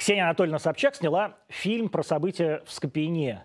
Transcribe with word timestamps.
Ксения 0.00 0.24
Анатольевна 0.24 0.58
Собчак 0.58 0.94
сняла 0.94 1.36
фильм 1.50 1.90
про 1.90 2.02
события 2.02 2.62
в 2.64 2.72
Скопине. 2.72 3.44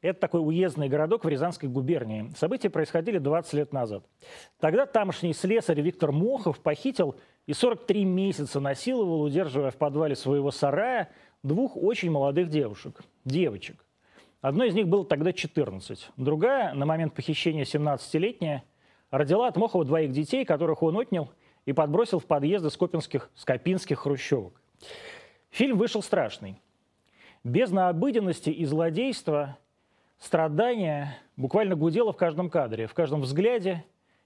Это 0.00 0.20
такой 0.20 0.40
уездный 0.40 0.88
городок 0.88 1.24
в 1.24 1.28
Рязанской 1.28 1.68
губернии. 1.68 2.30
События 2.36 2.70
происходили 2.70 3.18
20 3.18 3.52
лет 3.54 3.72
назад. 3.72 4.04
Тогда 4.60 4.86
тамошний 4.86 5.32
слесарь 5.32 5.80
Виктор 5.80 6.12
Мохов 6.12 6.60
похитил 6.60 7.16
и 7.46 7.52
43 7.52 8.04
месяца 8.04 8.60
насиловал, 8.60 9.20
удерживая 9.22 9.72
в 9.72 9.76
подвале 9.78 10.14
своего 10.14 10.52
сарая, 10.52 11.10
двух 11.42 11.76
очень 11.76 12.12
молодых 12.12 12.50
девушек, 12.50 13.02
девочек. 13.24 13.84
Одной 14.40 14.68
из 14.68 14.74
них 14.74 14.86
было 14.86 15.04
тогда 15.04 15.32
14, 15.32 16.10
другая, 16.16 16.72
на 16.72 16.86
момент 16.86 17.14
похищения 17.14 17.64
17-летняя, 17.64 18.62
родила 19.10 19.48
от 19.48 19.56
Мохова 19.56 19.84
двоих 19.84 20.12
детей, 20.12 20.44
которых 20.44 20.84
он 20.84 20.96
отнял 20.98 21.32
и 21.64 21.72
подбросил 21.72 22.20
в 22.20 22.26
подъезды 22.26 22.70
скопинских, 22.70 23.28
скопинских 23.34 23.98
хрущевок. 23.98 24.62
Фильм 25.56 25.78
вышел 25.78 26.02
страшный. 26.02 26.60
Без 27.42 27.70
наобыденности 27.70 28.50
и 28.50 28.66
злодейства 28.66 29.56
страдания 30.18 31.16
буквально 31.34 31.76
гудело 31.76 32.12
в 32.12 32.16
каждом 32.18 32.50
кадре, 32.50 32.86
в 32.86 32.92
каждом 32.92 33.22
взгляде 33.22 33.82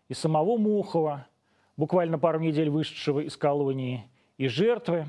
и 0.08 0.14
самого 0.14 0.56
Мухова, 0.56 1.28
буквально 1.76 2.18
пару 2.18 2.40
недель 2.40 2.68
вышедшего 2.68 3.20
из 3.20 3.36
колонии, 3.36 4.10
и 4.38 4.48
жертвы, 4.48 5.06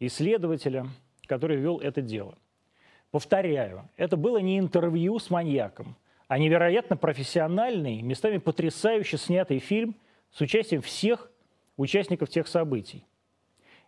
и 0.00 0.08
следователя, 0.08 0.88
который 1.28 1.58
вел 1.58 1.78
это 1.78 2.02
дело. 2.02 2.34
Повторяю, 3.12 3.88
это 3.96 4.16
было 4.16 4.38
не 4.38 4.58
интервью 4.58 5.20
с 5.20 5.30
маньяком, 5.30 5.94
а 6.26 6.36
невероятно 6.36 6.96
профессиональный, 6.96 8.02
местами 8.02 8.38
потрясающе 8.38 9.18
снятый 9.18 9.60
фильм 9.60 9.94
с 10.32 10.40
участием 10.40 10.82
всех 10.82 11.30
участников 11.76 12.28
тех 12.28 12.48
событий. 12.48 13.06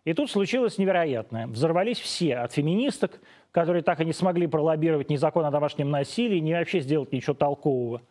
И 0.07 0.13
тут 0.13 0.31
случилось 0.31 0.77
невероятное. 0.77 1.47
Взорвались 1.47 1.99
все, 1.99 2.37
от 2.37 2.53
феминисток, 2.53 3.19
которые 3.51 3.83
так 3.83 3.99
и 3.99 4.05
не 4.05 4.13
смогли 4.13 4.47
пролоббировать 4.47 5.09
ни 5.09 5.17
закон 5.17 5.43
о 5.43 5.51
домашнем 5.51 5.91
насилии, 5.91 6.39
ни 6.39 6.53
вообще 6.53 6.79
сделать 6.79 7.11
ничего 7.11 7.33
толкового, 7.33 8.01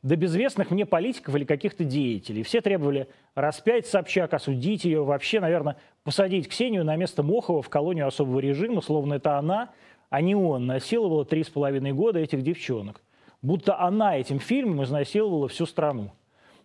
до 0.00 0.16
безвестных 0.16 0.70
мне 0.70 0.86
политиков 0.86 1.34
или 1.34 1.44
каких-то 1.44 1.84
деятелей. 1.84 2.42
Все 2.42 2.62
требовали 2.62 3.06
распять 3.34 3.86
Собчак, 3.86 4.32
осудить 4.32 4.86
ее, 4.86 5.04
вообще, 5.04 5.40
наверное, 5.40 5.76
посадить 6.04 6.48
Ксению 6.48 6.86
на 6.86 6.96
место 6.96 7.22
Мохова 7.22 7.60
в 7.60 7.68
колонию 7.68 8.06
особого 8.06 8.38
режима, 8.38 8.80
словно 8.80 9.12
это 9.12 9.36
она, 9.36 9.72
а 10.08 10.22
не 10.22 10.34
он, 10.34 10.64
насиловала 10.64 11.26
три 11.26 11.44
с 11.44 11.50
половиной 11.50 11.92
года 11.92 12.18
этих 12.18 12.40
девчонок. 12.40 13.02
Будто 13.42 13.78
она 13.78 14.16
этим 14.16 14.38
фильмом 14.38 14.84
изнасиловала 14.84 15.48
всю 15.48 15.66
страну. 15.66 16.12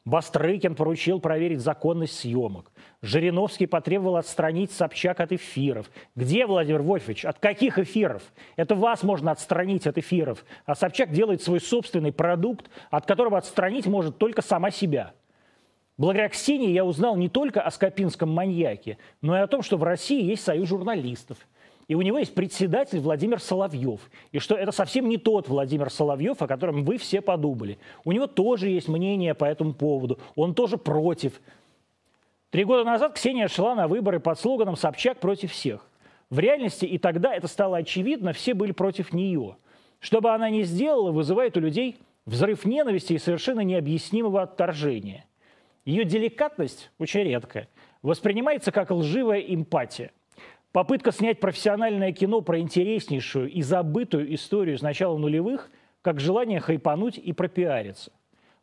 Бастрыкин 0.08 0.74
поручил 0.76 1.20
проверить 1.20 1.60
законность 1.60 2.18
съемок. 2.18 2.72
Жириновский 3.02 3.66
потребовал 3.66 4.16
отстранить 4.16 4.72
Собчак 4.72 5.20
от 5.20 5.34
эфиров. 5.34 5.92
Где 6.16 6.46
Владимир 6.46 6.82
Вольфович? 6.82 7.26
От 7.26 7.40
каких 7.40 7.78
эфиров? 7.78 8.24
Это 8.56 8.74
вас 8.74 9.04
можно 9.04 9.32
отстранить 9.32 9.86
от 9.86 9.98
эфиров. 9.98 10.46
А 10.66 10.76
Собчак 10.76 11.12
делает 11.12 11.42
свой 11.42 11.60
собственный 11.60 12.14
продукт, 12.14 12.70
от 12.90 13.06
которого 13.06 13.38
отстранить 13.38 13.86
может 13.86 14.18
только 14.18 14.42
сама 14.42 14.72
себя. 14.72 15.12
Благодаря 15.98 16.30
Ксении 16.30 16.72
я 16.72 16.86
узнал 16.86 17.18
не 17.18 17.28
только 17.28 17.62
о 17.62 17.70
скопинском 17.70 18.30
маньяке, 18.30 18.98
но 19.22 19.38
и 19.38 19.42
о 19.42 19.48
том, 19.48 19.62
что 19.62 19.76
в 19.76 19.84
России 19.84 20.24
есть 20.24 20.44
союз 20.46 20.70
журналистов– 20.70 21.38
и 21.88 21.96
у 21.96 22.02
него 22.02 22.20
есть 22.20 22.36
председатель 22.36 23.00
Владимир 23.00 23.40
Соловьев. 23.40 24.02
И 24.32 24.40
что 24.40 24.56
это 24.56 24.72
совсем 24.72 25.08
не 25.08 25.18
тот 25.18 25.48
Владимир 25.48 25.90
Соловьев, 25.90 26.42
о 26.42 26.48
котором 26.48 26.84
вы 26.84 26.98
все 26.98 27.22
подумали. 27.22 27.80
У 28.04 28.12
него 28.12 28.28
тоже 28.28 28.70
есть 28.70 28.90
мнение 28.90 29.34
по 29.34 29.46
этому 29.46 29.74
поводу. 29.74 30.20
Он 30.36 30.54
тоже 30.54 30.78
против. 30.78 31.40
Три 32.50 32.66
года 32.66 32.84
назад 32.84 33.14
Ксения 33.14 33.48
шла 33.48 33.74
на 33.74 33.88
выборы 33.88 34.20
под 34.20 34.38
слоганом 34.40 34.76
«Собчак 34.76 35.20
против 35.20 35.52
всех». 35.52 35.90
В 36.30 36.40
реальности 36.40 36.86
и 36.86 36.98
тогда 36.98 37.34
это 37.34 37.48
стало 37.48 37.78
очевидно, 37.78 38.34
все 38.34 38.54
были 38.54 38.74
против 38.74 39.14
нее. 39.14 39.56
Что 40.00 40.20
бы 40.20 40.34
она 40.34 40.50
ни 40.50 40.64
сделала, 40.64 41.12
вызывает 41.12 41.56
у 41.56 41.62
людей 41.62 41.98
взрыв 42.26 42.66
ненависти 42.66 43.14
и 43.14 43.18
совершенно 43.18 43.62
необъяснимого 43.62 44.42
отторжения. 44.42 45.26
Ее 45.86 46.04
деликатность, 46.04 46.92
очень 47.00 47.22
редкая, 47.22 47.70
воспринимается 48.02 48.74
как 48.74 48.92
лживая 48.92 49.40
эмпатия. 49.40 50.12
Попытка 50.72 51.12
снять 51.12 51.40
профессиональное 51.40 52.12
кино 52.12 52.42
про 52.42 52.60
интереснейшую 52.60 53.50
и 53.50 53.62
забытую 53.62 54.34
историю 54.36 54.78
с 54.78 54.82
начала 54.82 55.18
нулевых, 55.18 55.70
как 56.02 56.20
желание 56.20 56.60
хайпануть 56.60 57.18
и 57.18 57.34
пропиариться. 57.34 58.12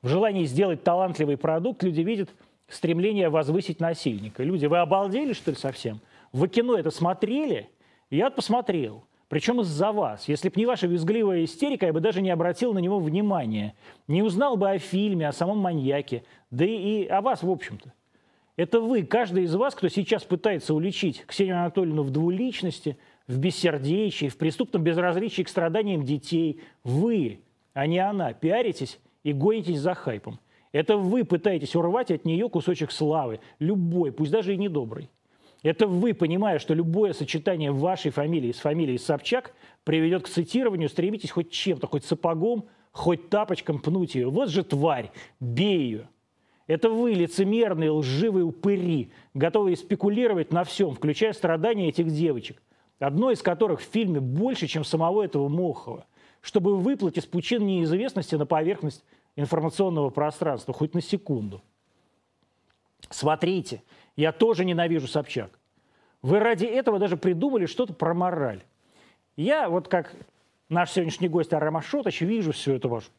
В 0.02 0.08
желании 0.08 0.44
сделать 0.44 0.84
талантливый 0.84 1.36
продукт 1.36 1.82
люди 1.82 2.02
видят 2.02 2.30
стремление 2.68 3.30
возвысить 3.30 3.80
насильника. 3.80 4.42
Люди, 4.42 4.66
вы 4.66 4.78
обалдели, 4.78 5.32
что 5.32 5.50
ли, 5.50 5.56
совсем? 5.56 6.00
Вы 6.32 6.48
кино 6.48 6.76
это 6.76 6.90
смотрели? 6.90 7.70
Я 8.10 8.30
посмотрел. 8.30 9.04
Причем 9.28 9.60
из-за 9.62 9.90
вас. 9.90 10.28
Если 10.28 10.48
бы 10.48 10.54
не 10.56 10.66
ваша 10.66 10.86
визгливая 10.86 11.44
истерика, 11.44 11.86
я 11.86 11.92
бы 11.92 12.00
даже 12.00 12.20
не 12.20 12.30
обратил 12.30 12.72
на 12.72 12.78
него 12.78 13.00
внимания. 13.00 13.74
Не 14.06 14.22
узнал 14.22 14.56
бы 14.56 14.70
о 14.70 14.78
фильме, 14.78 15.26
о 15.26 15.32
самом 15.32 15.58
маньяке. 15.58 16.24
Да 16.50 16.64
и, 16.64 17.02
и 17.02 17.06
о 17.06 17.20
вас, 17.20 17.42
в 17.42 17.50
общем-то. 17.50 17.92
Это 18.56 18.80
вы, 18.80 19.02
каждый 19.02 19.44
из 19.44 19.54
вас, 19.54 19.74
кто 19.74 19.88
сейчас 19.88 20.22
пытается 20.22 20.74
уличить 20.74 21.24
Ксению 21.26 21.58
Анатольевну 21.58 22.02
в 22.02 22.10
двуличности, 22.10 22.96
в 23.26 23.38
бессердечии, 23.38 24.28
в 24.28 24.36
преступном 24.36 24.84
безразличии 24.84 25.42
к 25.42 25.48
страданиям 25.48 26.04
детей. 26.04 26.60
Вы, 26.84 27.40
а 27.72 27.86
не 27.86 27.98
она, 27.98 28.32
пиаритесь 28.32 29.00
и 29.24 29.32
гонитесь 29.32 29.80
за 29.80 29.94
хайпом. 29.94 30.38
Это 30.70 30.96
вы 30.96 31.24
пытаетесь 31.24 31.74
урвать 31.74 32.10
от 32.10 32.24
нее 32.24 32.48
кусочек 32.48 32.92
славы, 32.92 33.40
любой, 33.58 34.12
пусть 34.12 34.30
даже 34.30 34.54
и 34.54 34.56
недобрый. 34.56 35.10
Это 35.62 35.86
вы, 35.86 36.14
понимая, 36.14 36.58
что 36.58 36.74
любое 36.74 37.12
сочетание 37.12 37.72
вашей 37.72 38.10
фамилии 38.10 38.52
с 38.52 38.58
фамилией 38.58 38.98
Собчак 38.98 39.54
приведет 39.82 40.24
к 40.24 40.28
цитированию, 40.28 40.88
стремитесь 40.88 41.30
хоть 41.30 41.50
чем-то, 41.50 41.86
хоть 41.86 42.04
сапогом, 42.04 42.66
хоть 42.92 43.30
тапочком 43.30 43.80
пнуть 43.80 44.14
ее. 44.14 44.28
Вот 44.28 44.50
же 44.50 44.62
тварь, 44.62 45.10
бей 45.40 45.78
ее. 45.78 46.08
Это 46.66 46.88
вы, 46.88 47.12
лицемерные, 47.12 47.90
лживые 47.90 48.44
упыри, 48.44 49.12
готовые 49.34 49.76
спекулировать 49.76 50.52
на 50.52 50.64
всем, 50.64 50.94
включая 50.94 51.32
страдания 51.34 51.88
этих 51.88 52.08
девочек, 52.10 52.62
одно 52.98 53.30
из 53.30 53.42
которых 53.42 53.80
в 53.80 53.84
фильме 53.84 54.20
больше, 54.20 54.66
чем 54.66 54.84
самого 54.84 55.22
этого 55.22 55.48
Мохова, 55.48 56.06
чтобы 56.40 56.76
выплыть 56.76 57.18
из 57.18 57.26
пучин 57.26 57.66
неизвестности 57.66 58.34
на 58.36 58.46
поверхность 58.46 59.04
информационного 59.36 60.08
пространства, 60.08 60.72
хоть 60.72 60.94
на 60.94 61.02
секунду. 61.02 61.62
Смотрите, 63.10 63.82
я 64.16 64.32
тоже 64.32 64.64
ненавижу 64.64 65.06
Собчак. 65.06 65.58
Вы 66.22 66.38
ради 66.38 66.64
этого 66.64 66.98
даже 66.98 67.18
придумали 67.18 67.66
что-то 67.66 67.92
про 67.92 68.14
мораль. 68.14 68.62
Я, 69.36 69.68
вот 69.68 69.88
как 69.88 70.14
наш 70.70 70.92
сегодняшний 70.92 71.28
гость 71.28 71.52
Арама 71.52 71.82
Шотович, 71.82 72.22
вижу 72.22 72.52
всю 72.52 72.72
эту 72.72 72.88
вашу 72.88 73.10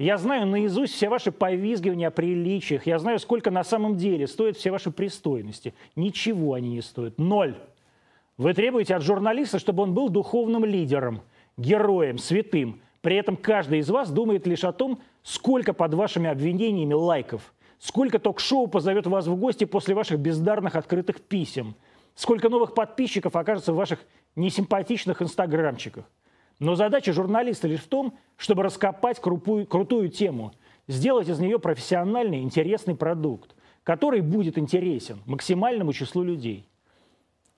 я 0.00 0.16
знаю 0.16 0.46
наизусть 0.46 0.94
все 0.94 1.10
ваши 1.10 1.30
повизгивания 1.30 2.08
о 2.08 2.10
приличиях. 2.10 2.86
Я 2.86 2.98
знаю, 2.98 3.18
сколько 3.18 3.50
на 3.50 3.62
самом 3.62 3.98
деле 3.98 4.26
стоят 4.26 4.56
все 4.56 4.70
ваши 4.70 4.90
пристойности. 4.90 5.74
Ничего 5.94 6.54
они 6.54 6.70
не 6.70 6.80
стоят. 6.80 7.18
Ноль. 7.18 7.54
Вы 8.38 8.54
требуете 8.54 8.94
от 8.94 9.02
журналиста, 9.02 9.58
чтобы 9.58 9.82
он 9.82 9.92
был 9.92 10.08
духовным 10.08 10.64
лидером, 10.64 11.20
героем, 11.58 12.16
святым. 12.16 12.80
При 13.02 13.16
этом 13.16 13.36
каждый 13.36 13.80
из 13.80 13.90
вас 13.90 14.10
думает 14.10 14.46
лишь 14.46 14.64
о 14.64 14.72
том, 14.72 15.02
сколько 15.22 15.74
под 15.74 15.92
вашими 15.92 16.30
обвинениями 16.30 16.94
лайков, 16.94 17.52
сколько 17.78 18.18
ток-шоу 18.18 18.68
позовет 18.68 19.06
вас 19.06 19.26
в 19.26 19.36
гости 19.36 19.64
после 19.64 19.94
ваших 19.94 20.18
бездарных 20.18 20.76
открытых 20.76 21.20
писем, 21.20 21.74
сколько 22.14 22.48
новых 22.48 22.72
подписчиков 22.72 23.36
окажется 23.36 23.74
в 23.74 23.76
ваших 23.76 23.98
несимпатичных 24.34 25.20
инстаграмчиках. 25.20 26.06
Но 26.60 26.74
задача 26.74 27.12
журналиста 27.12 27.66
лишь 27.66 27.80
в 27.80 27.88
том, 27.88 28.16
чтобы 28.36 28.62
раскопать 28.62 29.18
крупую, 29.18 29.66
крутую 29.66 30.10
тему, 30.10 30.52
сделать 30.86 31.28
из 31.28 31.40
нее 31.40 31.58
профессиональный, 31.58 32.42
интересный 32.42 32.94
продукт, 32.94 33.56
который 33.82 34.20
будет 34.20 34.58
интересен 34.58 35.20
максимальному 35.24 35.92
числу 35.94 36.22
людей. 36.22 36.66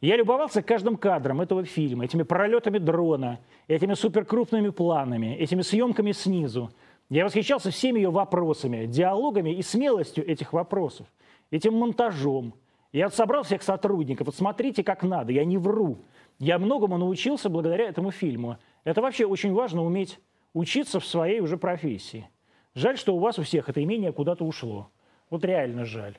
Я 0.01 0.17
любовался 0.17 0.63
каждым 0.63 0.97
кадром 0.97 1.41
этого 1.41 1.65
фильма, 1.65 2.05
этими 2.05 2.23
пролетами 2.23 2.79
дрона, 2.79 3.41
этими 3.67 3.95
суперкрупными 3.95 4.71
планами, 4.71 5.35
этими 5.35 5.63
съемками 5.63 6.13
снизу. 6.13 6.71
Я 7.09 7.25
восхищался 7.25 7.71
всеми 7.71 7.99
ее 7.99 8.11
вопросами, 8.11 8.87
диалогами 8.87 9.51
и 9.51 9.63
смелостью 9.63 10.29
этих 10.29 10.53
вопросов, 10.53 11.07
этим 11.51 11.75
монтажом. 11.75 12.55
Я 12.93 13.11
собрал 13.11 13.43
всех 13.43 13.63
сотрудников, 13.63 14.27
вот 14.27 14.37
смотрите, 14.37 14.85
как 14.85 15.03
надо, 15.03 15.33
я 15.33 15.45
не 15.45 15.59
вру. 15.59 15.99
Я 16.39 16.59
многому 16.59 16.99
научился 16.99 17.49
благодаря 17.49 17.89
этому 17.89 18.11
фильму. 18.11 18.59
Это 18.85 19.01
вообще 19.01 19.27
очень 19.27 19.53
важно 19.53 19.83
уметь 19.83 20.19
учиться 20.55 21.01
в 21.01 21.07
своей 21.07 21.41
уже 21.41 21.57
профессии. 21.57 22.29
Жаль, 22.75 22.99
что 22.99 23.15
у 23.15 23.19
вас 23.19 23.39
у 23.39 23.43
всех 23.43 23.69
это 23.69 23.83
имение 23.83 24.13
куда-то 24.13 24.45
ушло. 24.45 24.91
Вот 25.31 25.45
реально 25.45 25.85
жаль. 25.85 26.19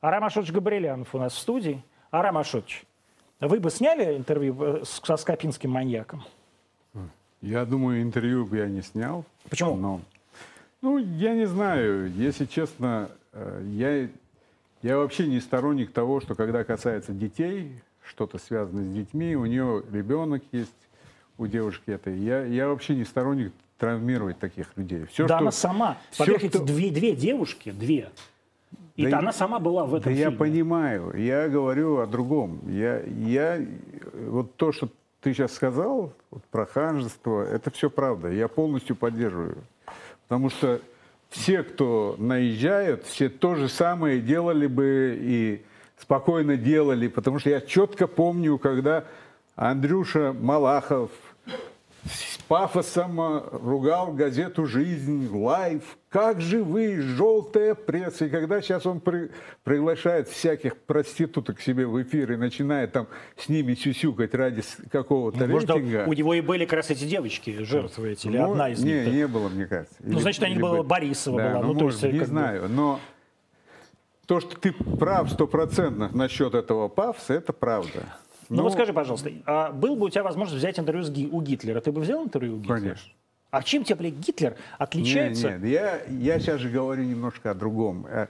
Арам 0.00 0.24
Ашотович 0.24 0.52
Габрилянов 0.52 1.14
у 1.14 1.18
нас 1.18 1.34
в 1.34 1.38
студии. 1.38 1.82
Арам 2.10 2.38
Ашотович, 2.38 2.84
вы 3.40 3.58
бы 3.58 3.70
сняли 3.70 4.16
интервью 4.16 4.56
э, 4.60 4.82
со 4.84 5.16
Скопинским 5.16 5.70
маньяком? 5.70 6.22
Я 7.40 7.64
думаю, 7.64 8.02
интервью 8.02 8.46
бы 8.46 8.58
я 8.58 8.68
не 8.68 8.80
снял. 8.80 9.24
Почему? 9.50 9.76
Но, 9.76 10.00
ну, 10.80 10.98
я 10.98 11.34
не 11.34 11.46
знаю. 11.46 12.10
Если 12.12 12.46
честно, 12.46 13.10
э, 13.32 13.62
я, 13.72 14.08
я 14.82 14.98
вообще 14.98 15.26
не 15.26 15.40
сторонник 15.40 15.92
того, 15.92 16.20
что 16.20 16.34
когда 16.34 16.64
касается 16.64 17.12
детей, 17.12 17.72
что-то 18.02 18.38
связано 18.38 18.84
с 18.84 18.94
детьми, 18.94 19.36
у 19.36 19.46
нее 19.46 19.82
ребенок 19.92 20.42
есть, 20.52 20.72
у 21.38 21.46
девушки 21.46 21.90
этой. 21.90 22.16
Я, 22.18 22.44
я 22.44 22.68
вообще 22.68 22.94
не 22.94 23.04
сторонник 23.04 23.52
травмировать 23.78 24.38
таких 24.38 24.68
людей. 24.76 25.04
Все, 25.06 25.26
да 25.26 25.36
что, 25.36 25.38
она 25.38 25.50
сама. 25.50 25.98
Все, 26.10 26.38
что... 26.38 26.64
две, 26.64 26.90
две 26.90 27.14
девушки, 27.14 27.70
две. 27.70 28.10
И 28.96 29.06
да 29.06 29.18
она 29.18 29.28
я, 29.28 29.32
сама 29.32 29.58
была 29.58 29.84
в 29.84 29.94
этом 29.94 30.12
Да 30.12 30.16
фильме. 30.16 30.22
я 30.22 30.30
понимаю. 30.30 31.12
Я 31.16 31.48
говорю 31.48 31.98
о 31.98 32.06
другом. 32.06 32.60
Я, 32.68 33.00
я, 33.02 33.60
вот 34.12 34.54
то, 34.54 34.70
что 34.72 34.88
ты 35.20 35.34
сейчас 35.34 35.52
сказал 35.52 36.12
вот, 36.30 36.44
про 36.44 36.66
ханжество, 36.66 37.42
это 37.42 37.70
все 37.70 37.90
правда. 37.90 38.30
Я 38.30 38.46
полностью 38.46 38.94
поддерживаю. 38.94 39.58
Потому 40.28 40.50
что 40.50 40.80
все, 41.30 41.64
кто 41.64 42.14
наезжают, 42.18 43.04
все 43.04 43.28
то 43.28 43.56
же 43.56 43.68
самое 43.68 44.20
делали 44.20 44.68
бы 44.68 45.18
и 45.20 45.64
спокойно 45.98 46.56
делали. 46.56 47.08
Потому 47.08 47.40
что 47.40 47.50
я 47.50 47.60
четко 47.60 48.06
помню, 48.06 48.58
когда 48.58 49.04
Андрюша 49.56 50.32
Малахов 50.32 51.10
с 52.06 52.38
пафосом 52.48 53.20
э, 53.20 53.42
ругал 53.52 54.12
газету 54.12 54.66
«Жизнь», 54.66 55.28
«Life». 55.32 55.96
Как 56.10 56.40
же 56.40 56.62
вы, 56.62 57.00
желтая 57.00 57.74
пресса. 57.74 58.26
И 58.26 58.28
когда 58.28 58.60
сейчас 58.60 58.84
он 58.86 59.00
при, 59.00 59.30
приглашает 59.64 60.28
всяких 60.28 60.76
проституток 60.76 61.58
к 61.58 61.60
себе 61.60 61.86
в 61.86 62.00
эфир 62.02 62.32
и 62.32 62.36
начинает 62.36 62.92
там 62.92 63.08
с 63.36 63.48
ними 63.48 63.74
сюсюкать 63.74 64.34
ради 64.34 64.62
какого-то 64.92 65.46
ну, 65.46 65.58
рейтинга. 65.58 66.04
Может, 66.04 66.08
у 66.08 66.12
него 66.12 66.34
и 66.34 66.40
были 66.40 66.66
как 66.66 66.74
раз 66.74 66.90
эти 66.90 67.04
девочки, 67.04 67.64
жертвы 67.64 68.12
эти, 68.12 68.26
или 68.26 68.38
ну, 68.38 68.52
одна 68.52 68.68
из 68.68 68.82
не, 68.82 68.92
них. 68.92 69.06
Не, 69.06 69.12
не 69.12 69.26
было, 69.26 69.48
мне 69.48 69.66
кажется. 69.66 69.96
Ну, 70.00 70.12
или, 70.12 70.20
значит, 70.20 70.42
они 70.42 70.58
была 70.58 70.82
Борисова 70.82 71.38
да, 71.38 71.50
была. 71.50 71.62
Ну, 71.62 71.72
ну, 71.72 71.80
может, 71.80 72.00
то 72.00 72.06
есть, 72.06 72.20
не 72.20 72.26
знаю, 72.26 72.62
бы... 72.62 72.68
но 72.68 73.00
то, 74.26 74.40
что 74.40 74.56
ты 74.56 74.72
прав 74.72 75.30
стопроцентно 75.30 76.10
насчет 76.12 76.54
этого 76.54 76.88
пафса, 76.88 77.34
это 77.34 77.52
правда. 77.52 78.04
Ну, 78.48 78.56
ну 78.56 78.62
вот 78.64 78.72
скажи, 78.72 78.92
пожалуйста, 78.92 79.30
а 79.46 79.72
был 79.72 79.96
бы 79.96 80.06
у 80.06 80.08
тебя 80.10 80.22
возможность 80.22 80.58
взять 80.58 80.78
интервью 80.78 81.04
с 81.04 81.10
Ги, 81.10 81.28
у 81.30 81.40
Гитлера, 81.40 81.80
ты 81.80 81.92
бы 81.92 82.00
взял 82.00 82.24
интервью 82.24 82.56
у 82.56 82.58
Гитлера? 82.58 82.80
Конечно. 82.80 83.12
А 83.50 83.62
чем 83.62 83.84
тебе, 83.84 83.96
блядь, 83.96 84.14
Гитлер 84.14 84.56
отличается? 84.78 85.50
Нет, 85.50 85.62
нет, 85.62 85.70
я, 85.70 86.02
я 86.08 86.40
сейчас 86.40 86.60
же 86.60 86.70
говорю 86.70 87.04
немножко 87.04 87.52
о 87.52 87.54
другом. 87.54 88.06
Э, 88.08 88.26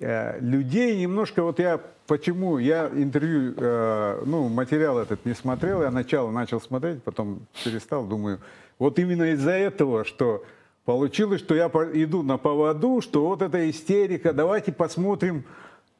э, 0.00 0.40
людей 0.40 0.98
немножко, 0.98 1.42
вот 1.42 1.58
я 1.58 1.78
почему, 2.06 2.58
я 2.58 2.88
интервью, 2.88 3.54
э, 3.56 4.22
ну, 4.24 4.48
материал 4.48 4.98
этот 4.98 5.24
не 5.26 5.34
смотрел, 5.34 5.82
я 5.82 5.90
начало 5.90 6.30
начал 6.30 6.60
смотреть, 6.60 7.02
потом 7.02 7.40
перестал, 7.64 8.06
думаю, 8.06 8.40
вот 8.78 8.98
именно 8.98 9.24
из-за 9.32 9.52
этого, 9.52 10.04
что 10.04 10.44
получилось, 10.86 11.40
что 11.40 11.54
я 11.54 11.66
иду 11.92 12.22
на 12.22 12.38
поводу, 12.38 13.00
что 13.02 13.26
вот 13.26 13.42
эта 13.42 13.68
истерика, 13.68 14.32
давайте 14.32 14.72
посмотрим, 14.72 15.44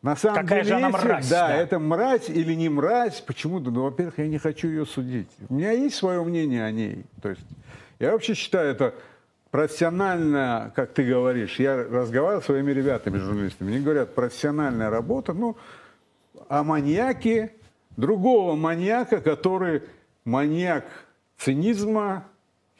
на 0.07 0.15
самом 0.15 0.43
Какая 0.43 0.63
деле, 0.63 0.79
же 0.79 0.85
она 0.85 0.91
мразь. 0.91 1.29
Да, 1.29 1.49
да, 1.49 1.57
это 1.57 1.81
мразь 1.81 2.29
или 2.29 2.55
не 2.55 2.69
мразь. 2.69 3.21
Почему? 3.21 3.59
Ну, 3.59 3.83
во-первых, 3.83 4.19
я 4.19 4.29
не 4.29 4.39
хочу 4.39 4.69
ее 4.69 4.87
судить. 4.87 5.29
У 5.49 5.55
меня 5.55 5.73
есть 5.73 5.97
свое 5.97 6.23
мнение 6.23 6.65
о 6.65 6.71
ней. 6.71 7.05
То 7.21 7.31
есть 7.31 7.43
я 7.99 8.13
вообще 8.13 8.35
считаю 8.35 8.71
это 8.71 8.95
профессионально, 9.51 10.73
как 10.77 10.93
ты 10.93 11.03
говоришь. 11.03 11.59
Я 11.59 11.77
разговаривал 11.77 12.41
с 12.41 12.45
своими 12.45 12.71
ребятами, 12.71 13.19
журналистами. 13.19 13.75
Они 13.75 13.83
говорят, 13.83 14.15
профессиональная 14.15 14.91
работа. 14.91 15.33
Ну, 15.33 15.57
о 16.49 16.63
маньяке, 16.63 17.55
другого 17.97 18.55
маньяка, 18.55 19.21
который 19.21 19.83
маньяк 20.25 20.85
цинизма, 21.37 22.29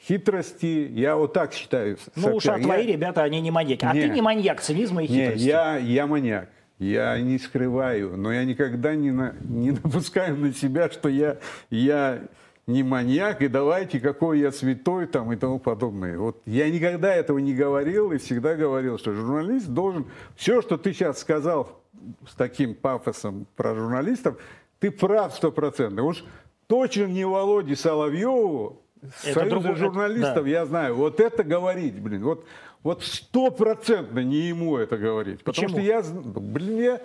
хитрости. 0.01 0.89
Я 0.93 1.17
вот 1.17 1.33
так 1.33 1.51
считаю. 1.51 1.97
Ну 2.15 2.37
уж 2.37 2.45
а 2.45 2.57
твои 2.57 2.87
ребята, 2.87 3.23
они 3.23 3.41
не 3.41 3.51
маньяки. 3.51 3.83
А 3.83 3.93
не, 3.93 4.03
ты 4.03 4.07
не 4.07 4.21
маньяк 4.21 4.61
цинизма 4.61 5.03
и 5.03 5.07
хитрости. 5.07 5.43
Не, 5.43 5.49
я, 5.49 5.75
я 5.75 6.07
маньяк. 6.07 6.47
Я 6.79 7.19
не 7.19 7.39
скрываю, 7.39 8.17
но 8.17 8.31
я 8.31 8.45
никогда 8.45 8.95
не, 8.95 9.11
на, 9.11 9.35
не 9.41 9.71
напускаю 9.83 10.37
на 10.37 10.53
себя, 10.53 10.89
что 10.89 11.09
я, 11.09 11.37
я 11.69 12.21
не 12.67 12.83
маньяк, 12.83 13.41
и 13.41 13.47
давайте, 13.47 13.99
какой 13.99 14.39
я 14.39 14.51
святой 14.51 15.07
там 15.07 15.31
и 15.31 15.37
тому 15.37 15.57
подобное. 15.57 16.17
Вот 16.19 16.41
я 16.45 16.69
никогда 16.69 17.13
этого 17.13 17.39
не 17.39 17.55
говорил 17.55 18.11
и 18.11 18.17
всегда 18.17 18.55
говорил, 18.55 18.99
что 18.99 19.13
журналист 19.13 19.67
должен... 19.69 20.05
Все, 20.35 20.61
что 20.61 20.77
ты 20.77 20.93
сейчас 20.93 21.19
сказал 21.19 21.81
с 22.27 22.35
таким 22.35 22.75
пафосом 22.75 23.47
про 23.55 23.73
журналистов, 23.73 24.37
ты 24.79 24.91
прав 24.91 25.33
стопроцентно. 25.33 26.03
Уж 26.03 26.23
точно 26.67 27.05
не 27.05 27.25
Володе 27.25 27.75
Соловьеву, 27.75 28.81
Союза 29.15 29.49
другой, 29.49 29.75
журналистов, 29.75 30.43
да. 30.43 30.49
я 30.49 30.65
знаю, 30.65 30.95
вот 30.95 31.19
это 31.19 31.43
говорить, 31.43 31.99
блин, 31.99 32.23
вот 32.23 32.45
вот 32.87 33.03
стопроцентно 33.03 34.19
не 34.19 34.47
ему 34.47 34.77
это 34.77 34.97
говорить. 34.97 35.43
Почему? 35.43 35.67
Потому 35.67 35.83
что 35.83 35.91
я, 35.91 36.01
блин, 36.23 36.79
я 36.79 37.01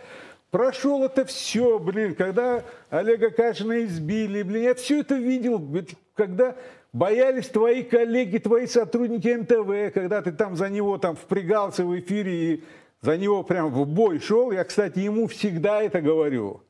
прошел 0.52 1.02
это 1.02 1.24
все, 1.24 1.80
блин, 1.80 2.14
когда 2.14 2.62
Олега 2.88 3.30
Кашина 3.30 3.84
избили, 3.84 4.42
блин, 4.42 4.62
я 4.62 4.74
все 4.76 5.00
это 5.00 5.16
видел, 5.16 5.60
когда 6.14 6.54
боялись 6.92 7.48
твои 7.48 7.82
коллеги, 7.82 8.38
твои 8.38 8.68
сотрудники 8.68 9.26
НТВ, 9.26 9.92
когда 9.92 10.22
ты 10.22 10.30
там 10.30 10.54
за 10.54 10.68
него 10.68 10.98
там 10.98 11.16
впрягался 11.16 11.84
в 11.84 11.98
эфире 11.98 12.32
и 12.32 12.64
за 13.00 13.16
него 13.16 13.42
прям 13.42 13.70
в 13.70 13.84
бой 13.84 14.20
шел. 14.20 14.52
Я, 14.52 14.62
кстати, 14.62 15.00
ему 15.00 15.26
всегда 15.26 15.82
это 15.82 16.00
говорю. 16.00 16.60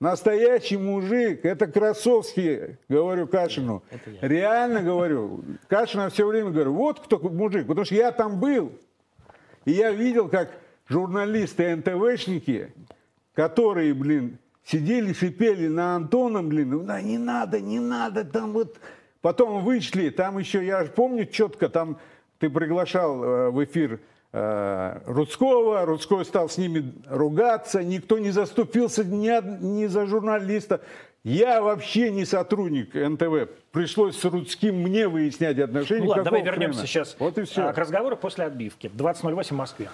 Настоящий 0.00 0.76
мужик, 0.76 1.44
это 1.44 1.66
Красовский, 1.66 2.76
говорю 2.88 3.26
Кашину. 3.26 3.82
Реально 4.20 4.82
говорю. 4.82 5.44
Кашина 5.66 6.08
все 6.08 6.24
время 6.24 6.50
говорю, 6.50 6.74
вот 6.74 7.00
кто 7.00 7.18
мужик, 7.18 7.66
потому 7.66 7.84
что 7.84 7.96
я 7.96 8.12
там 8.12 8.38
был. 8.38 8.72
И 9.64 9.72
я 9.72 9.90
видел, 9.90 10.28
как 10.28 10.52
журналисты 10.88 11.74
НТВшники, 11.74 12.72
которые, 13.34 13.92
блин, 13.92 14.38
сидели, 14.64 15.12
шипели 15.12 15.66
на 15.66 15.96
Антона, 15.96 16.44
блин, 16.44 16.86
да 16.86 17.02
не 17.02 17.18
надо, 17.18 17.60
не 17.60 17.80
надо, 17.80 18.24
там 18.24 18.52
вот... 18.52 18.78
Потом 19.20 19.64
вышли, 19.64 20.10
там 20.10 20.38
еще, 20.38 20.64
я 20.64 20.84
помню 20.84 21.26
четко, 21.26 21.68
там 21.68 21.98
ты 22.38 22.48
приглашал 22.48 23.24
э, 23.24 23.50
в 23.50 23.64
эфир 23.64 23.98
Рудского, 24.32 25.86
Рудской 25.86 26.24
стал 26.24 26.48
с 26.48 26.58
ними 26.58 26.92
ругаться, 27.06 27.82
никто 27.82 28.18
не 28.18 28.30
заступился 28.30 29.04
ни, 29.04 29.28
ни 29.64 29.86
за 29.86 30.06
журналиста. 30.06 30.82
Я 31.24 31.60
вообще 31.60 32.10
не 32.10 32.24
сотрудник 32.24 32.94
НТВ. 32.94 33.50
Пришлось 33.72 34.16
с 34.18 34.24
Рудским 34.24 34.76
мне 34.76 35.08
выяснять 35.08 35.58
отношения. 35.58 36.04
Ну 36.04 36.10
ладно, 36.10 36.24
давай 36.24 36.42
вернемся 36.42 36.78
хрена? 36.80 36.86
сейчас 36.86 37.16
вот 37.18 37.36
и 37.38 37.42
все. 37.42 37.66
А, 37.66 37.72
к 37.72 37.78
разговору 37.78 38.16
после 38.16 38.44
отбивки. 38.44 38.90
20.08 38.94 39.48
в 39.48 39.50
Москве. 39.52 39.88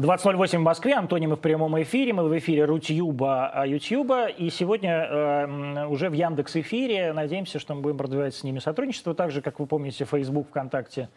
20.08 0.00 0.58
в 0.58 0.62
Москве. 0.62 0.94
Антоний, 0.94 1.26
мы 1.26 1.36
в 1.36 1.40
прямом 1.40 1.80
эфире. 1.82 2.14
Мы 2.14 2.26
в 2.26 2.38
эфире 2.38 2.64
Рутюба, 2.64 3.48
а, 3.48 3.66
Ютьюба. 3.66 4.28
И 4.28 4.48
сегодня 4.48 4.92
э, 5.04 5.86
уже 5.88 6.08
в 6.08 6.14
Яндекс 6.14 6.56
эфире. 6.56 7.12
Надеемся, 7.12 7.58
что 7.58 7.74
мы 7.74 7.82
будем 7.82 7.98
продвигать 7.98 8.34
с 8.34 8.42
ними 8.42 8.60
сотрудничество. 8.60 9.14
Так 9.14 9.30
же, 9.30 9.42
как 9.42 9.60
вы 9.60 9.66
помните, 9.66 10.06
Facebook, 10.06 10.48
ВКонтакте. 10.48 11.10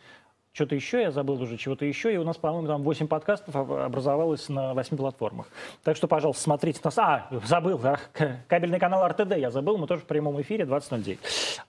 Что-то 0.52 0.76
еще, 0.76 1.02
я 1.02 1.12
забыл 1.12 1.42
уже, 1.42 1.56
чего-то 1.56 1.86
еще. 1.86 2.14
И 2.14 2.18
у 2.18 2.26
нас, 2.26 2.36
по-моему, 2.36 2.68
там 2.68 2.84
8 2.84 3.08
подкастов 3.08 3.56
образовалось 3.56 4.50
на 4.50 4.74
8 4.74 4.98
платформах. 4.98 5.48
Так 5.84 5.96
что, 5.96 6.10
пожалуйста, 6.10 6.44
смотрите 6.44 6.82
нас. 6.84 6.98
А, 6.98 7.30
забыл, 7.46 7.80
да, 7.80 8.00
кабельный 8.50 8.80
канал 8.80 9.08
РТД 9.08 9.38
я 9.38 9.50
забыл. 9.50 9.78
Мы 9.78 9.88
тоже 9.88 10.02
в 10.02 10.08
прямом 10.08 10.42
эфире 10.42 10.66
20.09. 10.66 11.20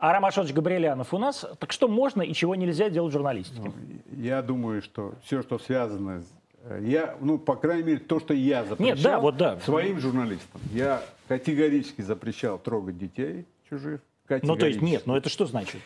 Арам 0.00 0.24
Ашотович 0.24 0.52
Габриэлянов 0.52 1.14
у 1.14 1.18
нас. 1.18 1.46
Так 1.60 1.70
что 1.70 1.86
можно 1.86 2.22
и 2.22 2.34
чего 2.34 2.56
нельзя 2.56 2.90
делать 2.90 3.12
журналистике? 3.12 3.62
Ну, 3.64 3.72
я 4.20 4.42
думаю, 4.42 4.82
что 4.82 5.14
все, 5.22 5.42
что 5.42 5.60
связано 5.60 6.20
с 6.20 6.43
я, 6.80 7.16
ну, 7.20 7.38
по 7.38 7.56
крайней 7.56 7.82
мере, 7.84 7.98
то, 7.98 8.20
что 8.20 8.34
я 8.34 8.64
запрещал 8.64 8.94
Нет, 8.94 9.02
да, 9.02 9.20
вот 9.20 9.36
да. 9.36 9.60
своим 9.60 10.00
журналистам. 10.00 10.60
Я 10.72 11.02
категорически 11.28 12.02
запрещал 12.02 12.58
трогать 12.58 12.98
детей 12.98 13.46
чужих. 13.68 14.00
Ну, 14.42 14.56
то 14.56 14.66
есть 14.66 14.80
нет, 14.80 15.06
но 15.06 15.16
это 15.16 15.28
что 15.28 15.46
значит? 15.46 15.80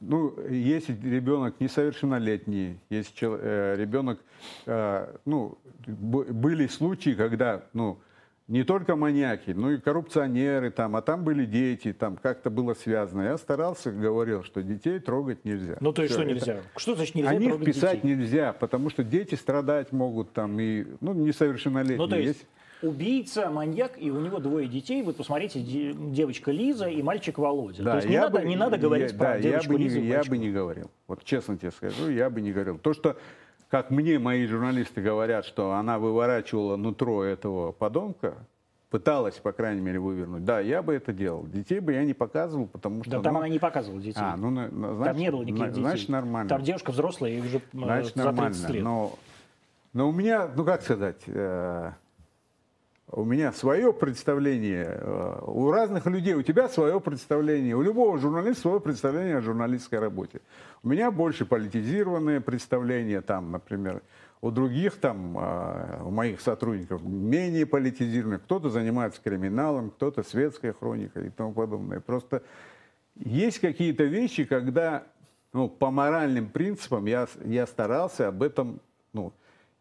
Ну, 0.00 0.34
если 0.50 0.92
ребенок 0.92 1.60
несовершеннолетний, 1.60 2.78
если 2.90 3.14
э, 3.22 3.76
ребенок, 3.78 4.20
э, 4.66 5.16
ну, 5.24 5.56
были 5.86 6.66
случаи, 6.66 7.14
когда, 7.14 7.64
ну, 7.72 7.98
не 8.48 8.64
только 8.64 8.96
маньяки, 8.96 9.50
но 9.50 9.72
и 9.72 9.78
коррупционеры 9.78 10.70
там, 10.70 10.96
а 10.96 11.02
там 11.02 11.22
были 11.22 11.44
дети, 11.44 11.92
там 11.92 12.16
как-то 12.16 12.48
было 12.48 12.72
связано. 12.74 13.22
Я 13.22 13.36
старался, 13.36 13.92
говорил, 13.92 14.42
что 14.42 14.62
детей 14.62 14.98
трогать 14.98 15.44
нельзя. 15.44 15.76
Ну 15.80 15.92
то 15.92 16.02
есть 16.02 16.14
Все, 16.14 16.22
что 16.22 16.32
нельзя? 16.32 16.54
Это... 16.54 16.62
Что 16.76 16.94
значит 16.94 17.14
нельзя 17.14 17.30
О 17.30 17.34
них 17.34 17.62
писать 17.62 18.02
детей? 18.02 18.16
нельзя, 18.16 18.52
потому 18.54 18.88
что 18.88 19.04
дети 19.04 19.34
страдать 19.34 19.92
могут 19.92 20.32
там 20.32 20.58
и, 20.58 20.86
ну, 21.00 21.12
несовершеннолетние. 21.12 21.98
Ну 21.98 22.08
то 22.08 22.16
есть, 22.16 22.28
есть 22.28 22.46
убийца, 22.80 23.50
маньяк, 23.50 23.92
и 23.98 24.10
у 24.10 24.20
него 24.20 24.38
двое 24.38 24.66
детей. 24.66 25.02
Вот 25.02 25.16
посмотрите, 25.16 25.60
девочка 25.60 26.50
Лиза 26.50 26.86
и 26.86 27.02
мальчик 27.02 27.36
Володя. 27.36 27.82
Да, 27.82 27.90
То 27.92 27.96
есть 27.98 28.08
не, 28.08 28.18
надо, 28.18 28.42
не 28.42 28.56
надо 28.56 28.78
говорить 28.78 29.12
я, 29.12 29.18
про 29.18 29.26
да, 29.34 29.40
девочку 29.40 29.72
я 29.72 29.78
бы 29.78 29.84
Лизу. 29.84 30.00
Не, 30.00 30.06
я 30.06 30.22
бы 30.24 30.38
не 30.38 30.50
говорил. 30.50 30.90
Вот 31.06 31.22
честно 31.24 31.58
тебе 31.58 31.70
скажу, 31.70 32.08
я 32.08 32.30
бы 32.30 32.40
не 32.40 32.52
говорил. 32.52 32.78
То, 32.78 32.94
что 32.94 33.18
как 33.68 33.90
мне 33.90 34.18
мои 34.18 34.46
журналисты 34.46 35.00
говорят, 35.02 35.44
что 35.44 35.72
она 35.72 35.98
выворачивала 35.98 36.76
нутро 36.76 37.22
этого 37.24 37.72
подонка, 37.72 38.34
пыталась, 38.90 39.34
по 39.36 39.52
крайней 39.52 39.82
мере, 39.82 39.98
вывернуть. 39.98 40.44
Да, 40.44 40.60
я 40.60 40.82
бы 40.82 40.94
это 40.94 41.12
делал. 41.12 41.46
Детей 41.46 41.80
бы 41.80 41.92
я 41.92 42.04
не 42.04 42.14
показывал, 42.14 42.66
потому 42.66 43.02
что... 43.02 43.10
Да, 43.12 43.20
там 43.20 43.34
ну, 43.34 43.40
она 43.40 43.48
не 43.48 43.58
показывала 43.58 44.00
детей. 44.00 44.18
А, 44.18 44.36
ну, 44.36 44.48
на- 44.50 44.68
на- 44.70 44.88
там 44.88 44.96
значит, 44.96 45.16
не 45.20 45.30
было 45.30 45.42
никаких 45.42 45.68
детей. 45.68 45.80
Значит, 45.82 46.08
нормально. 46.08 46.48
Там 46.48 46.62
девушка 46.62 46.90
взрослая 46.90 47.32
и 47.32 47.40
уже 47.40 47.58
э, 47.58 47.60
Значит, 47.72 48.14
за 48.14 48.22
30 48.22 48.24
нормально. 48.24 48.66
лет. 48.72 48.82
Но, 48.84 49.12
но 49.92 50.08
у 50.08 50.12
меня, 50.12 50.48
ну 50.56 50.64
как 50.64 50.80
сказать, 50.82 51.20
э, 51.26 51.92
у 53.10 53.24
меня 53.24 53.52
свое 53.52 53.92
представление, 53.92 54.86
э, 55.00 55.40
у 55.46 55.70
разных 55.70 56.06
людей, 56.06 56.34
у 56.34 56.42
тебя 56.42 56.68
свое 56.68 57.00
представление, 57.00 57.74
у 57.74 57.82
любого 57.82 58.18
журналиста 58.18 58.62
свое 58.62 58.80
представление 58.80 59.38
о 59.38 59.40
журналистской 59.40 59.98
работе. 59.98 60.40
У 60.82 60.88
меня 60.88 61.10
больше 61.10 61.46
политизированное 61.46 62.40
представление, 62.40 63.22
там, 63.22 63.50
например, 63.50 64.02
у 64.40 64.50
других, 64.50 64.96
там, 64.96 65.36
э, 65.38 66.02
у 66.04 66.10
моих 66.10 66.40
сотрудников 66.40 67.02
менее 67.02 67.64
политизированное. 67.64 68.38
Кто-то 68.38 68.68
занимается 68.68 69.20
криминалом, 69.22 69.90
кто-то 69.90 70.22
светской 70.22 70.72
хроникой 70.72 71.28
и 71.28 71.30
тому 71.30 71.52
подобное. 71.52 72.00
Просто 72.00 72.42
есть 73.16 73.58
какие-то 73.58 74.04
вещи, 74.04 74.44
когда 74.44 75.04
ну, 75.52 75.68
по 75.68 75.90
моральным 75.90 76.48
принципам 76.48 77.06
я, 77.06 77.26
я 77.44 77.66
старался 77.66 78.28
об 78.28 78.42
этом, 78.42 78.80
ну, 79.14 79.32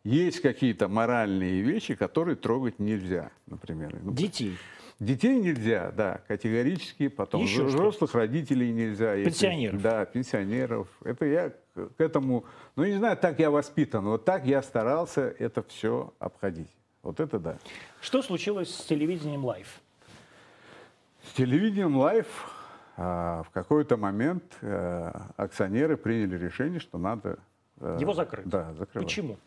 есть 0.08 0.40
какие-то 0.42 0.88
моральные 0.88 1.62
вещи, 1.62 1.94
которые 1.96 2.36
трогать 2.38 2.80
нельзя, 2.80 3.32
например. 3.46 3.98
Ну, 4.02 4.14
Детей. 4.14 4.58
Детей 5.00 5.38
нельзя, 5.38 5.92
да, 5.96 6.22
категорически. 6.28 7.08
Потом 7.10 7.42
Еще 7.44 7.56
что? 7.56 7.66
взрослых 7.66 8.16
родителей 8.16 8.72
нельзя. 8.72 9.14
если- 9.14 9.30
Пенсионеров. 9.30 9.82
да, 9.82 10.06
пенсионеров. 10.06 10.88
Это 11.04 11.26
я 11.26 11.50
к 11.76 12.00
этому, 12.02 12.46
ну 12.76 12.86
не 12.86 12.98
знаю, 12.98 13.16
так 13.18 13.38
я 13.40 13.52
воспитан, 13.52 14.06
вот 14.06 14.26
так 14.26 14.46
я 14.46 14.64
старался 14.64 15.36
это 15.38 15.62
все 15.64 16.14
обходить. 16.20 16.70
Вот 17.04 17.20
это 17.20 17.38
да. 17.38 17.58
Что 18.02 18.22
случилось 18.24 18.74
с 18.74 18.86
телевидением 18.86 19.46
Life? 19.46 19.68
С 21.24 21.34
телевидением 21.34 21.96
Life 21.98 22.26
а, 22.96 23.44
в 23.44 23.52
какой-то 23.52 23.98
момент 23.98 24.44
э, 24.62 25.12
акционеры 25.36 25.98
приняли 25.98 26.38
решение, 26.38 26.80
что 26.80 26.98
надо... 26.98 27.38
э, 27.80 27.98
Его 28.00 28.14
закрыть. 28.14 28.48
Да, 28.48 28.74
закрывать. 28.74 29.08
Почему? 29.08 29.38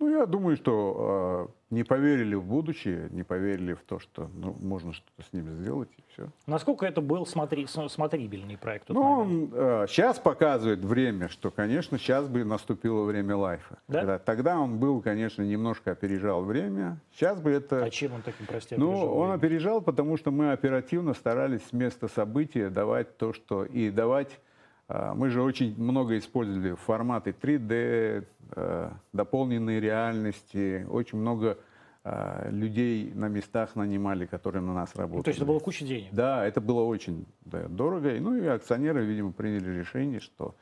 Ну, 0.00 0.10
я 0.10 0.26
думаю, 0.26 0.56
что 0.56 1.50
э, 1.70 1.74
не 1.74 1.84
поверили 1.84 2.34
в 2.34 2.44
будущее, 2.44 3.08
не 3.10 3.22
поверили 3.22 3.74
в 3.74 3.80
то, 3.82 3.98
что 4.00 4.28
ну, 4.34 4.54
можно 4.60 4.92
что-то 4.92 5.22
с 5.22 5.32
ними 5.32 5.50
сделать, 5.54 5.88
и 5.96 6.02
все. 6.12 6.28
Насколько 6.46 6.84
это 6.86 7.00
был 7.00 7.24
смотри, 7.26 7.66
смотрибельный 7.66 8.58
проект? 8.58 8.88
Ну, 8.88 9.00
он 9.00 9.50
сейчас 9.88 10.18
показывает 10.18 10.84
время, 10.84 11.28
что, 11.28 11.50
конечно, 11.52 11.96
сейчас 11.98 12.28
бы 12.28 12.44
наступило 12.44 13.04
время 13.04 13.36
Life 13.36 13.64
а. 13.64 13.78
Да? 13.86 14.00
Когда- 14.00 14.18
тогда 14.18 14.58
он 14.58 14.78
был, 14.78 15.00
конечно, 15.00 15.42
немножко 15.42 15.92
опережал 15.92 16.42
время. 16.44 16.98
Сейчас 17.14 17.40
бы 17.40 17.50
это... 17.50 17.84
А 17.84 17.90
чем 17.90 18.14
он 18.14 18.22
таким, 18.22 18.46
прости, 18.46 18.74
Ну, 18.76 18.90
он 18.92 19.28
время? 19.28 19.34
опережал, 19.34 19.80
потому 19.80 20.16
что 20.16 20.32
мы 20.32 20.50
оперативно 20.52 21.14
старались 21.14 21.62
с 21.68 21.72
места 21.72 22.08
события 22.08 22.68
давать 22.68 23.16
то, 23.16 23.32
что... 23.32 23.64
И 23.64 23.90
давать... 23.90 24.40
а, 24.88 25.14
Мы 25.14 25.30
же 25.30 25.42
очень 25.42 25.74
много 25.80 26.18
использовали 26.18 26.74
форматы 26.74 27.30
3D, 27.30 28.26
э, 28.56 28.90
дополненной 29.12 29.80
реальности. 29.80 30.86
Очень 30.88 31.18
много 31.18 31.58
а, 32.02 32.48
людей 32.50 33.12
на 33.14 33.28
местах 33.28 33.76
нанимали, 33.76 34.26
которые 34.26 34.62
на 34.62 34.74
нас 34.74 34.94
работали. 34.94 35.16
Ну, 35.18 35.22
то 35.22 35.28
есть 35.28 35.38
это 35.38 35.46
было 35.46 35.58
куча 35.58 35.84
денег. 35.84 36.08
Да, 36.12 36.46
это 36.46 36.60
было 36.60 36.82
очень 36.82 37.24
да, 37.44 37.66
дорого. 37.66 38.12
Ну 38.20 38.36
и 38.36 38.46
акционеры, 38.46 39.04
видимо, 39.04 39.32
приняли 39.32 39.78
решение, 39.78 40.20
что 40.20 40.54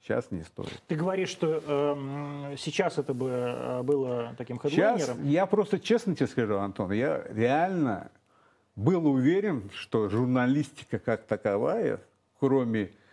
сейчас 0.00 0.30
не 0.30 0.42
стоит. 0.42 0.80
Ты 0.86 0.94
говоришь, 0.94 1.30
что 1.30 1.62
эм, 1.66 2.56
сейчас 2.56 2.98
это 2.98 3.12
бы 3.12 3.28
э, 3.28 3.82
было 3.82 4.34
таким 4.38 4.60
Сейчас 4.60 5.00
хедлайнером. 5.00 5.28
я 5.28 5.46
просто 5.46 5.80
честно 5.80 6.14
тебе 6.14 6.28
скажу, 6.28 6.58
Антон, 6.58 6.92
я 6.92 7.24
реально 7.28 8.12
был 8.76 9.06
уверен, 9.06 9.70
что 9.74 10.08
журналистика 10.08 11.00
как 11.00 11.24
таковая, 11.24 12.00
кроме 12.38 12.84
а, 12.84 13.03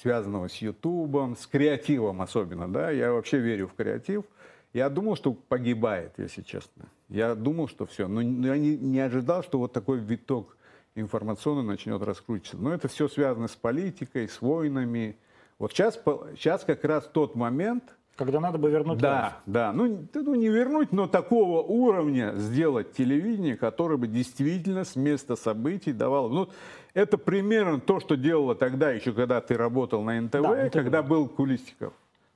связанного 0.00 0.48
с 0.48 0.56
Ютубом, 0.56 1.36
с 1.36 1.46
креативом 1.46 2.22
особенно, 2.22 2.72
да, 2.72 2.90
я 2.90 3.12
вообще 3.12 3.38
верю 3.38 3.68
в 3.68 3.74
креатив. 3.74 4.24
Я 4.72 4.90
думал, 4.90 5.16
что 5.16 5.32
погибает, 5.32 6.12
если 6.18 6.42
честно. 6.42 6.84
Я 7.08 7.34
думал, 7.34 7.68
что 7.68 7.86
все. 7.86 8.06
Но 8.06 8.20
я 8.20 8.58
не, 8.58 8.76
не 8.76 9.00
ожидал, 9.00 9.42
что 9.42 9.58
вот 9.58 9.72
такой 9.72 9.98
виток 9.98 10.56
информационный 10.94 11.62
начнет 11.62 12.02
раскручиваться. 12.02 12.56
Но 12.58 12.72
это 12.72 12.88
все 12.88 13.08
связано 13.08 13.48
с 13.48 13.56
политикой, 13.56 14.28
с 14.28 14.42
войнами. 14.42 15.16
Вот 15.58 15.72
сейчас, 15.72 15.98
сейчас 16.36 16.64
как 16.64 16.84
раз 16.84 17.08
тот 17.12 17.34
момент, 17.34 17.96
Когда 18.16 18.40
надо 18.40 18.58
бы 18.58 18.70
вернуть 18.70 18.98
да, 18.98 19.38
да. 19.46 19.72
Ну, 19.72 20.06
ну, 20.12 20.34
не 20.34 20.48
вернуть, 20.48 20.92
но 20.92 21.06
такого 21.06 21.62
уровня 21.62 22.34
сделать 22.36 22.92
телевидение, 22.92 23.56
которое 23.56 23.96
бы 23.96 24.06
действительно 24.06 24.84
с 24.84 24.96
места 24.96 25.36
событий 25.36 25.92
давало. 25.92 26.28
Ну, 26.28 26.48
это 26.94 27.18
примерно 27.18 27.80
то, 27.80 28.00
что 28.00 28.16
делало 28.16 28.54
тогда, 28.54 28.90
еще 28.90 29.12
когда 29.12 29.40
ты 29.40 29.56
работал 29.56 30.02
на 30.02 30.20
НТВ, 30.20 30.32
Да, 30.42 30.64
НТВ. 30.66 30.72
когда 30.72 31.02
был 31.02 31.28
Кулистиков. 31.28 31.92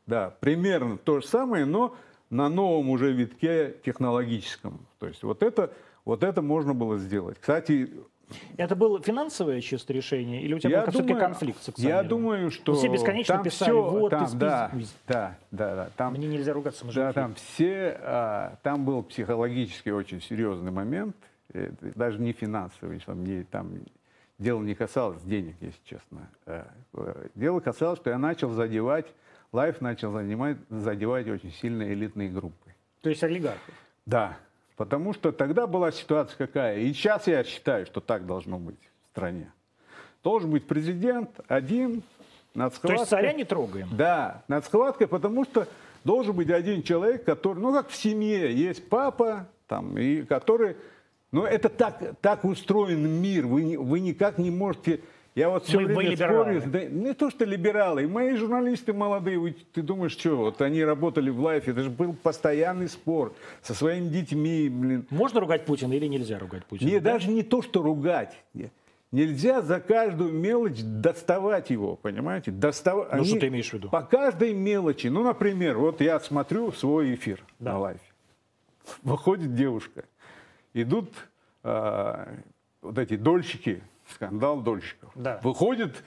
Да, 0.06 0.34
примерно 0.40 0.98
то 0.98 1.20
же 1.20 1.26
самое, 1.26 1.64
но 1.64 1.94
на 2.30 2.48
новом 2.48 2.90
уже 2.90 3.12
витке 3.12 3.74
технологическом. 3.84 4.80
То 4.98 5.06
есть 5.06 5.22
вот 5.22 5.42
это, 5.42 5.72
вот 6.04 6.24
это 6.24 6.42
можно 6.42 6.74
было 6.74 6.98
сделать. 6.98 7.38
Кстати, 7.38 7.90
Это 8.56 8.74
было 8.74 9.00
финансовое 9.02 9.60
чисто 9.60 9.92
решение? 9.92 10.42
Или 10.42 10.54
у 10.54 10.58
тебя 10.58 10.78
я 10.78 10.84
был 10.84 10.92
все-таки 10.92 11.14
конфликт 11.14 11.62
с 11.62 11.70
я 11.76 12.02
думаю, 12.02 12.50
что 12.50 12.74
Все 12.74 12.88
бесконечно 12.88 13.34
там 13.34 13.44
писали, 13.44 13.70
всё- 13.70 13.90
вот, 13.90 14.08
там, 14.10 14.38
да, 14.38 14.70
да, 15.06 15.38
да, 15.50 15.74
да, 15.76 15.90
там 15.96 16.14
Мне 16.14 16.26
нельзя 16.28 16.52
ругаться, 16.54 16.86
мы 16.86 16.92
же 16.92 17.00
Да, 17.00 17.12
там 17.12 17.34
все, 17.34 17.98
а, 18.00 18.56
там 18.62 18.84
был 18.84 19.02
психологически 19.02 19.90
очень 19.90 20.22
серьезный 20.22 20.70
момент, 20.72 21.14
э, 21.52 21.70
даже 21.94 22.18
не 22.18 22.32
финансовый, 22.32 23.00
что 23.00 23.12
мне 23.12 23.44
там 23.50 23.72
дело 24.42 24.60
не 24.60 24.74
касалось 24.74 25.22
денег, 25.22 25.54
если 25.60 25.80
честно. 25.84 26.28
Э, 26.46 26.64
э, 26.94 27.26
Дело 27.34 27.60
касалось, 27.60 27.98
что 27.98 28.10
я 28.10 28.18
начал 28.18 28.50
задевать, 28.50 29.06
лайф 29.52 29.80
начал 29.80 30.12
занимать, 30.12 30.58
задевать 30.68 31.28
очень 31.28 31.52
сильно 31.52 31.82
элитные 31.92 32.28
группы. 32.28 32.74
То 33.00 33.08
есть 33.10 33.22
олигархов. 33.22 33.74
Да, 34.04 34.36
потому 34.76 35.12
что 35.14 35.32
тогда 35.32 35.66
была 35.66 35.92
ситуация 35.92 36.36
какая, 36.36 36.78
и 36.80 36.92
сейчас 36.92 37.26
я 37.26 37.44
считаю, 37.44 37.86
что 37.86 38.00
так 38.00 38.26
должно 38.26 38.58
быть 38.58 38.80
в 39.06 39.10
стране. 39.10 39.50
Должен 40.22 40.50
быть 40.50 40.66
президент 40.66 41.30
один, 41.48 42.02
над 42.54 42.74
То 42.80 42.92
есть 42.92 43.06
царя 43.06 43.32
не 43.32 43.44
трогаем? 43.44 43.88
да, 43.92 44.42
над 44.48 44.64
схваткой, 44.64 45.06
потому 45.06 45.44
что 45.44 45.66
должен 46.04 46.34
быть 46.34 46.50
один 46.50 46.82
человек, 46.82 47.24
который, 47.24 47.58
ну 47.58 47.72
как 47.72 47.88
в 47.88 47.96
семье, 47.96 48.54
есть 48.54 48.88
папа, 48.88 49.48
там, 49.66 49.96
и 49.96 50.22
который, 50.22 50.76
ну 51.32 51.44
это 51.44 51.68
так, 51.68 52.00
так 52.20 52.44
устроен 52.44 53.08
мир, 53.20 53.46
вы, 53.46 53.76
вы 53.78 54.00
никак 54.00 54.38
не 54.38 54.50
можете, 54.50 55.00
я 55.34 55.48
вот 55.48 55.64
все 55.64 55.78
Мы- 55.80 55.86
время 55.86 56.10
либералы. 56.10 56.60
спорю, 56.60 56.70
да, 56.72 56.84
не 56.84 57.14
то 57.14 57.30
что 57.30 57.44
либералы, 57.46 58.06
мои 58.06 58.36
журналисты 58.36 58.92
молодые, 58.92 59.38
вы- 59.38 59.56
ты 59.72 59.80
думаешь, 59.82 60.12
что, 60.12 60.36
вот 60.36 60.60
они 60.60 60.84
работали 60.84 61.30
в 61.30 61.40
лайфе, 61.40 61.70
это 61.70 61.82
же 61.82 61.90
был 61.90 62.12
постоянный 62.14 62.88
спор 62.88 63.32
со 63.62 63.72
своими 63.74 64.08
детьми, 64.08 64.68
блин, 64.68 65.06
Можно 65.10 65.40
ругать 65.40 65.64
Путина 65.64 65.94
или 65.94 66.06
нельзя 66.06 66.38
ругать 66.38 66.66
Путина? 66.66 66.88
не, 66.90 67.00
да? 67.00 67.14
даже 67.14 67.30
не 67.30 67.42
то, 67.42 67.62
что 67.62 67.82
ругать. 67.82 68.34
Не- 68.54 68.70
Нельзя 69.10 69.60
за 69.60 69.78
каждую 69.78 70.32
мелочь 70.32 70.80
доставать 70.82 71.68
его, 71.68 71.96
понимаете? 71.96 72.50
Достав... 72.50 72.96
Ну, 73.12 73.24
что 73.24 73.32
Они 73.34 73.40
ты 73.40 73.48
имеешь 73.48 73.68
в 73.68 73.74
виду? 73.74 73.90
По 73.90 74.00
каждой 74.00 74.54
мелочи. 74.54 75.08
Ну, 75.08 75.22
например, 75.22 75.76
вот 75.76 76.00
я 76.00 76.18
смотрю 76.18 76.72
свой 76.72 77.14
эфир 77.14 77.44
Да. 77.58 77.72
на 77.72 77.78
лайфе. 77.78 78.00
Выходит 79.02 79.54
девушка. 79.54 80.04
Идут 80.74 81.10
а, 81.62 82.28
вот 82.80 82.98
эти 82.98 83.16
дольщики, 83.16 83.82
скандал 84.14 84.60
дольщиков. 84.60 85.10
Да. 85.14 85.38
Выходит 85.42 86.02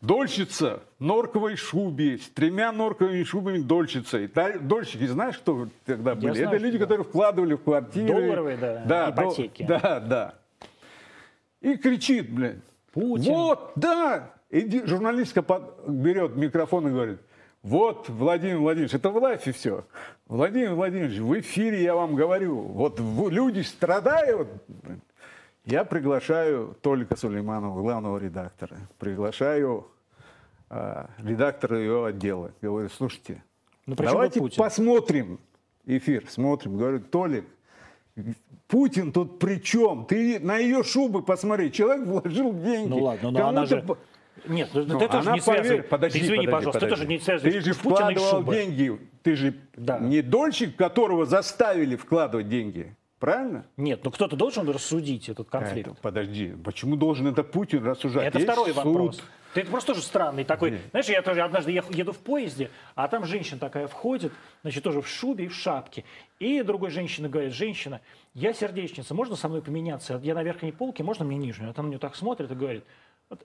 дольщица 0.00 0.82
в 0.98 1.04
норковой 1.04 1.56
шубе, 1.56 2.18
с 2.18 2.28
тремя 2.28 2.72
норковыми 2.72 3.22
шубами 3.24 3.58
дольщицей. 3.58 4.28
Та- 4.28 4.58
Дольщики, 4.58 5.06
знаешь, 5.06 5.38
кто 5.38 5.68
тогда 5.86 6.14
были? 6.14 6.32
знаю, 6.34 6.48
Это 6.48 6.56
люди, 6.58 6.78
да. 6.78 6.84
которые 6.84 7.04
вкладывали 7.04 7.54
в 7.54 7.62
квартиры. 7.62 8.06
Долларовые, 8.06 8.56
да, 8.56 8.84
да 8.86 9.10
ипотеки. 9.10 9.62
Да, 9.64 10.00
да. 10.00 10.34
И 11.60 11.76
кричит, 11.76 12.30
блин. 12.30 12.62
Путин. 12.92 13.32
Вот, 13.32 13.72
да. 13.76 14.30
И 14.50 14.82
журналистка 14.86 15.42
под- 15.42 15.88
берет 15.88 16.36
микрофон 16.36 16.88
и 16.88 16.90
говорит, 16.90 17.18
вот, 17.62 18.08
Владимир 18.08 18.58
Владимирович, 18.58 18.94
это 18.94 19.10
в 19.10 19.16
лайфе 19.16 19.52
все. 19.52 19.84
Владимир 20.26 20.74
Владимирович, 20.74 21.18
в 21.18 21.38
эфире 21.40 21.82
я 21.82 21.94
вам 21.94 22.16
говорю, 22.16 22.60
вот 22.60 22.98
люди 22.98 23.60
страдают. 23.60 24.48
Я 25.64 25.84
приглашаю 25.84 26.76
Толика 26.82 27.16
Сулейманова, 27.16 27.80
главного 27.80 28.18
редактора, 28.18 28.78
приглашаю 28.98 29.86
а, 30.68 31.08
редактора 31.18 31.78
его 31.78 32.04
отдела. 32.06 32.50
Говорю, 32.60 32.88
слушайте, 32.88 33.44
Ну, 33.86 33.94
давайте 33.94 34.42
посмотрим 34.56 35.38
эфир, 35.86 36.24
смотрим. 36.28 36.78
Говорю, 36.78 37.00
Толик, 37.00 37.44
Путин 38.66 39.12
тут 39.12 39.38
при 39.38 39.62
чем? 39.62 40.06
Ты 40.06 40.40
на 40.40 40.56
ее 40.56 40.82
шубы 40.82 41.22
посмотри. 41.22 41.70
Человек 41.70 42.06
вложил 42.06 42.52
деньги. 42.54 42.88
Ну 42.88 43.04
ладно, 43.04 43.30
но 43.30 43.48
она 43.48 43.66
Кому-то 43.66 43.94
же... 43.94 43.98
Нет, 44.46 44.70
ну, 44.72 44.84
Ну, 44.84 44.98
ты 44.98 45.08
тоже 45.08 45.28
она 45.28 45.32
не 45.34 45.40
связывай. 45.40 45.68
поверь- 45.68 45.82
Подожди, 45.84 46.18
Ты 46.18 46.24
извини, 46.24 46.46
подожди, 46.46 46.52
пожалуйста, 46.52 46.80
ты 46.80 46.86
подожди. 46.86 47.02
тоже 47.06 47.12
не 47.12 47.18
связываешь 47.20 47.54
Ты 47.54 47.60
же 47.60 47.74
Путина 47.78 48.10
вкладывал 48.14 48.52
деньги. 48.52 48.98
Ты 49.22 49.36
же 49.36 49.54
Да. 49.76 49.98
не 49.98 50.22
дольщик, 50.22 50.74
которого 50.76 51.26
заставили 51.26 51.96
вкладывать 51.96 52.48
деньги. 52.48 52.96
Правильно? 53.20 53.66
Нет, 53.76 54.00
ну 54.02 54.10
кто-то 54.10 54.34
должен 54.34 54.68
рассудить 54.68 55.28
этот 55.28 55.48
конфликт. 55.48 55.90
Это, 55.90 55.96
подожди, 56.02 56.56
почему 56.64 56.96
должен 56.96 57.28
это 57.28 57.44
Путин 57.44 57.84
рассуждать? 57.84 58.26
Это 58.26 58.38
Есть 58.38 58.50
второй 58.50 58.68
суд. 58.74 58.76
вопрос. 58.84 59.22
Ты 59.54 59.60
это 59.60 59.70
просто 59.70 59.92
тоже 59.92 60.04
странный 60.04 60.42
такой. 60.44 60.72
Нет. 60.72 60.80
Знаешь, 60.90 61.06
я 61.06 61.22
тоже 61.22 61.42
однажды 61.42 61.70
еду 61.70 62.12
в 62.12 62.18
поезде, 62.18 62.70
а 62.96 63.06
там 63.06 63.24
женщина 63.26 63.60
такая 63.60 63.86
входит, 63.86 64.32
значит, 64.62 64.82
тоже 64.82 65.02
в 65.02 65.06
шубе 65.06 65.44
и 65.44 65.48
в 65.48 65.54
шапке. 65.54 66.04
И 66.40 66.62
другой 66.62 66.90
женщина 66.90 67.28
говорит, 67.28 67.52
женщина, 67.52 68.00
я 68.34 68.54
сердечница, 68.54 69.14
можно 69.14 69.36
со 69.36 69.48
мной 69.48 69.62
поменяться? 69.62 70.18
Я 70.24 70.34
на 70.34 70.42
верхней 70.42 70.72
полке, 70.72 71.04
можно 71.04 71.24
мне 71.24 71.36
нижнюю? 71.36 71.70
А 71.70 71.74
там 71.74 71.84
на 71.86 71.90
нее 71.90 71.98
так 72.00 72.16
смотрит 72.16 72.50
и 72.50 72.54
говорит, 72.54 72.82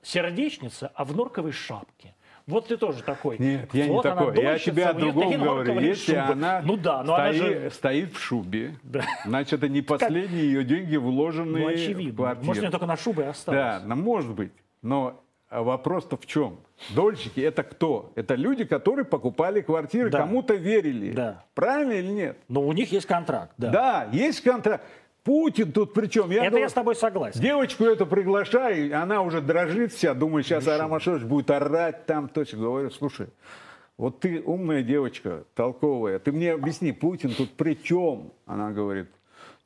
сердечница, 0.04 0.92
а 0.96 1.06
в 1.06 1.16
норковой 1.16 1.52
шапке. 1.52 2.14
Вот 2.46 2.70
ты 2.70 2.78
тоже 2.78 3.04
такой. 3.04 3.38
Нет, 3.40 3.70
я 3.74 3.88
не 3.88 3.92
вот 3.92 4.06
она 4.06 4.16
такой. 4.16 4.38
Я 4.38 4.52
дольщица, 4.52 4.72
тебе 4.72 4.86
о 4.86 4.94
другом 4.94 5.38
говорю. 5.38 5.80
Если 5.82 6.12
шубы. 6.16 6.32
она, 6.32 6.62
Ну 6.64 6.78
да, 6.78 7.04
но 7.04 7.16
она 7.16 7.34
стоит, 7.34 7.62
же... 7.62 7.72
стоит 7.72 8.14
в 8.14 8.20
шубе, 8.20 8.76
Да. 8.84 9.04
значит, 9.26 9.54
это 9.54 9.68
не 9.68 9.82
последние 9.82 10.46
ее 10.46 10.64
деньги, 10.64 10.96
вложенные 10.96 11.66
Ну, 11.66 11.70
в 11.72 11.74
очевидно. 11.74 12.16
квартиру. 12.16 12.46
Может, 12.48 12.64
у 12.64 12.72
только 12.72 12.86
на 12.86 12.96
шубы 12.96 13.22
и 13.24 13.26
Да, 13.26 13.32
осталось. 13.32 13.84
ну, 13.86 13.96
может 13.98 14.32
быть. 14.34 14.54
Но 14.82 15.22
а 15.50 15.62
вопрос-то 15.64 16.16
в 16.16 16.26
чем? 16.26 16.58
Дольщики 16.96 17.40
это 17.42 17.64
кто? 17.64 18.12
Это 18.16 18.36
люди, 18.36 18.64
которые 18.64 19.04
покупали 19.06 19.60
квартиры, 19.62 20.10
Да. 20.10 20.20
кому-то 20.20 20.54
верили. 20.56 21.12
Да. 21.12 21.44
Правильно 21.54 21.94
или 21.94 22.08
нет? 22.12 22.38
Но 22.48 22.62
у 22.62 22.72
них 22.72 22.92
есть 22.94 23.08
контракт, 23.08 23.52
да. 23.58 23.70
Да, 23.72 24.08
есть 24.14 24.42
контракт. 24.42 24.84
Путин 25.28 25.74
тут 25.74 25.94
причем. 25.94 26.32
Я 26.32 26.44
Это 26.44 26.52
думаю, 26.52 26.62
я 26.62 26.70
с 26.70 26.74
тобой 26.74 26.96
согласен. 26.96 27.42
Девочку 27.42 27.84
эту 27.84 28.06
приглашаю, 28.06 28.98
она 28.98 29.22
уже 29.22 29.42
дрожит 29.42 29.92
вся, 29.92 30.14
думаю, 30.14 30.42
сейчас 30.42 30.66
Арам 30.70 30.94
Ашотович 30.94 31.26
будет 31.26 31.52
орать 31.52 32.06
там, 32.06 32.30
точно 32.30 32.60
говорю, 32.60 32.90
слушай, 32.92 33.28
вот 33.98 34.22
ты 34.22 34.42
умная 34.42 34.84
девочка, 34.84 35.44
толковая, 35.54 36.20
ты 36.20 36.32
мне 36.32 36.54
объясни, 36.54 36.94
Путин 36.94 37.34
тут 37.34 37.52
при 37.52 37.74
чем? 37.74 38.32
Она 38.46 38.72
говорит, 38.72 39.10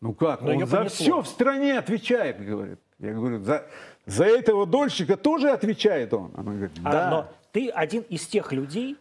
ну 0.02 0.14
как, 0.14 0.42
Но 0.42 0.48
он 0.48 0.54
её 0.56 0.66
за 0.66 0.78
понесло. 0.78 1.04
все 1.06 1.22
в 1.22 1.28
стране 1.28 1.78
отвечает, 1.78 2.44
говорит. 2.44 2.80
Я 2.98 3.14
говорю, 3.14 3.44
за, 3.44 3.68
за 4.08 4.26
этого 4.26 4.66
дольщика 4.66 5.16
тоже 5.16 5.52
отвечает 5.52 6.12
он? 6.12 6.32
Она 6.36 6.54
говорит, 6.54 6.72
А, 6.84 6.92
да. 6.92 7.10
Но 7.12 7.28
ты 7.52 7.70
один 7.70 8.02
из 8.10 8.26
тех 8.26 8.52
людей, 8.52 8.98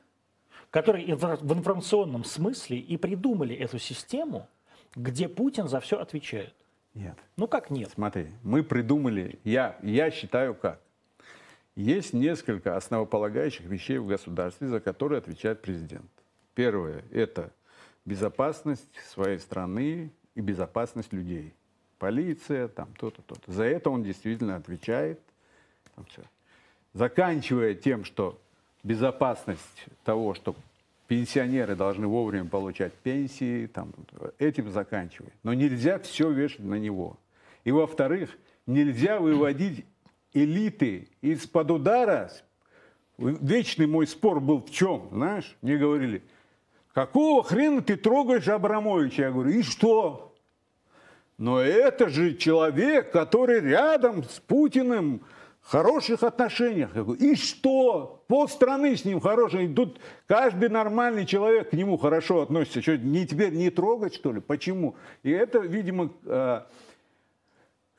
которые 0.69 1.15
в 1.15 1.53
информационном 1.55 2.25
смысле 2.25 2.77
и 2.77 2.99
придумали 2.99 3.57
эту 3.57 3.79
систему, 3.79 4.47
где 4.95 5.29
Путин 5.29 5.69
за 5.69 5.81
все 5.81 5.99
отвечает. 5.99 6.55
Нет. 6.95 7.17
Ну 7.37 7.47
как 7.47 7.71
нет? 7.71 7.91
Смотри, 7.95 8.29
мы 8.43 8.63
придумали, 8.63 9.39
я, 9.45 9.79
я 9.83 10.11
считаю 10.11 10.55
как. 10.55 10.81
Есть 11.77 12.13
несколько 12.13 12.77
основополагающих 12.77 13.65
вещей 13.67 13.99
в 13.99 14.07
государстве, 14.07 14.69
за 14.69 14.81
которые 14.81 15.19
отвечает 15.19 15.63
президент. 15.63 16.11
Первое– 16.55 17.05
это 17.13 17.53
безопасность 18.05 18.95
своей 19.09 19.39
страны 19.39 20.11
и 20.35 20.41
безопасность 20.41 21.13
людей. 21.13 21.55
Полиция, 21.99 22.69
там 22.69 22.93
то-то, 22.99 23.23
то-то. 23.23 23.53
За 23.53 23.65
это 23.65 23.91
он 23.91 24.03
действительно 24.03 24.57
отвечает. 24.57 25.21
Там 25.95 26.05
всё. 26.07 26.23
Заканчивая 26.93 27.75
тем, 27.75 28.05
что 28.05 28.41
безопасность 28.83 29.87
того, 30.03 30.35
что 30.35 30.57
пенсионеры 31.11 31.75
должны 31.75 32.07
вовремя 32.07 32.49
получать 32.49 32.93
пенсии, 32.93 33.67
там, 33.67 33.93
этим 34.39 34.71
заканчивая. 34.71 35.33
Но 35.43 35.53
нельзя 35.55 35.99
все 35.99 36.31
вешать 36.31 36.61
на 36.61 36.77
него. 36.77 37.19
И 37.65 37.73
во-вторых, 37.73 38.39
нельзя 38.65 39.19
выводить 39.19 39.85
элиты 40.33 41.09
из-под 41.21 41.73
удара. 41.73 42.31
Вечный 43.19 43.89
мой 43.89 44.07
спор 44.07 44.39
был 44.39 44.63
в 44.63 44.71
чем, 44.71 45.09
знаешь? 45.11 45.57
Мне 45.63 45.79
говорили, 45.79 46.23
какого 46.95 47.43
хрена 47.43 47.83
ты 47.83 47.97
трогаешь 47.97 48.47
Абрамовича? 48.47 49.23
Я 49.23 49.31
говорю, 49.33 49.51
и 49.51 49.63
что? 49.65 50.33
Но 51.39 51.59
это 51.59 52.09
же 52.09 52.37
человек, 52.37 53.11
который 53.11 53.59
рядом 53.59 54.23
с 54.23 54.39
Путиным 54.39 55.23
хороших 55.63 56.23
отношениях. 56.23 56.91
Я 56.95 57.03
говорю, 57.03 57.21
и 57.21 57.35
что? 57.35 58.25
Полстраны 58.27 58.97
с 58.97 59.05
ним 59.05 59.21
хорошие. 59.21 59.69
Тут 59.69 60.01
каждый 60.27 60.69
нормальный 60.69 61.27
человек 61.27 61.71
к 61.71 61.73
нему 61.75 61.97
хорошо 61.97 62.43
относится. 62.43 62.83
Что, 62.83 62.97
не 62.97 63.27
теперь 63.27 63.53
не 63.53 63.71
трогать, 63.71 64.15
что 64.15 64.33
ли? 64.33 64.41
Почему? 64.41 64.97
И 65.23 65.31
это, 65.31 65.59
видимо, 65.59 66.13
э, 66.25 66.63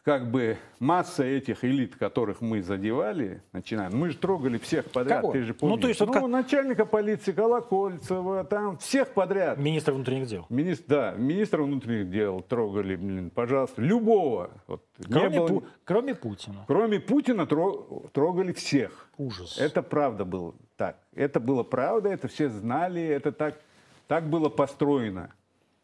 как 0.04 0.32
бы 0.32 0.58
масса 0.80 1.24
этих 1.24 1.64
элит, 1.64 1.96
которых 1.96 2.42
мы 2.42 2.64
задевали, 2.64 3.44
начинаем. 3.52 3.96
Мы 3.96 4.10
же 4.10 4.18
трогали 4.18 4.58
всех 4.58 4.86
подряд, 4.90 5.22
Кого? 5.22 5.34
ты 5.34 5.44
же 5.44 5.54
Ну, 5.54 5.60
помнишь. 5.60 5.82
то 5.82 5.88
есть 5.90 6.00
вот 6.00 6.12
как- 6.12 6.28
начальника 6.28 6.86
полиции 6.86 7.32
Колокольцева, 7.32 8.44
там 8.46 8.78
всех 8.78 9.14
подряд. 9.14 9.60
Министр 9.60 9.92
внутренних 9.94 10.28
дел. 10.28 10.48
Министр, 10.50 10.86
да, 10.88 11.12
министра 11.16 11.62
внутренних 11.62 12.10
дел 12.10 12.42
трогали, 12.42 12.96
блин, 12.96 13.30
пожалуйста, 13.30 13.80
любого. 13.84 14.50
Вот, 14.66 14.84
Кроме, 15.08 15.38
было- 15.40 15.48
Пу- 15.48 15.64
кроме 15.84 16.16
Путина. 16.16 16.66
Кроме 16.68 17.00
Путина 17.00 17.42
тро- 17.42 18.10
трогали 18.12 18.54
всех. 18.54 19.08
Ужас. 19.18 19.60
Это 19.60 19.84
правда 19.84 20.26
было 20.26 20.56
так. 20.78 20.98
Это 21.14 21.40
было 21.40 21.62
правда, 21.62 22.10
это 22.10 22.28
все 22.28 22.50
знали, 22.50 23.02
это 23.04 23.32
так, 23.32 23.60
так 24.08 24.28
было 24.28 24.50
построено. 24.50 25.30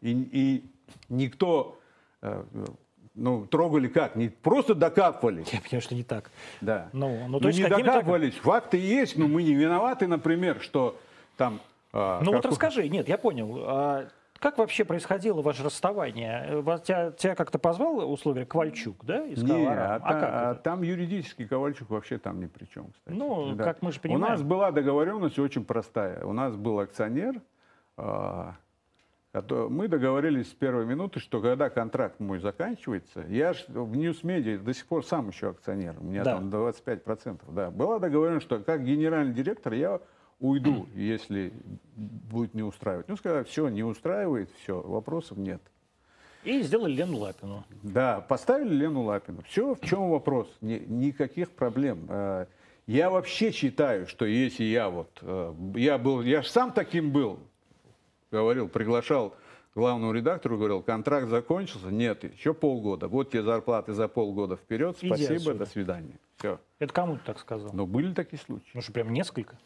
И, 0.01 0.11
и 0.31 0.65
никто, 1.09 1.77
э, 2.23 2.43
ну, 3.17 3.45
трогали 3.47 3.87
как? 3.87 4.15
Не 4.15 4.29
просто 4.29 4.75
докапывали. 4.75 5.43
Я 5.51 5.59
понимаю, 5.59 5.81
что 5.81 5.95
не 5.95 6.03
так. 6.03 6.31
Да. 6.61 6.87
Ну, 6.93 7.27
ну, 7.27 7.39
то 7.39 7.43
Ну, 7.43 7.47
есть 7.49 7.59
не 7.59 7.65
какими-то- 7.65 7.91
докапывались. 7.93 8.35
Факты 8.35 8.77
есть, 8.77 9.17
но 9.17 9.27
мы 9.27 9.43
не 9.43 9.53
виноваты, 9.55 10.07
например, 10.07 10.59
что 10.61 10.97
там... 11.35 11.59
а, 11.93 12.21
Ну 12.23 12.31
вот 12.31 12.43
как- 12.43 12.51
расскажи, 12.51 12.87
нет, 12.87 13.09
я 13.09 13.17
понял. 13.17 13.57
А 13.65 14.07
как 14.39 14.59
вообще 14.59 14.85
происходило 14.85 15.41
ваше 15.41 15.63
расставание? 15.63 16.45
Э, 16.47 16.79
Тебя, 16.83 17.11
тебя 17.11 17.33
как-то 17.35 17.57
позвал, 17.57 18.09
условия, 18.11 18.45
Ковальчук, 18.45 19.03
да? 19.03 19.25
И 19.25 19.35
сказал, 19.35 19.57
Не, 19.57 19.65
а, 19.67 19.95
а 19.95 19.99
как 20.13 20.23
а 20.23 20.51
это? 20.51 20.61
там 20.61 20.83
юридический 20.83 21.47
Ковальчук 21.47 21.89
вообще 21.89 22.19
там 22.19 22.39
ни 22.39 22.45
при 22.45 22.65
чем, 22.65 22.85
кстати. 22.91 23.17
Ну, 23.17 23.57
как 23.57 23.81
мы 23.81 23.91
же 23.91 23.97
У 23.97 24.01
понимаем. 24.03 24.33
нас 24.33 24.43
была 24.43 24.71
договоренность 24.71 25.39
очень 25.39 25.65
простая. 25.65 26.23
У 26.23 26.33
нас 26.33 26.55
был 26.55 26.79
акционер, 26.79 27.41
кото- 27.97 28.55
мы 29.69 29.87
договорились 29.87 30.49
с 30.49 30.53
первой 30.53 30.85
минуты, 30.85 31.19
что 31.19 31.41
когда 31.41 31.69
контракт 31.69 32.19
мой 32.19 32.39
заканчивается, 32.39 33.25
я 33.29 33.53
в 33.67 33.95
Ньюсмедиа 33.95 34.59
до 34.59 34.73
сих 34.73 34.85
пор 34.85 35.05
сам 35.05 35.29
еще 35.29 35.49
акционер, 35.49 35.95
у 35.99 36.03
меня 36.03 36.23
Да. 36.23 36.35
там 36.37 36.49
25%. 36.49 37.41
Да. 37.53 37.71
Была 37.71 37.99
договоренность, 37.99 38.45
что 38.45 38.59
как 38.59 38.83
генеральный 38.83 39.33
директор 39.33 39.73
я 39.73 39.99
уйду, 40.39 40.87
если 40.95 41.51
будет 41.95 42.53
не 42.53 42.63
устраивать. 42.63 43.07
Ну, 43.07 43.17
сказали, 43.17 43.43
все, 43.43 43.67
не 43.69 43.83
устраивает, 43.83 44.49
все, 44.63 44.81
вопросов 44.81 45.37
нет. 45.37 45.61
И 46.43 46.61
сделали 46.61 46.93
Лену 46.93 47.17
Лапину. 47.17 47.65
Да, 47.83 48.21
поставили 48.21 48.73
Лену 48.73 49.01
Лапину. 49.03 49.41
Все, 49.47 49.75
в 49.75 49.81
чем 49.81 50.09
вопрос? 50.09 50.47
Ни- 50.61 50.83
никаких 50.87 51.49
проблем. 51.51 52.05
Э, 52.09 52.45
Я 52.85 53.09
вообще 53.09 53.51
считаю, 53.51 54.07
что 54.07 54.23
если 54.25 54.63
я 54.63 54.89
вот, 54.89 55.09
э, 55.21 55.53
я 55.75 55.97
был, 55.97 56.21
я 56.21 56.41
же 56.41 56.47
сам 56.49 56.71
таким 56.71 57.11
был, 57.11 57.39
говорил, 58.37 58.67
приглашал 58.67 59.35
главному 59.75 60.11
редактору, 60.11 60.57
говорил, 60.57 60.81
контракт 60.81 61.27
закончился, 61.27 61.87
нет, 61.87 62.23
еще 62.23 62.53
полгода, 62.53 63.07
вот 63.07 63.31
тебе 63.31 63.43
зарплаты 63.43 63.93
за 63.93 64.07
полгода 64.07 64.55
вперед, 64.55 64.97
Иди 65.01 65.07
спасибо, 65.07 65.35
отсюда. 65.35 65.59
до 65.59 65.65
свидания. 65.65 66.19
Все. 66.37 66.59
Это 66.79 66.93
кому 66.93 67.15
ты 67.15 67.21
так 67.25 67.39
сказал? 67.39 67.71
Но 67.73 67.85
были 67.85 68.13
такие 68.13 68.39
случаи. 68.39 68.69
Ну 68.73 68.81
что, 68.81 68.91
прям 68.91 69.11
несколько? 69.13 69.57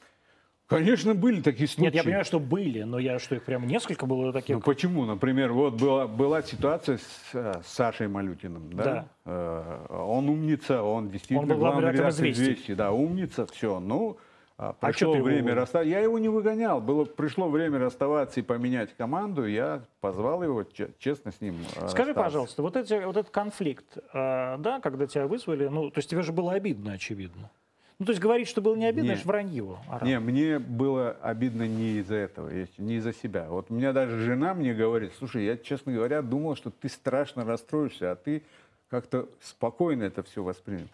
Конечно, 0.67 1.13
были 1.13 1.41
такие 1.41 1.67
случаи. 1.67 1.87
Нет, 1.87 1.95
я 1.95 2.03
понимаю, 2.03 2.23
что 2.23 2.39
были, 2.39 2.83
но 2.83 2.97
я 2.97 3.19
что, 3.19 3.35
их 3.35 3.43
прям 3.43 3.67
несколько 3.67 4.05
было 4.05 4.31
таких? 4.31 4.55
Ну 4.55 4.61
почему? 4.61 5.05
Например, 5.05 5.51
вот 5.51 5.73
была, 5.73 6.07
была 6.07 6.41
ситуация 6.41 6.97
с, 6.97 7.03
э, 7.33 7.61
с 7.61 7.73
Сашей 7.73 8.07
Малютиным. 8.07 8.71
Да? 8.71 8.83
Да. 8.83 9.07
Э, 9.25 9.85
Он 9.89 10.29
умница, 10.29 10.81
он 10.81 11.09
действительно 11.09 11.41
Он 11.41 11.47
был 11.49 11.57
главный 11.57 11.91
редактор 11.91 12.29
«Известий». 12.29 12.73
Да, 12.73 12.93
умница, 12.93 13.45
все. 13.47 13.81
Ну, 13.81 14.17
а, 14.17 14.21
А 14.61 14.73
пришло 14.73 15.15
его 15.15 15.25
время 15.25 15.41
уволил? 15.41 15.61
расставаться. 15.61 15.89
Я 15.89 15.99
его 16.01 16.19
не 16.19 16.29
выгонял. 16.29 16.79
Было, 16.81 17.05
пришло 17.05 17.49
время 17.49 17.79
расставаться 17.79 18.39
и 18.39 18.43
поменять 18.43 18.95
команду. 18.95 19.47
Я 19.47 19.81
позвал 20.01 20.43
его, 20.43 20.63
че- 20.63 20.91
честно 20.99 21.31
с 21.31 21.41
ним 21.41 21.55
э, 21.75 21.87
Скажи, 21.87 22.09
расстаться. 22.09 22.13
пожалуйста, 22.13 22.61
вот, 22.61 22.75
эти, 22.77 23.03
вот 23.03 23.17
этот 23.17 23.31
конфликт, 23.31 23.85
э, 23.97 24.57
да, 24.59 24.79
когда 24.81 25.07
тебя 25.07 25.25
вызвали, 25.25 25.67
ну, 25.67 25.89
то 25.89 25.97
есть 25.97 26.09
тебе 26.09 26.21
же 26.21 26.31
было 26.31 26.53
обидно, 26.53 26.93
очевидно. 26.93 27.49
Ну, 27.97 28.05
то 28.05 28.11
есть 28.11 28.21
говорить, 28.21 28.47
что 28.47 28.61
было 28.61 28.75
не 28.75 28.85
обидно, 28.85 29.07
Не. 29.09 29.13
это 29.13 29.21
ж 29.21 29.25
вранье. 29.25 29.77
Арам. 29.89 30.07
Не, 30.07 30.19
мне 30.19 30.59
было 30.59 31.11
обидно 31.21 31.67
не 31.67 31.97
из-за 31.99 32.15
этого, 32.15 32.49
не 32.77 32.95
из-за 32.97 33.13
себя. 33.13 33.47
Вот 33.49 33.67
у 33.69 33.73
меня 33.73 33.93
даже 33.93 34.19
жена 34.19 34.53
мне 34.53 34.73
говорит, 34.73 35.11
слушай, 35.17 35.43
я, 35.45 35.57
честно 35.57 35.91
говоря, 35.93 36.21
думал, 36.21 36.55
что 36.55 36.69
ты 36.71 36.87
страшно 36.89 37.45
расстроишься, 37.45 38.11
а 38.11 38.15
ты 38.15 38.43
как-то 38.89 39.27
спокойно 39.39 40.03
это 40.03 40.21
все 40.23 40.43
воспринял. 40.43 40.87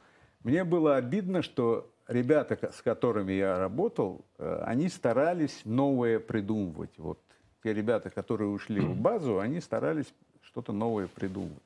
Мне 0.43 0.63
было 0.63 0.95
обидно, 0.97 1.41
что 1.41 1.89
ребята, 2.07 2.57
с 2.71 2.81
которыми 2.81 3.33
я 3.33 3.59
работал, 3.59 4.25
э, 4.37 4.63
они 4.65 4.89
старались 4.89 5.61
новое 5.65 6.19
придумывать. 6.19 6.91
Вот 6.97 7.19
те 7.63 7.73
ребята, 7.73 8.09
которые 8.09 8.49
ушли 8.49 8.79
в 8.79 8.95
базу, 8.95 9.39
они 9.39 9.61
старались 9.61 10.13
что-то 10.41 10.71
новое 10.71 11.07
придумывать. 11.07 11.61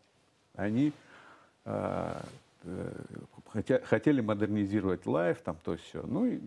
Они 0.55 0.93
э, 1.65 2.13
э, 2.63 2.91
хотели 3.83 4.21
модернизировать 4.21 5.05
лайф, 5.05 5.41
там 5.41 5.57
то 5.63 5.77
все. 5.77 6.01
Ну, 6.03 6.25
и, 6.25 6.39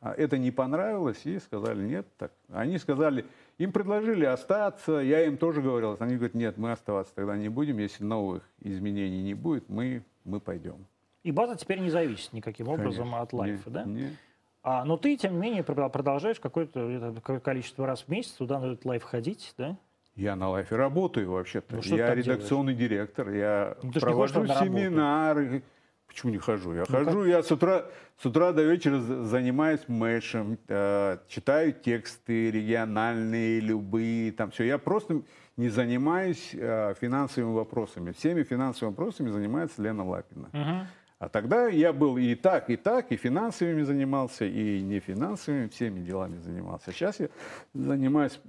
а 0.00 0.12
это 0.12 0.38
не 0.38 0.50
понравилось, 0.50 1.24
и 1.24 1.38
сказали, 1.38 1.86
нет, 1.86 2.06
так. 2.18 2.32
Они 2.50 2.78
сказали, 2.78 3.24
им 3.58 3.72
предложили 3.72 4.24
остаться, 4.24 4.92
я 4.98 5.24
им 5.24 5.36
тоже 5.36 5.62
говорил, 5.62 5.96
они 5.98 6.16
говорят, 6.16 6.34
нет, 6.34 6.58
мы 6.58 6.72
оставаться 6.72 7.14
тогда 7.14 7.36
не 7.36 7.48
будем, 7.48 7.78
если 7.78 8.04
новых 8.04 8.42
изменений 8.60 9.22
не 9.22 9.34
будет, 9.34 9.68
мы, 9.68 10.02
мы 10.24 10.40
пойдем. 10.40 10.86
И 11.28 11.30
база 11.30 11.56
теперь 11.56 11.78
не 11.80 11.90
зависит 11.90 12.32
никаким 12.32 12.68
образом 12.68 13.04
Конечно. 13.10 13.20
от 13.20 13.32
лайфа, 13.34 13.68
да? 13.70 13.84
не. 13.84 14.16
А, 14.62 14.82
но 14.86 14.96
ты, 14.96 15.14
тем 15.14 15.34
не 15.34 15.38
менее, 15.40 15.62
продол- 15.62 15.90
продолжаешь 15.90 16.40
какое-то 16.40 17.20
количество 17.44 17.86
раз 17.86 18.04
в 18.04 18.08
месяц 18.08 18.30
туда 18.32 18.58
на 18.58 18.72
этот 18.72 18.86
лайф 18.86 19.02
ходить, 19.02 19.52
да? 19.58 19.76
Я 20.16 20.36
на 20.36 20.48
лайфе 20.48 20.76
работаю 20.76 21.30
вообще-то. 21.30 21.76
Ну, 21.76 21.82
я 21.96 22.14
редакционный 22.14 22.74
директор, 22.74 23.28
я 23.28 23.76
Ну, 23.82 23.92
провожу. 23.92 24.40
Ну, 24.40 24.46
семинары. 24.46 25.62
Почему 26.06 26.32
не 26.32 26.38
хожу? 26.38 26.72
Я 26.72 26.86
хожу, 26.86 27.24
я 27.26 27.42
с 27.42 27.52
утра, 27.52 27.84
с 28.16 28.24
утра 28.24 28.52
до 28.52 28.62
вечера 28.62 28.98
за- 28.98 29.24
занимаюсь 29.24 29.82
мэшем, 29.86 30.56
э, 30.66 31.18
читаю 31.28 31.74
тексты 31.74 32.50
региональные, 32.50 33.60
любые, 33.60 34.32
там 34.32 34.50
все. 34.50 34.64
Я 34.64 34.78
просто 34.78 35.20
не 35.58 35.68
занимаюсь 35.68 36.54
э, 36.54 36.94
финансовыми 36.98 37.52
вопросами. 37.52 38.12
Всеми 38.12 38.44
финансовыми 38.44 38.94
вопросами 38.94 39.28
занимается 39.28 39.82
Лена 39.82 40.08
Лапина. 40.08 40.48
Мгм. 40.54 40.86
А 41.18 41.28
тогда 41.28 41.66
я 41.66 41.92
был 41.92 42.16
и 42.16 42.34
так, 42.36 42.70
и 42.70 42.76
так, 42.76 43.10
и 43.10 43.16
финансовыми 43.16 43.82
занимался, 43.82 44.44
и 44.44 44.80
не 44.82 45.00
финансовыми, 45.00 45.66
всеми 45.68 46.00
делами 46.00 46.38
занимался. 46.38 46.92
Сейчас 46.92 47.18
я 47.18 47.28
занимаюсь 47.74 48.40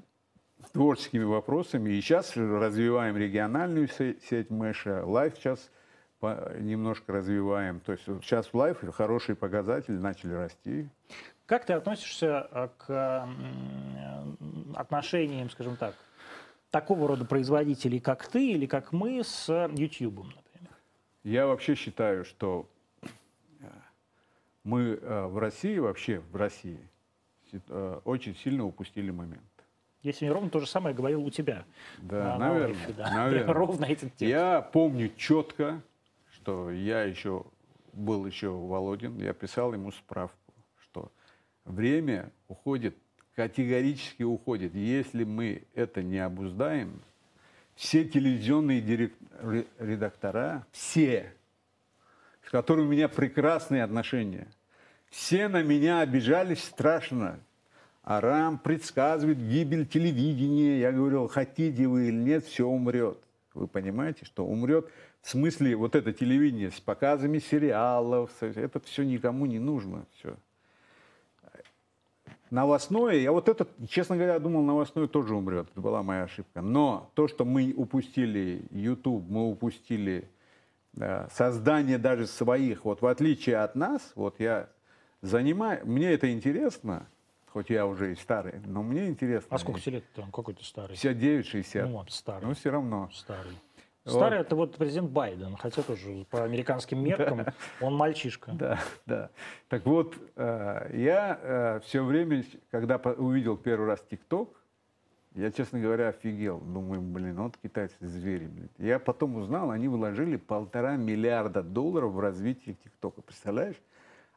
творческими 0.72 1.24
вопросами, 1.24 1.90
и 1.90 2.02
сейчас 2.02 2.36
развиваем 2.36 3.18
региональную 3.18 3.88
се- 3.88 4.18
сеть 4.30 4.52
Мэша, 4.52 5.04
лайф 5.04 5.36
сейчас 5.38 5.72
немножко 6.22 7.14
развиваем. 7.14 7.80
То 7.80 7.94
есть 7.94 8.04
сейчас 8.06 8.48
в 8.48 8.54
лайф 8.54 8.84
хорошие 8.94 9.36
показатели 9.36 9.96
начали 9.96 10.34
расти. 10.34 10.90
Как 11.46 11.66
ты 11.66 11.74
относишься 11.74 12.48
э, 12.52 12.70
к 12.78 13.28
отношениям, 14.76 15.50
скажем 15.50 15.78
так, 15.78 15.96
такого 16.70 17.08
рода 17.08 17.26
производителей, 17.26 18.00
как 18.00 18.28
ты 18.28 18.52
или 18.52 18.68
как 18.68 18.92
мы, 18.92 19.24
с 19.24 19.48
YouTube, 19.76 20.18
например? 20.18 20.49
Я 21.24 21.48
вообще 21.48 21.76
считаю, 21.76 22.24
что 22.26 22.68
э, 23.02 23.08
мы 24.64 24.98
э, 25.02 25.26
в 25.28 25.38
России, 25.38 25.78
вообще 25.78 26.20
в 26.20 26.36
России, 26.36 26.80
си- 27.52 27.62
э, 27.68 28.00
очень 28.06 28.36
сильно 28.36 28.66
упустили 28.66 29.12
момент. 29.12 29.44
Если 30.02 30.26
не 30.26 30.32
ровно 30.32 30.50
то 30.50 30.60
же 30.60 30.68
самое 30.68 30.96
говорил 30.96 31.26
у 31.26 31.30
тебя. 31.30 31.66
Да, 31.98 32.38
на- 32.38 32.38
на 32.38 32.50
наверное, 32.54 32.68
лайфе, 32.78 32.94
да. 32.94 33.14
наверное. 33.14 33.54
Ровно 33.54 33.86
этот 33.86 34.16
текст. 34.16 34.22
Я 34.22 34.62
помню 34.62 35.12
четко, 35.18 35.82
что 36.32 36.72
я 36.72 37.04
еще 37.04 37.44
был 37.92 38.26
еще 38.26 38.50
Володин, 38.50 39.18
я 39.20 39.34
писал 39.34 39.74
ему 39.74 39.92
справку, 39.92 40.54
что 40.84 41.12
время 41.66 42.32
уходит, 42.48 42.96
категорически 43.36 44.24
уходит. 44.24 44.74
Если 44.74 45.26
мы 45.26 45.64
это 45.74 46.02
не 46.02 46.20
обуздаем, 46.20 47.02
все 47.80 48.04
телевизионные 48.04 49.10
редактора, 49.80 50.68
все, 50.70 51.32
с 52.46 52.50
которыми 52.50 52.88
у 52.88 52.90
меня 52.90 53.08
прекрасные 53.08 53.86
отношения, 53.86 54.50
все 55.10 55.48
на 55.48 55.64
меня 55.64 56.02
обижались 56.02 56.62
страшно. 56.62 57.40
Арам 58.04 58.60
предсказывает 58.60 59.38
гибель 59.38 59.88
телевидения. 59.88 60.82
Я 60.82 60.92
говорил, 60.92 61.30
хотите 61.30 61.88
вы 61.88 62.10
или 62.10 62.18
нет, 62.18 62.44
все 62.44 62.68
умрет. 62.68 63.18
Вы 63.54 63.68
понимаете, 63.68 64.26
что 64.26 64.46
умрет 64.46 64.92
в 65.22 65.30
смысле 65.30 65.78
вот 65.78 65.96
это 65.96 66.12
телевидение 66.12 66.72
с 66.72 66.82
показами 66.82 67.40
сериалов, 67.40 68.30
это 68.42 68.82
все 68.82 69.04
никому 69.04 69.46
не 69.46 69.60
нужно. 69.60 70.06
Все. 70.18 70.36
Новостное, 72.52 73.16
я 73.16 73.32
вот 73.32 73.48
это, 73.48 73.68
честно 73.88 74.16
говоря, 74.16 74.40
думал, 74.40 74.64
новостное 74.64 75.08
тоже 75.08 75.36
умрет. 75.36 75.68
Это 75.72 75.82
была 75.82 76.02
моя 76.02 76.24
ошибка. 76.24 76.62
Но 76.62 77.12
то, 77.14 77.28
что 77.28 77.46
мы 77.46 77.74
упустили 77.76 78.66
YouTube, 78.72 79.24
мы 79.30 79.50
упустили 79.50 80.28
э, 80.98 81.28
создание 81.32 81.98
даже 81.98 82.26
своих, 82.26 82.86
вот 82.86 83.02
в 83.02 83.06
отличие 83.06 83.58
от 83.58 83.76
нас, 83.76 84.12
вот 84.16 84.40
я 84.40 84.70
занимаю, 85.22 85.86
мне 85.86 86.12
это 86.12 86.32
интересно, 86.32 87.06
хоть 87.52 87.70
я 87.70 87.86
уже 87.86 88.14
и 88.14 88.16
старый, 88.16 88.60
но 88.66 88.82
мне 88.84 89.08
интересно. 89.08 89.48
А 89.52 89.60
сколько 89.60 89.80
тебе 89.80 89.98
лет 89.98 90.06
там? 90.16 90.32
Какой 90.32 90.54
ты 90.54 90.64
старый? 90.64 90.96
59-60. 90.96 91.86
Ну 91.86 91.98
вот, 91.98 92.12
старый. 92.12 92.48
Ну, 92.48 92.54
все 92.54 92.72
равно. 92.72 93.10
Старый. 93.14 93.54
Старый 94.10 94.40
это 94.40 94.56
вот 94.56 94.76
президент 94.78 95.10
Байден, 95.10 95.56
хотя 95.56 95.82
тоже 95.82 96.26
по 96.30 96.44
американским 96.44 97.04
меркам 97.04 97.46
он 97.82 97.96
мальчишка. 97.96 98.52
Да, 98.54 98.80
да. 99.06 99.30
Так 99.68 99.86
вот, 99.86 100.16
э, 100.36 100.92
я 100.94 101.80
все 101.86 102.04
время, 102.04 102.44
когда 102.72 102.98
увидел 102.98 103.58
первый 103.58 103.88
раз 103.88 104.02
ТикТок, 104.10 104.50
я, 105.36 105.52
честно 105.52 105.80
говоря, 105.80 106.10
офигел. 106.10 106.60
Думаю, 106.60 107.02
блин, 107.02 107.38
вот 107.38 107.56
китайцы 107.62 107.96
звери, 108.02 108.48
блин. 108.48 108.70
Я 108.78 109.00
потом 109.00 109.36
узнал, 109.36 109.70
они 109.72 109.88
вложили 109.88 110.38
полтора 110.38 110.96
миллиарда 110.96 111.62
долларов 111.62 112.14
в 112.14 112.20
развитие 112.20 112.76
ТикТока. 112.76 113.22
Представляешь? 113.22 113.76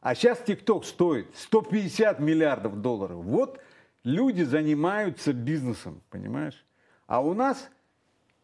А 0.01 0.15
сейчас 0.15 0.39
ТикТок 0.39 0.85
стоит 0.85 1.27
150 1.35 2.19
миллиардов 2.19 2.81
долларов. 2.81 3.17
Вот 3.23 3.59
люди 4.03 4.43
занимаются 4.43 5.33
бизнесом, 5.33 6.01
понимаешь? 6.09 6.63
А 7.07 7.21
у 7.21 7.33
нас 7.33 7.69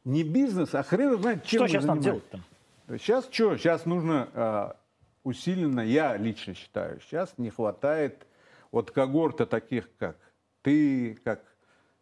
не 0.10 0.24
бизнес, 0.24 0.74
а 0.76 0.84
хрен 0.84 1.18
знает, 1.22 1.44
чем 1.44 1.60
Что 1.60 1.68
сейчас 1.68 1.86
надо 1.86 2.02
занимаемся. 2.02 2.30
делать-то? 2.32 2.98
Сейчас 2.98 3.28
что? 3.32 3.58
Сейчас 3.58 3.86
нужно 3.86 4.28
а, 4.34 4.76
усиленно, 5.24 5.82
я 5.82 6.18
лично 6.18 6.54
считаю, 6.56 7.00
сейчас 7.02 7.34
не 7.38 7.50
хватает 7.52 8.26
вот 8.72 8.92
когорта 8.92 9.46
таких, 9.46 9.88
как 9.98 10.18
ты, 10.64 11.16
как 11.24 11.44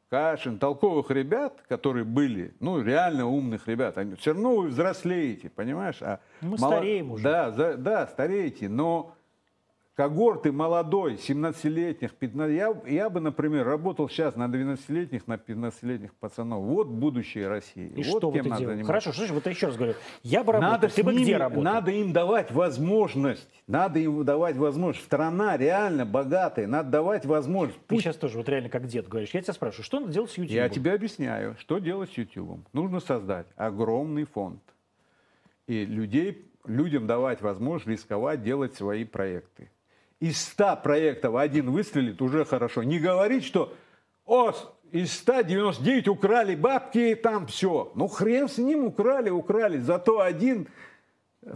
Кашин, 0.09 0.57
толковых 0.57 1.11
ребят, 1.11 1.61
которые 1.67 2.05
были, 2.05 2.55
ну, 2.61 2.81
реально 2.81 3.25
умных 3.25 3.67
ребят. 3.67 3.97
Они, 3.97 4.15
все 4.15 4.31
равно 4.31 4.55
вы 4.55 4.69
взрослеете, 4.69 5.49
понимаешь? 5.49 5.97
А 6.01 6.21
Мы 6.39 6.57
мало- 6.57 6.75
стареем 6.77 7.11
уже. 7.11 7.23
Да, 7.23 7.51
за- 7.51 7.75
да, 7.75 8.07
стареете, 8.07 8.69
но 8.69 9.13
когорты 9.97 10.51
молодой, 10.51 11.15
17-летних, 11.15 12.13
15 12.13 12.55
я, 12.55 12.73
я 12.85 13.09
бы, 13.09 13.19
например, 13.19 13.65
работал 13.65 14.07
сейчас 14.07 14.35
на 14.35 14.45
12-летних, 14.45 15.25
на 15.25 15.33
15-летних 15.33 16.13
пацанов. 16.13 16.63
Вот 16.63 16.87
будущее 16.87 17.47
России. 17.47 17.87
И 17.87 18.03
вот 18.03 18.19
что 18.19 18.31
кем 18.31 18.43
ты 18.43 18.49
надо 18.49 18.65
заниматься. 18.65 18.85
Хорошо, 18.85 19.11
слушай, 19.11 19.31
вот 19.31 19.45
я 19.45 19.51
еще 19.51 19.65
раз 19.65 19.75
говорю. 19.75 19.95
Я 20.21 20.43
бы 20.43 20.51
работал, 20.53 20.71
Надо, 20.73 20.89
ты 20.89 21.03
бы 21.03 21.15
где 21.15 21.37
работал? 21.37 21.63
надо 21.63 21.89
им 21.89 22.13
давать 22.13 22.51
возможность. 22.51 23.49
Надо 23.65 23.97
им 23.97 24.23
давать 24.23 24.55
возможность. 24.55 25.03
Страна 25.03 25.57
реально 25.57 26.05
богатая. 26.05 26.67
Надо 26.67 26.91
давать 26.91 27.25
возможность. 27.25 27.79
Ты 27.79 27.95
Пусть- 27.95 28.03
сейчас 28.03 28.17
тоже 28.17 28.37
вот 28.37 28.47
реально 28.47 28.69
как 28.69 28.85
дед 28.85 29.07
говоришь. 29.07 29.31
Я 29.31 29.41
тебя 29.41 29.53
спрашиваю, 29.53 29.83
что 29.83 29.99
надо 29.99 30.13
делать 30.13 30.29
с 30.29 30.37
YouTube? 30.37 30.51
Я 30.53 30.69
тебе 30.69 30.93
объясняю, 30.93 31.55
что 31.57 31.79
делать 31.79 32.11
с 32.11 32.17
YouTube. 32.19 32.59
Нужно 32.71 32.99
создать 32.99 33.47
огромный 33.55 34.25
фонд. 34.25 34.61
И 35.65 35.85
людей, 35.85 36.45
людям 36.67 37.07
давать 37.07 37.41
возможность 37.41 37.87
рисковать, 37.87 38.43
делать 38.43 38.75
свои 38.75 39.03
проекты. 39.03 39.71
Из 40.19 40.41
100 40.47 40.77
проектов 40.83 41.35
один 41.35 41.69
выстрелит, 41.71 42.21
уже 42.21 42.43
хорошо. 42.45 42.83
Не 42.83 42.97
говорить, 42.99 43.43
что 43.43 43.73
о, 44.25 44.51
из 44.91 45.13
199 45.13 46.07
украли 46.07 46.55
бабки, 46.55 47.13
там 47.15 47.45
все. 47.47 47.91
Ну 47.95 48.07
хрен 48.07 48.49
с 48.49 48.57
ним, 48.57 48.85
украли, 48.85 49.29
украли. 49.29 49.77
Зато 49.77 50.19
один 50.19 50.67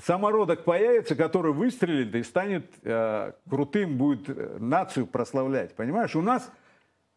самородок 0.06 0.63
появится, 0.63 1.15
который 1.15 1.54
выстрелит 1.54 2.13
и 2.15 2.24
станет 2.24 2.71
э, 2.84 3.32
крутым, 3.50 3.97
будет 3.97 4.30
э, 4.30 4.58
нацию 4.60 5.08
прославлять. 5.08 5.74
Понимаешь, 5.76 6.15
у 6.15 6.21
нас 6.21 6.50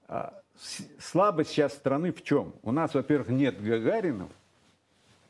с- 0.09 0.87
слабость 0.99 1.51
сейчас 1.51 1.75
страны 1.75 2.11
в 2.13 2.23
чем? 2.23 2.55
У 2.63 2.73
нас, 2.73 2.95
во-первых, 2.95 3.29
нет 3.29 3.63
Гагаринов. 3.63 4.31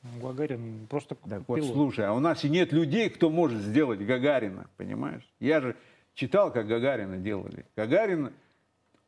Ну, 0.03 0.29
Гагарин 0.29 0.87
просто 0.89 1.17
Так 1.29 1.43
вот, 1.49 1.57
пилот. 1.57 1.73
слушай, 1.73 2.07
а 2.07 2.13
у 2.13 2.21
нас 2.21 2.45
и 2.45 2.49
нет 2.49 2.73
людей, 2.73 3.09
кто 3.11 3.31
может 3.31 3.61
сделать 3.61 4.01
Гагарина, 4.05 4.67
понимаешь? 4.77 5.27
Я 5.41 5.61
же 5.61 5.77
читал, 6.15 6.53
как 6.53 6.67
Гагарина 6.67 7.17
делали. 7.19 7.67
Гагарин, 7.77 8.33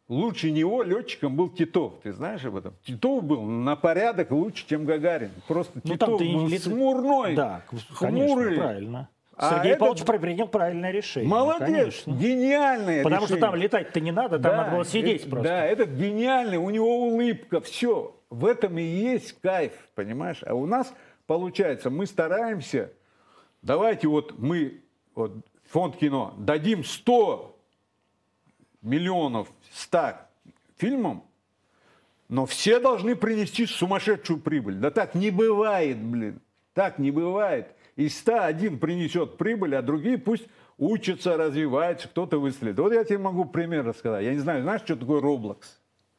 лучше 0.09 0.51
него 0.51 0.83
летчиком 0.83 1.37
был 1.37 1.49
Титов. 1.49 1.95
Ты 2.03 2.13
знаешь 2.13 2.45
об 2.45 2.57
этом? 2.57 2.75
Титов 2.85 3.25
был 3.25 3.43
на 3.43 3.77
порядок 3.77 4.31
лучше, 4.31 4.67
чем 4.67 4.85
Гагарин. 4.85 5.31
Просто 5.49 5.81
Ну, 5.83 5.93
Титов 5.95 6.19
был 6.21 6.49
лет- 6.49 6.63
смурной, 6.63 7.35
Да, 7.35 7.63
конечно, 7.99 8.35
хмурый. 8.35 8.57
правильно. 8.59 9.09
А 9.39 9.51
Сергей 9.57 9.73
этот- 9.73 9.81
Павлович 9.81 10.05
принял 10.23 10.49
правильное 10.49 10.91
решение. 10.91 11.29
Молодец, 11.29 11.67
конечно. 11.69 12.13
гениальное 12.13 13.03
Потому 13.03 13.27
что 13.27 13.35
решение. 13.35 13.51
там 13.51 13.61
летать-то 13.61 14.01
не 14.01 14.11
надо, 14.13 14.39
там 14.39 14.57
надо 14.57 14.71
было 14.77 14.85
сидеть 14.87 15.23
это- 15.23 15.31
просто. 15.31 15.49
Да, 15.49 15.65
этот 15.67 15.91
гениальный, 15.91 16.57
у 16.57 16.71
него 16.71 17.07
улыбка, 17.09 17.61
все. 17.61 18.15
В 18.31 18.47
этом 18.47 18.79
и 18.79 18.83
есть 18.83 19.39
кайф, 19.43 19.73
понимаешь? 19.95 20.39
А 20.47 20.55
у 20.55 20.65
нас 20.67 20.93
получается, 21.27 21.91
мы 21.91 22.07
стараемся, 22.07 22.91
давайте 23.61 24.09
вот 24.09 24.39
мы, 24.39 24.81
вот, 25.15 25.33
фонд 25.69 25.97
кино, 25.97 26.35
дадим 26.39 26.85
100 26.85 27.57
миллионов 28.83 29.49
100 29.73 30.15
фильмам, 30.77 31.25
но 32.29 32.47
все 32.47 32.81
должны 32.81 33.15
принести 33.17 33.67
сумасшедшую 33.67 34.41
прибыль. 34.41 34.77
Да 34.77 34.91
так 34.91 35.15
не 35.15 35.31
бывает, 35.31 35.99
блин. 36.03 36.41
Так 36.75 36.99
не 36.99 37.11
бывает. 37.11 37.69
из 37.97 38.19
100 38.19 38.43
один 38.43 38.79
принесет 38.79 39.39
прибыль, 39.39 39.75
а 39.77 39.83
другие 39.83 40.19
пусть 40.19 40.47
учатся, 40.79 41.37
развиваются, 41.37 42.09
кто-то 42.09 42.39
выстрелит. 42.39 42.79
Вот 42.79 42.93
я 42.93 43.05
тебе 43.05 43.19
могу 43.19 43.45
пример 43.45 43.85
рассказать. 43.85 44.25
Я 44.25 44.33
не 44.33 44.41
знаю, 44.41 44.63
знаешь, 44.63 44.83
что 44.83 44.97
такое 44.97 45.21
Roblox? 45.21 45.59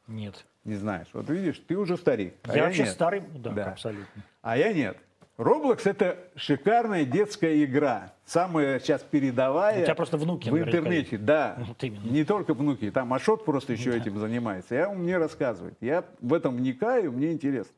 Нет. 0.06 0.44
Не 0.64 0.76
знаешь. 0.76 1.06
Вот 1.12 1.30
видишь, 1.30 1.62
ты 1.66 1.76
уже 1.76 1.96
старик. 1.96 2.34
А 2.42 2.56
я, 2.56 2.64
вообще 2.64 2.82
нет. 2.82 2.92
старый 2.92 3.20
мудак, 3.20 3.54
да. 3.54 3.64
абсолютно. 3.72 4.22
А 4.42 4.58
я 4.58 4.72
нет. 4.72 4.98
Roblox 5.38 5.82
это 5.84 6.18
шикарная 6.34 7.04
детская 7.04 7.64
игра. 7.64 8.12
Самая 8.26 8.80
сейчас 8.80 9.02
передовая. 9.02 9.82
У 9.82 9.84
тебя 9.84 9.94
просто 9.94 10.16
внуки. 10.16 10.50
В 10.50 10.58
интернете, 10.58 11.16
да. 11.16 11.56
Вот 11.68 11.80
Не 11.82 12.24
только 12.24 12.54
внуки. 12.54 12.90
Там 12.90 13.14
Ашот 13.14 13.44
просто 13.44 13.72
еще 13.72 13.92
да. 13.92 13.98
этим 13.98 14.18
занимается. 14.18 14.74
Я 14.74 14.88
он 14.90 14.98
мне 14.98 15.16
рассказывает. 15.16 15.76
Я 15.80 16.04
в 16.20 16.34
этом 16.34 16.56
вникаю, 16.56 17.12
мне 17.12 17.32
интересно. 17.32 17.72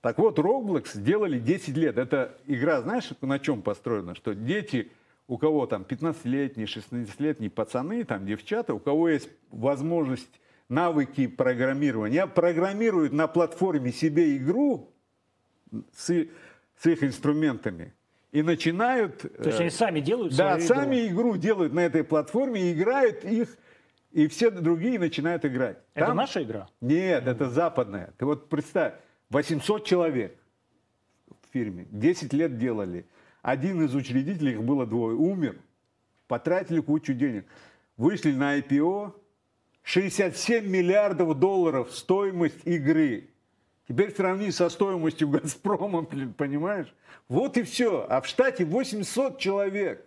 Так 0.00 0.18
вот, 0.18 0.38
Roblox 0.38 0.90
сделали 0.92 1.40
10 1.40 1.76
лет. 1.76 1.98
Это 1.98 2.38
игра, 2.46 2.80
знаешь, 2.80 3.10
на 3.20 3.40
чем 3.40 3.62
построена? 3.62 4.14
Что 4.14 4.32
дети, 4.32 4.92
у 5.26 5.36
кого 5.36 5.66
там 5.66 5.82
15-летние, 5.82 6.68
16-летние 6.68 7.50
пацаны, 7.50 8.04
там 8.04 8.24
девчата, 8.24 8.72
у 8.72 8.78
кого 8.78 9.08
есть 9.08 9.28
возможность 9.50 10.40
навыки 10.68 11.26
программирования, 11.26 12.28
программируют 12.28 13.12
на 13.12 13.26
платформе 13.26 13.90
себе 13.90 14.36
игру 14.36 14.92
с, 15.96 16.26
с 16.80 16.86
их 16.86 17.02
инструментами 17.02 17.94
и 18.32 18.42
начинают... 18.42 19.20
То 19.20 19.48
есть 19.48 19.60
они 19.60 19.70
сами 19.70 20.00
делают 20.00 20.36
Да, 20.36 20.60
сами 20.60 21.06
игру. 21.06 21.30
игру 21.30 21.36
делают 21.36 21.72
на 21.72 21.80
этой 21.80 22.04
платформе, 22.04 22.72
играют 22.72 23.24
их, 23.24 23.56
и 24.12 24.28
все 24.28 24.50
другие 24.50 24.98
начинают 24.98 25.44
играть. 25.44 25.78
Это 25.94 26.06
Там... 26.06 26.16
наша 26.16 26.42
игра? 26.42 26.68
Нет, 26.80 27.26
это 27.26 27.48
западная. 27.48 28.12
Ты 28.18 28.26
вот 28.26 28.48
представь, 28.48 28.94
800 29.30 29.84
человек 29.84 30.38
в 31.26 31.52
фирме, 31.52 31.86
10 31.90 32.32
лет 32.32 32.58
делали. 32.58 33.06
Один 33.42 33.82
из 33.84 33.94
учредителей, 33.94 34.54
их 34.54 34.62
было 34.62 34.86
двое, 34.86 35.16
умер. 35.16 35.56
Потратили 36.26 36.80
кучу 36.80 37.14
денег. 37.14 37.46
Вышли 37.96 38.32
на 38.32 38.58
IPO, 38.58 39.14
67 39.82 40.66
миллиардов 40.66 41.38
долларов 41.38 41.90
стоимость 41.92 42.66
игры. 42.66 43.30
Теперь 43.88 44.14
сравни 44.14 44.50
со 44.50 44.68
стоимостью 44.68 45.28
Газпрома, 45.30 46.04
понимаешь? 46.04 46.94
Вот 47.28 47.56
и 47.56 47.62
все. 47.62 48.06
А 48.08 48.20
в 48.20 48.26
штате 48.26 48.64
800 48.64 49.38
человек. 49.38 50.04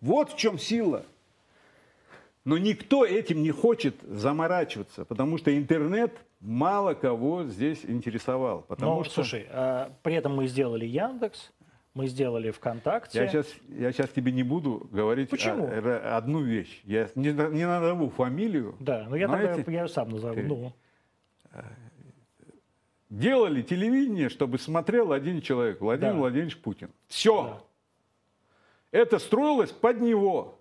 Вот 0.00 0.32
в 0.32 0.36
чем 0.36 0.58
сила. 0.58 1.04
Но 2.44 2.58
никто 2.58 3.06
этим 3.06 3.42
не 3.42 3.52
хочет 3.52 3.94
заморачиваться, 4.02 5.04
потому 5.04 5.38
что 5.38 5.56
интернет 5.56 6.12
мало 6.40 6.94
кого 6.94 7.44
здесь 7.44 7.84
интересовал. 7.84 8.62
Потому 8.62 8.96
Но, 8.96 9.04
что... 9.04 9.14
слушай, 9.14 9.46
а, 9.48 9.92
при 10.02 10.16
этом 10.16 10.34
мы 10.34 10.48
сделали 10.48 10.84
Яндекс, 10.84 11.52
мы 11.94 12.08
сделали 12.08 12.50
ВКонтакте. 12.50 13.20
Я 13.20 13.28
сейчас, 13.28 13.46
я 13.68 13.92
сейчас 13.92 14.10
тебе 14.10 14.32
не 14.32 14.42
буду 14.42 14.88
говорить 14.90 15.30
Почему? 15.30 15.66
О, 15.66 16.16
одну 16.16 16.40
вещь. 16.40 16.80
Я 16.82 17.08
не, 17.14 17.28
не 17.28 17.66
назову 17.66 18.10
фамилию. 18.10 18.74
Да, 18.80 19.06
но 19.08 19.14
я 19.14 19.28
тогда 19.28 19.70
я 19.70 19.86
сам 19.86 20.08
назову. 20.08 20.34
Ты, 20.34 20.42
ну. 20.42 20.72
Делали 23.12 23.60
телевидение, 23.60 24.30
чтобы 24.30 24.58
смотрел 24.58 25.12
один 25.12 25.42
человек, 25.42 25.82
Владимир 25.82 26.14
да. 26.14 26.18
Владимирович 26.18 26.56
Путин. 26.56 26.88
Все. 27.08 27.42
Да. 28.90 29.00
Это 29.00 29.18
строилось 29.18 29.70
под 29.70 30.00
него. 30.00 30.58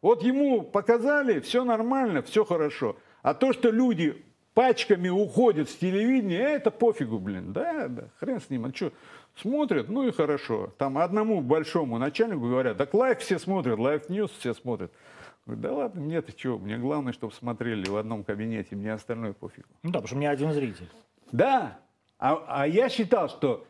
Вот 0.00 0.22
ему 0.22 0.62
показали, 0.62 1.38
все 1.40 1.64
нормально, 1.64 2.22
все 2.22 2.46
хорошо. 2.46 2.96
А 3.20 3.34
то, 3.34 3.52
что 3.52 3.68
люди 3.68 4.24
пачками 4.54 5.10
уходят 5.10 5.68
с 5.68 5.74
телевидения, 5.74 6.38
это 6.38 6.70
пофигу, 6.70 7.18
блин. 7.18 7.52
Да, 7.52 7.88
да, 7.88 8.08
хрен 8.20 8.40
с 8.40 8.48
ним. 8.48 8.64
А 8.64 8.74
что, 8.74 8.90
смотрят, 9.36 9.90
ну 9.90 10.08
и 10.08 10.12
хорошо. 10.12 10.72
Там 10.78 10.96
одному 10.96 11.42
большому 11.42 11.98
начальнику 11.98 12.48
говорят, 12.48 12.78
так 12.78 12.94
Life 12.94 13.18
все 13.18 13.38
смотрят, 13.38 13.78
LifeNews 13.78 14.30
все 14.30 14.54
смотрят. 14.54 14.90
Говорит, 15.44 15.62
да 15.62 15.72
ладно, 15.74 16.00
мне 16.00 16.22
ты 16.22 16.32
что, 16.32 16.56
мне 16.56 16.78
главное, 16.78 17.12
чтобы 17.12 17.34
смотрели 17.34 17.86
в 17.86 17.96
одном 17.96 18.24
кабинете, 18.24 18.76
мне 18.76 18.94
остальное 18.94 19.34
пофигу. 19.34 19.68
Ну 19.82 19.90
да, 19.90 19.98
потому 19.98 20.06
что 20.06 20.16
у 20.16 20.20
меня 20.20 20.30
один 20.30 20.52
зритель. 20.54 20.88
Да, 21.32 21.78
а, 22.18 22.44
а 22.48 22.66
я 22.66 22.88
считал, 22.88 23.28
что 23.28 23.66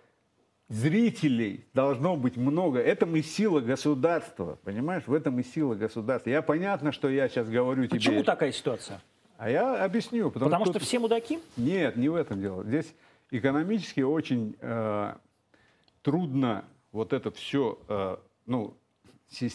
зрителей 0.69 1.65
должно 1.75 2.17
быть 2.17 2.37
много. 2.37 2.81
Это 2.81 3.07
и 3.07 3.23
сила 3.23 3.61
государства, 3.61 4.59
понимаешь? 4.65 5.05
В 5.07 5.15
этом 5.15 5.39
и 5.39 5.43
сила 5.43 5.75
государства. 5.75 6.31
Я 6.31 6.43
понятно, 6.43 6.93
что 6.93 7.09
я 7.09 7.29
сейчас 7.29 7.49
говорю 7.49 7.83
Почему 7.83 8.01
тебе... 8.01 8.11
Почему 8.11 8.25
такая 8.25 8.53
ситуация? 8.53 9.01
А 9.39 9.51
я 9.51 9.85
объясню. 9.85 10.31
Потому, 10.31 10.51
потому 10.51 10.65
что, 10.67 10.75
что 10.75 10.81
все 10.81 10.99
мудаки? 10.99 11.39
Нет, 11.57 11.97
не 11.97 12.09
в 12.09 12.15
этом 12.15 12.41
дело. 12.41 12.65
Здесь 12.65 12.95
экономически 13.31 14.01
очень 14.01 14.57
э, 14.61 15.15
трудно 16.03 16.65
вот 16.93 17.13
это 17.13 17.31
все, 17.31 17.79
э, 17.89 18.17
ну, 18.47 18.77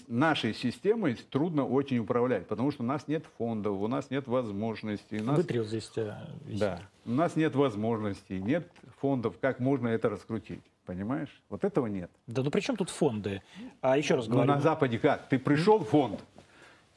нашей 0.07 0.53
системой 0.53 1.15
трудно 1.15 1.65
очень 1.65 1.99
управлять, 1.99 2.47
потому 2.47 2.71
что 2.71 2.84
у 2.84 2.86
нас 2.86 3.07
нет 3.07 3.23
фондов, 3.38 3.79
у 3.79 3.88
нас 3.88 4.10
нет 4.10 4.27
возможностей. 4.27 5.21
У 5.21 5.23
нас... 5.23 5.38
Вытрел 5.38 5.63
здесь 5.63 5.91
э, 5.95 6.13
Да, 6.60 6.81
у 7.05 7.12
нас 7.12 7.36
нет 7.36 7.55
возможностей, 7.55 8.39
нет 8.39 8.67
фондов, 8.99 9.36
как 9.39 9.60
можно 9.60 9.88
это 9.88 10.10
раскрутить. 10.10 10.62
Понимаешь? 10.86 11.29
Вот 11.49 11.63
этого 11.63 11.88
нет. 11.88 12.10
Да 12.27 12.41
ну 12.43 12.49
при 12.49 12.60
чем 12.60 12.75
тут 12.75 12.89
фонды? 12.89 13.43
А 13.81 13.97
еще 13.97 14.15
раз 14.15 14.27
говорю. 14.27 14.47
Ну 14.47 14.55
на 14.55 14.60
Западе 14.60 14.97
как? 14.99 15.29
Ты 15.29 15.38
пришел 15.38 15.77
в 15.77 15.86
фонд, 15.86 16.19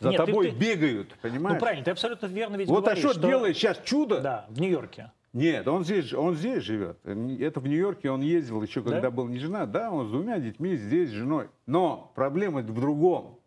за 0.00 0.10
Нет, 0.10 0.16
тобой 0.18 0.50
ты, 0.50 0.56
бегают, 0.56 1.14
понимаешь? 1.20 1.54
Ну 1.54 1.60
правильно, 1.60 1.84
ты 1.84 1.90
абсолютно 1.90 2.26
верно 2.26 2.56
ведь 2.56 2.68
Вот 2.68 2.84
говоришь, 2.84 3.04
а 3.04 3.08
что, 3.08 3.18
что 3.18 3.28
делает 3.28 3.56
сейчас 3.56 3.80
чудо? 3.84 4.20
Да, 4.20 4.46
в 4.48 4.60
Нью-Йорке. 4.60 5.12
Нет, 5.34 5.66
он 5.66 5.84
здесь, 5.84 6.14
он 6.14 6.36
здесь 6.36 6.62
живет. 6.62 6.96
Это 7.04 7.58
в 7.58 7.66
Нью-Йорке 7.66 8.08
он 8.08 8.22
ездил 8.22 8.62
еще, 8.62 8.82
когда 8.82 9.00
да? 9.00 9.10
был 9.10 9.26
не 9.26 9.40
жена. 9.40 9.66
Да, 9.66 9.90
он 9.90 10.06
с 10.06 10.10
двумя 10.10 10.38
детьми 10.38 10.76
здесь, 10.76 11.10
с 11.10 11.12
женой. 11.12 11.48
Но 11.66 12.12
проблема 12.14 12.60
в 12.60 12.72
другом. 12.72 13.40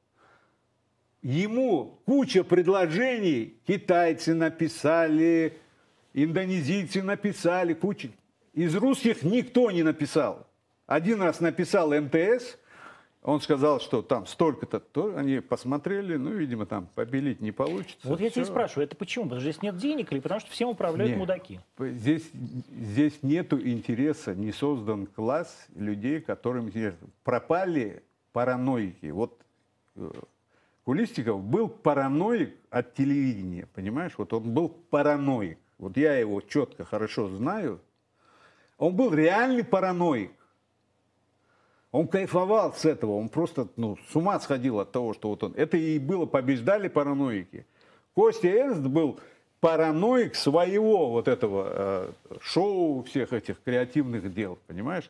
Ему 1.22 2.02
куча 2.06 2.44
предложений. 2.44 3.56
Китайцы 3.66 4.34
написали, 4.34 5.58
индонезийцы 6.14 7.02
написали, 7.02 7.74
куча. 7.74 8.10
Из 8.54 8.76
русских 8.76 9.24
никто 9.24 9.72
не 9.72 9.84
написал. 9.84 10.46
Один 10.88 11.22
раз 11.22 11.40
написал 11.40 11.94
МТС, 11.94 12.58
он 13.28 13.42
сказал, 13.42 13.82
что 13.82 14.02
там 14.02 14.26
столько-то, 14.26 14.80
то 14.80 15.18
они 15.18 15.42
посмотрели, 15.42 16.16
ну, 16.16 16.32
видимо, 16.32 16.66
там 16.66 16.88
побелить 16.96 17.42
не 17.42 17.52
получится. 17.52 18.08
Вот 18.08 18.22
я 18.22 18.30
тебя 18.30 18.46
спрашиваю, 18.46 18.86
это 18.86 18.96
почему? 18.96 19.26
Потому 19.26 19.42
что 19.42 19.52
здесь 19.52 19.62
нет 19.62 19.76
денег 19.76 20.14
или 20.14 20.22
потому 20.22 20.40
что 20.40 20.50
всем 20.50 20.70
управляют 20.70 21.10
нет, 21.10 21.20
мудаки? 21.20 21.60
Здесь, 21.78 22.24
здесь 22.32 23.22
нету 23.24 23.60
интереса, 23.60 24.34
не 24.34 24.54
создан 24.54 25.08
класс 25.08 25.68
людей, 25.76 26.22
которым 26.22 26.68
интересно. 26.68 27.10
Пропали 27.26 28.02
параноики. 28.32 29.08
Вот 29.08 29.42
э, 29.98 30.10
Кулистиков 30.86 31.44
был 31.44 31.68
параноик 31.68 32.56
от 32.70 32.94
телевидения, 32.94 33.68
понимаешь? 33.74 34.14
Вот 34.18 34.32
он 34.32 34.54
был 34.54 34.70
параноик. 34.70 35.58
Вот 35.80 35.98
я 35.98 36.16
его 36.16 36.40
четко, 36.40 36.86
хорошо 36.86 37.28
знаю. 37.28 37.82
Он 38.78 38.96
был 38.96 39.14
реальный 39.14 39.66
параноик. 39.66 40.32
Он 41.98 42.08
кайфовал 42.08 42.74
с 42.74 42.86
этого, 42.86 43.14
он 43.14 43.28
просто 43.28 43.70
ну, 43.76 43.98
с 44.12 44.16
ума 44.16 44.40
сходил 44.40 44.80
от 44.80 44.92
того, 44.92 45.16
что 45.16 45.30
вот 45.30 45.44
он... 45.44 45.54
Это 45.56 45.78
и 45.78 45.98
было, 45.98 46.28
побеждали 46.28 46.90
параноики. 46.90 47.66
Костя 48.14 48.50
Эрнст 48.50 48.82
был 48.82 49.20
параноик 49.62 50.36
своего 50.36 51.10
вот 51.10 51.28
этого 51.28 51.68
э, 51.72 52.12
шоу, 52.40 53.02
всех 53.02 53.34
этих 53.34 53.64
креативных 53.64 54.32
дел, 54.32 54.60
понимаешь? 54.68 55.10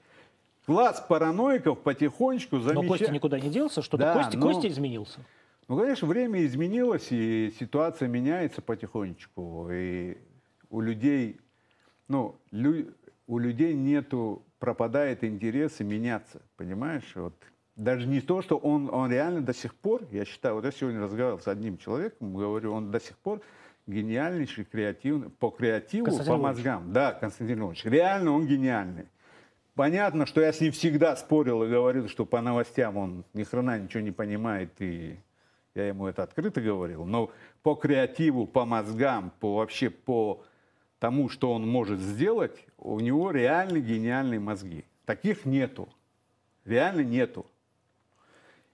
Класс 0.65 1.03
параноиков 1.09 1.79
потихонечку 1.79 2.59
замечает... 2.59 2.81
Но 2.81 2.87
Костя 2.87 3.11
никуда 3.11 3.37
не 3.37 3.49
делся, 3.49 3.81
что-то 3.81 4.03
да, 4.03 4.13
Костя, 4.13 4.37
но... 4.37 4.47
Костя 4.47 4.69
изменился. 4.69 5.19
Ну, 5.67 5.77
конечно, 5.77 6.07
время 6.07 6.45
изменилось, 6.45 7.07
и 7.11 7.53
ситуация 7.59 8.07
меняется 8.07 8.61
потихонечку. 8.61 9.67
И 9.69 10.17
у 10.69 10.79
людей, 10.79 11.35
ну, 12.07 12.35
лю... 12.51 12.93
у 13.27 13.39
людей 13.39 13.73
нету 13.73 14.41
пропадает 14.59 15.23
интерес 15.23 15.79
и 15.79 15.83
меняться, 15.83 16.41
понимаешь? 16.55 17.11
Вот. 17.15 17.33
Даже 17.75 18.07
не 18.07 18.21
то, 18.21 18.41
что 18.41 18.57
он, 18.57 18.89
он 18.91 19.11
реально 19.11 19.41
до 19.41 19.53
сих 19.53 19.75
пор, 19.75 20.03
я 20.11 20.25
считаю, 20.25 20.55
вот 20.55 20.65
я 20.65 20.71
сегодня 20.71 21.01
разговаривал 21.01 21.39
с 21.39 21.47
одним 21.47 21.77
человеком, 21.77 22.35
говорю, 22.35 22.73
он 22.73 22.91
до 22.91 22.99
сих 22.99 23.17
пор 23.17 23.41
гениальнейший 23.85 24.65
креативный, 24.65 25.29
по 25.29 25.49
креативу, 25.49 26.07
по 26.25 26.37
мозгам. 26.37 26.91
Да, 26.91 27.13
Константин 27.13 27.63
Ильич, 27.63 27.85
реально 27.85 28.31
он 28.31 28.47
гениальный. 28.47 29.05
Понятно, 29.75 30.25
что 30.25 30.41
я 30.41 30.51
с 30.51 30.59
ним 30.59 30.71
всегда 30.71 31.15
спорил 31.15 31.63
и 31.63 31.69
говорил, 31.69 32.09
что 32.09 32.25
по 32.25 32.41
новостям 32.41 32.97
он 32.97 33.25
ни 33.33 33.43
хрена 33.43 33.77
ничего 33.77 34.01
не 34.01 34.11
понимает, 34.11 34.71
и 34.79 35.19
я 35.75 35.87
ему 35.87 36.07
это 36.07 36.23
открыто 36.23 36.59
говорил. 36.61 37.05
Но 37.05 37.31
по 37.61 37.75
креативу, 37.75 38.47
по 38.47 38.65
мозгам, 38.65 39.31
по 39.39 39.57
вообще 39.57 39.91
по 39.91 40.43
тому, 40.99 41.29
что 41.29 41.53
он 41.53 41.67
может 41.67 41.99
сделать, 41.99 42.65
у 42.77 42.99
него 42.99 43.31
реально 43.31 43.79
гениальные 43.79 44.39
мозги. 44.39 44.85
Таких 45.05 45.45
нету. 45.45 45.89
Реально 46.65 47.01
нету. 47.01 47.45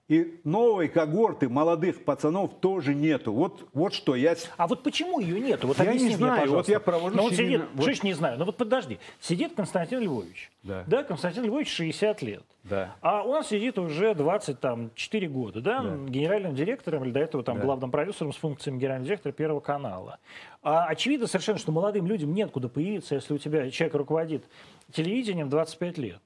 И 0.06 0.38
новой 0.44 0.88
когорты 0.88 1.48
молодых 1.48 2.04
пацанов 2.04 2.50
тоже 2.60 2.94
нету. 2.94 3.32
Вот, 3.32 3.66
вот 3.72 3.94
что 3.94 4.14
я... 4.14 4.36
А 4.58 4.66
вот 4.66 4.82
почему 4.82 5.18
ее 5.18 5.40
нету? 5.40 5.66
Вот 5.66 5.78
Я 5.78 5.94
не 5.94 6.04
мне, 6.04 6.16
знаю, 6.18 6.40
пожалуйста. 6.42 6.56
вот 6.56 6.68
я 6.68 6.78
провожу 6.80 7.16
Ну 7.16 7.22
вот 7.22 7.32
сидит, 7.34 7.62
вот- 7.72 7.86
Шиш, 7.86 8.02
не 8.02 8.12
знаю, 8.12 8.38
ну 8.38 8.44
вот 8.44 8.58
подожди. 8.58 8.98
Сидит 9.18 9.54
Константин 9.54 10.00
Львович. 10.00 10.50
Да. 10.62 10.84
Константин 11.04 11.44
Львович 11.44 11.72
60 11.72 12.20
лет. 12.20 12.42
Да. 12.64 12.94
А 13.00 13.22
он 13.22 13.44
сидит 13.44 13.78
уже 13.78 14.14
24 14.14 15.26
года, 15.28 15.62
да, 15.62 15.80
Да. 15.80 15.96
генеральным 16.06 16.54
директором 16.54 17.04
или 17.04 17.10
до 17.10 17.20
этого 17.20 17.42
там 17.42 17.56
Да. 17.56 17.62
главным 17.64 17.90
продюсером 17.90 18.34
с 18.34 18.36
функциями 18.36 18.76
генерального 18.78 19.06
директора 19.06 19.32
Первого 19.32 19.60
канала. 19.60 20.18
А 20.62 20.84
очевидно 20.84 21.26
совершенно, 21.28 21.58
что 21.58 21.72
молодым 21.72 22.06
людям 22.06 22.34
нет 22.34 22.50
куда 22.50 22.68
появиться, 22.68 23.14
если 23.14 23.32
у 23.32 23.38
тебя 23.38 23.70
человек 23.70 23.94
руководит 23.94 24.44
телевидением 24.92 25.48
25 25.48 25.96
лет. 25.96 26.18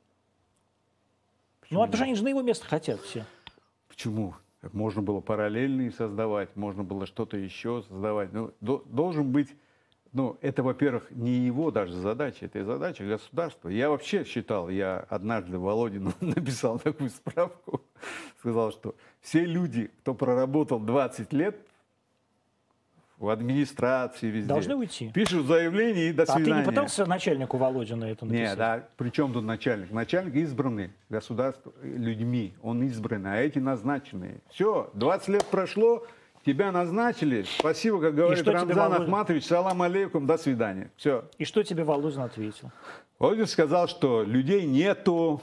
Ну, 1.70 1.80
а 1.82 1.84
потому 1.84 1.96
что 1.98 2.04
они 2.06 2.14
же 2.14 2.24
на 2.24 2.28
его 2.28 2.40
место 2.40 2.66
хотят 2.66 2.98
все. 3.02 3.26
Почему? 3.98 4.36
Можно 4.72 5.02
было 5.02 5.18
параллельные 5.18 5.90
создавать, 5.90 6.54
можно 6.54 6.84
было 6.84 7.04
что-то 7.04 7.36
еще 7.36 7.82
создавать. 7.82 8.32
Ну, 8.32 8.54
до- 8.60 8.84
должен 8.86 9.32
быть, 9.32 9.48
ну, 10.12 10.38
это, 10.40 10.62
во-первых, 10.62 11.10
не 11.10 11.32
его 11.32 11.72
даже 11.72 11.94
задача, 11.94 12.46
это 12.46 12.64
задача 12.64 13.04
государства. 13.04 13.68
Я 13.68 13.90
вообще 13.90 14.22
считал, 14.22 14.68
я 14.68 15.04
однажды 15.08 15.58
Володину 15.58 16.12
написал 16.20 16.78
такую 16.78 17.10
справку, 17.10 17.82
сказал, 18.38 18.70
что 18.70 18.94
все 19.20 19.44
люди, 19.44 19.90
кто 20.02 20.14
проработал 20.14 20.78
20 20.78 21.32
лет 21.32 21.66
в 23.18 23.28
администрации, 23.30 24.28
везде, 24.28 24.48
Должны 24.48 24.76
уйти. 24.76 25.10
пишут 25.12 25.46
заявление 25.46 26.10
и 26.10 26.12
до 26.12 26.22
А 26.22 26.26
ты 26.26 26.32
свидания. 26.34 26.60
не 26.60 26.64
пытался 26.66 27.04
начальнику 27.06 27.56
Володина 27.56 28.04
это 28.04 28.24
написать? 28.26 28.48
Нет, 28.50 28.60
а 28.60 28.88
при 28.96 29.10
чем 29.10 29.32
тут 29.32 29.44
начальник? 29.44 29.90
Начальник 29.90 30.34
избранный 30.36 30.90
государством, 31.08 31.72
людьми. 31.82 32.54
Он 32.62 32.82
избранный, 32.84 33.32
а 33.32 33.36
эти 33.36 33.58
назначенные. 33.58 34.40
Все, 34.50 34.90
20 34.94 35.28
лет 35.28 35.44
прошло, 35.46 36.06
тебя 36.46 36.70
назначили. 36.70 37.42
Спасибо, 37.58 38.00
как 38.00 38.14
говорит 38.14 38.46
Рамзан 38.46 38.76
Володя? 38.76 39.02
Ахматович, 39.04 39.44
салам 39.46 39.82
алейкум, 39.82 40.26
до 40.26 40.38
свидания. 40.38 40.90
Все. 40.96 41.24
И 41.38 41.44
что 41.44 41.62
тебе 41.64 41.82
Володин 41.84 42.20
ответил? 42.20 42.70
Володя 43.18 43.46
сказал, 43.46 43.88
что 43.88 44.22
людей 44.22 44.64
нету, 44.64 45.42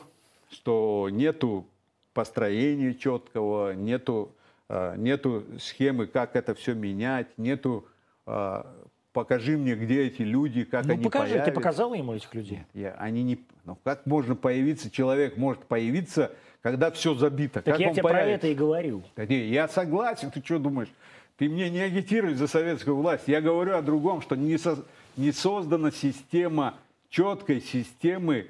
что 0.49 1.09
нету 1.11 1.67
построения 2.13 2.93
четкого, 2.93 3.73
нету, 3.73 4.34
нету 4.69 5.43
схемы, 5.59 6.07
как 6.07 6.35
это 6.35 6.55
все 6.55 6.73
менять, 6.73 7.27
нету 7.37 7.87
а, 8.25 8.65
покажи 9.13 9.57
мне, 9.57 9.75
где 9.75 10.03
эти 10.07 10.23
люди, 10.23 10.63
как 10.65 10.85
ну 10.85 10.93
они 10.93 11.03
покажи, 11.05 11.33
появятся. 11.33 11.51
ты 11.51 11.55
показал 11.55 11.93
ему 11.93 12.13
этих 12.13 12.33
людей? 12.35 12.63
Я, 12.73 12.91
они 12.95 13.23
не, 13.23 13.45
ну 13.63 13.77
как 13.83 14.05
можно 14.05 14.35
появиться, 14.35 14.91
человек 14.91 15.37
может 15.37 15.63
появиться, 15.65 16.31
когда 16.61 16.91
все 16.91 17.13
забито. 17.15 17.61
Так 17.61 17.75
как 17.75 17.79
я 17.79 17.91
тебе 17.93 18.01
про 18.01 18.09
появится? 18.11 18.35
это 18.35 18.47
и 18.47 18.55
говорю. 18.55 19.03
Да 19.15 19.25
не, 19.25 19.47
я 19.47 19.67
согласен, 19.67 20.31
ты 20.31 20.41
что 20.43 20.59
думаешь? 20.59 20.89
Ты 21.37 21.49
мне 21.49 21.69
не 21.69 21.79
агитируй 21.79 22.33
за 22.33 22.47
советскую 22.47 22.95
власть. 22.95 23.23
Я 23.27 23.41
говорю 23.41 23.75
о 23.75 23.81
другом, 23.81 24.21
что 24.21 24.35
не, 24.35 24.57
со- 24.57 24.83
не 25.17 25.31
создана 25.31 25.91
система, 25.91 26.75
четкой 27.09 27.61
системы 27.61 28.35
э, 28.35 28.47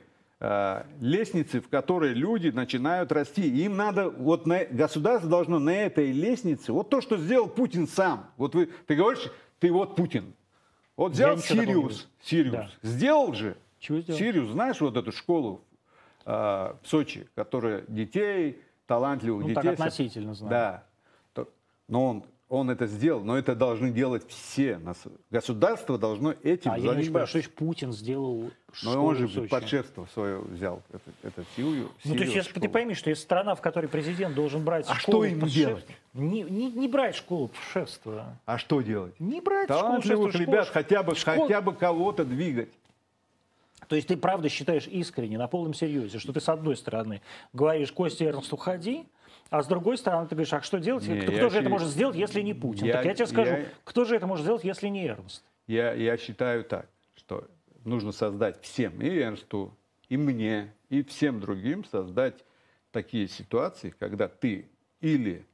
лестницы, 0.99 1.61
в 1.61 1.69
которой 1.69 2.13
люди 2.13 2.49
начинают 2.49 3.11
расти. 3.11 3.47
Им 3.63 3.77
надо, 3.77 4.09
вот 4.09 4.45
на, 4.45 4.65
государство 4.65 5.29
должно 5.29 5.59
на 5.59 5.71
этой 5.75 6.11
лестнице, 6.11 6.71
вот 6.71 6.89
то, 6.89 7.01
что 7.01 7.17
сделал 7.17 7.47
Путин 7.47 7.87
сам. 7.87 8.29
Вот 8.37 8.53
вы, 8.55 8.67
ты 8.87 8.95
говоришь, 8.95 9.31
ты 9.59 9.71
вот 9.71 9.95
Путин. 9.95 10.33
Вот 10.95 11.11
взял 11.13 11.37
Сириус, 11.37 12.07
Сириус, 12.21 12.53
Да. 12.53 12.69
сделал 12.81 13.33
же. 13.33 13.57
Чего 13.79 13.99
сделал? 13.99 14.19
Сириус, 14.19 14.51
знаешь 14.51 14.79
вот 14.79 14.95
эту 14.95 15.11
школу 15.11 15.61
э, 16.25 16.31
в 16.31 16.79
Сочи, 16.83 17.27
которая 17.35 17.83
детей, 17.87 18.61
талантливых 18.87 19.41
Ну, 19.41 19.49
детей... 19.49 19.61
так 19.61 19.73
относительно 19.73 20.33
знаю. 20.33 20.51
Да. 21.35 21.45
Но 21.87 22.05
он, 22.05 22.23
он 22.47 22.69
это 22.69 22.85
сделал, 22.85 23.23
но 23.23 23.37
это 23.37 23.55
должны 23.55 23.91
делать 23.91 24.27
все. 24.27 24.79
Государство 25.31 25.97
должно 25.97 26.33
этим 26.43 26.71
А 26.71 26.77
я 26.77 26.81
не 26.83 26.87
понимаю, 27.03 27.03
заниматься. 27.27 27.41
что 27.41 27.49
Путин 27.51 27.91
сделал 27.91 28.51
Но 28.83 28.91
школу 28.91 29.07
он 29.07 29.15
же 29.15 29.27
под 29.47 29.67
шефство 29.67 30.07
свое 30.13 30.39
взял, 30.39 30.81
это, 30.91 31.01
это 31.23 31.43
Сирию. 31.55 31.89
Ну, 32.03 32.15
то 32.15 32.23
есть, 32.23 32.35
если 32.35 32.59
ты 32.59 32.69
пойми, 32.69 32.93
что 32.93 33.09
есть 33.09 33.23
страна, 33.23 33.55
в 33.55 33.61
которой 33.61 33.87
президент 33.87 34.35
должен 34.35 34.63
брать 34.63 34.85
А 34.87 34.93
школу 34.95 35.23
что 35.23 35.25
ему 35.25 35.41
под 35.41 35.49
делать? 35.49 35.85
Не, 36.13 36.43
не, 36.43 36.71
не 36.71 36.87
брать 36.87 37.15
школу 37.15 37.49
в 37.51 37.71
шефство. 37.73 38.37
А 38.45 38.57
что 38.59 38.81
делать? 38.81 39.19
Не 39.19 39.41
брать 39.41 39.65
школу 39.65 39.81
Талантливых 39.81 40.31
шефство. 40.31 40.51
ребят 40.51 40.67
Школа- 40.67 40.83
хотя 40.83 41.03
бы, 41.03 41.15
школа- 41.15 41.41
хотя 41.47 41.61
бы 41.61 41.73
кого-то 41.73 42.25
двигать. 42.25 42.69
То 43.87 43.95
есть 43.95 44.07
ты 44.07 44.17
правда 44.17 44.49
считаешь 44.49 44.87
искренне, 44.87 45.37
на 45.37 45.47
полном 45.47 45.73
серьезе, 45.73 46.19
что 46.19 46.31
ты 46.33 46.41
с 46.41 46.49
одной 46.49 46.75
стороны 46.77 47.21
говоришь, 47.53 47.91
Костя 47.91 48.25
Эрнст, 48.25 48.51
уходи, 48.53 49.05
а 49.49 49.63
с 49.63 49.67
другой 49.67 49.97
стороны 49.97 50.27
ты 50.27 50.35
говоришь, 50.35 50.53
а 50.53 50.61
что 50.61 50.79
делать? 50.79 51.07
Не, 51.07 51.21
кто 51.21 51.31
кто 51.31 51.49
же 51.49 51.59
это 51.59 51.69
может 51.69 51.89
сделать, 51.89 52.15
если 52.15 52.41
не 52.41 52.53
Путин? 52.53 52.85
Я- 52.85 52.93
так 52.93 53.05
я 53.05 53.13
тебе 53.13 53.27
скажу, 53.27 53.51
я- 53.51 53.65
кто 53.83 54.05
же 54.05 54.15
это 54.15 54.27
может 54.27 54.43
сделать, 54.43 54.63
если 54.63 54.87
не 54.87 55.07
Эрнст? 55.07 55.43
Я, 55.67 55.93
я 55.93 56.17
считаю 56.17 56.63
так, 56.63 56.87
что 57.15 57.47
нужно 57.83 58.11
создать 58.11 58.61
всем, 58.61 59.01
и 59.01 59.07
Эрнсту, 59.07 59.75
и 60.09 60.17
мне, 60.17 60.73
и 60.89 61.03
всем 61.03 61.39
другим 61.39 61.83
создать 61.85 62.43
такие 62.91 63.27
ситуации, 63.27 63.93
когда 63.97 64.27
ты 64.27 64.69
или 65.01 65.45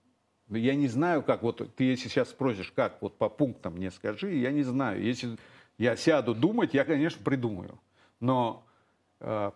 ну, 0.48 0.58
я 0.58 0.76
не 0.76 0.88
знаю, 0.90 1.24
как 1.24 1.44
вот 1.44 1.62
ты 1.76 1.84
если 1.86 2.10
сейчас 2.10 2.30
спросишь, 2.30 2.74
как 2.76 3.02
вот 3.02 3.18
по 3.18 3.30
пунктам 3.30 3.76
мне 3.76 3.90
скажи, 3.90 4.36
я 4.36 4.52
не 4.52 4.64
знаю. 4.64 5.02
Если 5.02 5.38
я 5.78 5.96
сяду 5.96 6.36
думать, 6.36 6.74
я, 6.74 6.84
конечно, 6.84 7.24
придумаю. 7.24 7.80
Но 8.20 8.66
э, 9.22 9.52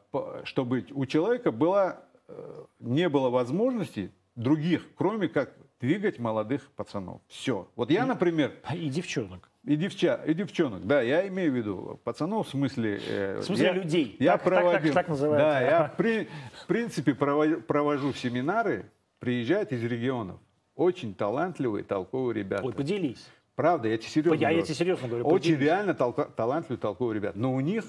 чтобы 0.46 0.86
у 0.92 1.06
человека 1.06 1.52
была, 1.52 2.02
э, 2.30 2.64
не 2.80 3.10
было 3.10 3.30
возможности 3.30 4.10
других, 4.36 4.86
кроме 4.96 5.28
как 5.28 5.54
двигать 5.80 6.20
молодых 6.20 6.70
пацанов. 6.76 7.22
Все. 7.28 7.68
Вот 7.76 7.92
я, 7.92 8.06
например, 8.06 8.54
И 8.74 8.90
девчонок. 8.90 9.50
и, 9.66 9.76
девча, 9.76 10.22
и 10.26 10.34
девчонок, 10.34 10.86
да, 10.86 11.02
я 11.02 11.28
имею 11.28 11.52
в 11.52 11.56
виду 11.56 12.00
пацанов 12.04 12.48
в 12.48 12.50
смысле... 12.50 13.00
э, 13.08 13.40
В 13.40 13.44
смысле 13.44 13.66
я- 13.66 13.74
людей. 13.74 14.16
Я 14.20 14.34
Так- 14.34 14.44
так- 14.44 14.54
проводил, 14.54 14.94
так- 14.94 15.04
так 15.06 15.08
называется. 15.10 15.46
Да, 15.48 15.62
я 15.62 15.94
при- 15.98 16.28
в 16.64 16.68
принципе 16.68 17.14
провожу, 17.14 17.62
провожу 17.62 18.14
семинары, 18.14 18.86
приезжают 19.20 19.72
из 19.72 19.84
регионов. 19.84 20.40
Очень 20.76 21.14
талантливые, 21.16 21.84
толковые 21.84 22.34
ребята. 22.36 22.64
Ой, 22.66 22.74
поделись. 22.74 23.28
Правда, 23.56 23.88
я 23.88 23.98
тебе 23.98 24.10
серьезно 24.10 24.34
Я- 24.36 24.50
я 24.50 24.56
говорю. 24.56 24.66
тебе 24.66 24.76
серьезно 24.76 25.08
говорю, 25.08 25.26
Очень 25.28 25.54
поделись. 25.54 25.60
реально 25.62 25.94
толка- 25.94 26.30
талантливые, 26.36 26.78
толковые 26.80 27.16
ребята. 27.16 27.38
Но 27.40 27.54
у 27.54 27.60
них 27.62 27.86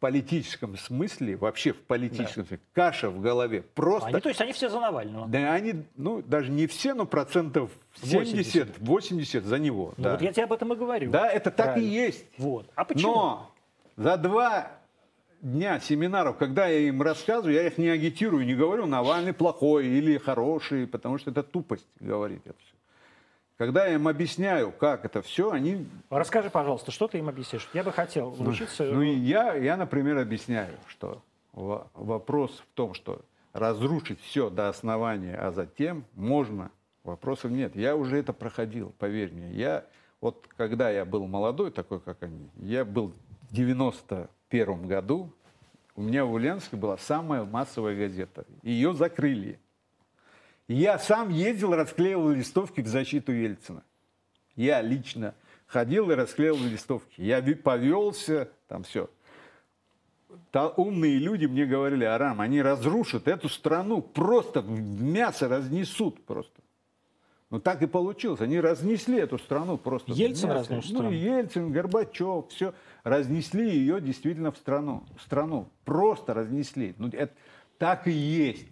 политическом 0.00 0.76
смысле, 0.76 1.36
вообще 1.36 1.72
в 1.72 1.80
политическом 1.82 2.44
смысле, 2.46 2.60
каша 2.72 3.10
в 3.10 3.20
голове. 3.20 3.62
Просто 3.74 4.08
Они, 4.08 4.20
то 4.20 4.28
есть 4.30 4.40
они 4.40 4.52
все 4.52 4.68
за 4.68 4.80
Навального. 4.80 5.28
да 5.28 5.52
они, 5.52 5.84
ну, 5.96 6.22
даже 6.22 6.50
не 6.50 6.66
все, 6.66 6.94
но 6.94 7.06
процентов 7.06 7.70
80. 8.02 8.78
70-80 8.78 9.42
за 9.42 9.58
него. 9.58 9.94
Ну, 9.96 10.04
да. 10.04 10.12
Вот 10.12 10.22
я 10.22 10.32
тебе 10.32 10.44
об 10.44 10.52
этом 10.52 10.72
и 10.72 10.76
говорю. 10.76 11.10
Да, 11.10 11.30
это 11.30 11.50
так 11.50 11.66
и 11.66 11.72
Правильно. 11.72 11.92
есть. 11.92 12.24
Вот. 12.38 12.66
А 12.74 12.84
почему? 12.84 13.12
Но 13.14 13.50
за 13.96 14.16
два 14.16 14.72
дня 15.42 15.78
семинаров, 15.80 16.36
когда 16.36 16.66
я 16.66 16.78
им 16.88 17.02
рассказываю, 17.02 17.54
я 17.54 17.66
их 17.66 17.78
не 17.78 17.88
агитирую, 17.88 18.44
не 18.46 18.54
говорю, 18.54 18.86
Навальный 18.86 19.32
плохой 19.32 19.86
или 19.86 20.18
хороший, 20.18 20.86
потому 20.86 21.18
что 21.18 21.30
это 21.30 21.42
тупость 21.42 21.86
говорить 22.00 22.42
это. 22.44 22.56
Когда 23.60 23.84
я 23.86 23.96
им 23.96 24.08
объясняю, 24.08 24.72
как 24.72 25.04
это 25.04 25.20
все, 25.20 25.50
они... 25.50 25.86
Расскажи, 26.08 26.48
пожалуйста, 26.48 26.90
что 26.92 27.08
ты 27.08 27.18
им 27.18 27.28
объяснишь? 27.28 27.68
Я 27.74 27.84
бы 27.84 27.92
хотел 27.92 28.34
научиться. 28.38 28.84
Ну, 28.84 29.02
и 29.02 29.10
я, 29.10 29.52
я, 29.52 29.76
например, 29.76 30.16
объясняю, 30.16 30.78
что 30.86 31.22
во- 31.52 31.86
вопрос 31.92 32.52
в 32.52 32.74
том, 32.74 32.94
что 32.94 33.20
разрушить 33.52 34.18
все 34.22 34.48
до 34.48 34.70
основания, 34.70 35.36
а 35.36 35.52
затем 35.52 36.06
можно, 36.14 36.70
вопросов 37.04 37.50
нет. 37.50 37.76
Я 37.76 37.96
уже 37.96 38.16
это 38.16 38.32
проходил, 38.32 38.94
поверь 38.98 39.30
мне. 39.30 39.50
Я, 39.52 39.84
вот 40.22 40.48
когда 40.56 40.88
я 40.88 41.04
был 41.04 41.26
молодой, 41.26 41.70
такой, 41.70 42.00
как 42.00 42.22
они, 42.22 42.48
я 42.56 42.86
был 42.86 43.12
в 43.50 43.54
91 43.54 44.86
году, 44.88 45.30
у 45.96 46.00
меня 46.00 46.24
в 46.24 46.32
Ульяновске 46.32 46.78
была 46.78 46.96
самая 46.96 47.44
массовая 47.44 47.94
газета. 47.94 48.46
Ее 48.62 48.94
закрыли. 48.94 49.60
Я 50.72 51.00
сам 51.00 51.30
ездил, 51.30 51.74
расклеивал 51.74 52.30
листовки 52.30 52.80
в 52.80 52.86
защиту 52.86 53.32
Ельцина. 53.32 53.82
Я 54.54 54.80
лично 54.82 55.34
ходил 55.66 56.12
и 56.12 56.14
расклеивал 56.14 56.62
листовки. 56.62 57.20
Я 57.20 57.42
повелся, 57.56 58.48
там 58.68 58.84
все. 58.84 59.10
умные 60.76 61.18
люди 61.18 61.46
мне 61.46 61.66
говорили, 61.66 62.04
Арам, 62.04 62.40
они 62.40 62.62
разрушат 62.62 63.26
эту 63.26 63.48
страну, 63.48 64.00
просто 64.00 64.60
в 64.60 65.02
мясо 65.02 65.48
разнесут 65.48 66.24
просто. 66.24 66.60
Ну 67.50 67.58
так 67.58 67.82
и 67.82 67.88
получилось. 67.88 68.40
Они 68.40 68.60
разнесли 68.60 69.18
эту 69.18 69.38
страну 69.38 69.76
просто. 69.76 70.12
Ельцин 70.12 70.52
разнес 70.52 70.88
Ну, 70.90 70.98
страну? 70.98 71.10
Ельцин, 71.10 71.72
Горбачев, 71.72 72.46
все. 72.48 72.74
Разнесли 73.02 73.68
ее 73.68 74.00
действительно 74.00 74.52
в 74.52 74.56
страну. 74.56 75.02
В 75.18 75.22
страну. 75.22 75.68
Просто 75.84 76.32
разнесли. 76.32 76.94
Ну, 76.96 77.08
это 77.08 77.34
так 77.76 78.06
и 78.06 78.12
есть. 78.12 78.68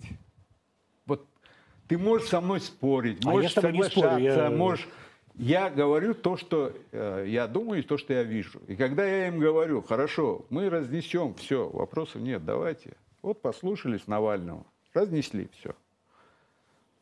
Ты 1.89 1.97
можешь 1.99 2.29
со 2.29 2.41
мной 2.41 2.61
спорить, 2.61 3.25
А 3.25 3.29
я 3.29 3.35
можешь 3.35 3.51
с 3.53 3.55
тобой 3.55 3.73
не 3.73 3.83
спорю, 3.85 4.09
соглашаться, 4.11 4.41
я- 4.43 4.51
можешь... 4.51 4.89
Я 5.37 5.71
говорю 5.71 6.15
то, 6.15 6.37
что 6.37 6.73
э, 6.91 7.25
я 7.29 7.47
думаю, 7.47 7.81
и 7.81 7.83
то, 7.85 7.97
что 7.97 8.13
я 8.13 8.25
вижу. 8.25 8.61
И 8.67 8.75
когда 8.75 9.05
я 9.07 9.29
им 9.29 9.39
говорю, 9.39 9.83
хорошо, 9.83 10.45
мы 10.51 10.69
разнесем 10.69 11.35
все, 11.35 11.69
вопросов 11.69 12.21
нет, 12.23 12.45
давайте. 12.45 12.95
Вот 13.23 13.41
послушались 13.41 14.07
Навального, 14.09 14.65
разнесли 14.95 15.49
все. 15.59 15.75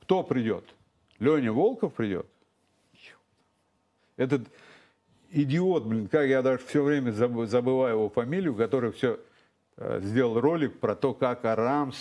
Кто 0.03 0.23
придет? 0.23 0.65
Леня 1.19 1.51
Волков 1.53 1.95
придет? 1.95 2.27
Этот 4.19 4.43
идиот, 5.31 5.85
блин, 5.85 6.07
как 6.09 6.27
я 6.27 6.43
даже 6.43 6.63
все 6.65 6.83
время 6.83 7.11
заб- 7.11 7.47
забываю 7.47 7.95
его 7.97 8.09
фамилию, 8.11 8.55
который 8.55 8.93
все 8.93 9.19
э, 9.79 10.01
сделал 10.03 10.41
ролик 10.41 10.79
про 10.79 10.95
то, 10.95 11.13
как 11.15 11.45
Арам 11.47 11.93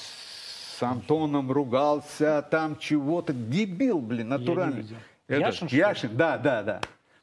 с 0.78 0.84
Антоном 0.84 1.52
ругался, 1.52 2.46
там 2.52 2.78
чего-то. 2.78 3.34
Дебил, 3.34 4.00
блин, 4.00 4.30
натуральный. 4.30 4.86
Этот, 5.28 5.48
Яшин, 5.48 5.68
что? 5.68 5.78
Яшин, 5.78 6.10
да, 6.18 6.38
да, 6.38 6.64
да. 6.64 6.82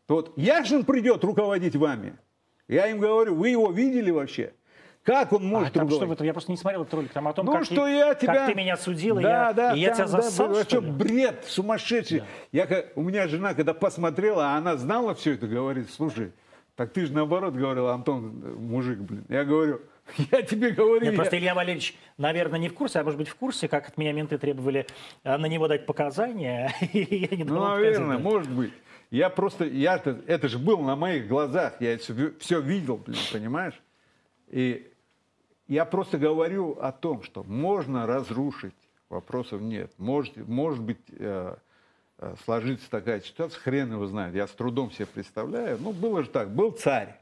Вот 0.08 0.32
Яшин 0.36 0.84
придет 0.84 1.22
руководить 1.24 1.76
вами. 1.76 2.14
Я 2.68 2.86
им 2.88 2.98
говорю, 2.98 3.34
вы 3.34 3.50
его 3.50 3.70
видели 3.70 4.10
вообще? 4.10 4.52
Как 5.04 5.32
он 5.32 5.42
А 5.42 5.44
может 5.46 5.72
там 5.74 5.88
что 5.88 5.96
руководить? 5.96 6.14
этом? 6.14 6.26
Я 6.26 6.32
просто 6.32 6.50
не 6.52 6.56
смотрел 6.56 6.82
этот 6.82 6.94
ролик. 6.94 7.12
Там 7.12 7.28
о 7.28 7.32
том, 7.32 7.46
Ну 7.46 7.52
как, 7.52 7.64
что 7.64 7.86
я 7.88 8.14
тебя... 8.14 8.34
как 8.34 8.46
ты 8.46 8.54
меня 8.54 8.76
судил, 8.76 9.18
и 9.18 9.22
да, 9.22 9.48
я, 9.48 9.52
да, 9.52 9.74
и 9.74 9.80
я 9.80 9.92
тебя 9.94 10.06
там, 10.06 10.20
да, 10.20 10.64
что 10.64 10.80
ли? 10.80 10.90
бред 10.90 11.44
сумасшедший. 11.46 12.22
Я, 12.52 12.66
как- 12.66 12.96
у 12.96 13.02
меня 13.02 13.26
жена, 13.28 13.54
когда 13.54 13.74
посмотрела, 13.74 14.52
а 14.52 14.56
она 14.56 14.76
знала 14.76 15.14
все 15.14 15.32
это, 15.34 15.46
говорит, 15.48 15.90
слушай, 15.90 16.32
так 16.76 16.92
ты 16.92 17.04
же 17.06 17.12
наоборот 17.12 17.54
говорил, 17.54 17.88
Антон, 17.88 18.56
мужик, 18.58 18.98
блин. 19.00 19.24
Я 19.28 19.44
говорю, 19.44 19.80
я 20.32 20.42
тебе 20.42 20.70
говорю, 20.70 21.04
Нет, 21.04 21.12
я- 21.12 21.16
просто 21.16 21.38
Илья 21.38 21.54
Валерьевич, 21.54 21.96
наверное, 22.18 22.58
не 22.58 22.68
в 22.68 22.74
курсе, 22.74 23.00
а 23.00 23.04
может 23.04 23.18
быть 23.18 23.28
в 23.28 23.34
курсе, 23.36 23.68
как 23.68 23.88
от 23.88 23.96
меня 23.96 24.12
менты 24.12 24.38
требовали 24.38 24.86
э, 25.24 25.36
на 25.36 25.46
него 25.46 25.68
дать 25.68 25.86
показания. 25.86 26.74
я 26.92 27.36
не 27.36 27.44
Ну, 27.44 27.54
давал 27.54 27.70
наверное, 27.76 28.16
показания. 28.16 28.18
может 28.22 28.50
быть. 28.50 28.72
Я 29.10 29.28
просто, 29.28 29.64
я 29.66 29.96
это, 29.96 30.20
это 30.26 30.48
же 30.48 30.58
был 30.58 30.78
на 30.80 30.96
моих 30.96 31.28
глазах, 31.28 31.74
я 31.80 31.98
все, 31.98 32.60
видел, 32.60 32.96
блин, 32.96 33.18
понимаешь? 33.30 33.78
И 34.48 34.90
я 35.68 35.84
просто 35.84 36.16
говорю 36.18 36.78
о 36.80 36.92
том, 36.92 37.22
что 37.22 37.42
можно 37.44 38.06
разрушить, 38.06 38.74
вопросов 39.10 39.60
нет. 39.60 39.92
Может, 39.98 40.36
может 40.48 40.80
быть, 40.82 40.98
э, 41.10 41.54
э, 42.18 42.34
сложится 42.44 42.90
такая 42.90 43.20
ситуация, 43.20 43.60
хрен 43.60 43.92
его 43.92 44.06
знает, 44.06 44.34
я 44.34 44.46
с 44.46 44.50
трудом 44.50 44.90
себе 44.90 45.06
представляю. 45.06 45.78
Ну, 45.80 45.92
было 45.92 46.22
же 46.22 46.30
так, 46.30 46.50
был 46.54 46.70
царь. 46.72 47.18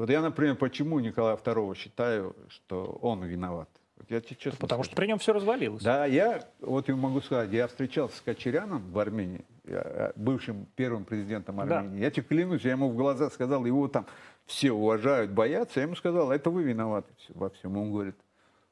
Вот 0.00 0.08
я, 0.08 0.22
например, 0.22 0.54
почему 0.56 0.98
Николая 0.98 1.36
II 1.36 1.76
считаю, 1.76 2.34
что 2.48 2.98
он 3.02 3.22
виноват? 3.22 3.68
Вот 3.98 4.10
я 4.10 4.22
тебе 4.22 4.34
честно 4.36 4.58
Потому 4.58 4.82
скажу. 4.82 4.92
что 4.92 4.96
при 4.96 5.06
нем 5.08 5.18
все 5.18 5.34
развалилось. 5.34 5.82
Да, 5.82 6.06
я, 6.06 6.42
вот 6.60 6.88
я 6.88 6.96
могу 6.96 7.20
сказать, 7.20 7.50
я 7.50 7.66
встречался 7.68 8.16
с 8.16 8.22
Кочеряном 8.22 8.90
в 8.92 8.98
Армении, 8.98 9.44
э, 9.64 10.12
бывшим 10.16 10.66
первым 10.74 11.04
президентом 11.04 11.56
Да. 11.56 11.80
Армении. 11.80 12.00
Я 12.00 12.10
тебе 12.10 12.22
клянусь, 12.22 12.62
я 12.62 12.70
ему 12.70 12.88
в 12.88 12.96
глаза 12.96 13.28
сказал, 13.28 13.66
его 13.66 13.88
там 13.88 14.06
все 14.46 14.72
уважают, 14.72 15.32
боятся. 15.32 15.80
Я 15.80 15.82
ему 15.84 15.96
сказал, 15.96 16.32
это 16.32 16.48
вы 16.48 16.62
виноваты 16.62 17.12
во 17.34 17.50
всем. 17.50 17.76
Он 17.76 17.92
говорит, 17.92 18.16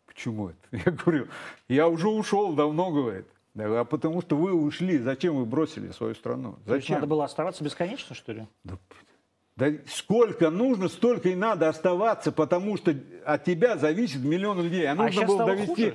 почему 0.07 0.49
это? 0.49 0.59
Я 0.87 0.93
говорю, 0.93 1.26
я 1.68 1.89
уже 1.89 2.09
ушел 2.09 2.55
давно, 2.55 2.91
говорит. 2.91 3.26
А 3.55 3.85
потому 3.85 4.22
что 4.22 4.35
вы 4.35 4.55
ушли, 4.55 4.97
зачем 4.97 5.37
вы 5.37 5.45
бросили 5.45 5.91
свою 5.91 6.14
страну? 6.14 6.53
То 6.64 6.74
есть 6.74 6.87
Зачем? 6.87 6.95
надо 6.95 7.07
было 7.07 7.26
оставаться 7.26 7.62
бесконечно, 7.62 8.14
что 8.14 8.33
ли? 8.33 8.47
Да 8.64 8.79
сколько 9.89 10.51
нужно, 10.51 10.89
столько 10.89 11.29
и 11.31 11.35
надо 11.35 11.69
оставаться, 11.69 12.31
потому 12.33 12.77
что 12.77 12.95
от 13.25 13.45
тебя 13.45 13.77
зависит 13.77 14.23
миллион 14.23 14.63
людей. 14.63 14.87
А 14.87 14.93
А 14.93 14.95
нужно 14.95 15.13
сейчас 15.13 15.29
было 15.29 15.47
довести. 15.47 15.91
хуже? 15.91 15.95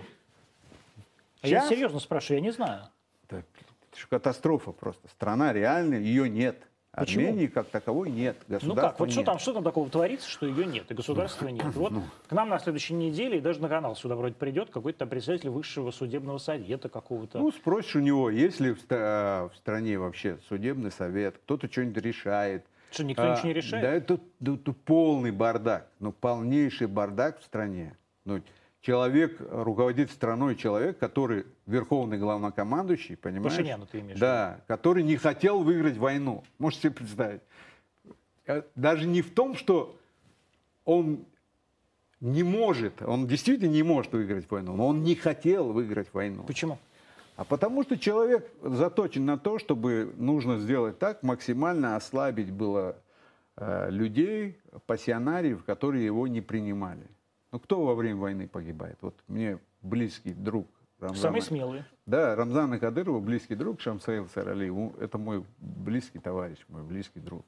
А 1.41 1.47
Я 1.47 1.61
серьезно 1.68 1.99
спрашиваю, 1.99 2.39
я 2.39 2.43
не 2.43 2.51
знаю. 2.51 2.82
Да, 3.30 3.38
это 3.39 3.99
же 3.99 4.07
катастрофа 4.07 4.72
просто. 4.72 5.07
Страна 5.09 5.53
реальная, 5.53 5.99
ее 5.99 6.30
нет. 6.30 6.57
Почему? 6.95 7.26
Армении 7.26 7.47
как 7.47 7.68
таковой 7.70 8.11
нет. 8.11 8.38
Ну 8.47 8.55
Государства 8.59 8.89
как, 8.91 8.99
вот 8.99 9.09
что 9.09 9.20
нет. 9.22 9.26
там, 9.26 9.39
что 9.39 9.53
там 9.53 9.64
такого 9.64 9.89
творится, 9.89 10.30
что 10.30 10.45
ее 10.45 10.66
нет, 10.68 10.91
и 10.91 10.93
государства 10.93 11.47
нет. 11.47 11.66
Вот 11.74 11.91
Ну. 11.91 12.03
к 12.28 12.32
нам 12.34 12.49
на 12.49 12.59
следующей 12.59 12.93
неделе, 12.93 13.39
и 13.39 13.41
даже 13.41 13.59
на 13.61 13.68
канал 13.68 13.95
сюда 13.95 14.16
вроде 14.16 14.36
придет 14.36 14.70
какой-то 14.70 14.99
там 14.99 15.09
представитель 15.09 15.49
высшего 15.49 15.89
судебного 15.89 16.38
совета 16.38 16.89
какого-то. 16.89 17.39
Ну, 17.39 17.51
спросишь 17.51 17.95
у 17.95 17.99
него, 17.99 18.30
есть 18.30 18.59
ли 18.59 18.74
в, 18.74 18.80
ста- 18.80 19.49
в 19.51 19.57
стране 19.57 19.97
вообще 19.97 20.38
судебный 20.47 20.91
совет, 20.91 21.36
кто-то 21.39 21.68
что-нибудь 21.72 22.03
решает. 22.03 22.64
Что, 22.93 23.03
никто 23.03 23.23
А, 23.23 23.31
ничего 23.33 23.47
не 23.47 23.53
решает? 23.53 23.83
Да 23.83 23.91
это, 23.91 24.19
да 24.39 24.53
это 24.53 24.73
полный 24.73 25.31
бардак, 25.31 25.89
ну 25.99 26.11
полнейший 26.11 26.87
бардак 26.87 27.39
в 27.39 27.43
стране. 27.43 27.97
Ну, 28.25 28.41
человек, 28.81 29.37
руководит 29.39 30.11
страной 30.11 30.55
человек, 30.55 30.99
который 30.99 31.45
верховный 31.65 32.17
главнокомандующий, 32.17 33.17
понимаешь? 33.17 33.55
Пашиняна 33.55 33.85
ты 33.85 33.99
имеешь 33.99 34.19
Да, 34.19 34.61
который 34.67 35.03
не 35.03 35.15
хотел 35.15 35.63
выиграть 35.63 35.97
войну. 35.97 36.43
Можете 36.59 36.83
себе 36.83 36.91
представить. 36.93 37.41
Э, 38.45 38.61
Даже 38.75 39.07
не 39.07 39.21
в 39.21 39.33
том, 39.33 39.55
что 39.55 39.97
он 40.85 41.25
не 42.19 42.43
может, 42.43 43.01
он 43.01 43.27
действительно 43.27 43.69
не 43.69 43.83
может 43.83 44.13
выиграть 44.13 44.49
войну, 44.49 44.75
но 44.75 44.87
он 44.87 45.03
не 45.03 45.15
хотел 45.15 45.73
выиграть 45.73 46.13
войну. 46.13 46.43
Почему? 46.43 46.77
А 47.36 47.43
потому 47.43 47.84
что 47.84 47.97
человек 47.97 48.49
заточен 48.61 49.25
на 49.25 49.38
то, 49.38 49.57
чтобы 49.57 50.13
нужно 50.17 50.59
сделать 50.59 50.99
так, 50.99 51.23
максимально 51.23 51.95
ослабить 51.95 52.51
было 52.51 52.95
э, 53.57 53.89
людей, 53.89 54.59
пассионариев, 54.86 55.63
которые 55.63 56.05
его 56.05 56.27
не 56.27 56.41
принимали. 56.41 57.07
Ну 57.51 57.59
кто 57.59 57.84
во 57.84 57.95
время 57.95 58.17
войны 58.17 58.47
погибает? 58.47 58.97
Вот 59.01 59.15
мне 59.27 59.59
близкий 59.81 60.34
друг 60.34 60.67
Рамзана. 60.99 61.21
Самые 61.21 61.41
смелые. 61.41 61.86
Да, 62.05 62.36
Рамзана 62.36 62.79
Кадырова, 62.79 63.19
близкий 63.19 63.55
друг 63.55 63.81
Шамсаил 63.81 64.27
Сарали, 64.29 64.71
это 64.99 65.17
мой 65.17 65.43
близкий 65.59 66.19
товарищ, 66.19 66.59
мой 66.67 66.84
близкий 66.84 67.19
друг. 67.19 67.45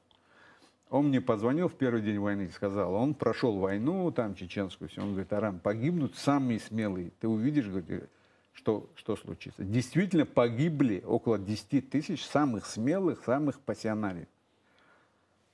Он 0.88 1.08
мне 1.08 1.20
позвонил 1.20 1.68
в 1.68 1.74
первый 1.74 2.02
день 2.02 2.18
войны 2.18 2.42
и 2.42 2.50
сказал, 2.50 2.94
он 2.94 3.14
прошел 3.14 3.58
войну 3.58 4.10
там 4.12 4.34
чеченскую, 4.34 4.88
все. 4.88 5.02
он 5.02 5.10
говорит, 5.10 5.32
Арам, 5.32 5.58
погибнут 5.58 6.14
самые 6.16 6.60
смелые. 6.60 7.10
Ты 7.18 7.26
увидишь, 7.26 7.66
говорит, 7.66 8.08
что, 8.56 8.88
что 8.96 9.16
случится. 9.16 9.62
Действительно 9.62 10.24
погибли 10.26 11.02
около 11.06 11.38
10 11.38 11.90
тысяч 11.90 12.24
самых 12.24 12.66
смелых, 12.66 13.22
самых 13.24 13.60
пассионариев. 13.60 14.26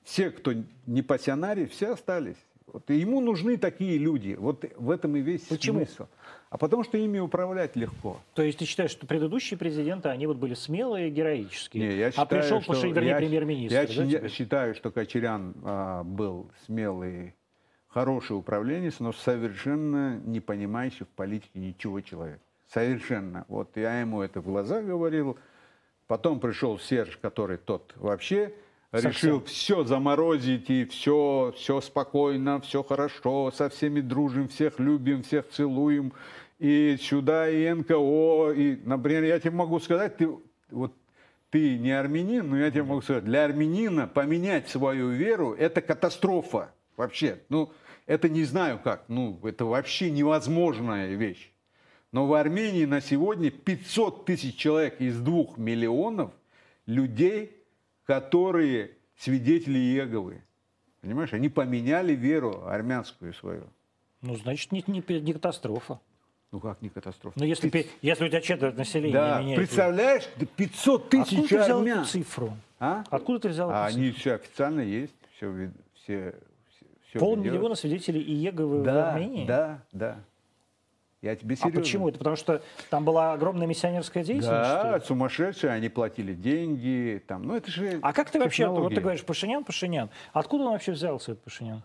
Все, 0.03 0.31
кто 0.31 0.53
не 0.87 1.01
пассионарий, 1.01 1.65
все 1.65 1.93
остались. 1.93 2.37
Вот, 2.67 2.89
и 2.89 2.95
ему 2.95 3.19
нужны 3.21 3.57
такие 3.57 3.97
люди. 3.97 4.35
Вот 4.39 4.65
в 4.77 4.89
этом 4.89 5.15
и 5.17 5.21
весь 5.21 5.41
Почему? 5.41 5.85
смысл. 5.85 6.07
А 6.49 6.57
потому 6.57 6.83
что 6.83 6.97
ими 6.97 7.19
управлять 7.19 7.75
легко. 7.75 8.19
То 8.33 8.41
есть 8.41 8.59
ты 8.59 8.65
считаешь, 8.65 8.91
что 8.91 9.05
предыдущие 9.05 9.57
президенты, 9.57 10.09
они 10.09 10.25
вот 10.27 10.37
были 10.37 10.53
смелые 10.53 11.09
героические, 11.09 11.87
Не, 11.89 11.97
я 11.97 12.07
а 12.07 12.11
считаю, 12.11 12.27
пришел, 12.27 12.61
что 12.61 12.73
Паши- 12.73 12.91
вернее, 12.91 13.09
я- 13.09 13.17
премьер-министр. 13.17 13.75
Я 13.75 13.85
да, 13.87 13.93
теперь? 13.93 14.29
считаю, 14.31 14.75
что 14.75 14.91
Кочерян 14.91 15.53
а, 15.63 16.03
был 16.03 16.49
смелый, 16.65 17.35
хороший 17.87 18.37
управленец, 18.37 18.99
но 18.99 19.11
совершенно 19.13 20.17
не 20.25 20.39
понимающий 20.39 21.05
в 21.05 21.09
политике 21.09 21.59
ничего 21.59 22.01
человек. 22.01 22.39
Совершенно. 22.73 23.45
Вот 23.49 23.77
я 23.77 23.99
ему 23.99 24.21
это 24.21 24.41
в 24.41 24.45
глаза 24.45 24.81
говорил. 24.81 25.37
Потом 26.07 26.39
пришел 26.39 26.79
Серж, 26.79 27.17
который 27.21 27.57
тот 27.57 27.93
вообще 27.95 28.53
Совсем. 28.91 29.11
решил 29.11 29.43
все 29.43 29.83
заморозить 29.83 30.69
и 30.69 30.85
все, 30.85 31.53
все 31.55 31.81
спокойно, 31.81 32.59
все 32.61 32.83
хорошо, 32.83 33.51
со 33.51 33.69
всеми 33.69 34.01
дружим, 34.01 34.47
всех 34.47 34.79
любим, 34.79 35.21
всех 35.21 35.49
целуем. 35.49 36.13
И 36.57 36.97
сюда, 36.99 37.49
и 37.49 37.71
НКО, 37.71 38.53
и, 38.55 38.79
например, 38.83 39.23
я 39.23 39.39
тебе 39.39 39.51
могу 39.51 39.79
сказать, 39.79 40.17
ты, 40.17 40.29
вот 40.71 40.93
ты 41.51 41.77
не 41.77 41.91
армянин, 41.91 42.49
но 42.49 42.57
я 42.57 42.71
тебе 42.71 42.83
могу 42.83 43.01
сказать, 43.01 43.25
для 43.25 43.45
армянина 43.45 44.07
поменять 44.07 44.69
свою 44.69 45.09
веру– 45.09 45.53
это 45.59 45.81
катастрофа 45.81 46.71
вообще. 46.97 47.39
Ну, 47.49 47.71
это 48.07 48.29
не 48.29 48.45
знаю 48.45 48.79
как, 48.83 49.05
ну, 49.09 49.39
это 49.43 49.65
вообще 49.65 50.09
невозможная 50.09 51.13
вещь. 51.15 51.52
Но 52.13 52.27
в 52.27 52.33
Армении 52.35 52.85
на 52.85 53.01
сегодня 53.01 53.49
500 53.51 54.23
тысяч 54.25 54.55
человек 54.55 55.01
из 55.01 55.19
двух 55.19 55.57
миллионов 55.57 56.31
людей, 56.85 57.57
которые 58.05 58.91
свидетели 59.17 59.77
Иеговы. 59.79 60.41
Понимаешь, 61.01 61.33
они 61.33 61.49
поменяли 61.49 62.13
веру 62.13 62.65
армянскую 62.67 63.33
свою. 63.33 63.63
Ну, 64.21 64.35
значит, 64.35 64.71
не, 64.71 64.83
не, 64.87 65.03
не 65.19 65.33
катастрофа. 65.33 65.99
Ну 66.51 66.59
как 66.59 66.81
не 66.83 66.89
катастрофа? 66.89 67.37
Но 67.39 67.45
если, 67.45 67.67
пе- 67.69 67.87
если 68.03 68.25
у 68.25 68.27
тебя 68.29 68.41
четверть 68.41 68.77
населения 68.77 69.11
Да, 69.13 69.41
меняет... 69.41 69.57
представляешь, 69.57 70.23
500 70.55 71.09
тысяч 71.09 71.23
Откуда 71.33 71.47
ты 71.47 71.57
взял 71.63 71.79
армян. 71.79 71.99
эту 72.01 72.07
цифру? 72.09 72.57
А? 72.79 73.03
Откуда 73.09 73.39
ты 73.39 73.49
взял 73.49 73.71
А 73.71 73.87
эту 73.89 73.97
они 73.97 74.07
цифру? 74.09 74.19
все 74.19 74.33
официально 74.35 74.81
есть, 74.81 75.13
все, 75.35 75.71
все, 76.03 76.35
все, 77.09 77.19
Полмиллиона 77.19 77.73
свидетелей 77.73 78.21
Иеговы 78.21 78.81
в 78.81 78.83
Да, 78.83 79.13
Армении? 79.13 79.47
да, 79.47 79.81
да. 79.91 80.19
Я 81.23 81.37
тебе 81.37 81.53
А 81.53 81.57
серьезно. 81.57 81.79
почему? 81.81 82.09
Это 82.09 82.17
потому 82.17 82.35
что 82.35 82.61
там 82.89 83.05
была 83.05 83.31
огромная 83.31 83.65
миссионерская 83.65 84.25
деятельность? 84.25 84.51
Да, 84.51 84.99
сумасшедшие, 84.99 85.71
они 85.71 85.87
платили 85.87 86.33
деньги, 86.33 87.23
там, 87.25 87.43
ну 87.43 87.55
это 87.55 87.71
же 87.71 87.97
А 88.01 88.11
как 88.11 88.29
ты 88.29 88.39
вообще, 88.39 88.67
вот 88.67 88.73
технологии. 88.73 88.95
ты 88.95 89.01
говоришь, 89.01 89.23
Пашинян, 89.23 89.63
Пашинян, 89.63 90.09
откуда 90.33 90.65
он 90.65 90.71
вообще 90.73 90.91
взялся, 90.91 91.31
этот 91.31 91.43
Пашинян? 91.45 91.81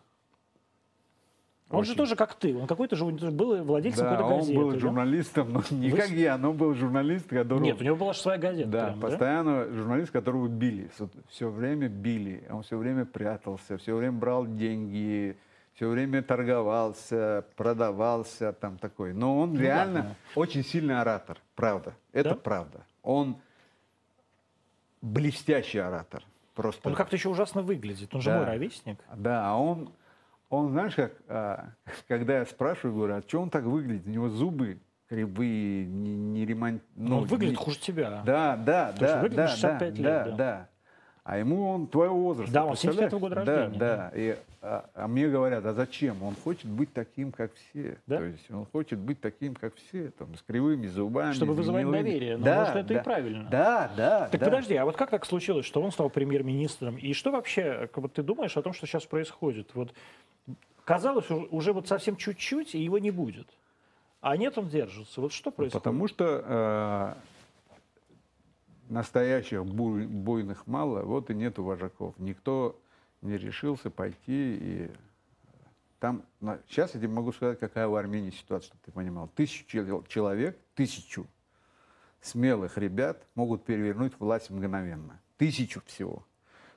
Он 1.70 1.84
же 1.84 1.90
Очень. 1.90 1.98
тоже 1.98 2.16
как 2.16 2.34
ты, 2.34 2.56
он 2.56 2.66
какой-то 2.66 2.96
же 2.96 3.04
он 3.04 3.18
же 3.18 3.30
был 3.30 3.62
владельцем 3.62 4.04
Да, 4.06 4.10
какой-то 4.16 4.32
он 4.32 4.38
газеты. 4.40 4.58
был 4.58 4.72
да? 4.72 4.78
журналистом, 4.78 5.52
но 5.52 5.62
не 5.70 5.90
Вы 5.90 5.98
как 5.98 6.08
я, 6.10 6.38
но 6.38 6.50
он 6.50 6.56
был 6.56 6.74
журналист, 6.74 7.28
которого... 7.28 7.62
Нет, 7.62 7.80
у 7.80 7.84
него 7.84 7.94
была 7.94 8.14
же 8.14 8.18
своя 8.20 8.38
газета. 8.38 8.68
Да, 8.70 8.86
прям, 8.86 9.00
постоянно 9.00 9.68
журналист, 9.70 10.10
которого 10.10 10.48
били, 10.48 10.90
все 11.28 11.48
время 11.50 11.88
били, 11.88 12.42
он 12.50 12.62
все 12.62 12.76
время 12.78 13.04
прятался, 13.04 13.76
все 13.76 13.94
время 13.94 14.12
брал 14.14 14.46
деньги, 14.46 15.36
все 15.78 15.88
время 15.88 16.22
торговался, 16.22 17.44
продавался 17.54 18.52
там 18.52 18.78
такой. 18.78 19.12
Но 19.12 19.38
он 19.38 19.54
Ну, 19.54 19.60
реально 19.60 19.94
ладно. 20.00 20.16
очень 20.34 20.64
сильный 20.64 21.00
оратор, 21.00 21.38
правда. 21.54 21.94
Это 22.12 22.30
Да? 22.30 22.34
правда. 22.34 22.84
Он 23.04 23.36
блестящий 25.00 25.78
оратор. 25.78 26.24
Просто. 26.56 26.88
Он 26.88 26.96
как-то 26.96 27.14
еще 27.14 27.28
ужасно 27.28 27.62
выглядит. 27.62 28.12
Он 28.12 28.20
же 28.20 28.30
Да. 28.30 28.38
мой 28.38 28.46
ровесник. 28.46 28.98
Да, 29.14 29.48
а 29.50 29.54
он, 29.56 29.92
он 30.50 30.70
знаешь, 30.70 30.96
как, 30.96 31.12
а, 31.28 31.68
когда 32.08 32.38
я 32.40 32.46
спрашиваю, 32.46 32.96
говорю, 32.96 33.14
а 33.14 33.22
что 33.22 33.40
он 33.40 33.48
так 33.48 33.62
выглядит? 33.62 34.04
У 34.04 34.10
него 34.10 34.28
зубы 34.30 34.80
кривые, 35.08 35.86
не, 35.86 36.16
не 36.16 36.44
ремонт... 36.44 36.82
Но 36.96 37.18
он 37.18 37.24
выглядит 37.26 37.56
не- 37.56 37.64
хуже 37.64 37.78
тебя. 37.78 38.22
Да, 38.26 38.56
да, 38.56 38.88
есть 38.88 38.98
да, 39.00 39.16
выглядит 39.22 39.36
да, 39.36 39.48
65 39.48 39.78
да, 39.78 40.02
лет, 40.02 40.02
да, 40.02 40.24
да. 40.24 40.36
да. 40.36 40.68
А 41.28 41.36
ему 41.36 41.68
он 41.68 41.86
твоего 41.88 42.18
возраста. 42.18 42.54
Да, 42.54 42.64
он 42.64 42.70
представляешь? 42.70 43.12
75-го 43.12 43.18
года 43.18 43.34
Да, 43.34 43.44
рождения, 43.44 43.78
Да, 43.78 44.12
И, 44.14 44.38
а, 44.62 44.88
а 44.94 45.08
мне 45.08 45.28
говорят, 45.28 45.62
а 45.66 45.74
зачем? 45.74 46.22
Он 46.22 46.34
хочет 46.42 46.64
быть 46.64 46.90
таким, 46.94 47.32
как 47.32 47.50
все. 47.54 47.98
Да? 48.06 48.16
То 48.16 48.24
есть 48.24 48.50
он 48.50 48.64
хочет 48.64 48.98
быть 48.98 49.20
таким, 49.20 49.54
как 49.54 49.74
все, 49.74 50.10
там, 50.12 50.34
с 50.34 50.40
кривыми 50.40 50.86
зубами. 50.86 51.34
Чтобы 51.34 51.52
вызывать 51.52 51.82
гнилыми. 51.84 52.02
доверие. 52.02 52.36
Но, 52.38 52.44
да, 52.46 52.60
может, 52.60 52.76
это 52.76 52.94
и 52.94 52.96
да. 52.96 53.02
правильно. 53.02 53.48
Да, 53.50 53.90
да, 53.94 54.28
Так 54.30 54.40
да. 54.40 54.46
подожди, 54.46 54.74
а 54.76 54.86
вот 54.86 54.96
как 54.96 55.10
так 55.10 55.26
случилось, 55.26 55.66
что 55.66 55.82
он 55.82 55.92
стал 55.92 56.08
премьер-министром? 56.08 56.96
И 56.96 57.12
что 57.12 57.30
вообще, 57.30 57.90
как 57.92 57.98
вот 57.98 58.14
ты 58.14 58.22
думаешь 58.22 58.56
о 58.56 58.62
том, 58.62 58.72
что 58.72 58.86
сейчас 58.86 59.04
происходит? 59.04 59.68
Вот 59.74 59.92
казалось, 60.84 61.30
уже, 61.30 61.46
уже 61.50 61.72
вот 61.74 61.88
совсем 61.88 62.16
чуть-чуть, 62.16 62.74
и 62.74 62.82
его 62.82 62.96
не 62.96 63.10
будет. 63.10 63.48
А 64.22 64.34
нет, 64.38 64.56
он 64.56 64.70
держится. 64.70 65.20
Вот 65.20 65.34
что 65.34 65.50
происходит? 65.50 65.82
Потому 65.84 66.08
что 66.08 66.42
э, 67.14 67.14
настоящих 68.88 69.64
буй- 69.64 70.06
буйных 70.06 70.66
мало, 70.66 71.02
вот 71.02 71.30
и 71.30 71.34
нету 71.34 71.62
вожаков. 71.64 72.14
Никто 72.18 72.80
не 73.22 73.36
решился 73.36 73.90
пойти 73.90 74.58
и 74.60 74.90
там, 76.00 76.22
сейчас 76.68 76.94
я 76.94 77.00
тебе 77.00 77.12
могу 77.12 77.32
сказать, 77.32 77.58
какая 77.58 77.88
в 77.88 77.94
Армении 77.96 78.30
ситуация, 78.30 78.68
чтобы 78.68 78.80
ты 78.84 78.92
понимал. 78.92 79.28
Тысячу 79.34 79.66
чел- 79.66 80.04
человек, 80.04 80.56
тысячу 80.76 81.26
смелых 82.20 82.78
ребят 82.78 83.26
могут 83.34 83.64
перевернуть 83.64 84.12
власть 84.20 84.50
мгновенно. 84.50 85.20
Тысячу 85.38 85.82
всего. 85.86 86.24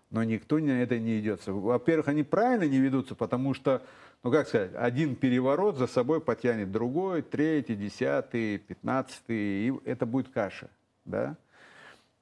Но 0.09 0.23
никто 0.23 0.57
на 0.59 0.81
это 0.81 0.99
не 0.99 1.19
идется. 1.19 1.53
Во-первых, 1.53 2.07
они 2.07 2.23
правильно 2.23 2.67
не 2.67 2.79
ведутся, 2.79 3.15
потому 3.15 3.53
что, 3.53 3.83
ну 4.23 4.31
как 4.31 4.47
сказать, 4.47 4.71
один 4.75 5.15
переворот 5.15 5.77
за 5.77 5.87
собой 5.87 6.19
потянет 6.19 6.71
другой, 6.71 7.21
третий, 7.21 7.75
десятый, 7.75 8.57
пятнадцатый, 8.57 9.67
и 9.67 9.73
это 9.85 10.05
будет 10.05 10.29
каша. 10.29 10.69
Да? 11.05 11.37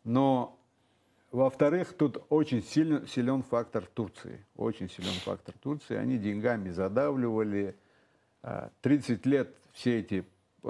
Но, 0.10 0.58
во-вторых, 1.32 1.94
тут 1.94 2.24
очень 2.30 2.64
сильно, 2.64 3.06
силен 3.06 3.44
фактор 3.44 3.86
Турции. 3.86 4.44
Очень 4.58 4.90
силен 4.90 5.14
фактор 5.24 5.54
Турции. 5.62 5.96
Они 5.96 6.18
деньгами 6.18 6.72
задавливали. 6.72 7.76
А, 8.42 8.72
30 8.82 9.28
лет 9.28 9.56
все 9.72 10.00
эти, 10.00 10.26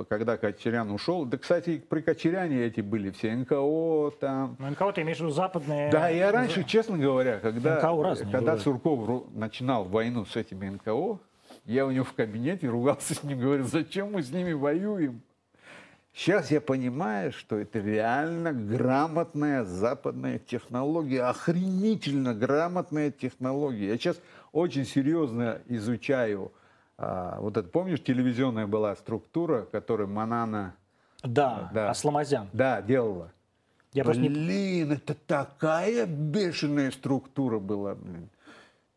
когда 0.10 0.36
Кочерян 0.36 0.92
ушел. 0.92 1.24
Да, 1.24 1.38
кстати, 1.38 1.78
при 1.78 2.02
Кочеряне 2.02 2.66
эти 2.66 2.82
были 2.82 3.12
все 3.12 3.34
НКО 3.34 4.12
там. 4.20 4.58
Ну, 4.60 4.72
НКО 4.72 4.92
ты 4.92 5.04
имеешь 5.04 5.20
в 5.20 5.22
виду 5.22 5.32
западные... 5.32 5.90
Да, 5.90 6.10
я 6.10 6.34
раньше, 6.34 6.66
честно 6.66 6.98
говоря, 6.98 7.40
когда, 7.40 7.78
когда 7.78 7.94
бывают. 7.94 8.62
Сурков 8.62 9.32
начинал 9.32 9.86
войну 9.86 10.26
с 10.26 10.36
этими 10.36 10.68
НКО, 10.68 11.18
я 11.64 11.86
у 11.86 11.92
него 11.92 12.04
в 12.04 12.12
кабинете 12.12 12.68
ругался 12.68 13.16
с 13.16 13.24
ним, 13.24 13.40
говорил, 13.40 13.66
зачем 13.66 14.12
мы 14.12 14.22
с 14.22 14.32
ними 14.32 14.52
воюем? 14.52 15.22
Сейчас 16.14 16.52
я 16.52 16.60
понимаю, 16.60 17.32
что 17.32 17.58
это 17.58 17.80
реально 17.80 18.52
грамотная 18.52 19.64
западная 19.64 20.40
технология, 20.40 21.24
охренительно 21.24 22.34
грамотная 22.34 23.12
технология. 23.12 23.88
Я 23.88 23.98
сейчас 23.98 24.20
очень 24.52 24.86
серьезно 24.86 25.62
изучаю, 25.68 26.52
а, 26.98 27.40
вот 27.40 27.56
это, 27.58 27.70
помнишь, 27.70 28.04
телевизионная 28.04 28.68
была 28.68 28.96
структура, 28.96 29.66
которую 29.72 30.10
Манана, 30.10 30.76
Да, 31.24 31.70
Да. 31.74 31.90
Асламазян. 31.90 32.50
да, 32.54 32.82
делала. 32.82 33.32
Я 33.94 34.04
просто 34.04 34.22
не... 34.22 34.30
Блин, 34.30 34.92
это 34.92 35.16
такая 35.16 36.06
бешеная 36.06 36.92
структура 36.92 37.60
была, 37.60 37.96
блин. 37.96 38.30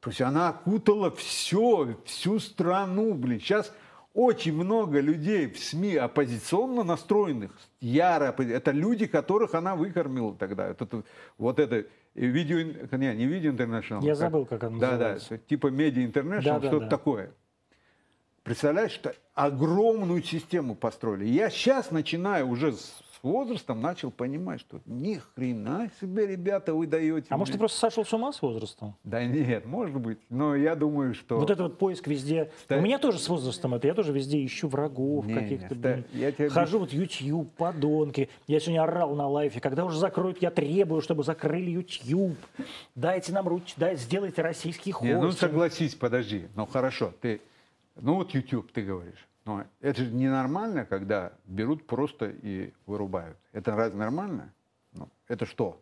То 0.01 0.11
есть 0.11 0.21
она 0.21 0.49
окутала 0.49 1.11
все, 1.13 1.97
всю 2.05 2.41
страну, 2.41 3.15
блин. 3.15 3.41
Сейчас 3.41 3.73
очень 4.15 4.55
много 4.55 5.01
людей 5.01 5.47
в 5.47 5.59
СМИ 5.59 5.97
оппозиционно 5.97 6.83
настроенных, 6.85 7.51
яро 7.81 8.35
Это 8.39 8.71
люди, 8.71 9.07
которых 9.07 9.55
она 9.55 9.75
выкормила 9.75 10.35
тогда. 10.35 10.69
Это, 10.69 11.03
вот 11.39 11.59
это 11.59 11.77
э, 11.77 11.85
видео, 12.15 12.59
не, 12.97 13.15
не 13.17 13.27
видео 13.27 13.51
интернешнл. 13.51 14.01
Я 14.03 14.15
забыл, 14.15 14.45
как 14.45 14.65
оно 14.65 14.79
Да, 14.79 14.93
называется. 14.93 15.31
да, 15.31 15.39
типа 15.39 15.69
медиа 15.69 16.05
интернешнл, 16.05 16.55
Да, 16.55 16.61
да, 16.61 16.69
что-то 16.69 16.85
да. 16.85 16.91
такое. 16.91 17.33
Представляешь, 18.43 18.93
что 18.93 19.15
огромную 19.35 20.23
систему 20.23 20.75
построили. 20.75 21.25
Я 21.27 21.49
сейчас 21.49 21.91
начинаю 21.91 22.49
уже 22.49 22.73
с 22.73 23.03
с 23.23 23.25
возрастом 23.25 23.81
начал 23.81 24.11
понимать, 24.11 24.59
что 24.61 24.81
ни 24.85 25.15
хрена 25.15 25.89
себе, 26.01 26.27
ребята, 26.27 26.75
вы 26.75 26.89
даете. 26.89 27.29
А 27.31 27.37
может, 27.37 27.53
ты 27.53 27.57
мне». 27.57 27.61
просто 27.61 27.79
сошел 27.79 28.05
с 28.05 28.13
ума 28.13 28.33
с 28.33 28.43
возрастом? 28.43 28.97
Да 29.05 29.25
нет, 29.25 29.65
может 29.65 29.97
быть. 29.97 30.19
Но 30.29 30.57
я 30.57 30.75
думаю, 30.75 31.15
что... 31.15 31.39
Вот 31.39 31.49
это 31.51 31.63
вот 31.63 31.79
поиск 31.79 32.09
везде. 32.09 32.51
Ста- 32.65 32.79
У 32.79 32.81
меня 32.81 32.99
тоже 32.99 33.21
с 33.21 33.29
возрастом 33.29 33.75
это. 33.75 33.87
Я 33.87 33.95
тоже 33.95 34.13
везде 34.13 34.45
ищу 34.45 34.67
врагов 34.67 35.27
каких-то. 35.29 35.75
ста- 35.77 36.03
я 36.13 36.33
тебе 36.33 36.49
Хожу 36.49 36.81
вот 36.81 36.93
YouTube, 36.93 37.53
подонки. 37.55 38.29
Я 38.49 38.59
сегодня 38.59 38.83
орал 38.83 39.15
на 39.15 39.29
лайфе. 39.29 39.61
Когда 39.61 39.85
уже 39.85 39.99
закроют, 39.99 40.43
я 40.43 40.51
требую, 40.51 41.01
чтобы 41.01 41.23
закрыли 41.23 41.71
YouTube. 41.71 42.37
Дайте 42.97 43.33
нам 43.33 43.47
руч, 43.47 43.75
дай, 43.77 43.97
сделайте 43.97 44.43
российский 44.43 44.91
хостинг. 44.91 45.15
Не, 45.15 45.23
ну 45.23 45.31
согласись, 45.31 45.95
подожди. 45.95 46.49
Ну 46.57 46.67
хорошо, 46.67 47.13
ты... 47.21 47.41
Ну 48.01 48.15
вот 48.15 48.35
YouTube, 48.35 48.73
ты 48.73 48.83
говоришь. 48.83 49.29
Но 49.45 49.65
это 49.81 50.05
же 50.05 50.11
ненормально, 50.11 50.85
когда 50.85 51.33
берут 51.47 51.87
просто 51.87 52.27
и 52.27 52.73
вырубают. 52.87 53.37
Это 53.53 53.75
разве 53.75 53.99
нормально? 53.99 54.53
Ну, 54.93 55.09
это 55.27 55.47
что? 55.47 55.81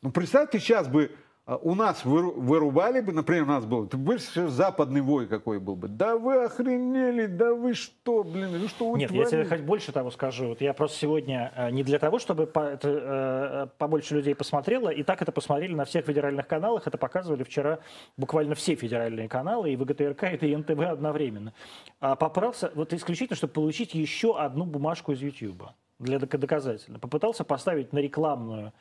Ну, 0.00 0.10
представь, 0.10 0.50
ты 0.50 0.58
сейчас 0.58 0.88
бы 0.88 1.14
у 1.46 1.74
нас 1.74 2.04
выру- 2.04 2.38
вырубали 2.38 3.00
бы, 3.00 3.12
например, 3.12 3.42
у 3.42 3.46
нас 3.46 3.64
был, 3.64 3.88
ты 3.88 3.96
сейчас 4.18 4.52
западный 4.52 5.00
вой 5.00 5.26
какой 5.26 5.58
был 5.58 5.74
бы. 5.74 5.88
Да 5.88 6.16
вы 6.16 6.44
охренели, 6.44 7.26
да 7.26 7.52
вы 7.52 7.74
что, 7.74 8.22
блин, 8.22 8.60
вы 8.60 8.68
что 8.68 8.90
вы 8.90 8.98
Нет, 8.98 9.10
я 9.10 9.24
тебе 9.24 9.44
хоть 9.44 9.60
больше 9.62 9.90
того 9.90 10.12
скажу. 10.12 10.48
Вот 10.50 10.60
я 10.60 10.72
просто 10.72 10.98
сегодня 10.98 11.52
э, 11.56 11.70
не 11.72 11.82
для 11.82 11.98
того, 11.98 12.20
чтобы 12.20 12.46
по- 12.46 12.60
это, 12.60 12.88
э, 12.88 13.66
побольше 13.76 14.14
людей 14.14 14.36
посмотрело, 14.36 14.88
и 14.88 15.02
так 15.02 15.20
это 15.20 15.32
посмотрели 15.32 15.74
на 15.74 15.84
всех 15.84 16.04
федеральных 16.06 16.46
каналах. 16.46 16.86
Это 16.86 16.96
показывали 16.96 17.42
вчера 17.42 17.80
буквально 18.16 18.54
все 18.54 18.76
федеральные 18.76 19.28
каналы, 19.28 19.72
и 19.72 19.76
ВГТРК, 19.76 20.40
и 20.42 20.56
НТВ 20.56 20.78
одновременно. 20.78 21.52
А 21.98 22.14
попрался 22.14 22.70
вот 22.76 22.92
исключительно, 22.92 23.36
чтобы 23.36 23.52
получить 23.52 23.94
еще 23.94 24.38
одну 24.38 24.64
бумажку 24.64 25.10
из 25.10 25.20
YouTube 25.20 25.64
для 25.98 26.20
док- 26.20 26.38
доказательно. 26.38 27.00
Попытался 27.00 27.42
поставить 27.42 27.92
на 27.92 27.98
рекламную 27.98 28.72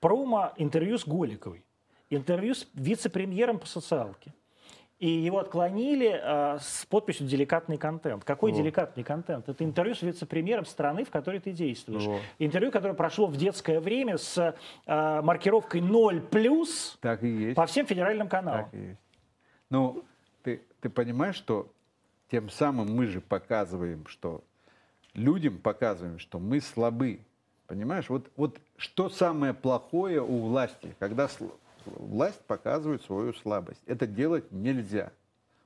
промо 0.00 0.52
интервью 0.56 0.98
с 0.98 1.06
Голиковой. 1.06 1.64
Интервью 2.10 2.54
с 2.54 2.66
вице-премьером 2.74 3.58
по 3.58 3.66
социалке. 3.66 4.32
И 4.98 5.08
его 5.08 5.38
отклонили 5.38 6.08
а, 6.10 6.58
с 6.60 6.84
подписью 6.86 7.26
«деликатный 7.28 7.78
контент». 7.78 8.24
Какой 8.24 8.50
Во. 8.50 8.56
деликатный 8.58 9.04
контент? 9.04 9.48
Это 9.48 9.62
интервью 9.62 9.94
с 9.94 10.02
вице-премьером 10.02 10.66
страны, 10.66 11.04
в 11.04 11.10
которой 11.10 11.38
ты 11.38 11.52
действуешь. 11.52 12.04
Во. 12.04 12.18
Интервью, 12.40 12.72
которое 12.72 12.94
прошло 12.94 13.26
в 13.26 13.36
детское 13.36 13.78
время 13.78 14.18
с 14.18 14.56
а, 14.86 15.22
маркировкой 15.22 15.82
0+, 15.82 16.66
Так 17.00 17.22
и 17.22 17.28
есть. 17.28 17.54
по 17.56 17.66
всем 17.66 17.86
федеральным 17.86 18.28
каналам. 18.28 18.64
Так 18.64 18.74
и 18.74 18.78
есть. 18.88 19.00
Ну, 19.70 20.02
ты, 20.42 20.62
ты 20.80 20.88
понимаешь, 20.88 21.36
что 21.36 21.70
тем 22.28 22.50
самым 22.50 22.92
мы 22.92 23.06
же 23.06 23.20
показываем, 23.20 24.04
что 24.06 24.42
людям 25.14 25.58
показываем, 25.58 26.18
что 26.18 26.40
мы 26.40 26.60
слабы. 26.60 27.20
Понимаешь? 27.68 28.08
Вот, 28.08 28.30
вот 28.36 28.58
что 28.76 29.10
самое 29.10 29.54
плохое 29.54 30.20
у 30.22 30.38
власти, 30.40 30.96
когда 30.98 31.28
власть 31.96 32.40
показывает 32.46 33.02
свою 33.02 33.32
слабость. 33.34 33.80
Это 33.86 34.06
делать 34.06 34.50
нельзя. 34.52 35.12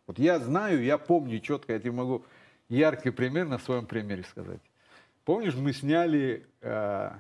Вот 0.07 0.18
я 0.18 0.39
знаю, 0.39 0.83
я 0.83 0.99
помню 0.99 1.39
четко, 1.41 1.73
я 1.73 1.79
тебе 1.79 1.93
могу 1.93 2.25
яркий 2.68 3.11
пример 3.11 3.47
на 3.47 3.59
своем 3.59 3.87
примере 3.87 4.25
сказать. 4.25 4.61
Помнишь, 5.25 5.55
мы 5.55 5.73
сняли 5.73 6.45
э, 6.61 7.11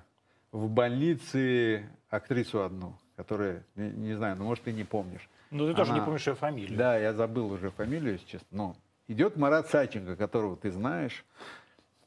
в 0.50 0.68
больнице 0.68 1.88
актрису 2.10 2.62
одну, 2.62 2.94
которая, 3.16 3.62
не, 3.76 3.90
не 3.90 4.14
знаю, 4.14 4.36
ну 4.36 4.44
может 4.44 4.64
ты 4.64 4.72
не 4.72 4.84
помнишь. 4.84 5.28
Ну, 5.50 5.66
ты 5.68 5.74
тоже 5.74 5.92
не 5.92 5.98
Она- 5.98 6.06
помнишь 6.06 6.26
ее 6.26 6.34
фамилию. 6.34 6.76
Да, 6.78 6.96
я 6.98 7.12
забыл 7.12 7.52
уже 7.52 7.70
фамилию, 7.70 8.14
если 8.14 8.26
честно. 8.26 8.46
Но 8.50 8.76
идет 9.06 9.36
Марат 9.36 9.68
Саченко, 9.68 10.16
которого 10.16 10.56
ты 10.56 10.70
знаешь. 10.70 11.24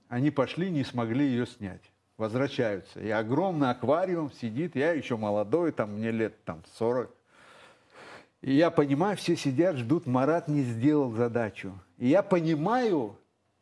Они 0.10 0.32
пошли, 0.32 0.70
не 0.70 0.84
смогли 0.84 1.26
ее 1.26 1.46
снять. 1.46 1.82
Возвращаются. 2.18 3.00
И 3.02 3.10
огромный 3.10 3.70
аквариум 3.72 4.32
сидит. 4.32 4.76
Я 4.76 4.94
еще 4.94 5.18
молодой, 5.18 5.72
там 5.72 5.94
мне 5.96 6.12
лет 6.12 6.44
там 6.46 6.64
40. 6.78 7.14
И 8.42 8.54
я 8.54 8.70
понимаю, 8.72 9.18
все 9.18 9.36
сидят, 9.36 9.76
ждут, 9.78 10.06
Марат 10.06 10.48
не 10.48 10.62
сделал 10.62 11.12
задачу. 11.12 11.78
И 11.98 12.08
я 12.08 12.22
понимаю, 12.22 13.18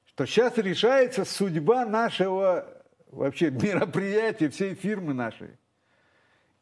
что 0.05 0.25
сейчас 0.25 0.57
решается 0.57 1.25
судьба 1.25 1.85
нашего 1.85 2.67
вообще 3.11 3.49
мероприятия, 3.49 4.49
всей 4.49 4.75
фирмы 4.75 5.13
нашей. 5.13 5.51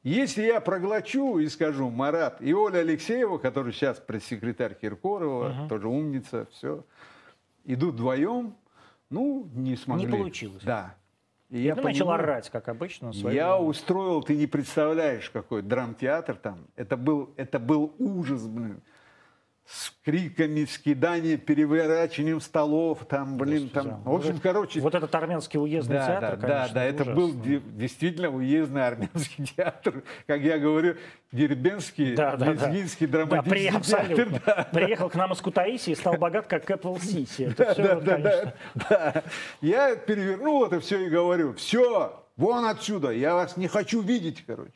Если 0.03 0.43
я 0.43 0.61
проглочу 0.61 1.39
и 1.39 1.47
скажу 1.47 1.89
Марат 1.89 2.41
и 2.41 2.53
Оля 2.53 2.79
Алексеева, 2.79 3.37
который 3.37 3.71
сейчас 3.73 3.99
пресс-секретарь 3.99 4.75
Киркорова, 4.75 5.49
Мгм. 5.49 5.67
тоже 5.69 5.87
умница, 5.87 6.47
все, 6.51 6.85
идут 7.65 7.95
вдвоем, 7.95 8.55
ну, 9.09 9.47
не 9.53 9.75
смогли. 9.75 10.09
получилось. 10.11 10.63
Да. 10.63 10.95
И 11.51 11.59
я 11.63 11.75
ты 11.75 11.81
начал 11.81 12.09
орать, 12.11 12.49
как 12.49 12.69
обычно. 12.69 13.11
своим- 13.11 13.35
Я 13.35 13.57
устроил, 13.59 14.23
ты 14.23 14.35
не 14.37 14.47
представляешь, 14.47 15.29
какой 15.29 15.61
драмтеатр 15.61 16.35
там. 16.35 16.59
Это 16.77 16.95
был, 16.95 17.29
это 17.35 17.59
был 17.59 17.93
ужас, 17.99 18.47
блин. 18.47 18.81
С 19.65 19.91
криками, 20.03 20.65
с 20.65 20.77
киданием, 20.79 21.39
переворачиванием 21.39 22.41
столов, 22.41 23.05
там, 23.07 23.37
блин, 23.37 23.69
Господи, 23.69 23.73
там. 23.89 24.03
да. 24.03 24.11
В 24.11 24.15
общем, 24.15 24.33
Вот- 24.33 24.41
короче, 24.41 24.79
Вот 24.81 24.95
этот 24.95 25.15
армянский 25.15 25.59
уездный 25.61 25.95
да, 25.97 26.07
театр, 26.07 26.37
да, 26.37 26.47
да, 26.47 26.47
конечно, 26.57 26.73
да, 26.75 26.83
это 26.83 27.05
был 27.05 27.25
ужасно. 27.29 27.43
де- 27.43 27.59
действительно 27.59 28.29
уездный 28.29 28.85
армянский 28.87 29.45
театр, 29.55 30.03
как 30.27 30.41
я 30.41 30.57
говорю, 30.59 30.97
Дербенский, 31.31 32.15
Да, 32.15 32.35
да, 32.35 32.53
да. 32.53 32.67
Лезгинский 32.67 33.07
Да, 33.07 33.19
при, 33.25 33.29
драматический 33.29 33.77
абсолютно. 33.77 34.39
театр. 34.39 34.41
да. 34.45 34.69
Приехал 34.73 35.09
к 35.09 35.15
нам 35.15 35.31
из 35.31 35.41
Кутаиси 35.41 35.91
и 35.91 35.95
стал 35.95 36.15
богат, 36.17 36.47
как 36.47 36.65
Кэпвелл 36.65 36.99
Сити. 36.99 37.43
Это 37.43 37.73
все, 37.73 37.83
Да, 37.83 37.95
вот, 37.95 38.03
да, 38.03 38.13
конечно. 38.15 38.53
да, 38.73 39.11
да. 39.13 39.23
Я 39.61 39.95
перевернул 39.95 40.65
это 40.65 40.81
все 40.81 41.05
и 41.05 41.09
говорю, 41.09 41.53
все, 41.53 42.25
вон 42.35 42.65
отсюда, 42.65 43.11
я 43.11 43.35
вас 43.35 43.55
не 43.55 43.67
хочу 43.69 44.01
видеть, 44.01 44.43
короче. 44.45 44.73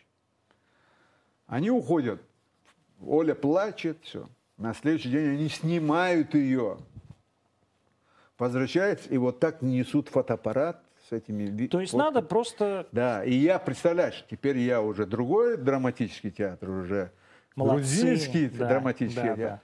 Они 1.48 1.70
уходят. 1.70 2.22
Оля 3.06 3.36
плачет, 3.36 3.98
все. 4.04 4.30
На 4.58 4.74
следующий 4.74 5.10
день 5.10 5.30
они 5.30 5.50
снимают 5.50 6.34
ее. 6.34 6.78
Возвращаются 8.38 9.10
и 9.10 9.18
вот 9.18 9.40
так 9.40 9.62
несут 9.62 10.10
фотоаппарат 10.10 10.82
с 11.10 11.12
этими... 11.12 11.68
То 11.68 11.80
есть 11.80 11.92
фотками. 11.92 12.08
надо 12.16 12.22
просто... 12.22 12.88
Да, 12.92 13.24
и 13.24 13.34
я, 13.34 13.60
представляешь, 13.60 14.26
теперь 14.30 14.58
я 14.58 14.82
уже 14.82 15.06
другой 15.06 15.58
драматический 15.58 16.32
театр, 16.32 16.70
уже 16.70 17.12
Молодцы. 17.56 18.02
грузинский 18.02 18.50
Да, 18.50 18.68
драматический 18.68 19.22
да, 19.22 19.36
театр. 19.36 19.60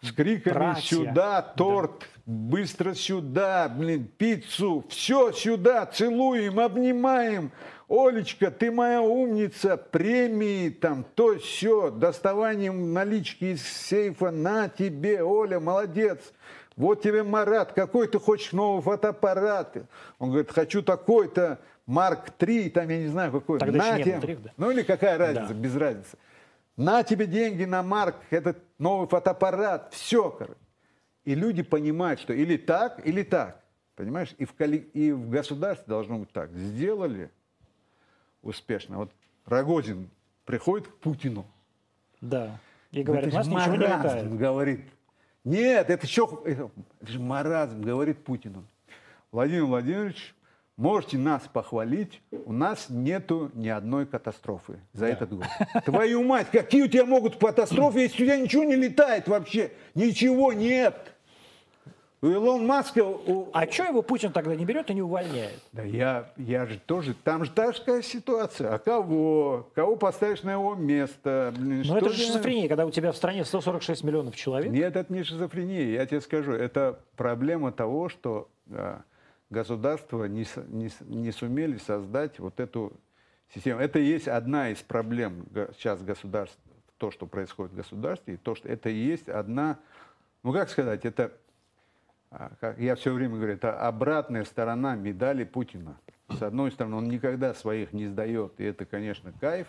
да. 0.00 0.08
С 0.08 0.12
криками 0.12 0.54
Братья. 0.54 0.82
сюда, 0.82 1.42
торт, 1.42 2.08
быстро 2.26 2.92
сюда, 2.94 3.68
блин, 3.68 4.10
пиццу, 4.18 4.84
все 4.88 5.30
сюда, 5.30 5.86
целуем, 5.86 6.58
обнимаем. 6.58 7.52
Олечка, 7.94 8.50
ты 8.50 8.70
моя 8.70 9.02
умница, 9.02 9.76
премии, 9.76 10.70
там, 10.70 11.04
то, 11.14 11.38
все, 11.38 11.90
доставанием 11.90 12.94
налички 12.94 13.44
из 13.52 13.62
сейфа, 13.62 14.30
на 14.30 14.70
тебе, 14.70 15.22
Оля, 15.22 15.60
молодец. 15.60 16.32
Вот 16.74 17.02
тебе 17.02 17.22
Марат, 17.22 17.74
какой 17.74 18.08
ты 18.08 18.18
хочешь 18.18 18.52
новый 18.52 18.80
фотоаппарат? 18.82 19.76
Он 20.18 20.30
говорит, 20.30 20.50
хочу 20.50 20.82
такой-то, 20.82 21.58
Марк 21.84 22.30
3, 22.30 22.70
там 22.70 22.88
я 22.88 22.96
не 22.98 23.08
знаю 23.08 23.30
какой. 23.30 23.58
Тогда 23.58 23.78
на 23.92 24.02
тебе. 24.02 24.18
трех, 24.20 24.42
да. 24.42 24.50
Ну 24.56 24.70
или 24.70 24.82
какая 24.82 25.18
разница, 25.18 25.48
Да. 25.48 25.54
без 25.54 25.76
разницы. 25.76 26.16
На 26.78 27.02
тебе 27.02 27.26
деньги 27.26 27.64
на 27.64 27.82
Марк, 27.82 28.16
этот 28.30 28.56
новый 28.78 29.06
фотоаппарат, 29.06 29.92
все, 29.92 30.30
короче. 30.30 30.56
И 31.26 31.34
люди 31.34 31.62
понимают, 31.62 32.20
что 32.20 32.32
или 32.32 32.56
так, 32.56 33.06
или 33.06 33.22
так. 33.22 33.60
Понимаешь? 33.96 34.34
И 34.38 34.46
в, 34.46 34.54
колле- 34.58 34.78
и 34.94 35.12
в 35.12 35.28
государстве 35.28 35.84
должно 35.86 36.16
быть 36.20 36.32
так. 36.32 36.50
Сделали 36.54 37.30
успешно. 38.42 38.98
Вот 38.98 39.12
Рогозин 39.46 40.10
приходит 40.44 40.88
к 40.88 40.94
Путину. 40.96 41.46
Да. 42.20 42.58
И 42.90 43.02
«Да 43.02 43.12
говорит, 43.12 43.32
нас 43.32 43.46
ничего 43.46 43.76
не 43.76 43.86
маразм», 43.86 44.04
летает. 44.04 44.36
говорит. 44.36 44.80
Нет, 45.44 45.90
это 45.90 46.06
еще 46.06 46.28
это, 46.44 46.70
это 47.00 47.12
же 47.12 47.18
маразм, 47.18 47.80
говорит 47.82 48.22
Путину. 48.22 48.64
Владимир 49.32 49.64
Владимирович, 49.64 50.34
можете 50.76 51.18
нас 51.18 51.42
похвалить, 51.52 52.20
у 52.44 52.52
нас 52.52 52.86
нету 52.90 53.50
ни 53.54 53.68
одной 53.68 54.06
катастрофы 54.06 54.78
за 54.92 55.06
этот 55.06 55.32
год. 55.32 55.46
Твою 55.84 56.22
мать, 56.22 56.48
какие 56.52 56.82
у 56.82 56.88
тебя 56.88 57.06
могут 57.06 57.36
катастрофы, 57.36 58.00
если 58.00 58.22
у 58.22 58.26
тебя 58.26 58.36
ничего 58.36 58.64
не 58.64 58.76
летает 58.76 59.26
вообще? 59.26 59.72
Ничего 59.94 60.52
нет. 60.52 61.11
У 62.22 62.28
Илон 62.28 62.64
Маска... 62.66 63.04
у- 63.04 63.50
А 63.52 63.66
что 63.66 63.82
его 63.82 64.00
Путин 64.00 64.30
тогда 64.30 64.54
не 64.54 64.64
берет 64.64 64.88
и 64.90 64.94
не 64.94 65.02
увольняет? 65.02 65.60
Да 65.72 65.82
я, 65.82 66.30
я 66.36 66.66
же 66.66 66.78
тоже, 66.78 67.14
там 67.14 67.44
же 67.44 67.50
такая 67.50 68.00
ситуация. 68.02 68.72
А 68.74 68.78
кого? 68.78 69.68
Кого 69.74 69.96
поставишь 69.96 70.44
на 70.44 70.52
его 70.52 70.76
место? 70.76 71.52
Блин, 71.58 71.78
Но 71.78 71.84
что 71.84 71.92
Ну, 71.94 71.98
это 71.98 72.08
же 72.10 72.22
шизофрения, 72.22 72.68
когда 72.68 72.86
у 72.86 72.92
тебя 72.92 73.10
в 73.10 73.16
стране 73.16 73.44
146 73.44 74.04
миллионов 74.04 74.36
человек. 74.36 74.70
Нет, 74.70 74.94
это 74.94 75.12
не 75.12 75.24
шизофрения, 75.24 75.90
я 75.90 76.06
тебе 76.06 76.20
скажу. 76.20 76.52
Это 76.52 77.00
проблема 77.16 77.72
того, 77.72 78.08
что 78.08 78.48
а, 78.70 79.02
государства 79.50 80.26
не, 80.26 80.46
не 80.68 80.90
не 81.00 81.32
сумели 81.32 81.76
создать 81.78 82.38
вот 82.38 82.60
эту 82.60 82.92
систему. 83.52 83.80
Это 83.80 83.98
и 83.98 84.04
есть 84.04 84.28
одна 84.28 84.70
из 84.70 84.78
проблем 84.78 85.44
сейчас 85.76 86.00
государств, 86.00 86.56
то, 86.98 87.10
что 87.10 87.26
происходит 87.26 87.72
в 87.72 87.76
государстве, 87.76 88.34
и 88.34 88.36
то, 88.36 88.54
что 88.54 88.68
это 88.68 88.90
и 88.90 88.94
есть 88.94 89.28
одна, 89.28 89.80
ну 90.44 90.52
как 90.52 90.70
сказать, 90.70 91.04
это, 91.04 91.32
я 92.78 92.94
все 92.94 93.12
время 93.12 93.36
говорю, 93.36 93.54
это 93.54 93.78
обратная 93.86 94.44
сторона 94.44 94.94
медали 94.94 95.44
Путина. 95.44 95.96
С 96.28 96.42
одной 96.42 96.70
стороны, 96.72 96.96
он 96.96 97.08
никогда 97.08 97.54
своих 97.54 97.92
не 97.92 98.06
сдает, 98.06 98.54
и 98.58 98.64
это, 98.64 98.84
конечно, 98.84 99.32
кайф. 99.40 99.66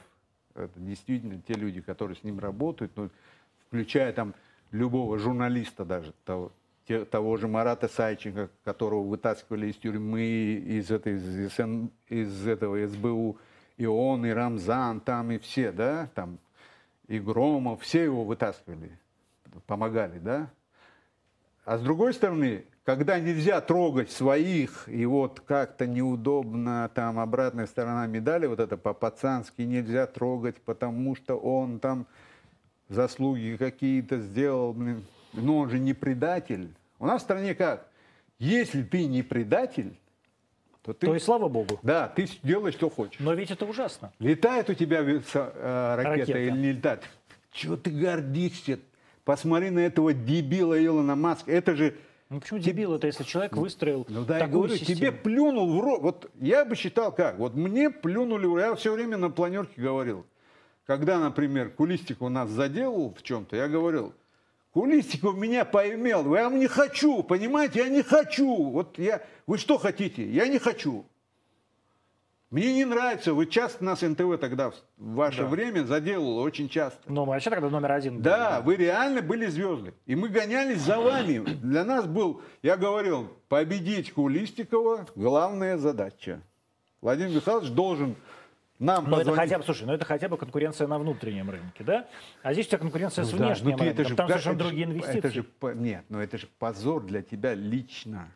Это 0.55 0.79
действительно 0.79 1.41
те 1.47 1.53
люди, 1.53 1.81
которые 1.81 2.15
с 2.15 2.23
ним 2.23 2.39
работают, 2.39 2.91
ну, 2.95 3.09
включая 3.67 4.13
там 4.13 4.33
любого 4.71 5.17
журналиста 5.17 5.83
даже, 5.83 6.13
того, 6.25 6.51
те- 6.87 7.05
того 7.05 7.37
же 7.37 7.47
Марата 7.47 7.87
Сайченко, 7.87 8.49
которого 8.63 9.03
вытаскивали 9.03 9.67
из 9.67 9.77
тюрьмы, 9.77 10.21
из, 10.21 10.91
этой, 10.91 11.15
из, 11.15 11.53
СН 11.53 11.87
из 12.07 12.47
этого 12.47 12.87
СБУ, 12.87 13.37
и 13.77 13.85
он, 13.85 14.25
и 14.25 14.29
Рамзан, 14.29 14.99
там, 15.01 15.31
и 15.31 15.39
все, 15.39 15.71
да, 15.71 16.07
там, 16.13 16.37
и 17.07 17.19
Громов, 17.19 17.81
все 17.81 18.03
его 18.03 18.23
вытаскивали, 18.23 18.97
помогали, 19.65 20.19
да. 20.19 20.49
А 21.65 21.77
с 21.77 21.81
другой 21.81 22.13
стороны, 22.13 22.65
когда 22.83 23.19
нельзя 23.19 23.61
трогать 23.61 24.11
своих, 24.11 24.89
и 24.89 25.05
вот 25.05 25.39
как-то 25.39 25.87
неудобно, 25.87 26.89
там 26.93 27.19
обратная 27.19 27.67
сторона 27.67 28.05
медали, 28.05 28.47
вот 28.47 28.59
это 28.59 28.75
по-пацански 28.75 29.61
нельзя 29.61 30.05
трогать, 30.05 30.57
потому 30.61 31.15
что 31.15 31.35
он 31.35 31.79
там 31.79 32.05
заслуги 32.89 33.55
какие-то 33.57 34.19
сделал, 34.19 34.73
блин. 34.73 35.05
но 35.31 35.59
он 35.59 35.69
же 35.69 35.79
не 35.79 35.93
предатель. 35.93 36.73
У 36.99 37.05
нас 37.05 37.21
в 37.21 37.25
стране 37.25 37.55
как? 37.55 37.87
Если 38.39 38.83
ты 38.83 39.05
не 39.05 39.23
предатель, 39.23 39.97
то 40.81 40.93
ты, 40.93 41.07
То 41.07 41.13
есть, 41.13 41.25
слава 41.25 41.47
богу. 41.47 41.79
да, 41.81 42.09
ты 42.09 42.27
делаешь, 42.43 42.73
что 42.73 42.89
хочешь. 42.89 43.19
Но 43.21 43.33
ведь 43.33 43.51
это 43.51 43.65
ужасно. 43.65 44.11
Летает 44.19 44.69
у 44.69 44.73
тебя 44.73 44.99
э, 45.01 45.21
ракета, 45.95 46.09
Ракета. 46.09 46.39
или 46.39 46.51
не 46.57 46.71
летает? 46.73 47.03
Чего 47.53 47.77
ты 47.77 47.89
гордишься? 47.89 48.79
Посмотри 49.25 49.69
на 49.69 49.79
этого 49.79 50.13
дебила 50.13 50.81
Илона 50.83 51.15
Маска. 51.15 51.51
Это 51.51 51.75
же, 51.75 51.95
Ну 52.29 52.39
почему 52.41 52.59
дебил 52.59 52.93
это, 52.93 53.07
если 53.07 53.23
человек 53.23 53.55
выстроил 53.55 54.05
ну 54.09 54.25
да, 54.25 54.35
я 54.37 54.45
такую 54.45 54.63
говорю, 54.63 54.75
систему? 54.77 54.97
тебе 54.97 55.11
плюнул 55.11 55.77
в 55.77 55.81
рот. 55.81 56.01
Вот 56.01 56.31
я 56.39 56.65
бы 56.65 56.75
считал 56.75 57.11
как? 57.11 57.37
Вот 57.37 57.55
мне 57.55 57.89
плюнули, 57.89 58.45
в 58.45 58.55
рот. 58.55 58.61
я 58.61 58.75
все 58.75 58.91
время 58.91 59.17
на 59.17 59.29
планерке 59.29 59.81
говорил. 59.81 60.25
Когда, 60.85 61.17
например, 61.19 61.69
Кулистик 61.69 62.21
у 62.21 62.27
нас 62.27 62.49
заделал 62.49 63.15
в 63.17 63.23
чем-то, 63.23 63.55
я 63.55 63.69
говорил, 63.69 64.13
Кулистиков 64.73 65.37
меня 65.37 65.63
поимел, 65.63 66.35
я 66.35 66.49
не 66.49 66.67
хочу, 66.67 67.23
понимаете, 67.23 67.79
я 67.79 67.89
не 67.89 68.01
хочу. 68.01 68.71
Вот 68.71 68.97
я, 68.97 69.21
вы 69.47 69.57
что 69.57 69.77
хотите? 69.77 70.27
Я 70.29 70.47
не 70.47 70.59
хочу. 70.59 71.05
Мне 72.53 72.71
не 72.71 72.85
нравится, 72.85 73.33
вы 73.33 73.47
часто 73.47 73.83
нас 73.83 74.03
НТВ 74.03 74.37
тогда 74.39 74.69
в 74.69 74.75
ваше 74.97 75.41
Да. 75.41 75.47
время 75.47 75.83
заделало 75.85 76.41
очень 76.41 76.69
часто. 76.69 76.99
Ну, 77.07 77.25
вообще 77.25 77.49
тогда 77.49 77.67
номер 77.67 77.91
один. 77.93 78.17
был, 78.17 78.21
Да, 78.21 78.61
вы 78.61 78.75
реально 78.75 79.23
были 79.23 79.47
звезды. 79.47 79.95
И 80.05 80.15
мы 80.15 80.29
гонялись 80.29 80.79
за 80.79 80.99
вами. 80.99 81.39
Для 81.39 81.83
нас 81.83 82.05
был, 82.05 82.43
я 82.61 82.77
говорил, 82.77 83.27
победить 83.49 84.13
Кулистикова 84.13 85.07
главная 85.15 85.79
задача. 85.79 86.41
Владимир 87.01 87.31
Михайлович 87.37 87.71
должен 87.71 88.15
нам 88.77 89.05
Но 89.09 89.17
это 89.19 89.31
позвонить. 89.31 89.39
хотя 89.49 89.57
бы, 89.57 89.63
слушай, 89.65 89.85
ну 89.87 89.93
это 89.93 90.05
хотя 90.05 90.29
бы 90.29 90.37
конкуренция 90.37 90.85
на 90.87 90.99
внутреннем 90.99 91.49
рынке, 91.49 91.83
да? 91.83 92.05
А 92.43 92.53
здесь 92.53 92.67
у 92.67 92.69
тебя 92.69 92.77
конкуренция 92.77 93.25
с 93.25 93.31
Ну 93.31 93.39
да, 93.39 93.45
внешним 93.47 93.71
ну 93.71 93.77
ты 93.79 93.83
это 93.85 93.95
рынком, 94.03 94.09
же- 94.09 94.15
там 94.15 94.27
совершенно 94.27 94.53
это 94.57 94.63
другие 94.63 94.85
инвестиции. 94.85 95.17
Это 95.17 95.29
же, 95.31 95.45
нет, 95.73 96.05
но 96.09 96.21
это 96.21 96.37
же 96.37 96.47
позор 96.59 97.01
для 97.03 97.23
тебя 97.23 97.55
лично. 97.55 98.27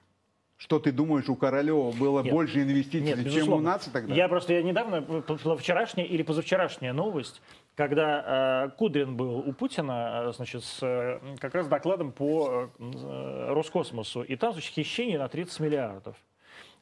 Что 0.57 0.79
ты 0.79 0.91
думаешь, 0.91 1.29
у 1.29 1.35
Королева 1.35 1.91
было 1.91 2.23
Нет. 2.23 2.33
больше 2.33 2.63
инвестиций, 2.63 3.23
Нет, 3.23 3.31
чем 3.31 3.53
у 3.53 3.59
нас 3.59 3.85
тогда? 3.93 4.13
Я 4.15 4.27
просто 4.27 4.53
я 4.53 4.63
недавно, 4.63 5.03
п- 5.03 5.55
вчерашняя 5.57 6.05
или 6.05 6.23
позавчерашняя 6.23 6.93
новость, 6.93 7.43
когда 7.75 8.65
э, 8.65 8.69
Кудрин 8.75 9.15
был 9.15 9.37
у 9.37 9.53
Путина, 9.53 10.23
э, 10.29 10.33
значит, 10.33 10.63
с 10.63 10.79
э, 10.81 11.19
как 11.39 11.53
раз 11.53 11.67
докладом 11.67 12.11
по 12.11 12.71
э, 12.79 13.47
Роскосмосу, 13.53 14.23
и 14.23 14.35
там, 14.35 14.53
значит, 14.53 14.73
хищение 14.73 15.19
на 15.19 15.27
30 15.27 15.59
миллиардов. 15.59 16.15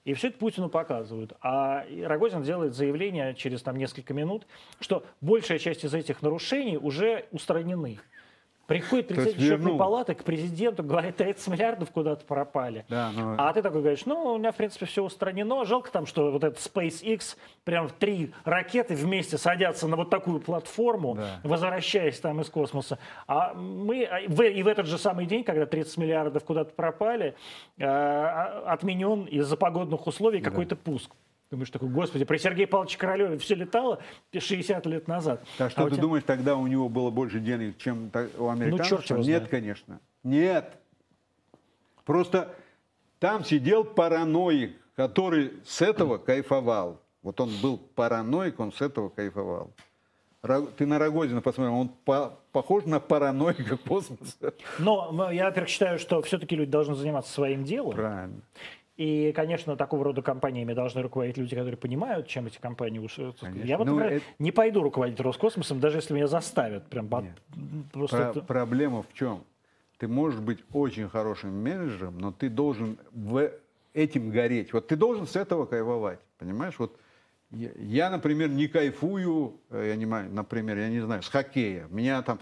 И 0.06 0.14
все 0.14 0.28
это 0.30 0.38
Путину 0.38 0.70
показывают. 0.70 1.34
А 1.42 1.84
Рогозин 2.04 2.44
делает 2.44 2.76
заявление 2.76 3.34
через 3.34 3.62
там, 3.62 3.76
несколько 3.76 4.14
минут, 4.14 4.48
что 4.80 5.04
большая 5.20 5.58
часть 5.60 5.84
из 5.84 5.94
этих 5.94 6.22
нарушений 6.22 6.78
уже 6.78 7.26
устранены. 7.32 8.00
Приходит 8.68 9.08
председатель 9.08 9.40
счетной 9.40 9.78
палаты 9.78 10.16
к 10.16 10.24
президенту, 10.24 10.84
говорит, 10.84 11.18
30 11.18 11.48
миллиардов 11.48 11.92
куда-то 11.92 12.26
пропали. 12.26 12.86
Да, 12.90 13.12
но... 13.16 13.36
А 13.38 13.54
ты 13.54 13.62
такой 13.62 13.82
говоришь, 13.82 14.06
ну, 14.06 14.34
у 14.34 14.38
меня, 14.38 14.52
в 14.52 14.56
принципе, 14.56 14.86
все 14.86 15.04
устранено. 15.04 15.66
Жалко 15.66 15.92
там, 15.92 16.06
что 16.06 16.32
вот 16.32 16.44
этот 16.44 16.60
SpaceX, 16.60 17.38
прям 17.64 17.90
три 17.90 18.34
ракеты 18.44 18.96
вместе 18.96 19.38
садятся 19.38 19.88
на 19.88 19.96
вот 19.96 20.10
такую 20.10 20.40
платформу, 20.40 21.16
да. 21.16 21.40
возвращаясь 21.44 22.20
там 22.20 22.42
из 22.42 22.50
космоса. 22.50 22.98
А 23.28 23.54
мы, 23.54 24.04
а, 24.04 24.20
и 24.20 24.64
в 24.64 24.68
этот 24.68 24.88
же 24.88 24.98
самый 24.98 25.26
день, 25.26 25.44
когда 25.44 25.66
30 25.66 25.98
миллиардов 25.98 26.44
куда-то 26.44 26.74
пропали, 26.74 27.36
э, 27.78 27.86
отменен 27.86 29.26
из-за 29.26 29.58
погодных 29.58 30.08
условий 30.08 30.42
да. 30.42 30.50
какой-то 30.50 30.76
пуск. 30.76 31.12
Думаешь, 31.56 31.70
такой, 31.70 31.88
господи, 31.88 32.26
при 32.26 32.36
Сергее 32.36 32.68
Павловиче 32.68 32.98
Королеве 32.98 33.38
все 33.38 33.56
летало 33.56 34.02
60 34.38 34.86
лет 34.88 35.08
назад. 35.08 35.42
Так 35.58 35.72
что 35.72 35.84
а 35.84 35.86
ты 35.86 35.92
тебя... 35.92 36.02
думаешь, 36.02 36.24
тогда 36.26 36.58
у 36.58 36.68
него 36.68 36.90
было 36.90 37.12
больше 37.12 37.40
денег, 37.40 37.78
чем 37.78 38.12
у 38.38 38.50
американцев? 38.50 39.00
Ну, 39.00 39.04
черт 39.06 39.26
Нет, 39.26 39.48
конечно. 39.48 40.02
Нет. 40.24 40.78
Просто 42.04 42.54
там 43.20 43.46
сидел 43.46 43.86
параноик, 43.86 44.76
который 44.98 45.54
с 45.64 45.82
этого 45.82 46.18
кайфовал. 46.18 47.00
Вот 47.24 47.40
он 47.40 47.52
был 47.62 47.78
параноик, 47.78 48.60
он 48.60 48.74
с 48.74 48.82
этого 48.82 49.08
кайфовал. 49.08 49.72
Ты 50.76 50.86
на 50.86 51.00
Рогозина 51.00 51.40
посмотри, 51.40 51.72
он 51.72 51.88
по 51.88 52.38
похож 52.52 52.84
на 52.84 53.00
параноика 53.00 53.78
космоса. 53.88 54.54
Но 54.78 55.32
я, 55.32 55.46
во-первых, 55.46 55.70
считаю, 55.70 56.00
что 56.00 56.22
все-таки 56.22 56.58
люди 56.58 56.72
должны 56.72 56.96
заниматься 56.96 57.32
своим 57.32 57.64
делом. 57.64 57.96
Правильно. 57.96 58.42
И, 58.98 59.34
конечно, 59.34 59.76
такого 59.76 60.06
рода 60.06 60.22
компаниями 60.22 60.74
должны 60.74 61.02
руководить 61.02 61.38
люди, 61.38 61.54
которые 61.54 61.78
понимают, 61.78 62.28
чем 62.28 62.48
эти 62.48 62.60
компании 62.60 63.00
ушли. 63.00 63.34
Я 63.64 63.78
вот, 63.78 63.88
ну, 63.88 63.96
например, 63.96 64.18
это... 64.18 64.26
не 64.40 64.52
пойду 64.52 64.82
руководить 64.84 65.20
Роскосмосом, 65.20 65.82
даже 65.82 65.98
если 65.98 66.14
меня 66.14 66.28
заставят. 66.28 66.88
Прям 66.88 67.10
Нет. 67.10 67.36
просто 67.92 68.18
Про- 68.18 68.30
это... 68.30 68.42
Проблема 68.42 69.04
в 69.04 69.14
чем? 69.14 69.44
Ты 69.98 70.08
можешь 70.08 70.40
быть 70.40 70.60
очень 70.72 71.10
хорошим 71.10 71.62
менеджером, 71.62 72.18
но 72.20 72.32
ты 72.32 72.50
должен 72.50 72.98
в 73.12 73.52
этим 73.94 74.30
гореть. 74.30 74.72
Вот 74.72 74.88
ты 74.88 74.96
должен 74.96 75.28
с 75.28 75.36
этого 75.36 75.66
кайфовать, 75.66 76.20
понимаешь? 76.38 76.76
Вот 76.78 76.98
я, 77.52 77.72
я 77.78 78.10
например, 78.10 78.50
не 78.50 78.68
кайфую, 78.68 79.60
э, 79.72 79.88
я 79.90 79.96
не, 79.98 80.06
например, 80.06 80.78
я 80.78 80.90
не 80.90 81.02
знаю, 81.02 81.22
с 81.22 81.28
хоккея. 81.28 81.88
Меня 81.90 82.22
там 82.22 82.40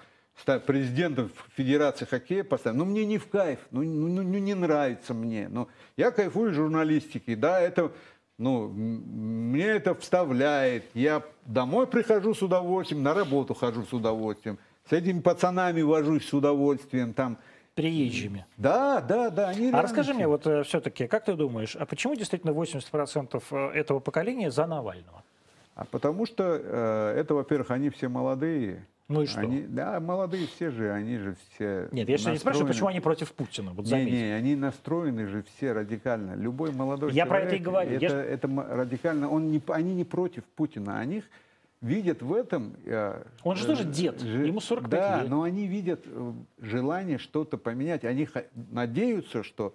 президентом 0.65 1.31
Федерации 1.55 2.05
хоккея 2.05 2.43
поставить, 2.43 2.77
ну 2.77 2.85
мне 2.85 3.05
не 3.05 3.17
в 3.17 3.27
кайф, 3.27 3.59
ну, 3.71 3.83
ну, 3.83 4.07
ну, 4.07 4.23
ну 4.23 4.37
не 4.39 4.53
нравится 4.53 5.13
мне. 5.13 5.47
Но 5.49 5.67
я 5.95 6.11
кайфую 6.11 6.53
журналистики, 6.53 7.35
да, 7.35 7.59
это, 7.59 7.91
ну, 8.37 8.67
мне 8.67 9.65
это 9.65 9.95
вставляет. 9.95 10.85
Я 10.93 11.23
домой 11.45 11.87
прихожу 11.87 12.33
с 12.33 12.41
удовольствием, 12.41 13.03
на 13.03 13.13
работу 13.13 13.53
хожу 13.53 13.83
с 13.83 13.93
удовольствием, 13.93 14.57
с 14.89 14.93
этими 14.93 15.21
пацанами 15.21 15.81
вожусь 15.81 16.27
с 16.27 16.33
удовольствием, 16.33 17.13
там, 17.13 17.37
приезжими. 17.75 18.45
Да, 18.57 19.01
да, 19.01 19.29
да. 19.29 19.49
Они 19.49 19.71
а 19.71 19.81
расскажи 19.81 20.13
мне, 20.13 20.27
вот 20.27 20.45
э, 20.45 20.63
все-таки, 20.63 21.07
как 21.07 21.25
ты 21.25 21.33
думаешь, 21.33 21.75
а 21.75 21.85
почему 21.85 22.15
действительно 22.15 22.51
80% 22.51 23.43
э, 23.51 23.79
этого 23.79 23.99
поколения 23.99 24.51
за 24.51 24.65
Навального? 24.65 25.23
А 25.75 25.85
потому 25.85 26.25
что 26.25 26.59
э, 26.61 27.15
это, 27.17 27.33
во-первых, 27.33 27.71
они 27.71 27.89
все 27.89 28.07
молодые, 28.07 28.85
ну 29.13 29.21
и 29.23 29.25
что? 29.25 29.39
Они, 29.39 29.61
да, 29.61 29.99
молодые 29.99 30.47
все 30.47 30.71
же, 30.71 30.91
они 30.91 31.17
же 31.17 31.35
все 31.35 31.87
Нет, 31.91 32.07
я 32.09 32.13
настроены... 32.13 32.35
не 32.35 32.39
спрашиваю, 32.39 32.67
почему 32.67 32.87
они 32.87 32.99
против 32.99 33.31
Путина. 33.31 33.71
Вот 33.71 33.85
не, 33.85 34.05
не, 34.05 34.23
они 34.33 34.55
настроены 34.55 35.27
же 35.27 35.43
все 35.43 35.73
радикально. 35.73 36.35
Любой 36.35 36.71
молодой 36.71 37.11
я 37.11 37.25
человек... 37.25 37.25
Я 37.25 37.25
про 37.25 37.39
это 37.47 37.55
и 37.55 37.59
говорю. 37.59 37.95
Это, 37.95 38.05
я... 38.05 38.23
это 38.23 38.47
радикально... 38.47 39.29
Он 39.29 39.51
не, 39.51 39.61
они 39.67 39.93
не 39.93 40.03
против 40.03 40.43
Путина. 40.55 40.99
Они 40.99 41.23
видят 41.81 42.21
в 42.21 42.33
этом... 42.33 42.75
Э, 42.85 43.23
Он 43.43 43.55
же 43.55 43.65
тоже 43.65 43.83
дед, 43.83 44.21
ж, 44.21 44.45
ему 44.45 44.59
45 44.59 44.89
да, 44.89 45.21
лет. 45.21 45.29
но 45.29 45.43
они 45.43 45.67
видят 45.67 46.01
э, 46.05 46.33
желание 46.59 47.17
что-то 47.17 47.57
поменять. 47.57 48.03
Они 48.05 48.27
надеются, 48.71 49.43
что 49.43 49.73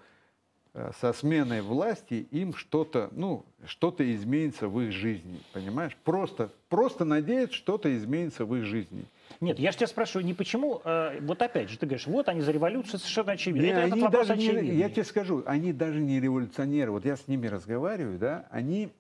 Э, 0.79 0.93
со 1.01 1.13
сменой 1.13 1.61
власти 1.61 2.29
им 2.31 2.55
что-то, 2.55 3.09
ну, 3.13 3.45
что-то 3.67 4.05
изменится 4.15 4.69
в 4.69 4.81
их 4.81 4.93
жизни, 4.93 5.41
понимаешь? 5.53 5.97
Просто, 6.05 6.51
просто 6.69 7.05
надеяться, 7.05 7.57
что-то 7.57 7.95
изменится 7.97 8.45
в 8.45 8.55
их 8.55 8.65
жизни. 8.65 9.05
Нет, 9.41 9.59
я 9.59 9.71
же 9.71 9.79
тебя 9.79 9.87
спрашиваю 9.87 10.27
не 10.27 10.35
почему, 10.35 10.81
э, 10.85 11.21
вот 11.21 11.41
опять 11.43 11.71
же, 11.71 11.79
ты 11.79 11.87
говоришь, 11.87 12.07
вот 12.07 12.29
они 12.29 12.41
за 12.41 12.53
революцию 12.53 12.99
совершенно 12.99 13.33
очевидно. 13.33 13.67
Не, 13.67 13.73
Это, 13.73 13.83
они 13.83 14.09
даже 14.09 14.37
не, 14.37 14.77
я 14.77 14.91
тебе 14.91 15.05
скажу, 15.05 15.43
они 15.47 15.73
даже 15.73 16.01
не 16.01 16.21
революционеры. 16.21 16.91
Вот 16.91 17.05
я 17.05 17.17
с 17.17 17.29
ними 17.29 17.47
разговариваю, 17.47 18.19
да, 18.19 18.47
они, 18.51 18.91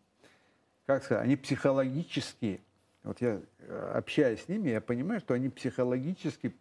как 0.86 1.04
сказать, 1.04 1.24
они 1.24 1.36
психологически, 1.36 2.60
вот 3.02 3.20
я 3.20 3.40
э, 3.58 3.92
общаюсь 3.94 4.42
с 4.42 4.48
ними, 4.48 4.70
я 4.70 4.80
понимаю, 4.80 5.20
что 5.20 5.34
они 5.34 5.48
психологически 5.48 6.54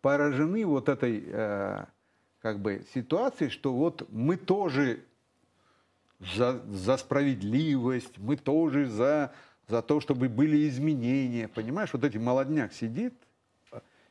поражены 0.00 0.64
вот 0.64 0.88
этой 0.88 1.24
э, 1.26 1.84
как 2.40 2.60
бы 2.60 2.84
ситуации, 2.94 3.48
что 3.48 3.72
вот 3.72 4.06
мы 4.10 4.36
тоже 4.36 5.00
за, 6.20 6.60
за 6.68 6.96
справедливость, 6.96 8.18
мы 8.18 8.36
тоже 8.36 8.86
за, 8.86 9.32
за 9.68 9.82
то, 9.82 10.00
чтобы 10.00 10.28
были 10.28 10.68
изменения. 10.68 11.48
Понимаешь, 11.48 11.90
вот 11.92 12.02
эти 12.04 12.16
молодняк 12.16 12.72
сидит. 12.72 13.14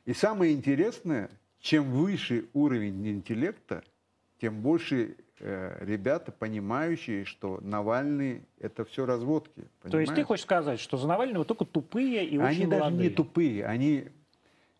И 0.05 0.13
самое 0.13 0.53
интересное, 0.53 1.29
чем 1.59 1.91
выше 1.91 2.45
уровень 2.53 3.07
интеллекта, 3.07 3.83
тем 4.39 4.61
больше 4.61 5.17
э, 5.39 5.77
ребята, 5.81 6.31
понимающие, 6.31 7.25
что 7.25 7.59
Навальный 7.61 8.43
это 8.59 8.85
все 8.85 9.05
разводки. 9.05 9.67
Понимаешь? 9.81 9.91
То 9.91 9.99
есть 9.99 10.15
ты 10.15 10.23
хочешь 10.23 10.45
сказать, 10.45 10.79
что 10.79 10.97
за 10.97 11.07
Навального 11.07 11.43
только 11.43 11.65
тупые 11.65 12.25
и 12.25 12.37
они 12.37 12.65
очень 12.65 12.67
молодые? 12.67 12.83
Они 12.83 12.95
даже 12.95 12.95
не 12.95 13.09
тупые, 13.09 13.65
они, 13.65 14.05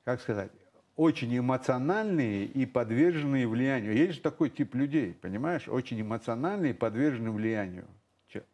как 0.05 0.21
сказать, 0.21 0.51
очень 0.95 1.38
эмоциональные 1.38 2.45
и 2.45 2.65
подверженные 2.65 3.47
влиянию. 3.47 3.95
Есть 3.95 4.15
же 4.15 4.21
такой 4.21 4.49
тип 4.49 4.75
людей, 4.75 5.13
понимаешь, 5.13 5.67
очень 5.67 6.01
эмоциональные 6.01 6.71
и 6.71 6.73
подвержены 6.73 7.32
влиянию. 7.32 7.86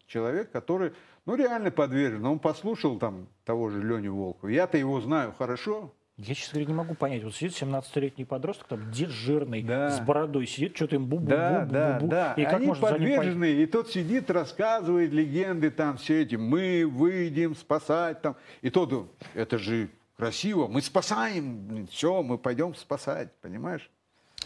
Человек, 0.07 0.51
который, 0.51 0.93
ну, 1.25 1.35
реально 1.35 1.71
подвержен. 1.71 2.25
Он 2.25 2.39
послушал 2.39 2.99
там 2.99 3.27
того 3.45 3.69
же 3.69 3.81
Леню 3.81 4.15
Волкова. 4.15 4.49
Я-то 4.49 4.77
его 4.77 4.99
знаю 5.01 5.33
хорошо. 5.37 5.93
Я, 6.17 6.35
честно 6.35 6.53
говоря, 6.59 6.67
не 6.67 6.73
могу 6.73 6.93
понять. 6.93 7.23
Вот 7.23 7.33
сидит 7.33 7.59
17-летний 7.59 8.25
подросток, 8.25 8.67
там 8.67 8.91
дед 8.91 9.09
жирный, 9.09 9.63
да. 9.63 9.89
с 9.89 9.99
бородой, 9.99 10.45
сидит, 10.45 10.75
что-то 10.75 10.95
им 10.95 11.05
бу-бу-бу-бу-бу. 11.05 11.29
Да, 11.29 11.65
да, 11.65 11.99
да. 11.99 12.33
И 12.37 12.43
как 12.43 12.55
Они 12.55 12.67
можно 12.67 12.87
подвержены, 12.87 13.51
и 13.51 13.65
тот 13.65 13.89
сидит, 13.89 14.29
рассказывает 14.29 15.11
легенды 15.11 15.71
там 15.71 15.97
все 15.97 16.21
эти. 16.21 16.35
Мы 16.35 16.85
выйдем 16.85 17.55
спасать 17.55 18.21
там. 18.21 18.35
И 18.61 18.69
тот, 18.69 19.11
это 19.33 19.57
же 19.57 19.89
красиво, 20.15 20.67
мы 20.67 20.81
спасаем, 20.81 21.87
все, 21.89 22.21
мы 22.21 22.37
пойдем 22.37 22.75
спасать, 22.75 23.29
понимаешь? 23.41 23.89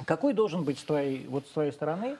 Какой 0.05 0.34
должен 0.34 0.63
быть 0.63 0.80
с 0.80 0.84
твоей, 0.84 1.28
вот 1.28 1.47
с 1.47 1.51
твоей 1.51 1.71
стороны 1.71 2.17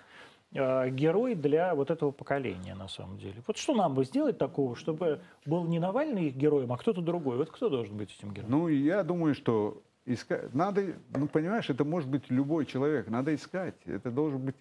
герой 0.52 1.36
для 1.36 1.76
вот 1.76 1.92
этого 1.92 2.12
поколения 2.12 2.76
на 2.76 2.88
самом 2.88 3.18
деле? 3.18 3.36
Вот 3.46 3.58
что 3.58 3.76
нам 3.76 3.94
бы 3.94 4.06
сделать 4.06 4.38
такого, 4.38 4.76
чтобы 4.76 5.20
был 5.46 5.66
не 5.66 5.80
Навальный 5.80 6.28
их 6.28 6.36
героем, 6.36 6.72
а 6.72 6.78
кто-то 6.78 7.02
другой? 7.02 7.38
Вот 7.38 7.52
кто 7.52 7.70
должен 7.70 7.98
быть 7.98 8.16
этим 8.18 8.34
героем? 8.34 8.52
Ну, 8.52 8.68
я 8.68 9.04
думаю, 9.04 9.36
что 9.36 9.82
искать, 10.06 10.54
надо, 10.54 10.96
ну, 11.16 11.28
понимаешь, 11.28 11.70
это 11.70 11.84
может 11.84 12.10
быть 12.10 12.30
любой 12.30 12.66
человек, 12.66 13.10
надо 13.10 13.36
искать, 13.36 13.76
это 13.86 14.10
должен 14.10 14.40
быть, 14.40 14.56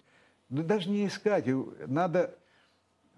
ну, 0.49 0.61
даже 0.61 0.89
не 0.89 1.07
искать, 1.07 1.45
надо 1.87 2.35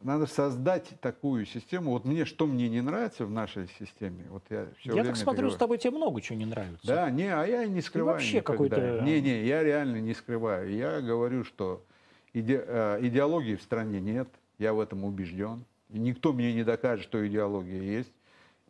надо 0.02 0.28
создать 0.28 0.94
такую 1.02 1.46
систему. 1.46 1.92
Вот 1.92 2.06
мне, 2.06 2.26
что 2.26 2.46
мне 2.46 2.70
не 2.70 2.82
нравится 2.82 3.26
в 3.26 3.32
нашей 3.32 3.68
системе, 3.80 4.26
вот 4.30 4.44
я 4.50 4.68
все 4.78 4.96
Я 4.96 5.04
так 5.04 5.18
смотрю, 5.18 5.42
говорю. 5.42 5.56
с 5.56 5.60
тобой 5.60 5.78
тебе 5.78 5.92
много 5.92 6.22
чего 6.22 6.38
не 6.38 6.46
нравится. 6.46 6.88
Да, 6.88 7.10
не, 7.10 7.28
а 7.28 7.46
я 7.46 7.66
не 7.66 7.82
скрываю 7.82 8.18
Ты 8.18 8.24
вообще 8.24 8.42
какой-то... 8.42 9.02
Не, 9.02 9.22
не, 9.22 9.46
я 9.46 9.64
реально 9.64 9.98
не 9.98 10.14
скрываю. 10.14 10.72
Я 10.74 11.02
говорю, 11.02 11.44
что 11.44 11.86
иде, 12.34 12.64
э, 12.66 13.00
идеологии 13.02 13.56
в 13.56 13.62
стране 13.62 14.00
нет, 14.00 14.28
я 14.58 14.74
в 14.74 14.80
этом 14.80 15.04
убежден. 15.04 15.64
И 15.90 16.00
никто 16.00 16.34
мне 16.34 16.54
не 16.54 16.64
докажет, 16.64 17.06
что 17.06 17.26
идеология 17.28 17.82
есть. 17.82 18.12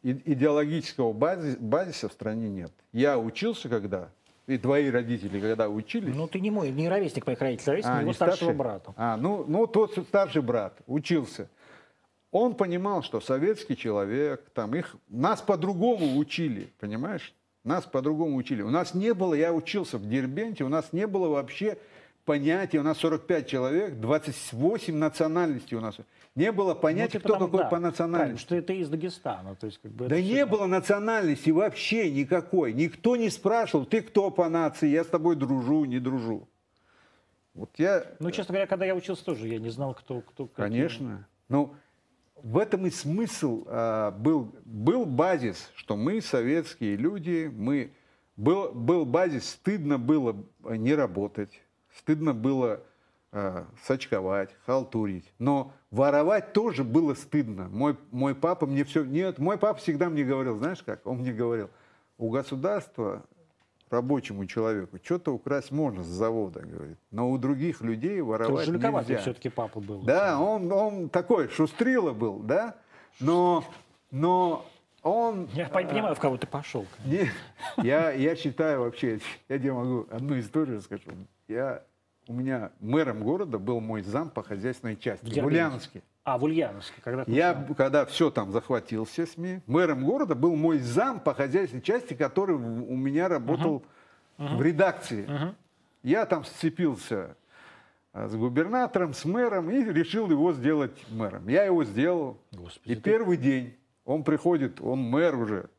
И, 0.03 0.11
идеологического 0.11 1.11
базис, 1.13 1.57
базиса 1.57 2.07
в 2.07 2.13
стране 2.13 2.49
нет. 2.49 2.71
Я 2.93 3.19
учился 3.19 3.67
когда, 3.67 4.09
и 4.47 4.57
твои 4.57 4.89
родители, 4.89 5.39
когда 5.39 5.69
учились... 5.69 6.15
Ну, 6.15 6.27
ты 6.27 6.39
не 6.39 6.51
мой, 6.51 6.71
не 6.71 6.87
ровесник 6.89 7.27
моих 7.27 7.39
родителей, 7.41 7.73
ровесник 7.73 7.93
а, 7.93 8.01
его 8.01 8.13
старшего 8.13 8.35
старший? 8.35 8.55
брата. 8.55 8.93
А, 8.95 9.17
ну, 9.17 9.45
ну, 9.47 9.67
тот 9.67 9.93
старший 10.07 10.41
брат 10.41 10.79
учился. 10.87 11.49
Он 12.31 12.55
понимал, 12.55 13.03
что 13.03 13.19
советский 13.19 13.75
человек, 13.75 14.49
там 14.53 14.75
их, 14.75 14.95
нас 15.07 15.41
по-другому 15.41 16.17
учили, 16.17 16.71
понимаешь? 16.79 17.33
Нас 17.63 17.85
по-другому 17.85 18.37
учили. 18.37 18.61
У 18.61 18.69
нас 18.69 18.93
не 18.93 19.13
было, 19.13 19.33
я 19.33 19.53
учился 19.53 19.97
в 19.97 20.07
Дербенте, 20.07 20.63
у 20.63 20.69
нас 20.69 20.93
не 20.93 21.07
было 21.07 21.27
вообще 21.27 21.77
понятия, 22.29 22.77
у 22.77 22.83
нас 22.83 22.99
45 22.99 23.47
человек, 23.47 23.99
28 23.99 24.95
национальностей 24.95 25.75
у 25.75 25.81
нас. 25.81 25.97
Не 26.35 26.51
было 26.51 26.75
понятия, 26.75 27.17
ну, 27.17 27.21
типа 27.21 27.29
кто 27.29 27.39
там, 27.39 27.47
какой 27.47 27.63
да, 27.63 27.69
по 27.69 27.79
национальности. 27.79 28.45
Что 28.45 28.55
это 28.55 28.73
из 28.73 28.87
Дагестана. 28.87 29.55
То 29.55 29.65
есть, 29.65 29.79
как 29.81 29.91
бы, 29.91 30.07
да 30.07 30.21
не 30.21 30.45
было 30.45 30.67
национальности 30.67 31.49
вообще 31.49 32.11
никакой. 32.11 32.73
Никто 32.73 33.15
не 33.15 33.31
спрашивал, 33.31 33.87
ты 33.87 34.03
кто 34.03 34.29
по 34.29 34.47
нации, 34.47 34.89
я 34.89 35.03
с 35.03 35.07
тобой 35.07 35.37
дружу, 35.37 35.85
не 35.85 35.97
дружу. 35.97 36.47
Вот 37.55 37.71
я... 37.77 38.05
Ну, 38.19 38.29
честно 38.29 38.53
говоря, 38.53 38.67
когда 38.67 38.85
я 38.85 38.93
учился 38.93 39.25
тоже, 39.25 39.47
я 39.47 39.57
не 39.57 39.71
знал, 39.71 39.95
кто... 39.95 40.21
кто 40.21 40.45
Конечно. 40.45 41.27
Ну, 41.47 41.73
в 42.35 42.59
этом 42.59 42.85
и 42.85 42.91
смысл 42.91 43.63
а, 43.65 44.11
был, 44.11 44.53
был 44.65 45.07
базис, 45.07 45.71
что 45.75 45.97
мы, 45.97 46.21
советские 46.21 46.95
люди, 46.95 47.51
мы 47.51 47.91
был, 48.37 48.71
был 48.71 49.05
базис, 49.05 49.49
стыдно 49.49 49.97
было 49.97 50.35
не 50.59 50.93
работать, 50.93 51.59
стыдно 51.99 52.33
было 52.33 52.81
э, 53.31 53.65
сачковать, 53.83 54.55
халтурить. 54.65 55.31
Но 55.37 55.73
воровать 55.91 56.53
тоже 56.53 56.83
было 56.83 57.13
стыдно. 57.13 57.67
Мой, 57.69 57.97
мой 58.11 58.35
папа 58.35 58.65
мне 58.65 58.83
все... 58.83 59.03
Нет, 59.03 59.37
мой 59.37 59.57
папа 59.57 59.79
всегда 59.79 60.09
мне 60.09 60.23
говорил, 60.23 60.57
знаешь 60.57 60.81
как? 60.83 61.05
Он 61.05 61.17
мне 61.19 61.33
говорил, 61.33 61.69
у 62.17 62.29
государства 62.29 63.23
рабочему 63.89 64.45
человеку 64.45 64.97
что-то 65.03 65.33
украсть 65.33 65.71
можно 65.71 66.03
с 66.03 66.07
завода, 66.07 66.61
говорит. 66.61 66.97
Но 67.11 67.29
у 67.29 67.37
других 67.37 67.81
людей 67.81 68.21
воровать 68.21 68.65
Жуликоватый 68.65 69.15
нельзя. 69.15 69.21
все-таки 69.21 69.49
папа 69.49 69.79
был. 69.79 70.01
Да, 70.01 70.39
он, 70.39 70.71
он 70.71 71.09
такой 71.09 71.49
шустрила 71.49 72.13
был, 72.13 72.39
да? 72.39 72.75
Но, 73.19 73.63
но 74.11 74.65
он... 75.01 75.49
Я 75.53 75.67
понимаю, 75.69 76.15
в 76.15 76.19
кого 76.19 76.37
ты 76.37 76.45
пошел. 76.45 76.85
Не, 77.05 77.29
я, 77.77 78.11
я 78.11 78.35
считаю 78.35 78.81
вообще, 78.81 79.19
я 79.47 79.57
тебе 79.57 79.73
могу 79.73 80.07
одну 80.11 80.39
историю 80.39 80.77
расскажу. 80.77 81.11
Я, 81.47 81.83
у 82.29 82.33
меня 82.33 82.71
мэром 82.79 83.23
города 83.23 83.57
был 83.57 83.79
мой 83.81 84.03
зам 84.03 84.29
по 84.29 84.43
хозяйственной 84.43 84.95
части, 84.95 85.25
в. 85.39 85.45
Ульяновске. 85.45 86.03
А, 86.23 86.37
в 86.37 86.43
Ульяновске, 86.43 87.01
когда 87.03 87.23
Я, 87.25 87.55
начинал. 87.55 87.75
когда 87.75 88.05
все 88.05 88.29
там 88.29 88.51
захватил, 88.51 89.05
все 89.05 89.25
СМИ, 89.25 89.61
мэром 89.65 90.05
города 90.05 90.35
был 90.35 90.55
мой 90.55 90.77
зам 90.77 91.19
по 91.19 91.33
хозяйственной 91.33 91.81
части, 91.81 92.13
который 92.13 92.55
у 92.55 92.95
меня 92.95 93.29
работал 93.29 93.83
в 94.37 94.61
редакции. 94.61 95.27
Я 96.03 96.27
там 96.27 96.45
сцепился 96.45 97.35
а, 98.13 98.27
с 98.27 98.35
губернатором, 98.35 99.15
с 99.15 99.25
мэром 99.25 99.71
и 99.71 99.83
решил 99.83 100.29
его 100.29 100.53
сделать 100.53 101.03
мэром. 101.09 101.47
Я 101.47 101.63
его 101.63 101.83
сделал. 101.83 102.39
Господи, 102.51 102.91
и 102.93 102.95
ты- 102.95 103.01
первый 103.01 103.37
день 103.37 103.75
он 104.05 104.23
приходит, 104.23 104.79
он 104.81 104.99
мэр 104.99 105.35
уже, 105.35 105.69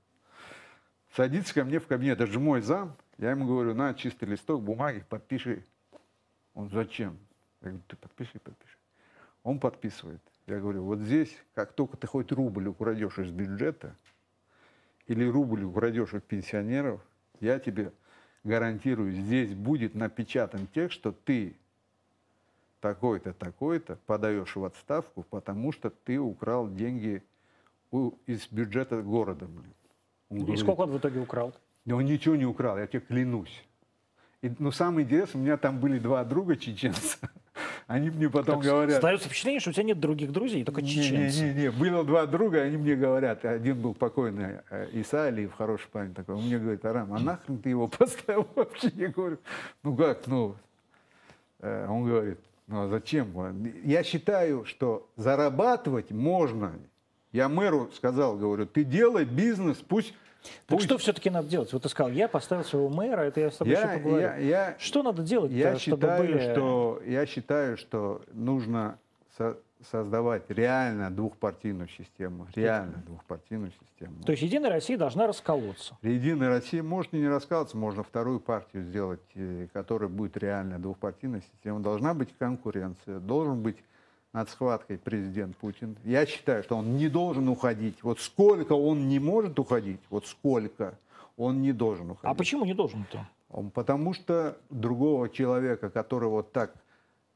садится 1.14 1.54
ко 1.54 1.64
мне 1.64 1.78
в 1.78 1.86
кабинет, 1.86 2.20
это 2.20 2.30
же 2.30 2.40
мой 2.40 2.60
зам. 2.60 2.96
Я 3.18 3.30
ему 3.30 3.46
говорю, 3.46 3.72
на, 3.74 3.94
чистый 3.94 4.24
листок 4.28 4.62
бумаги, 4.62 5.04
подпиши. 5.08 5.64
Он, 6.54 6.68
зачем? 6.70 7.18
Я 7.62 7.68
говорю, 7.68 7.82
ты 7.86 7.96
подпиши, 7.96 8.38
подпиши. 8.38 8.76
Он 9.42 9.58
подписывает. 9.58 10.20
Я 10.46 10.58
говорю, 10.58 10.84
вот 10.84 10.98
здесь, 11.00 11.34
как 11.54 11.72
только 11.72 11.96
ты 11.96 12.06
хоть 12.06 12.32
рубль 12.32 12.66
украдешь 12.68 13.18
из 13.18 13.30
бюджета, 13.30 13.94
или 15.06 15.24
рубль 15.24 15.64
украдешь 15.64 16.12
у 16.14 16.20
пенсионеров, 16.20 17.00
я 17.40 17.58
тебе 17.58 17.92
гарантирую, 18.44 19.12
здесь 19.12 19.54
будет 19.54 19.94
напечатан 19.94 20.66
текст, 20.68 20.94
что 20.94 21.12
ты 21.12 21.56
такой-то, 22.80 23.32
такой-то 23.32 23.96
подаешь 24.06 24.56
в 24.56 24.64
отставку, 24.64 25.22
потому 25.22 25.72
что 25.72 25.90
ты 25.90 26.18
украл 26.18 26.68
деньги 26.68 27.22
у- 27.90 28.12
из 28.26 28.46
бюджета 28.48 29.02
города. 29.02 29.46
блин». 29.46 29.74
Он 30.30 30.38
И 30.38 30.40
говорит, 30.40 30.60
сколько 30.60 30.80
он 30.80 30.90
в 30.90 30.98
итоге 30.98 31.20
украл? 31.20 31.52
да 31.84 31.96
он 31.96 32.04
ничего 32.04 32.36
не 32.36 32.46
украл, 32.46 32.78
я 32.78 32.86
тебе 32.86 33.00
клянусь. 33.00 33.64
И, 34.42 34.50
но 34.58 34.70
самое 34.70 35.06
интересное, 35.06 35.40
у 35.40 35.44
меня 35.44 35.56
там 35.56 35.78
были 35.78 35.98
два 35.98 36.24
друга 36.24 36.56
чеченца. 36.56 37.18
Они 37.86 38.08
мне 38.08 38.30
потом 38.30 38.56
Так, 38.56 38.64
говорят... 38.64 38.96
Остается 38.96 39.28
впечатление, 39.28 39.60
что 39.60 39.70
у 39.70 39.72
тебя 39.72 39.84
нет 39.84 40.00
других 40.00 40.32
друзей, 40.32 40.64
только 40.64 40.82
чеченцы. 40.82 41.42
Не-не-не, 41.42 41.70
было 41.70 42.04
два 42.04 42.24
друга, 42.26 42.62
они 42.62 42.76
мне 42.78 42.94
говорят, 42.94 43.44
один 43.44 43.82
был 43.82 43.92
покойный 43.94 44.60
э, 44.70 44.88
Иса 44.92 45.24
Алиев, 45.24 45.52
хороший 45.52 45.88
парень 45.88 46.14
такой, 46.14 46.36
он 46.36 46.44
мне 46.44 46.58
говорит, 46.58 46.84
Арам, 46.84 47.12
а 47.12 47.18
нахрен 47.18 47.58
ты 47.58 47.70
его 47.70 47.88
поставил 47.98 48.46
вообще? 48.54 48.90
Я 48.94 49.08
говорю, 49.08 49.38
ну 49.82 49.94
как, 49.94 50.26
ну, 50.26 50.56
Э, 51.60 51.86
он 51.88 52.06
говорит, 52.06 52.38
ну 52.66 52.82
а 52.82 52.88
зачем? 52.88 53.32
Я 53.84 54.02
считаю, 54.02 54.64
что 54.64 55.08
зарабатывать 55.16 56.10
можно. 56.10 56.72
Я 57.32 57.48
мэру 57.48 57.90
сказал, 57.94 58.36
говорю, 58.36 58.66
ты 58.66 58.84
делай 58.84 59.24
бизнес, 59.24 59.76
пусть... 59.78 60.12
Так 60.66 60.78
пусть- 60.78 60.84
что 60.86 60.98
все-таки 60.98 61.28
надо 61.30 61.48
делать? 61.48 61.72
Вот 61.72 61.82
ты 61.82 61.88
сказал, 61.88 62.10
я 62.12 62.26
поставил 62.26 62.64
своего 62.64 62.88
мэра, 62.88 63.20
это 63.22 63.40
я 63.40 63.50
с 63.50 63.56
тобой 63.56 63.74
я, 63.74 63.80
еще 63.92 63.98
поговорю. 64.02 64.22
я, 64.22 64.36
я, 64.36 64.76
Что 64.78 65.02
надо 65.02 65.22
делать, 65.22 65.52
я 65.52 65.76
чтобы 65.78 66.00
считаю, 66.02 66.22
были... 66.22 66.52
что, 66.52 67.02
я 67.06 67.26
считаю, 67.26 67.76
что 67.76 68.22
нужно 68.32 68.98
со- 69.36 69.58
создавать 69.90 70.44
реально 70.48 71.10
двухпартийную 71.10 71.88
систему. 71.88 72.46
Реально 72.54 73.02
двухпартийную 73.06 73.70
систему. 73.72 74.22
То 74.24 74.32
есть 74.32 74.42
Единая 74.42 74.70
Россия 74.70 74.96
должна 74.98 75.26
расколоться. 75.26 75.96
Единая 76.02 76.48
Россия 76.48 76.82
может 76.82 77.12
и 77.14 77.18
не 77.18 77.28
раскалываться, 77.28 77.76
можно 77.76 78.02
вторую 78.02 78.40
партию 78.40 78.84
сделать, 78.84 79.20
э, 79.34 79.68
которая 79.74 80.08
будет 80.08 80.36
реально 80.38 80.78
двухпартийная 80.78 81.42
система. 81.52 81.80
Должна 81.80 82.14
быть 82.14 82.30
конкуренция, 82.38 83.20
должен 83.20 83.62
быть 83.62 83.76
над 84.32 84.48
схваткой 84.48 84.98
президент 84.98 85.56
Путин. 85.56 85.96
Я 86.04 86.26
считаю, 86.26 86.62
что 86.62 86.76
он 86.76 86.96
не 86.96 87.08
должен 87.08 87.48
уходить. 87.48 88.02
Вот 88.02 88.20
сколько 88.20 88.74
он 88.74 89.08
не 89.08 89.18
может 89.18 89.58
уходить, 89.58 90.00
вот 90.08 90.26
сколько 90.26 90.98
он 91.36 91.62
не 91.62 91.72
должен 91.72 92.10
уходить. 92.10 92.30
А 92.30 92.34
почему 92.34 92.64
не 92.64 92.74
должен-то? 92.74 93.26
Потому 93.74 94.14
что 94.14 94.56
другого 94.70 95.28
человека, 95.28 95.90
который 95.90 96.28
вот 96.28 96.52
так 96.52 96.72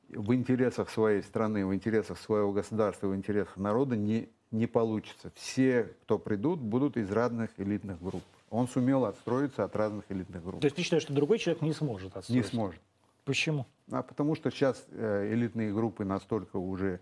в 0.08 0.32
интересах 0.34 0.90
своей 0.90 1.22
страны, 1.22 1.66
в 1.66 1.74
интересах 1.74 2.18
своего 2.18 2.52
государства, 2.52 3.08
в 3.08 3.16
интересах 3.16 3.56
народа 3.56 3.96
не, 3.96 4.28
не 4.52 4.66
получится. 4.68 5.32
Все, 5.34 5.94
кто 6.02 6.18
придут, 6.18 6.60
будут 6.60 6.96
из 6.96 7.10
разных 7.10 7.50
элитных 7.56 8.00
групп. 8.00 8.22
Он 8.50 8.68
сумел 8.68 9.04
отстроиться 9.06 9.64
от 9.64 9.74
разных 9.74 10.04
элитных 10.10 10.44
групп. 10.44 10.60
То 10.60 10.66
есть 10.66 10.76
ты 10.76 10.82
считаешь, 10.82 11.02
что 11.02 11.12
другой 11.12 11.38
человек 11.38 11.62
не 11.62 11.72
сможет 11.72 12.14
Не 12.14 12.18
отстроить? 12.20 12.46
сможет. 12.46 12.80
Почему? 13.24 13.66
А 13.90 14.02
потому 14.02 14.34
что 14.34 14.50
сейчас 14.50 14.84
э, 14.90 15.32
элитные 15.32 15.72
группы 15.72 16.04
настолько 16.04 16.56
уже 16.56 17.00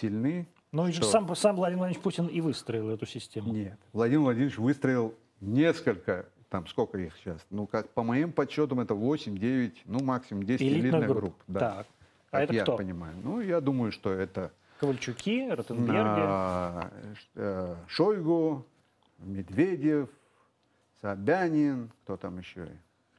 сильны. 0.00 0.46
Ну, 0.72 0.90
что- 0.92 1.04
сам, 1.04 1.34
сам 1.36 1.56
Владимир 1.56 1.78
Владимирович 1.80 2.02
Путин 2.02 2.26
и 2.26 2.40
выстроил 2.40 2.90
эту 2.90 3.06
систему. 3.06 3.52
Нет. 3.52 3.78
Владимир 3.92 4.22
Владимирович 4.22 4.58
выстроил 4.58 5.14
несколько, 5.40 6.26
там 6.48 6.66
сколько 6.66 6.98
их 6.98 7.14
сейчас? 7.18 7.44
Ну, 7.50 7.66
как 7.66 7.90
по 7.90 8.02
моим 8.02 8.32
подсчетам, 8.32 8.80
это 8.80 8.94
8, 8.94 9.36
9, 9.38 9.82
ну, 9.86 10.00
максимум 10.02 10.42
10 10.44 10.62
Элитных 10.62 10.82
элитных 10.84 11.06
групп. 11.08 11.20
групп. 11.20 11.34
да. 11.46 11.60
Так. 11.60 11.86
А 12.30 12.36
Как 12.38 12.44
это 12.44 12.54
я 12.54 12.62
кто? 12.62 12.76
понимаю. 12.76 13.14
Ну, 13.22 13.40
я 13.40 13.60
думаю, 13.60 13.92
что 13.92 14.10
это 14.12 14.50
Ковальчуки, 14.80 15.48
Ротенберги. 15.50 15.96
а, 15.96 16.90
э, 17.36 17.76
Шойгу, 17.86 18.66
Медведев, 19.18 20.08
Собянин, 21.00 21.90
кто 22.02 22.16
там 22.16 22.38
еще? 22.38 22.66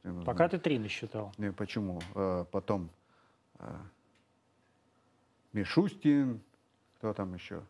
Его 0.06 0.22
Пока 0.22 0.48
ты 0.48 0.58
три 0.58 0.78
насчитал. 0.78 1.32
Не, 1.36 1.52
почему? 1.52 2.00
Э, 2.14 2.44
Потом 2.52 2.90
э, 3.58 3.76
Мишустин, 5.52 6.40
кто 6.98 7.12
там 7.12 7.34
еще? 7.34 7.62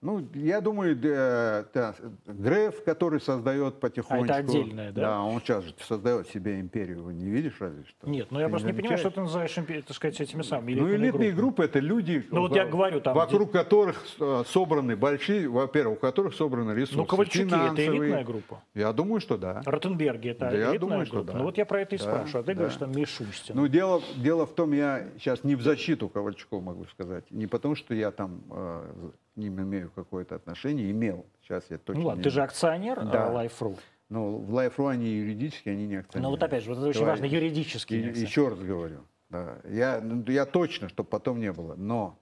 Ну, 0.00 0.24
я 0.34 0.60
думаю, 0.60 0.94
да, 0.94 1.64
да, 1.74 1.94
Греф, 2.26 2.84
который 2.84 3.20
создает 3.20 3.80
потихонечку. 3.80 4.32
А 4.32 4.36
отдельное, 4.36 4.92
да? 4.92 5.00
Да, 5.00 5.22
он 5.22 5.40
сейчас 5.40 5.64
же 5.64 5.74
создает 5.80 6.28
себе 6.28 6.60
империю. 6.60 7.02
Вы 7.02 7.14
не 7.14 7.28
видишь 7.28 7.56
разве 7.58 7.82
что? 7.84 8.08
Нет, 8.08 8.28
ну 8.30 8.38
я 8.38 8.46
Ты 8.46 8.50
просто 8.52 8.68
не 8.68 8.74
понимаю, 8.74 8.98
что 8.98 9.10
ты 9.10 9.20
называешь, 9.22 9.58
импе- 9.58 9.82
так 9.82 9.96
сказать, 9.96 10.20
этими 10.20 10.42
самыми 10.42 10.74
Ну, 10.74 10.88
элитными 10.88 10.94
элитные 11.06 11.32
группами. 11.32 11.40
группы 11.40 11.64
это 11.64 11.78
люди, 11.80 12.24
Ну, 12.30 12.42
вот 12.42 12.50
во- 12.52 12.56
я 12.56 12.66
говорю, 12.66 13.00
там, 13.00 13.16
вокруг 13.16 13.50
которых 13.50 14.04
э, 14.20 14.42
собраны 14.46 14.94
большие, 14.94 15.48
во-первых, 15.48 15.98
у 15.98 16.00
которых 16.00 16.34
собраны 16.34 16.70
ресурсы. 16.74 16.96
Ну, 16.96 17.04
Ковальчуки 17.04 17.46
это 17.46 17.56
финансовые. 17.56 17.88
элитная 18.00 18.24
группа. 18.24 18.62
Я 18.74 18.92
думаю, 18.92 19.20
что 19.20 19.36
да. 19.36 19.62
Ротенберги 19.66 20.28
это 20.28 20.40
Да, 20.48 20.50
я 20.52 20.56
элитная 20.70 20.78
думаю, 20.78 21.06
что 21.06 21.16
группа. 21.16 21.32
да. 21.32 21.38
Ну 21.38 21.44
вот 21.46 21.58
я 21.58 21.66
про 21.66 21.80
это 21.80 21.96
и 21.96 21.98
Да, 21.98 22.04
спрашиваю. 22.04 22.40
А 22.40 22.44
ты 22.44 22.52
да. 22.52 22.54
говоришь, 22.54 22.76
там 22.76 22.92
Мишустин. 22.92 23.56
Ну, 23.56 23.66
дело, 23.66 24.00
дело 24.16 24.46
в 24.46 24.54
том, 24.54 24.70
я 24.74 25.08
сейчас 25.18 25.42
не 25.42 25.56
в 25.56 25.62
защиту 25.62 26.08
Ковальчуков 26.08 26.62
могу 26.62 26.84
сказать. 26.84 27.24
Не 27.32 27.48
потому, 27.48 27.74
что 27.74 27.94
я 27.94 28.12
там 28.12 28.42
э, 28.48 29.10
ним 29.38 29.60
имею 29.62 29.90
какое-то 29.94 30.34
отношение, 30.34 30.90
имел. 30.90 31.24
Сейчас 31.42 31.64
я 31.70 31.78
точно 31.78 32.02
Ну 32.02 32.08
ладно, 32.08 32.22
ты 32.22 32.30
же 32.30 32.42
акционер 32.42 32.96
Да. 33.06 33.28
а, 33.28 33.32
Life.ru. 33.44 33.78
Ну, 34.10 34.38
в 34.38 34.54
Life.ru 34.54 34.90
они 34.90 35.08
юридически, 35.08 35.68
они 35.70 35.86
не 35.86 35.96
акционеры. 35.96 36.24
Ну 36.24 36.30
вот 36.30 36.42
опять 36.42 36.62
же, 36.64 36.70
вот 36.70 36.78
это 36.78 36.88
очень 36.88 37.00
Давай. 37.00 37.14
важно, 37.14 37.24
юридически. 37.26 37.94
И- 37.94 38.20
еще 38.20 38.48
раз 38.48 38.58
говорю. 38.58 39.00
Да, 39.30 39.58
я, 39.68 40.00
ну, 40.02 40.24
я 40.26 40.46
точно, 40.46 40.88
чтобы 40.88 41.08
потом 41.08 41.38
не 41.38 41.52
было. 41.52 41.74
Но 41.76 42.18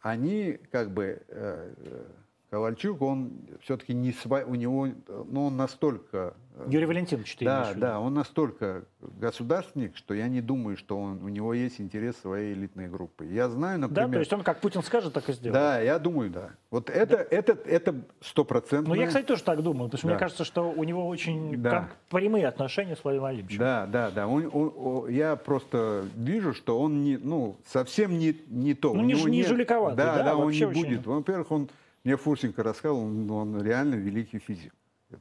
они, 0.00 0.58
как 0.72 0.90
бы, 0.90 1.22
э, 1.28 1.74
э, 1.76 2.04
Ковальчук, 2.50 3.00
он 3.00 3.30
все-таки 3.62 3.94
не 3.94 4.10
сва... 4.12 4.42
у 4.44 4.56
него, 4.56 4.88
ну, 5.06 5.46
он 5.46 5.56
настолько... 5.56 6.34
э, 6.56 6.66
Юрий 6.68 6.86
Валентинович, 6.86 7.36
ты 7.36 7.44
да, 7.44 7.72
да, 7.76 8.00
он 8.00 8.14
настолько 8.14 8.82
государственник, 9.00 9.96
что 9.96 10.14
я 10.14 10.26
не 10.26 10.40
думаю, 10.40 10.76
что 10.76 10.98
он, 10.98 11.22
у 11.22 11.28
него 11.28 11.54
есть 11.54 11.80
интерес 11.80 12.16
своей 12.16 12.52
элитной 12.54 12.88
группы. 12.88 13.24
Я 13.24 13.48
знаю, 13.48 13.78
Да, 13.78 13.86
например... 13.86 14.10
то 14.14 14.18
есть 14.18 14.32
он 14.32 14.42
как 14.42 14.60
Путин 14.60 14.82
скажет, 14.82 15.12
так 15.12 15.28
и 15.28 15.32
сделает. 15.32 15.54
Да, 15.62 15.80
я 15.80 16.00
думаю, 16.00 16.30
да. 16.30 16.50
Вот 16.72 16.90
это, 16.90 17.18
это, 17.18 17.52
это 17.52 17.94
стопроцентно. 18.20 18.94
Ну, 18.96 19.00
я, 19.00 19.06
кстати, 19.06 19.26
тоже 19.26 19.44
так 19.44 19.62
думаю, 19.62 19.88
потому 19.88 19.98
что 19.98 20.08
Да. 20.08 20.14
мне 20.14 20.18
кажется, 20.18 20.44
что 20.44 20.72
у 20.72 20.82
него 20.82 21.06
очень 21.06 21.62
Да. 21.62 21.70
как 21.70 21.96
прямые 22.08 22.48
отношения 22.48 22.96
с 22.96 23.04
Владимиром 23.04 23.26
Владимировичем. 23.28 23.58
Да, 23.60 23.86
да, 23.86 24.10
да. 24.10 24.26
Он- 24.26 24.50
он- 24.52 24.72
о- 24.76 25.06
я 25.08 25.36
просто 25.36 26.04
вижу, 26.16 26.52
что 26.52 26.80
он 26.80 27.04
не, 27.04 27.16
ну, 27.16 27.58
совсем 27.64 28.18
не, 28.18 28.34
не 28.48 28.74
то. 28.74 28.92
Ну, 28.92 29.02
У 29.02 29.04
не 29.04 29.14
него 29.14 29.28
не 29.28 29.44
жуликоватый, 29.44 29.96
Да, 29.98 30.16
да, 30.16 30.22
да, 30.24 30.36
он 30.36 30.50
не 30.50 30.64
очень- 30.64 30.72
будет. 30.82 31.06
Во-первых, 31.06 31.52
он 31.52 31.68
мне 32.04 32.16
Фурсенко 32.16 32.62
рассказывал, 32.62 33.02
он, 33.04 33.30
он 33.30 33.62
реально 33.62 33.94
великий 33.96 34.38
физик. 34.38 34.72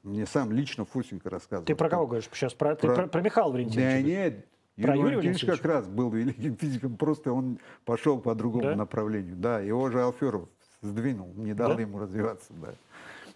Мне 0.03 0.25
сам 0.25 0.51
лично 0.51 0.85
Фурсенко 0.85 1.29
рассказывал. 1.29 1.65
Ты 1.65 1.75
про 1.75 1.89
кого 1.89 2.05
говоришь 2.07 2.29
сейчас? 2.31 2.53
Про, 2.53 2.75
ты 2.75 2.87
Про- 2.87 2.95
про, 2.95 3.07
про 3.07 3.21
Михаила 3.21 3.49
Да 3.49 3.53
Валентиновича? 3.57 4.01
нет. 4.07 4.45
Про 4.81 4.95
Юрий 4.95 5.15
Валентинович 5.17 5.45
как 5.45 5.65
раз 5.65 5.87
был 5.87 6.09
великим 6.09 6.55
физиком, 6.55 6.95
просто 6.95 7.33
он 7.33 7.59
пошел 7.83 8.19
по 8.19 8.33
другому 8.33 8.63
Да? 8.63 8.75
направлению. 8.75 9.35
Да, 9.35 9.59
его 9.59 9.89
же 9.89 10.01
Алферов 10.01 10.47
сдвинул, 10.81 11.33
не 11.35 11.53
дал 11.53 11.75
Да? 11.75 11.81
ему 11.81 11.99
развиваться. 11.99 12.53
Да. 12.53 12.69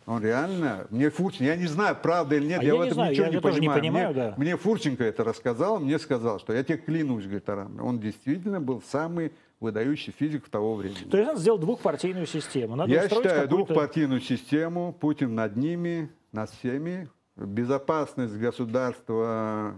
Он 0.06 0.22
реально, 0.24 0.88
мне 0.90 1.10
Фурченко, 1.10 1.44
я 1.46 1.56
не 1.58 1.66
знаю, 1.66 1.98
правда 2.02 2.36
или 2.36 2.46
нет, 2.48 2.60
А 2.62 2.64
я, 2.64 2.74
я 2.74 2.76
в 2.76 2.82
этом 2.82 2.94
знаю, 2.94 3.12
ничего 3.12 3.26
я 3.26 3.32
не 3.32 3.40
тоже 3.42 3.60
не 3.60 3.68
понимаю. 3.68 3.82
понимаю, 3.82 4.14
мне, 4.14 4.16
да. 4.16 4.34
мне 4.38 4.58
Фурченко 4.58 5.04
это 5.04 5.24
рассказал, 5.26 5.80
мне 5.80 5.98
сказал, 6.00 6.40
что 6.40 6.54
я 6.54 6.64
тебе 6.64 6.78
клянусь, 6.78 7.24
говорит, 7.24 7.50
Арам, 7.50 7.78
он 7.82 8.00
действительно 8.00 8.62
был 8.62 8.82
самый 8.82 9.32
выдающий 9.64 10.12
физик 10.12 10.50
того 10.50 10.76
времени. 10.76 11.10
То 11.10 11.18
есть 11.18 11.28
надо 11.28 11.40
сделать 11.40 11.62
двухпартийную 11.62 12.28
систему. 12.28 12.76
Надо 12.76 12.92
Я 12.92 13.08
считаю 13.10 13.48
двухпартийную 13.48 14.20
систему, 14.22 14.94
Путин 15.00 15.34
над 15.34 15.56
ними, 15.56 16.10
над 16.34 16.50
всеми, 16.52 17.10
безопасность 17.36 18.36
государства, 18.38 19.76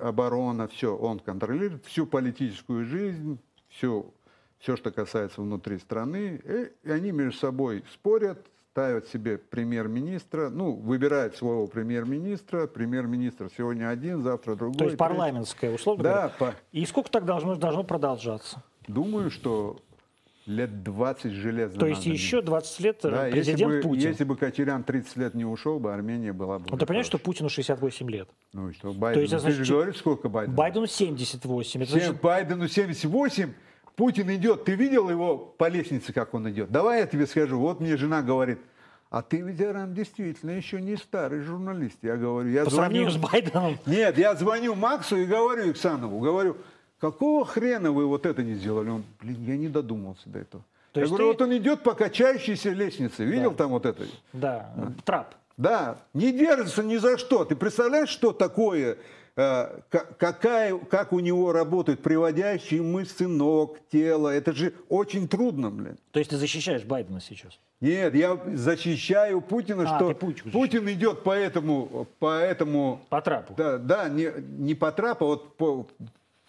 оборона, 0.00 0.68
все, 0.68 0.96
он 0.96 1.18
контролирует 1.18 1.84
всю 1.84 2.06
политическую 2.06 2.84
жизнь, 2.84 3.38
все, 3.68 4.06
все, 4.58 4.76
что 4.76 4.90
касается 4.90 5.42
внутри 5.42 5.78
страны, 5.78 6.40
и, 6.84 6.90
они 6.90 7.10
между 7.10 7.38
собой 7.38 7.84
спорят, 7.92 8.38
ставят 8.70 9.08
себе 9.08 9.38
премьер-министра, 9.38 10.50
ну, 10.50 10.72
выбирают 10.74 11.34
своего 11.34 11.66
премьер-министра, 11.66 12.66
премьер-министр 12.66 13.48
сегодня 13.56 13.88
один, 13.88 14.22
завтра 14.22 14.54
другой. 14.54 14.76
То 14.78 14.84
есть 14.84 14.98
парламентская, 14.98 15.72
условно 15.74 16.04
Да, 16.04 16.12
говоря. 16.12 16.34
по- 16.38 16.54
И 16.72 16.84
сколько 16.86 17.10
так 17.10 17.24
должно, 17.24 17.56
должно 17.56 17.84
продолжаться? 17.84 18.62
Думаю, 18.88 19.30
что 19.30 19.78
лет 20.46 20.82
20 20.84 21.32
железно 21.32 21.78
То 21.78 21.86
есть 21.86 22.02
надо 22.06 22.10
еще 22.10 22.40
20 22.40 22.80
лет 22.80 23.04
э, 23.04 23.10
Да, 23.10 23.28
президент 23.30 23.58
если 23.58 23.64
бы, 23.64 23.80
Путин. 23.82 24.08
Если 24.08 24.24
бы 24.24 24.36
Кочерян 24.36 24.84
30 24.84 25.16
лет 25.16 25.34
не 25.34 25.44
ушел 25.44 25.78
бы, 25.80 25.92
Армения 25.92 26.32
была 26.32 26.58
бы... 26.58 26.66
Ну, 26.70 26.78
ты 26.78 26.86
понимаешь, 26.86 27.06
что 27.06 27.18
хорошей. 27.18 27.24
Путину 27.24 27.48
68 27.48 28.10
лет? 28.10 28.28
Ну 28.52 28.70
и 28.70 28.72
что, 28.72 28.92
Байдену? 28.92 29.22
есть, 29.22 29.32
это 29.32 29.42
Ты 29.42 29.50
значит, 29.50 29.66
же 29.66 29.72
говоришь, 29.74 29.96
сколько 29.96 30.28
Байдену? 30.28 30.56
Байдену 30.56 30.86
78. 30.86 31.82
Это 31.82 31.90
Семь- 31.90 32.00
значит, 32.00 32.20
Байдену 32.20 32.68
78, 32.68 33.52
Путин 33.96 34.34
идет. 34.34 34.64
Ты 34.64 34.74
видел 34.76 35.10
его 35.10 35.36
по 35.36 35.68
лестнице, 35.68 36.12
как 36.12 36.32
он 36.34 36.48
идет? 36.50 36.70
Давай 36.70 37.00
я 37.00 37.06
тебе 37.06 37.26
скажу. 37.26 37.58
Вот 37.58 37.80
мне 37.80 37.96
жена 37.96 38.22
говорит, 38.22 38.60
а 39.10 39.22
ты 39.22 39.40
ведь, 39.40 39.60
Арам, 39.60 39.94
действительно 39.94 40.50
еще 40.50 40.80
не 40.80 40.96
старый 40.96 41.40
журналист. 41.40 41.98
Я 42.02 42.16
говорю, 42.16 42.48
я 42.50 42.64
по 42.64 42.70
звоню... 42.70 42.84
сравнению 42.84 43.10
с 43.10 43.16
Байденом, 43.16 43.78
Нет, 43.86 44.18
я 44.18 44.34
звоню 44.34 44.74
Максу 44.74 45.16
и 45.16 45.26
говорю 45.26 45.70
Иксанову, 45.70 46.18
говорю, 46.18 46.56
какого 47.00 47.44
хрена 47.44 47.92
вы 47.92 48.06
вот 48.06 48.26
это 48.26 48.42
не 48.42 48.54
сделали? 48.54 48.90
Он, 48.90 49.04
блин, 49.20 49.44
я 49.46 49.56
не 49.56 49.68
додумался 49.68 50.28
до 50.28 50.38
этого. 50.40 50.64
То 50.92 51.00
я 51.00 51.06
говорю, 51.06 51.24
ты- 51.24 51.28
вот 51.32 51.42
он 51.42 51.56
идет 51.56 51.82
по 51.82 51.94
качающейся 51.94 52.70
лестнице. 52.70 53.24
Видел 53.24 53.54
там 53.54 53.70
вот 53.70 53.86
это? 53.86 54.04
да, 54.32 54.70
трап. 55.04 55.34
Да, 55.56 55.98
не 56.12 56.32
держится 56.32 56.82
ни 56.82 56.96
за 56.98 57.16
что. 57.16 57.44
Ты 57.46 57.56
представляешь, 57.56 58.10
что 58.10 58.32
такое, 58.32 58.98
э, 59.36 59.80
ка- 59.88 60.06
какая, 60.18 60.76
как 60.76 61.14
у 61.14 61.20
него 61.20 61.50
работают 61.52 62.02
приводящие 62.02 62.82
мышцы 62.82 63.26
ног, 63.26 63.78
тела? 63.90 64.28
Это 64.34 64.52
же 64.52 64.74
очень 64.90 65.26
трудно, 65.28 65.70
блин. 65.70 65.96
То 66.12 66.18
есть 66.18 66.30
ты 66.30 66.36
защищаешь 66.36 66.84
Байдена 66.84 67.20
сейчас? 67.22 67.58
Нет, 67.80 68.14
я 68.14 68.38
защищаю 68.54 69.40
Путина, 69.40 69.84
А, 69.86 69.96
что 69.98 70.14
Путин 70.14 70.88
идет 70.90 71.22
по 71.22 71.30
этому, 71.32 72.06
по 72.18 72.34
этому, 72.38 73.00
По 73.08 73.20
трапу. 73.22 73.54
да, 73.56 73.78
да, 73.78 74.08
не, 74.10 74.30
не 74.58 74.74
по 74.74 74.92
трапу, 74.92 75.24
а 75.24 75.28
вот 75.28 75.56
по 75.56 75.86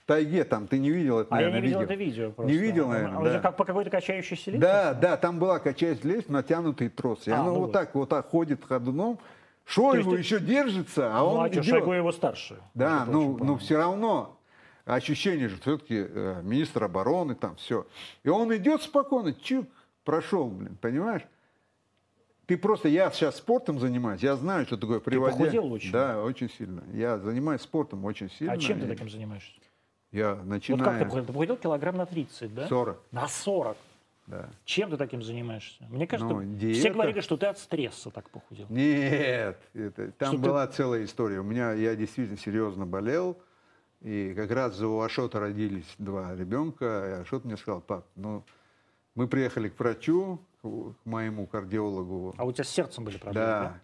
тайге 0.08 0.44
там. 0.44 0.68
Ты 0.68 0.80
не 0.80 0.90
видел 0.90 1.20
это, 1.20 1.36
а 1.36 1.40
я 1.42 1.48
наверное, 1.50 1.62
не 1.62 1.68
видел 1.68 1.80
видео? 1.82 1.94
это 1.94 2.04
видео 2.04 2.32
просто. 2.32 2.52
Не 2.52 2.58
видел, 2.58 2.86
А, 2.86 2.94
наверное, 2.94 3.20
а 3.20 3.24
да. 3.24 3.30
это 3.32 3.40
как 3.42 3.58
по 3.58 3.66
какой-то 3.66 3.90
качающейся 3.92 4.52
лестнице? 4.52 4.60
Да, 4.60 4.94
да, 4.96 5.18
там 5.18 5.38
была 5.38 5.60
качаясь 5.60 6.04
лестница, 6.04 6.32
натянутый 6.32 6.90
трос. 6.90 7.28
И 7.28 7.32
А, 7.32 7.42
оно 7.42 7.50
ну 7.54 7.60
вот 7.60 7.66
вот. 7.68 7.72
так, 7.74 7.94
вот 7.94 8.10
так 8.10 8.28
ходит 8.30 8.66
ходуном. 8.66 9.20
Шойгу 9.66 10.12
ты- 10.14 10.18
еще 10.20 10.40
держится, 10.40 11.10
а 11.16 11.20
Ну, 11.20 11.26
он 11.28 11.46
а 11.46 11.48
что, 11.52 11.56
идет. 11.60 11.66
Шойгу 11.66 11.92
его 11.92 12.12
старше. 12.12 12.58
Да, 12.74 13.00
между 13.00 13.12
ну, 13.12 13.20
прочим, 13.20 13.32
ну 13.32 13.38
по-моему. 13.38 13.58
все 13.58 13.78
равно 13.78 14.40
ощущение 14.86 15.50
же 15.50 15.58
все-таки 15.60 16.08
министр 16.42 16.86
обороны 16.86 17.36
там 17.36 17.58
все. 17.58 17.86
И 18.24 18.30
он 18.30 18.56
идет 18.56 18.82
спокойно, 18.82 19.34
чук, 19.34 19.68
прошел, 20.06 20.48
блин, 20.48 20.78
понимаешь? 20.82 21.24
Ты 22.46 22.58
просто, 22.58 22.88
я 22.88 23.12
сейчас 23.12 23.36
спортом 23.36 23.78
занимаюсь, 23.78 24.22
я 24.24 24.38
знаю, 24.38 24.66
что 24.66 24.78
такое 24.78 25.02
приводя. 25.02 25.34
похудел 25.36 25.70
очень. 25.74 25.92
Да, 25.92 26.24
очень 26.24 26.50
сильно. 26.50 26.82
Я 26.94 27.18
занимаюсь 27.18 27.60
спортом 27.62 28.06
очень 28.06 28.32
сильно. 28.32 28.54
А 28.54 28.58
чем 28.58 28.80
ты 28.80 28.86
И 28.86 28.88
таким 28.88 29.10
занимаешься? 29.10 29.52
Я 30.12 30.36
Вот 30.36 30.38
как 30.38 30.44
ты 30.44 30.50
начинаю 30.50 31.00
похудел? 31.06 31.26
Ты 31.26 31.34
похудел 31.34 31.58
килограмм 31.58 31.98
на 31.98 32.06
30, 32.06 32.54
да? 32.54 32.68
40, 32.68 33.02
На 33.12 33.28
40. 33.28 33.78
да. 34.28 34.50
Чем 34.66 34.90
ты 34.90 34.98
таким 34.98 35.22
занимаешься? 35.22 35.86
Мне 35.90 36.08
кажется, 36.08 36.34
Ну, 36.34 36.42
все 36.58 36.74
диета. 36.74 36.90
говорили, 36.94 37.20
что 37.22 37.38
ты 37.38 37.46
от 37.48 37.58
стресса 37.60 38.10
так 38.10 38.30
похудел. 38.30 38.66
Нет, 38.70 39.60
это, 39.74 40.12
там 40.14 40.30
Что 40.34 40.38
ты- 40.38 40.44
была 40.50 40.68
целая 40.68 41.04
история. 41.04 41.40
У 41.40 41.44
меня 41.44 41.74
я 41.74 41.96
действительно 41.96 42.38
серьезно 42.38 42.86
болел, 42.86 43.38
и 44.02 44.34
как 44.36 44.52
раз 44.52 44.80
у 44.82 45.00
Ашота 45.02 45.40
родились 45.40 45.94
два 45.98 46.36
ребенка, 46.36 46.86
и 46.86 47.22
Ашот 47.22 47.44
мне 47.46 47.58
сказал, 47.58 47.82
пап, 47.82 48.06
ну 48.16 48.44
мы 49.16 49.28
приехали 49.28 49.68
к 49.70 49.78
врачу, 49.80 50.40
к 50.62 50.68
к 50.68 50.96
моему 51.06 51.46
кардиологу, 51.48 52.34
А 52.38 52.44
у 52.46 52.52
тебя 52.52 52.64
с 52.64 52.70
сердцем 52.70 53.04
были 53.06 53.18
проблемы, 53.18 53.46
да. 53.48 53.62
да? 53.62 53.80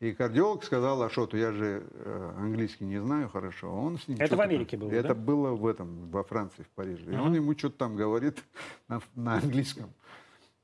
И 0.00 0.12
кардиолог 0.12 0.64
сказал 0.64 1.02
Ашоту, 1.02 1.36
я 1.36 1.52
же 1.52 1.86
э, 1.92 2.32
английский 2.38 2.84
не 2.86 2.98
знаю 3.02 3.28
хорошо. 3.28 3.70
Он 3.70 3.98
с 3.98 4.08
ним 4.08 4.16
Это 4.18 4.34
в 4.34 4.40
Америке 4.40 4.78
там- 4.78 4.88
было, 4.88 4.96
Это 4.96 5.08
да? 5.08 5.14
было 5.14 5.50
в 5.50 5.66
этом, 5.66 6.10
во 6.10 6.24
Франции, 6.24 6.62
в 6.62 6.68
Париже. 6.70 7.04
И 7.10 7.14
Ага. 7.14 7.22
он 7.24 7.34
ему 7.34 7.56
что-то 7.56 7.76
там 7.76 7.96
говорит 7.96 8.42
на, 8.88 9.02
на 9.14 9.34
английском. 9.34 9.92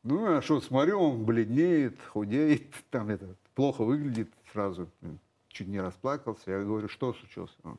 Ну, 0.03 0.37
а 0.37 0.41
что, 0.41 0.61
смотрю, 0.63 1.01
он 1.01 1.25
бледнеет, 1.27 2.01
худеет, 2.09 2.73
там 2.91 3.11
это, 3.11 3.37
плохо 3.55 3.85
выглядит 3.85 4.31
сразу, 4.53 4.89
чуть 5.49 5.69
не 5.69 5.81
расплакался. 5.83 6.51
Я 6.53 6.65
говорю, 6.65 6.89
что 6.89 7.13
случилось? 7.13 7.55
Он, 7.63 7.79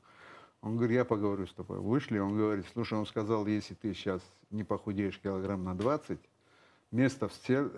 он 0.61 0.77
говорит, 0.77 0.95
я 0.95 1.05
поговорю 1.05 1.47
с 1.47 1.53
тобой. 1.53 1.79
Вышли, 1.79 2.19
он 2.19 2.37
говорит, 2.37 2.65
слушай, 2.73 2.93
он 2.99 3.07
сказал, 3.07 3.47
если 3.47 3.73
ты 3.73 3.95
сейчас 3.95 4.21
не 4.51 4.63
похудеешь 4.63 5.19
килограмм 5.19 5.63
на 5.63 5.73
20, 5.73 6.19
места 6.91 7.27
в, 7.27 7.33
сер- 7.33 7.71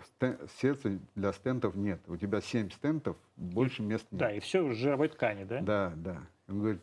сердце 0.62 0.99
для 1.16 1.34
стентов 1.34 1.76
нет. 1.76 1.99
У 2.07 2.16
тебя 2.18 2.41
7 2.41 2.70
стентов, 2.70 3.18
больше 3.38 3.82
мест 3.82 4.05
нет. 4.12 4.20
Да, 4.20 4.32
и 4.32 4.39
все 4.39 4.64
в 4.64 4.74
жировой 4.74 5.10
ткани, 5.10 5.43
да? 5.43 5.62
Да, 5.62 5.93
да. 5.95 6.18
Он 6.47 6.60
говорит, 6.60 6.82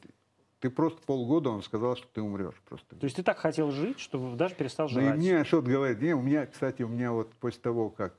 ты 0.60 0.70
просто 0.70 1.00
полгода, 1.06 1.50
он 1.50 1.62
сказал, 1.62 1.96
что 1.96 2.06
ты 2.12 2.20
умрешь 2.22 2.60
просто. 2.68 2.96
То 2.96 3.04
есть 3.04 3.16
ты 3.16 3.22
так 3.22 3.38
хотел 3.38 3.70
жить, 3.70 3.98
что 4.00 4.34
даже 4.34 4.54
перестал 4.54 4.88
Ну 4.90 5.00
и 5.00 5.04
жрать. 5.04 5.16
мне 5.18 5.44
что-то 5.44 5.70
говорит, 5.70 6.00
не, 6.00 6.14
у 6.14 6.22
меня, 6.22 6.46
кстати, 6.46 6.82
у 6.82 6.88
меня 6.88 7.12
вот 7.12 7.30
после 7.34 7.60
того, 7.60 7.90
как 7.90 8.14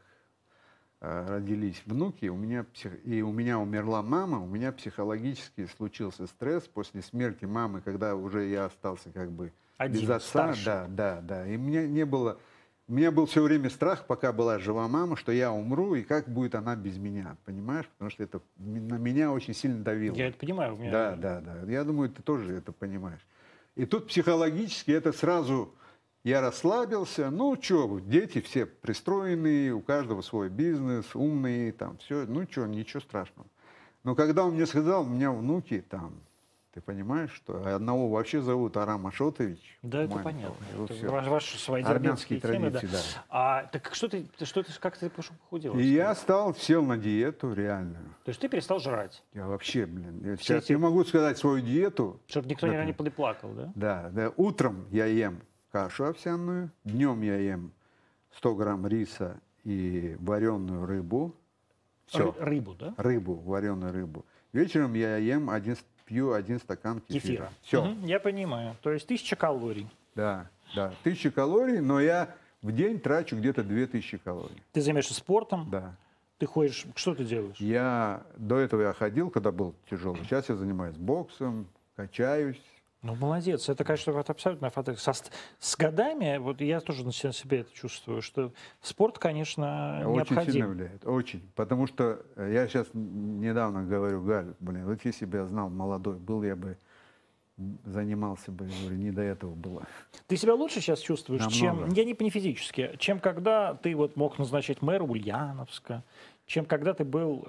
э, 1.01 1.25
родились 1.27 1.81
внуки, 1.85 2.27
у 2.27 2.35
меня 2.37 2.63
псих- 2.73 3.01
и 3.05 3.21
у 3.21 3.31
меня 3.31 3.59
умерла 3.59 4.01
мама, 4.01 4.39
у 4.41 4.47
меня 4.47 4.71
психологически 4.71 5.65
случился 5.77 6.27
стресс 6.27 6.63
после 6.67 7.01
смерти 7.01 7.45
мамы, 7.45 7.81
когда 7.81 8.15
уже 8.15 8.47
я 8.47 8.65
остался 8.65 9.09
как 9.11 9.31
бы 9.31 9.51
Один, 9.77 10.01
без 10.01 10.09
отца. 10.09 10.27
старший. 10.53 10.65
Да, 10.65 10.87
да, 10.89 11.21
да. 11.21 11.47
И 11.47 11.57
мне 11.57 11.87
не 11.87 12.05
было, 12.05 12.39
у 12.87 12.93
меня 12.93 13.11
был 13.11 13.25
все 13.25 13.41
время 13.41 13.69
страх, 13.69 14.05
пока 14.07 14.31
была 14.31 14.59
жива 14.59 14.87
мама, 14.87 15.17
что 15.17 15.31
я 15.33 15.51
умру 15.51 15.95
и 15.95 16.03
как 16.03 16.29
будет 16.29 16.55
она 16.55 16.75
без 16.75 16.97
меня, 16.97 17.35
понимаешь? 17.43 17.85
Потому 17.87 18.09
что 18.09 18.23
это 18.23 18.41
на 18.57 18.95
меня 18.95 19.31
очень 19.31 19.53
сильно 19.53 19.83
давило. 19.83 20.15
Я 20.15 20.27
это 20.27 20.37
понимаю. 20.37 20.75
У 20.75 20.77
меня... 20.77 20.91
Да, 20.91 21.15
да, 21.15 21.41
да. 21.41 21.71
Я 21.71 21.83
думаю, 21.83 22.09
ты 22.09 22.21
тоже 22.21 22.55
это 22.55 22.71
понимаешь. 22.71 23.25
И 23.75 23.85
тут 23.85 24.07
психологически 24.07 24.91
это 24.91 25.11
сразу 25.11 25.73
я 26.23 26.41
расслабился. 26.41 27.29
Ну, 27.29 27.57
что, 27.61 27.99
дети 27.99 28.39
все 28.41 28.65
пристроенные, 28.65 29.73
у 29.73 29.81
каждого 29.81 30.21
свой 30.21 30.49
бизнес, 30.49 31.13
умные, 31.13 31.73
там 31.73 31.97
все. 31.97 32.25
Ну, 32.25 32.47
что, 32.49 32.67
ничего 32.67 33.01
страшного. 33.01 33.47
Но 34.03 34.15
когда 34.15 34.45
он 34.45 34.53
мне 34.53 34.65
сказал, 34.65 35.03
у 35.03 35.09
меня 35.09 35.31
внуки 35.31 35.83
там, 35.89 36.13
ты 36.77 36.81
понимаешь, 36.81 37.31
что 37.31 37.75
одного 37.75 38.07
вообще 38.07 38.39
зовут 38.39 38.77
Арам 38.77 39.07
Ашотович. 39.07 39.79
Да, 39.81 40.03
это 40.03 40.19
понятно. 40.19 40.55
Вот 40.75 40.91
Это 40.91 41.09
ваш- 41.09 41.27
ваши 41.27 41.57
свои 41.57 41.81
Армянские 41.81 42.39
дербентские 42.39 42.39
темы, 42.39 42.69
да. 42.69 42.79
традиции, 42.79 43.15
да. 43.15 43.23
А 43.29 43.63
так 43.71 43.95
что 43.95 44.07
ты, 44.07 44.27
что 44.43 44.61
ты, 44.61 44.71
как 44.79 44.95
ты 44.95 45.09
похудел? 45.09 45.73
И 45.79 45.81
я 45.83 46.13
стал, 46.13 46.53
сел 46.53 46.85
на 46.85 46.95
диету 46.99 47.51
реальную. 47.51 48.05
То 48.25 48.29
есть 48.29 48.39
ты 48.39 48.47
перестал 48.47 48.79
жрать, 48.79 49.23
Я 49.33 49.47
вообще, 49.47 49.87
блин, 49.87 50.21
я 50.23 50.35
Все 50.35 50.43
сейчас 50.53 50.63
эти- 50.65 50.73
я 50.73 50.77
могу 50.77 51.03
сказать 51.03 51.39
свою 51.39 51.61
диету, 51.61 52.19
чтобы 52.27 52.47
никто 52.47 52.67
Да, 52.67 52.79
не, 52.81 52.85
не 52.87 52.93
подплакал, 52.93 53.49
да? 53.53 53.71
Да, 53.73 54.09
да. 54.11 54.31
Утром 54.37 54.85
я 54.91 55.05
ем 55.07 55.41
кашу 55.71 56.05
овсяную, 56.05 56.69
днем 56.83 57.21
я 57.23 57.37
ем 57.37 57.71
100 58.35 58.53
грамм 58.53 58.85
риса 58.85 59.39
и 59.63 60.15
вареную 60.19 60.85
рыбу. 60.85 61.33
Все. 62.05 62.29
Ры- 62.29 62.35
Рыбу, 62.43 62.75
да? 62.75 62.93
Рыбу, 62.97 63.33
вареную 63.33 63.91
рыбу. 63.91 64.25
Вечером 64.53 64.93
я 64.93 65.17
ем 65.17 65.49
один, 65.49 65.75
пью 66.07 66.31
один 66.33 66.59
стакан 66.59 67.01
кефира. 67.01 67.21
Кефира. 67.21 67.49
Все. 67.61 67.83
Мгм, 67.83 68.05
я 68.05 68.19
понимаю. 68.19 68.75
То 68.81 68.91
есть 68.91 69.05
тысяча 69.07 69.35
калорий. 69.35 69.87
Да, 70.15 70.49
да. 70.75 70.93
Тысяча 71.03 71.29
калорий, 71.29 71.79
но 71.79 71.99
я 72.01 72.33
в 72.61 72.71
день 72.71 72.99
трачу 72.99 73.35
где-то 73.35 73.63
2000 73.63 74.17
калорий. 74.17 74.63
Ты 74.71 74.81
занимаешься 74.81 75.13
спортом, 75.13 75.67
Да. 75.69 75.95
ты 76.39 76.45
ходишь, 76.47 76.85
что 76.95 77.13
ты 77.13 77.23
делаешь? 77.25 77.57
Я 77.59 78.23
до 78.37 78.57
этого 78.57 78.81
я 78.81 78.93
ходил, 78.93 79.29
когда 79.29 79.51
был 79.51 79.75
тяжелый. 79.89 80.23
Сейчас 80.23 80.49
я 80.49 80.55
занимаюсь 80.55 80.95
боксом, 80.95 81.67
качаюсь. 81.95 82.61
Ну, 83.07 83.15
молодец. 83.15 83.69
Это, 83.69 83.85
конечно, 83.85 84.11
вот 84.11 84.29
абсолютно 84.29 84.69
фото- 84.69 84.95
со 84.97 85.13
С 85.13 85.77
годами, 85.77 86.37
вот 86.39 86.59
я 86.59 86.81
тоже 86.81 87.05
на 87.05 87.13
се- 87.13 87.31
себе 87.31 87.59
это 87.61 87.73
чувствую, 87.73 88.21
что 88.21 88.51
спорт, 88.81 89.17
конечно, 89.17 90.01
Очень 90.05 90.25
сильно 90.25 90.39
необходим. 90.41 90.67
влияет, 90.73 91.05
очень. 91.07 91.41
Потому 91.55 91.87
что 91.87 92.19
я 92.35 92.67
сейчас 92.67 92.87
недавно 92.93 93.83
говорю, 93.85 94.21
Галь, 94.23 94.53
блин, 94.59 94.85
вот 94.85 95.05
если 95.05 95.23
бы 95.25 95.37
я 95.37 95.45
знал 95.45 95.69
молодой 95.69 96.17
был, 96.17 96.43
я 96.43 96.57
бы 96.57 96.77
занимался 97.85 98.51
бы, 98.51 98.65
говорю, 98.81 98.97
не 98.97 99.11
до 99.11 99.21
этого 99.21 99.55
было. 99.55 99.83
Ты 100.27 100.35
себя 100.35 100.53
лучше 100.53 100.81
сейчас 100.81 100.99
чувствуешь, 100.99 101.47
чем, 101.47 101.77
Намного. 101.77 101.95
я 101.95 102.03
не, 102.03 102.13
не 102.19 102.29
физически, 102.29 102.91
чем 102.99 103.19
когда 103.21 103.73
ты 103.75 103.95
вот 103.95 104.17
мог 104.17 104.37
назначить 104.37 104.81
мэра 104.81 105.03
Ульяновска, 105.03 106.03
чем 106.45 106.65
когда 106.65 106.93
ты 106.93 107.05
был 107.05 107.47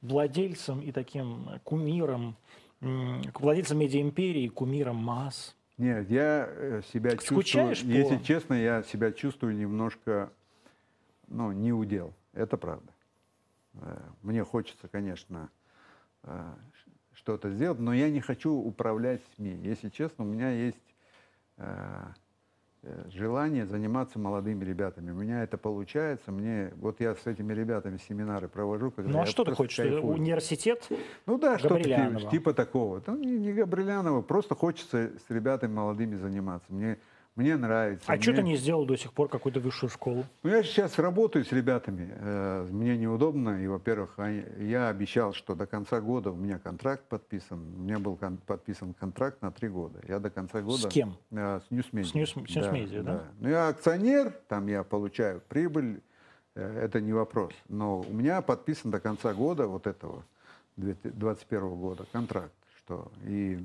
владельцем 0.00 0.80
и 0.80 0.92
таким 0.92 1.48
кумиром, 1.64 2.36
владельцем 2.80 3.78
медиаимперии, 3.78 4.48
кумиром 4.48 4.96
масс? 4.96 5.56
Нет, 5.78 6.10
я 6.10 6.48
э, 6.48 6.82
себя 6.92 7.18
Скучаешь 7.18 7.78
чувствую, 7.78 8.04
по... 8.04 8.12
если 8.12 8.24
честно, 8.24 8.54
я 8.54 8.82
себя 8.82 9.12
чувствую 9.12 9.54
немножко, 9.56 10.32
ну, 11.28 11.52
не 11.52 11.72
удел. 11.72 12.14
Это 12.32 12.56
правда. 12.56 12.90
Э, 13.74 13.98
мне 14.22 14.42
хочется, 14.42 14.88
конечно, 14.88 15.50
э, 16.22 16.54
что-то 17.12 17.50
сделать, 17.50 17.78
но 17.78 17.92
я 17.92 18.08
не 18.08 18.20
хочу 18.20 18.52
управлять 18.52 19.20
СМИ. 19.36 19.60
Если 19.62 19.90
честно, 19.90 20.24
у 20.24 20.28
меня 20.28 20.50
есть 20.50 20.76
желание 23.12 23.66
заниматься 23.66 24.18
молодыми 24.18 24.64
ребятами. 24.64 25.10
У 25.10 25.14
меня 25.14 25.42
это 25.42 25.58
получается. 25.58 26.32
Мне, 26.32 26.72
вот 26.76 27.00
я 27.00 27.14
с 27.14 27.26
этими 27.26 27.52
ребятами 27.52 27.98
семинары 28.08 28.48
провожу. 28.48 28.90
Когда 28.90 29.10
ну 29.10 29.20
а 29.20 29.26
что 29.26 29.44
ты 29.44 29.54
хочешь? 29.54 29.76
Кайфую. 29.76 30.14
Университет 30.14 30.88
Ну 31.26 31.38
да, 31.38 31.58
что-то 31.58 31.82
типа, 31.82 32.30
типа 32.30 32.54
такого. 32.54 33.02
Ну, 33.06 33.16
не, 33.16 33.38
не 33.38 33.52
Габрелянова, 33.52 34.22
просто 34.22 34.54
хочется 34.54 35.12
с 35.26 35.30
ребятами 35.30 35.72
молодыми 35.72 36.16
заниматься. 36.16 36.72
Мне 36.72 36.98
мне 37.36 37.56
нравится. 37.56 38.04
А 38.08 38.12
мне... 38.12 38.22
что 38.22 38.32
ты 38.32 38.42
не 38.42 38.56
сделал 38.56 38.86
до 38.86 38.96
сих 38.96 39.12
пор 39.12 39.28
какую-то 39.28 39.60
высшую 39.60 39.90
школу? 39.90 40.24
Ну, 40.42 40.50
я 40.50 40.62
сейчас 40.62 40.98
работаю 40.98 41.44
с 41.44 41.52
ребятами. 41.52 42.10
Э, 42.18 42.66
мне 42.70 42.96
неудобно. 42.96 43.62
И, 43.62 43.66
во-первых, 43.66 44.18
я 44.58 44.88
обещал, 44.88 45.34
что 45.34 45.54
до 45.54 45.66
конца 45.66 46.00
года 46.00 46.30
у 46.30 46.34
меня 46.34 46.58
контракт 46.58 47.04
подписан. 47.08 47.58
У 47.76 47.82
меня 47.82 47.98
был 47.98 48.16
кон- 48.16 48.38
подписан 48.38 48.94
контракт 48.94 49.42
на 49.42 49.52
три 49.52 49.68
года. 49.68 50.00
Я 50.08 50.18
до 50.18 50.30
конца 50.30 50.62
года... 50.62 50.88
С 50.88 50.92
кем? 50.92 51.14
Э, 51.30 51.60
с 51.60 51.70
Ньюсмедиа. 51.70 52.08
С 52.08 52.14
Ньюсмедиа, 52.14 53.02
да, 53.02 53.12
да? 53.12 53.18
да? 53.18 53.24
Ну, 53.38 53.48
я 53.50 53.68
акционер, 53.68 54.32
там 54.48 54.66
я 54.68 54.82
получаю 54.82 55.42
прибыль. 55.46 56.00
Э, 56.54 56.84
это 56.84 57.02
не 57.02 57.12
вопрос. 57.12 57.52
Но 57.68 58.00
у 58.00 58.12
меня 58.14 58.40
подписан 58.40 58.90
до 58.90 58.98
конца 58.98 59.34
года 59.34 59.66
вот 59.66 59.86
этого, 59.86 60.24
2021 60.76 61.68
года, 61.76 62.06
контракт 62.10 62.52
что 62.86 63.10
и, 63.26 63.58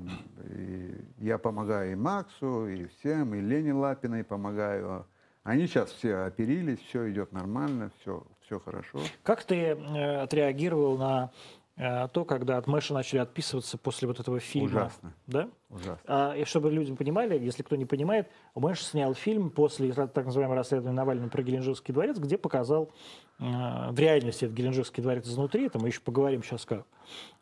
и 0.48 0.94
я 1.18 1.38
помогаю 1.38 1.92
и 1.92 1.94
Максу, 1.94 2.66
и 2.66 2.86
всем, 2.86 3.34
и 3.34 3.40
Лене 3.40 3.72
Лапиной 3.72 4.24
помогаю. 4.24 5.06
Они 5.44 5.66
сейчас 5.66 5.90
все 5.90 6.24
оперились, 6.24 6.78
все 6.80 7.10
идет 7.10 7.32
нормально, 7.32 7.90
все, 8.00 8.24
все 8.44 8.60
хорошо. 8.60 9.00
Как 9.22 9.44
ты 9.44 9.56
э, 9.56 10.22
отреагировал 10.22 10.98
на 10.98 11.30
то, 11.76 12.24
когда 12.26 12.58
от 12.58 12.66
Мэша 12.66 12.92
начали 12.92 13.18
отписываться 13.18 13.78
после 13.78 14.06
вот 14.06 14.20
этого 14.20 14.40
фильма? 14.40 14.66
Ужасно. 14.66 15.14
Да? 15.26 15.48
Ужасно. 15.70 15.98
А, 16.06 16.34
и 16.36 16.44
чтобы 16.44 16.70
люди 16.70 16.94
понимали, 16.94 17.38
если 17.38 17.62
кто 17.62 17.76
не 17.76 17.86
понимает, 17.86 18.28
Мэш 18.54 18.84
снял 18.84 19.14
фильм 19.14 19.50
после 19.50 19.92
так 19.92 20.26
называемого 20.26 20.56
расследования 20.56 20.94
Навального 20.94 21.30
про 21.30 21.42
Геленджикский 21.42 21.94
дворец, 21.94 22.18
где 22.18 22.36
показал 22.36 22.90
э, 23.38 23.44
в 23.90 23.98
реальности 23.98 24.44
этот 24.44 24.56
Геленджикский 24.56 25.02
дворец 25.02 25.26
изнутри, 25.26 25.66
это 25.66 25.78
мы 25.78 25.88
еще 25.88 26.00
поговорим 26.00 26.42
сейчас 26.42 26.66
как. 26.66 26.84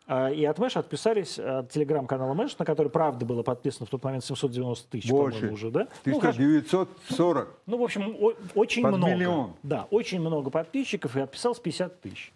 А, 0.07 0.28
и 0.28 0.45
от 0.45 0.59
Мэша 0.59 0.81
отписались 0.81 1.39
от 1.39 1.70
телеграм-канала 1.70 2.35
Мэш, 2.35 2.57
на 2.59 2.64
который, 2.64 2.89
правда, 2.89 3.26
было 3.26 3.43
подписано 3.43 3.87
в 3.87 3.91
тот 3.91 4.03
момент 4.05 4.24
790 4.24 4.89
тысяч, 4.89 5.11
по-моему, 5.11 5.53
уже, 5.53 5.70
да? 5.70 5.89
Ты 6.05 6.12
ну, 6.12 6.20
что, 6.20 6.33
940? 6.33 7.59
Ну, 7.66 7.78
в 7.78 7.83
общем, 7.83 8.16
о- 8.18 8.35
очень 8.55 8.83
Под 8.83 8.97
много. 8.97 9.12
миллион. 9.14 9.55
Да, 9.62 9.89
очень 9.91 10.20
много 10.20 10.51
подписчиков, 10.51 11.16
и 11.16 11.20
отписалось 11.20 11.59
50 11.59 12.01
тысяч. 12.01 12.33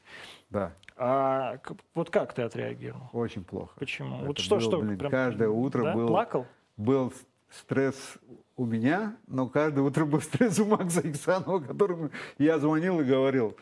Да. 0.51 0.72
А 0.97 1.59
вот 1.95 2.11
как 2.11 2.34
ты 2.34 2.42
отреагировал? 2.42 3.11
Очень 3.12 3.45
плохо. 3.45 3.72
Почему? 3.78 4.16
Это 4.16 4.26
вот 4.26 4.38
что, 4.38 4.57
было, 4.57 4.61
что? 4.61 4.80
Блин, 4.80 4.99
прям, 4.99 5.11
каждое 5.11 5.49
утро 5.49 5.82
да? 5.84 5.95
был, 5.95 6.07
Плакал? 6.09 6.47
был 6.76 7.12
стресс 7.51 8.18
у 8.57 8.64
меня, 8.64 9.16
но 9.26 9.49
каждое 9.49 9.82
утро 9.82 10.05
был 10.05 10.20
стресс 10.20 10.59
у 10.61 10.66
Макса 10.66 11.01
Иксанова, 11.01 11.59
которому 11.61 12.11
я 12.38 12.59
звонил 12.59 13.01
и 13.01 13.05
говорил, 13.05 13.57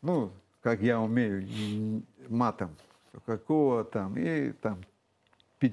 ну, 0.00 0.32
как 0.60 0.80
я 0.80 1.00
умею, 1.00 1.46
матом 2.28 2.70
какого 3.26 3.84
там, 3.84 4.16
и 4.16 4.52
там 4.52 4.78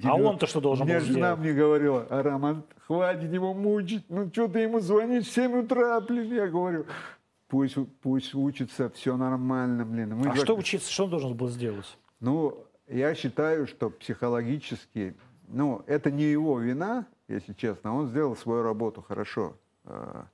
А 0.04 0.14
он-то 0.14 0.46
что 0.46 0.60
должен 0.60 0.86
Мне 0.86 0.98
был 0.98 1.04
жена 1.04 1.18
сделать? 1.18 1.38
мне 1.40 1.52
говорила, 1.52 2.06
а 2.10 2.22
Роман, 2.22 2.64
хватит 2.86 3.32
его 3.32 3.54
мучить, 3.54 4.04
ну 4.08 4.28
что 4.32 4.48
ты 4.48 4.60
ему 4.60 4.80
звонишь 4.80 5.26
в 5.26 5.32
7 5.32 5.64
утра, 5.64 6.00
блин, 6.00 6.32
я 6.32 6.46
говорю, 6.48 6.86
пусть, 7.50 7.76
пусть 8.00 8.34
учится, 8.34 8.88
все 8.90 9.16
нормально, 9.16 9.84
блин. 9.84 10.16
Мы 10.16 10.28
а 10.28 10.32
как... 10.32 10.44
что 10.44 10.56
учиться, 10.56 10.90
что 10.90 11.04
он 11.04 11.10
должен 11.10 11.36
был 11.36 11.48
сделать? 11.48 11.98
Ну, 12.20 12.64
я 12.88 13.14
считаю, 13.14 13.66
что 13.66 13.90
психологически, 13.90 15.14
ну, 15.48 15.82
это 15.86 16.10
не 16.10 16.24
его 16.24 16.58
вина, 16.58 17.06
если 17.28 17.52
честно, 17.52 17.94
он 17.94 18.08
сделал 18.08 18.36
свою 18.36 18.62
работу 18.62 19.02
хорошо. 19.02 19.56
А, 19.84 20.26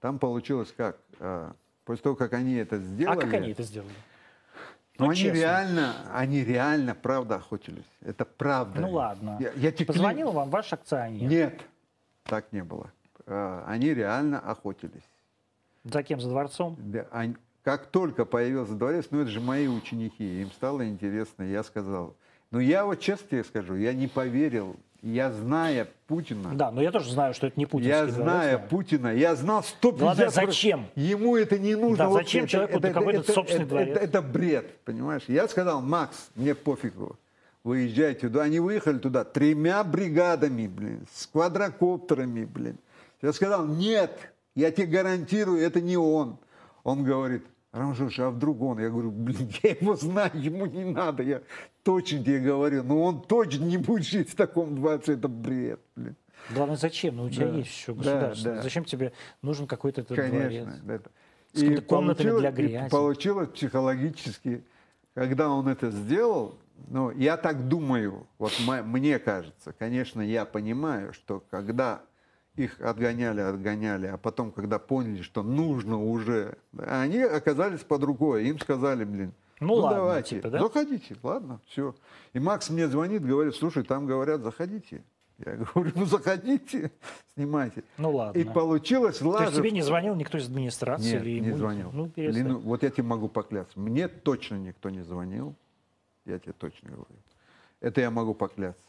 там 0.00 0.18
получилось 0.18 0.74
как? 0.76 0.98
А, 1.20 1.54
после 1.84 2.02
того, 2.02 2.16
как 2.16 2.32
они 2.34 2.54
это 2.54 2.78
сделали... 2.78 3.18
А 3.18 3.20
как 3.20 3.32
они 3.32 3.52
это 3.52 3.62
сделали? 3.62 3.94
Ну, 4.98 5.10
они 5.10 5.22
реально, 5.30 5.94
они 6.12 6.44
реально, 6.44 6.94
правда, 6.94 7.36
охотились. 7.36 7.82
Это 8.00 8.24
правда. 8.24 8.80
Ну 8.80 8.92
ладно. 8.92 9.36
Я, 9.40 9.50
я 9.56 9.72
тебе... 9.72 9.86
Позвонил 9.86 10.30
вам 10.30 10.50
ваш 10.50 10.72
акционер? 10.72 11.28
Нет, 11.28 11.62
так 12.22 12.52
не 12.52 12.62
было. 12.62 12.92
А, 13.26 13.64
они 13.66 13.92
реально 13.92 14.38
охотились. 14.38 15.02
За 15.84 16.02
кем? 16.02 16.20
За 16.20 16.28
дворцом? 16.28 16.76
Да, 16.78 17.06
они, 17.10 17.36
как 17.62 17.86
только 17.86 18.24
появился 18.24 18.74
дворец, 18.74 19.06
ну 19.10 19.20
это 19.20 19.30
же 19.30 19.40
мои 19.40 19.68
ученики, 19.68 20.42
им 20.42 20.50
стало 20.52 20.86
интересно, 20.88 21.42
я 21.42 21.62
сказал. 21.62 22.14
Но 22.50 22.60
я 22.60 22.84
вот 22.84 23.00
честно 23.00 23.28
тебе 23.28 23.44
скажу, 23.44 23.74
я 23.74 23.92
не 23.92 24.06
поверил 24.06 24.76
я 25.04 25.30
зная 25.30 25.86
Путина... 26.06 26.54
Да, 26.54 26.70
но 26.70 26.80
я 26.80 26.90
тоже 26.90 27.12
знаю, 27.12 27.34
что 27.34 27.46
это 27.46 27.60
не 27.60 27.66
Путин. 27.66 27.88
Я 27.88 28.06
зная 28.06 28.56
Путина, 28.56 29.14
я 29.14 29.36
знал 29.36 29.62
150... 29.62 30.02
Ладно, 30.02 30.30
зачем? 30.30 30.86
Ему 30.94 31.36
это 31.36 31.58
не 31.58 31.74
нужно. 31.74 32.06
Да, 32.06 32.10
зачем 32.10 32.42
вот 32.42 32.50
человеку 32.50 32.78
это, 32.78 32.90
какой-то 32.90 33.20
это, 33.20 33.32
собственный 33.32 33.64
это, 33.64 33.68
дворец? 33.68 33.96
Это, 33.96 34.04
это 34.04 34.22
бред, 34.22 34.78
понимаешь? 34.84 35.22
Я 35.28 35.46
сказал, 35.46 35.82
Макс, 35.82 36.30
мне 36.34 36.54
пофигу. 36.54 37.18
Выезжайте 37.64 38.28
туда. 38.28 38.44
Они 38.44 38.60
выехали 38.60 38.98
туда 38.98 39.24
тремя 39.24 39.84
бригадами, 39.84 40.66
блин, 40.66 41.06
с 41.12 41.26
квадрокоптерами, 41.26 42.46
блин. 42.46 42.78
Я 43.20 43.34
сказал, 43.34 43.66
нет, 43.66 44.32
я 44.54 44.70
тебе 44.70 44.86
гарантирую, 44.86 45.60
это 45.60 45.80
не 45.80 45.96
он. 45.96 46.38
Он 46.82 47.02
говорит, 47.04 47.44
Рамжуш, 47.72 48.18
а 48.20 48.30
вдруг 48.30 48.62
он? 48.62 48.78
Я 48.78 48.88
говорю, 48.90 49.10
блин, 49.10 49.50
я 49.62 49.70
его 49.70 49.96
знаю, 49.96 50.30
ему 50.34 50.66
не 50.66 50.84
надо. 50.84 51.22
Я 51.22 51.42
точно 51.82 52.20
тебе 52.22 52.38
говорю, 52.40 52.82
но 52.84 53.02
он 53.02 53.22
точно 53.22 53.64
не 53.64 53.78
будет 53.78 54.06
жить 54.06 54.30
в 54.30 54.36
таком 54.36 54.76
дворце, 54.76 55.14
это 55.14 55.28
бред, 55.28 55.80
блин. 55.96 56.14
Главное, 56.50 56.76
зачем? 56.76 57.16
Ну, 57.16 57.24
у 57.24 57.30
тебя 57.30 57.48
Да. 57.48 57.56
есть 57.56 57.70
еще 57.70 57.94
государство. 57.94 58.50
Да, 58.50 58.56
да. 58.56 58.62
Зачем 58.62 58.84
тебе 58.84 59.12
нужен 59.42 59.66
какой-то 59.66 60.02
этот 60.02 60.16
Конечно. 60.16 60.38
дворец? 60.38 60.68
это. 60.88 61.10
С 61.52 61.60
какими-то 61.60 61.82
комнатами 61.82 62.38
для 62.38 62.50
и 62.50 62.52
грязи. 62.52 62.90
получилось 62.90 63.48
психологически, 63.48 64.64
когда 65.14 65.48
он 65.48 65.68
это 65.68 65.90
сделал, 65.90 66.56
ну, 66.88 67.10
я 67.12 67.36
так 67.36 67.68
думаю, 67.68 68.26
вот 68.38 68.52
мне 68.84 69.18
кажется, 69.18 69.72
конечно, 69.72 70.20
я 70.20 70.44
понимаю, 70.44 71.12
что 71.12 71.42
когда 71.50 72.02
их 72.56 72.80
отгоняли, 72.80 73.40
отгоняли, 73.40 74.06
а 74.06 74.16
потом, 74.16 74.52
когда 74.52 74.78
поняли, 74.78 75.22
что 75.22 75.42
нужно 75.42 76.00
уже, 76.02 76.56
они 76.78 77.18
оказались 77.20 77.80
под 77.80 78.04
рукой, 78.04 78.46
им 78.46 78.58
сказали, 78.60 79.04
блин, 79.04 79.32
Ну 79.60 79.74
ладно, 79.74 79.98
давайте, 79.98 80.36
типа, 80.36 80.50
да? 80.50 80.60
заходите, 80.60 81.16
ладно, 81.22 81.60
все. 81.66 81.94
И 82.32 82.38
Макс 82.38 82.70
мне 82.70 82.86
звонит, 82.88 83.24
говорит, 83.24 83.54
слушай, 83.54 83.82
там 83.82 84.06
говорят, 84.06 84.42
заходите. 84.42 85.02
Я 85.44 85.56
говорю, 85.74 85.90
ну 85.96 86.06
заходите, 86.06 86.92
снимайте. 87.34 87.82
Ну 87.98 88.14
ладно. 88.14 88.38
И 88.38 88.44
получилось 88.44 89.18
То 89.18 89.42
есть 89.42 89.56
тебе 89.56 89.72
не 89.72 89.82
звонил 89.82 90.14
никто 90.14 90.38
из 90.38 90.46
администрации? 90.46 91.14
Нет, 91.14 91.22
или 91.22 91.40
не 91.40 91.48
ему- 91.48 91.56
звонил. 91.56 91.90
Ну. 91.92 92.12
Лину, 92.14 92.58
вот 92.60 92.84
я 92.84 92.90
тебе 92.90 93.02
могу 93.02 93.26
поклясться. 93.26 93.80
Мне 93.80 94.06
точно 94.06 94.56
никто 94.56 94.90
не 94.90 95.02
звонил. 95.02 95.56
Я 96.24 96.38
тебе 96.38 96.52
точно 96.52 96.90
говорю. 96.90 97.18
Это 97.80 98.00
я 98.00 98.12
могу 98.12 98.32
поклясться. 98.32 98.86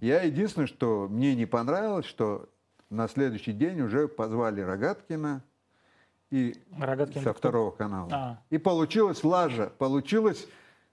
Я 0.00 0.22
единственное, 0.22 0.66
что 0.66 1.08
мне 1.10 1.34
не 1.34 1.46
понравилось, 1.46 2.04
что 2.04 2.46
на 2.90 3.08
следующий 3.08 3.52
день 3.52 3.80
уже 3.80 4.08
позвали 4.08 4.60
Рогаткина 4.60 5.42
и 6.30 6.54
Рогаткин 6.78 7.22
со 7.22 7.32
второго 7.32 7.70
канала. 7.70 8.08
А. 8.12 8.38
И 8.50 8.58
получилась 8.58 9.22
лажа. 9.24 9.72
Получилось 9.78 10.46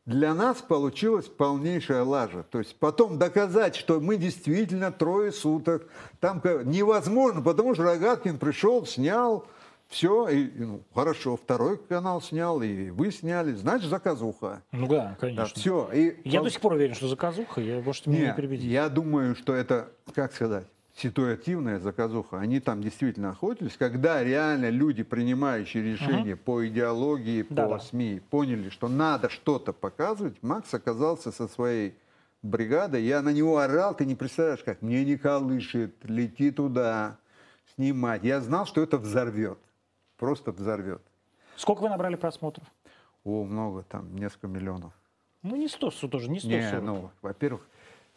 для 0.06 0.34
нас 0.34 0.62
получилась 0.62 1.28
полнейшая 1.28 2.04
лажа. 2.04 2.44
То 2.44 2.60
есть 2.60 2.78
потом 2.78 3.18
доказать, 3.18 3.76
что 3.76 3.99
мы 4.02 4.18
действительно 4.18 4.91
трое 4.91 5.32
суток, 5.32 5.88
там 6.20 6.41
невозможно, 6.65 7.41
потому 7.41 7.74
что 7.74 7.84
Рогаткин 7.84 8.38
пришел, 8.38 8.86
снял, 8.86 9.48
все, 9.88 10.28
и, 10.28 10.52
ну, 10.56 10.82
хорошо, 10.94 11.38
второй 11.38 11.78
канал 11.78 12.22
снял, 12.22 12.61
и 12.64 12.90
вы 12.90 13.11
сняли, 13.11 13.53
значит, 13.53 13.90
заказуха. 13.90 14.61
Ну 14.72 14.88
да, 14.88 14.95
Да, 15.10 15.18
конечно. 15.20 15.45
все. 15.60 15.90
И 15.94 16.20
Я 16.28 16.40
пол- 16.40 16.45
до 16.45 16.49
сих 16.52 16.61
пор 16.61 16.74
уверен, 16.74 16.95
что 16.95 17.07
заказуха. 17.07 17.61
Я, 17.61 17.80
может, 17.82 18.07
меня 18.07 18.20
не 18.20 18.26
Нет, 18.26 18.36
перебедить. 18.36 18.65
я 18.72 18.90
думаю, 18.90 19.36
что 19.36 19.53
это, 19.53 19.90
как 20.15 20.34
сказать, 20.34 20.65
ситуативная 20.95 21.80
заказуха. 21.80 22.40
Они 22.40 22.60
там 22.60 22.82
действительно 22.82 23.32
охотились, 23.32 23.78
когда 23.78 24.24
реально 24.24 24.70
люди, 24.70 25.03
принимающие 25.03 25.84
решения 25.84 26.36
по 26.36 26.65
идеологии, 26.68 27.41
по 27.41 27.53
Да-да. 27.53 27.80
СМИ, 27.80 28.22
поняли, 28.30 28.70
что 28.70 28.88
надо 28.88 29.30
что-то 29.30 29.74
показывать. 29.74 30.41
Макс 30.44 30.74
оказался 30.74 31.32
со 31.32 31.48
своей 31.48 31.95
бригадой. 32.41 33.03
Я 33.03 33.22
на 33.22 33.30
него 33.30 33.57
орал, 33.57 33.95
ты 33.95 34.06
не 34.06 34.15
представляешь, 34.15 34.64
как 34.64 34.82
мне 34.82 35.03
не 35.03 35.18
колышет, 35.18 35.95
лети 36.03 36.52
туда, 36.52 37.18
снимать. 37.76 38.24
Я 38.24 38.41
знал, 38.41 38.65
что 38.65 38.82
это 38.82 38.98
взорвет. 38.98 39.57
Просто 40.18 40.52
взорвет. 40.52 41.02
Сколько 41.56 41.82
вы 41.82 41.90
набрали 41.90 42.15
просмотров? 42.15 42.65
О, 43.24 43.44
много, 43.44 43.84
там 43.84 44.15
несколько 44.15 44.48
миллионов. 44.48 44.94
Ну, 45.41 45.56
не 45.56 45.68
100 45.68 45.91
тоже, 46.07 46.30
не 46.30 46.40
100 46.40 46.49
Не, 46.49 46.80
ну, 46.82 47.11
во-первых, 47.22 47.68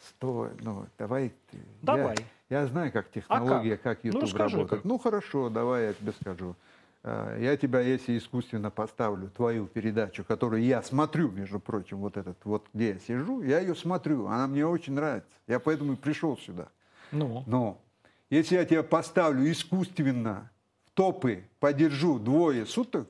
100, 0.09 0.51
ну, 0.61 0.85
давай. 0.97 1.33
Давай. 1.81 2.15
Я, 2.17 2.23
я 2.49 2.65
знаю, 2.67 2.91
как 2.91 3.11
технология, 3.11 3.73
А 3.73 3.77
как? 3.77 3.97
как 3.97 4.03
Ну, 4.03 4.07
YouTube 4.11 4.23
расскажи, 4.23 4.55
работает. 4.57 4.81
как. 4.81 4.89
Ну, 4.89 4.97
хорошо, 4.97 5.49
давай 5.49 5.87
я 5.87 5.93
тебе 5.93 6.11
скажу. 6.13 6.55
А, 7.03 7.37
Я 7.37 7.57
тебя, 7.57 7.79
если 7.81 8.17
искусственно 8.17 8.69
поставлю 8.71 9.29
твою 9.29 9.67
передачу, 9.67 10.23
которую 10.23 10.63
я 10.63 10.81
смотрю, 10.81 11.29
между 11.31 11.59
прочим, 11.59 11.97
вот 11.97 12.17
этот, 12.17 12.37
вот 12.43 12.65
где 12.73 12.89
я 12.93 12.99
сижу, 12.99 13.41
я 13.41 13.59
ее 13.59 13.75
смотрю, 13.75 14.27
она 14.27 14.47
мне 14.47 14.65
очень 14.65 14.93
нравится. 14.93 15.29
Я 15.47 15.59
поэтому 15.59 15.93
и 15.93 15.95
пришел 15.95 16.37
сюда. 16.37 16.69
Ну, 17.11 17.43
Но 17.47 17.81
если 18.29 18.55
я 18.55 18.65
тебя 18.65 18.83
поставлю 18.83 19.49
искусственно 19.51 20.49
в 20.85 20.91
топы, 20.91 21.43
подержу 21.59 22.19
двое 22.19 22.65
суток, 22.65 23.07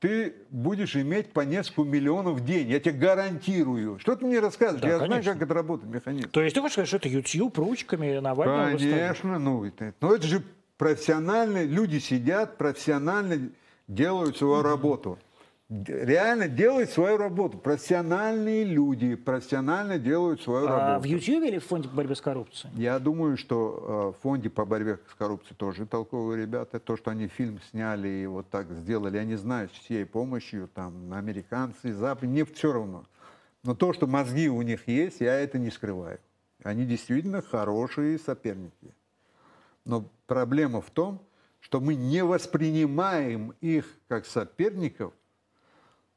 ты 0.00 0.34
будешь 0.50 0.94
иметь 0.96 1.32
по 1.32 1.40
несколько 1.40 1.82
миллионов 1.82 2.38
в 2.38 2.44
день. 2.44 2.68
Я 2.68 2.78
тебе 2.78 2.92
гарантирую. 2.92 3.98
Что 3.98 4.14
ты 4.14 4.26
мне 4.26 4.38
рассказываешь? 4.38 4.82
Да, 4.82 4.88
я 4.88 4.98
конечно. 4.98 5.22
знаю, 5.22 5.38
как 5.38 5.46
это 5.46 5.54
работает, 5.54 5.92
механизм. 5.92 6.30
то 6.30 6.40
есть 6.40 6.54
ты 6.54 6.60
хочешь 6.60 6.74
сказать, 6.74 6.88
что 6.88 6.96
это 6.98 7.08
YouTube 7.08 7.58
ручками 7.58 8.18
Навального 8.18 8.70
выставили? 8.70 8.94
Конечно, 8.94 9.38
ну 9.38 9.64
это, 9.64 9.94
ну 10.00 10.14
это 10.14 10.26
же 10.26 10.42
профессиональные 10.76 11.66
люди 11.66 11.98
сидят, 11.98 12.56
профессионально 12.56 13.50
делают 13.88 14.36
свою 14.36 14.62
работу. 14.62 15.18
Реально 15.70 16.48
делают 16.48 16.88
свою 16.90 17.18
работу. 17.18 17.58
Профессиональные 17.58 18.64
люди 18.64 19.16
профессионально 19.16 19.98
делают 19.98 20.40
свою 20.40 20.66
А 20.66 20.70
работу. 20.94 21.06
в 21.06 21.10
YouTube 21.10 21.44
или 21.44 21.58
в 21.58 21.64
фонде 21.66 21.90
по 21.90 21.94
борьбе 21.96 22.14
с 22.14 22.22
коррупцией? 22.22 22.72
Я 22.74 22.98
думаю, 22.98 23.36
что 23.36 24.12
э, 24.14 24.18
в 24.18 24.22
фонде 24.22 24.48
по 24.48 24.64
борьбе 24.64 24.98
с 25.10 25.14
коррупцией 25.14 25.56
тоже 25.58 25.84
толковые 25.84 26.40
ребята. 26.40 26.80
То, 26.80 26.96
что 26.96 27.10
они 27.10 27.28
фильм 27.28 27.60
сняли 27.70 28.08
и 28.08 28.26
вот 28.26 28.48
так 28.48 28.70
сделали, 28.72 29.18
я 29.18 29.24
не 29.24 29.36
знаю, 29.36 29.68
с 29.68 29.72
чьей 29.72 30.06
помощью, 30.06 30.68
там, 30.68 31.12
американцы, 31.12 31.92
Запад, 31.92 32.22
мне 32.22 32.46
все 32.46 32.72
равно. 32.72 33.04
Но 33.62 33.74
то, 33.74 33.92
что 33.92 34.06
мозги 34.06 34.48
у 34.48 34.62
них 34.62 34.88
есть, 34.88 35.20
я 35.20 35.34
это 35.38 35.58
не 35.58 35.70
скрываю. 35.70 36.18
Они 36.62 36.86
действительно 36.86 37.42
хорошие 37.42 38.18
соперники. 38.18 38.94
Но 39.84 40.08
проблема 40.26 40.80
в 40.80 40.88
том, 40.90 41.20
что 41.60 41.80
мы 41.80 41.94
не 41.94 42.24
воспринимаем 42.24 43.52
их 43.60 43.84
как 44.08 44.24
соперников, 44.24 45.12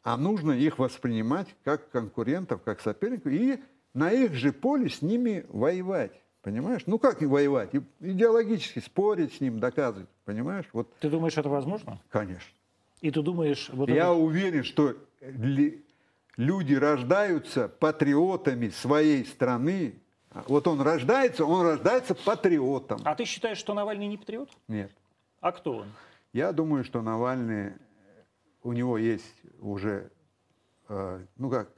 а 0.04 0.18
нужно 0.18 0.52
их 0.52 0.80
воспринимать 0.80 1.48
как 1.64 1.90
конкурентов, 1.92 2.62
как 2.64 2.82
соперников, 2.82 3.32
и 3.32 3.62
на 3.94 4.12
их 4.12 4.34
же 4.34 4.52
поле 4.54 4.90
с 4.90 5.02
ними 5.02 5.46
воевать. 5.50 6.12
Понимаешь? 6.42 6.84
Ну 6.88 6.98
как 6.98 7.22
не 7.22 7.28
воевать? 7.28 7.70
Идеологически 8.00 8.80
спорить 8.80 9.36
с 9.36 9.42
ним, 9.42 9.60
доказывать. 9.60 10.10
Понимаешь? 10.26 10.66
Вот, 10.74 10.92
Ты 11.00 11.10
думаешь, 11.10 11.38
это 11.38 11.50
возможно? 11.50 12.02
конечно. 12.10 12.52
И 13.02 13.12
ты 13.12 13.22
думаешь, 13.22 13.70
вот 13.74 13.90
Я 13.90 13.96
это- 13.96 14.12
уверен, 14.14 14.64
что 14.64 14.96
люди 16.38 16.74
рождаются 16.74 17.68
патриотами 17.68 18.70
своей 18.70 19.26
страны. 19.26 19.96
Вот 20.48 20.68
он 20.68 20.82
рождается, 20.82 21.46
он 21.46 21.66
рождается 21.68 22.16
патриотом. 22.16 23.02
А 23.04 23.16
ты 23.16 23.26
считаешь, 23.26 23.58
что 23.58 23.74
Навальный 23.74 24.08
не 24.08 24.18
патриот? 24.18 24.50
Нет. 24.68 24.92
А 25.42 25.52
кто 25.52 25.78
он? 25.78 25.88
Я 26.34 26.54
думаю, 26.54 26.84
что 26.86 27.02
Навальный, 27.02 27.74
у 28.64 28.74
него 28.74 28.98
есть 28.98 29.36
уже, 29.60 30.12
э, 30.90 31.20
ну 31.38 31.50
как, 31.50 31.70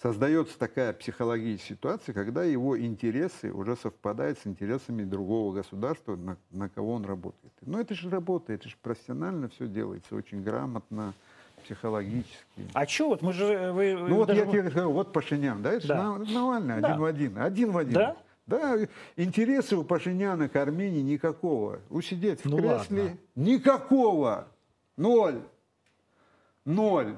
создается 0.00 0.58
такая 0.58 0.92
психологическая 0.92 1.76
ситуация, 1.76 2.12
когда 2.12 2.44
его 2.44 2.78
интересы 2.78 3.52
уже 3.52 3.76
совпадают 3.76 4.38
с 4.38 4.46
интересами 4.46 5.02
другого 5.04 5.54
государства, 5.54 6.16
на, 6.16 6.36
на 6.50 6.68
кого 6.68 6.94
он 6.94 7.04
работает. 7.04 7.52
Но 7.62 7.80
это 7.80 7.94
же 7.94 8.08
работа, 8.10 8.52
это 8.52 8.68
же 8.68 8.76
профессионально 8.82 9.48
все 9.48 9.66
делается, 9.66 10.14
очень 10.14 10.42
грамотно, 10.42 11.14
психологически. 11.64 12.68
А 12.72 12.86
что 12.86 13.08
вот 13.08 13.22
мы 13.22 13.32
же... 13.32 13.72
Вы, 13.72 13.94
Ну 13.94 14.16
вот 14.16 14.28
даже- 14.28 14.40
я 14.40 14.46
тебе 14.46 14.62
говорю, 14.62 14.92
вот 14.92 15.12
Пашинян, 15.12 15.60
да, 15.62 15.72
это 15.72 15.80
же 15.82 15.88
Да. 15.88 16.02
Нав- 16.18 16.30
Навальный 16.30 16.80
Да. 16.80 16.88
один 16.88 17.00
в 17.00 17.04
один, 17.04 17.38
один 17.38 17.70
в 17.72 17.78
один. 17.78 17.94
Да? 17.94 18.16
Да, 18.46 18.78
интереса 19.16 19.76
у 19.76 19.84
Пашиняна 19.84 20.48
к 20.48 20.56
Армении 20.56 21.02
никакого. 21.02 21.80
Усидеть 21.90 22.40
в 22.44 22.48
Ну 22.48 22.58
кресле 22.58 23.02
ладно. 23.02 23.16
никакого. 23.34 24.48
Ноль. 24.96 25.42
Ноль. 26.68 27.16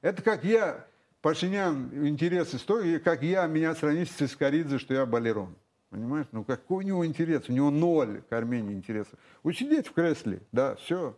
Это 0.00 0.20
как 0.20 0.44
я, 0.44 0.84
Пашинян, 1.22 1.90
интересы 2.06 2.58
стоит, 2.58 3.04
как 3.04 3.22
я, 3.22 3.46
меня 3.46 3.72
сравнить 3.76 4.10
с 4.10 4.20
Искоридзе, 4.20 4.78
что 4.78 4.94
я 4.94 5.06
балерон. 5.06 5.54
Понимаешь? 5.90 6.26
Ну 6.32 6.42
какой 6.42 6.84
у 6.84 6.86
него 6.88 7.06
интерес? 7.06 7.48
У 7.48 7.52
него 7.52 7.70
ноль 7.70 8.22
к 8.28 8.32
Армении 8.32 8.74
интереса. 8.74 9.12
Усидеть 9.44 9.86
в 9.86 9.92
кресле, 9.92 10.40
да, 10.50 10.74
все. 10.74 11.16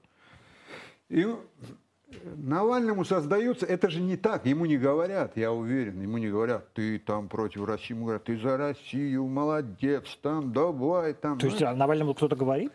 И 1.09 1.27
Навальному 2.37 3.07
создается, 3.07 3.65
это 3.65 3.89
же 3.89 4.03
не 4.03 4.19
так, 4.19 4.45
ему 4.45 4.67
не 4.67 4.77
говорят, 4.77 5.35
я 5.39 5.53
уверен, 5.53 6.03
ему 6.03 6.19
не 6.19 6.29
говорят, 6.29 6.75
ты 6.75 6.99
там 6.99 7.29
против 7.29 7.65
России, 7.65 7.95
ему 7.95 8.05
говорят, 8.05 8.25
ты 8.25 8.39
за 8.39 8.59
Россию, 8.59 9.27
молодец, 9.29 10.05
там, 10.21 10.53
давай, 10.53 11.15
там. 11.15 11.39
То 11.39 11.47
есть 11.47 11.63
а 11.63 11.75
Навальному 11.75 12.13
кто-то 12.13 12.37
говорит? 12.37 12.73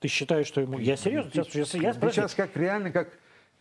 Ты 0.00 0.08
считаешь, 0.08 0.46
что 0.46 0.60
ему... 0.60 0.78
Я 0.78 0.96
серьезно 0.96 1.30
сейчас, 1.32 1.48
сейчас- 1.48 1.74
я, 1.74 1.92
Ты 1.92 1.98
спрашиваю, 1.98 2.28
сейчас 2.28 2.34
как 2.34 2.56
реально, 2.56 2.92
как... 2.92 3.08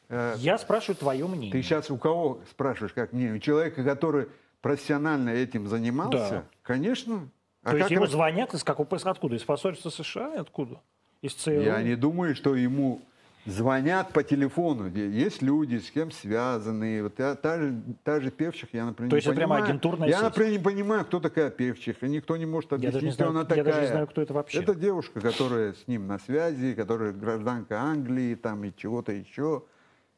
э, 0.10 0.36
я 0.38 0.58
спрашиваю 0.58 0.96
твое 0.96 1.28
мнение. 1.28 1.52
ты 1.52 1.62
сейчас 1.64 1.90
у 1.90 1.98
кого 1.98 2.42
спрашиваешь, 2.52 2.94
как 2.94 3.12
мне? 3.12 3.32
У 3.34 3.40
человека, 3.40 3.84
который 3.84 4.28
профессионально 4.62 5.30
этим 5.32 5.68
занимался? 5.68 6.30
Да. 6.30 6.44
Конечно. 6.62 7.30
А 7.64 7.72
То 7.72 7.78
есть 7.78 7.90
ему 7.90 8.04
раз- 8.04 8.12
звонят 8.12 8.54
из 8.54 8.64
какого... 8.64 8.88
Откуда? 9.04 9.36
Из 9.36 9.44
посольства 9.44 9.90
США? 9.90 10.40
Откуда? 10.40 10.80
Из 11.24 11.34
ЦРУ? 11.34 11.62
Я 11.62 11.82
не 11.82 11.96
думаю, 11.96 12.36
что 12.36 12.56
ему 12.56 13.02
звонят 13.48 14.12
по 14.14 14.24
телефону. 14.24 14.90
Есть 14.90 15.42
люди, 15.42 15.78
с 15.78 15.90
кем 15.90 16.12
связанные. 16.12 17.04
Вот 17.04 17.18
я, 17.18 17.36
та, 17.36 17.58
же, 17.60 17.82
та 18.04 18.20
же 18.20 18.30
Певчих, 18.30 18.70
я, 18.74 18.86
например, 18.86 19.10
То 19.10 19.16
не 19.16 19.18
есть 19.20 19.28
это 19.28 19.36
прямо 19.36 19.56
агентурная 19.58 20.08
Я, 20.10 20.16
сеть? 20.16 20.24
например, 20.26 20.52
не 20.52 20.60
понимаю, 20.60 21.06
кто 21.06 21.20
такая 21.20 21.50
Певчих. 21.50 22.04
И 22.04 22.10
никто 22.10 22.36
не 22.38 22.46
может 22.46 22.72
Я 22.74 22.78
даже 22.78 22.88
объяснить, 22.98 23.04
не 23.04 23.12
знаю- 23.16 23.30
она 23.32 23.40
я 23.42 23.46
такая. 23.46 23.64
даже 23.64 23.82
не 23.82 23.88
знаю, 23.88 24.08
кто 24.08 24.22
это 24.22 24.34
вообще. 24.34 24.60
Это 24.62 24.76
девушка, 24.76 25.22
которая 25.22 25.74
с 25.74 25.88
ним 25.88 26.08
на 26.08 26.20
связи, 26.20 26.74
которая 26.74 27.14
гражданка 27.14 27.80
Англии 27.80 28.36
там, 28.36 28.64
и 28.66 28.74
чего-то 28.76 29.12
еще. 29.14 29.64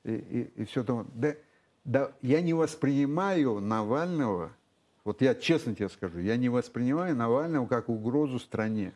И, 0.04 0.14
и, 0.14 0.62
и 0.62 0.66
все 0.66 0.84
то. 0.84 1.06
Да, 1.14 1.36
да, 1.86 2.12
я 2.22 2.42
не 2.42 2.54
воспринимаю 2.54 3.60
Навального, 3.60 4.52
вот 5.06 5.22
я 5.22 5.36
честно 5.36 5.76
тебе 5.76 5.90
скажу, 5.90 6.20
я 6.20 6.36
не 6.38 6.50
воспринимаю 6.50 7.16
Навального 7.16 7.68
как 7.68 7.90
угрозу 7.90 8.40
стране. 8.40 8.94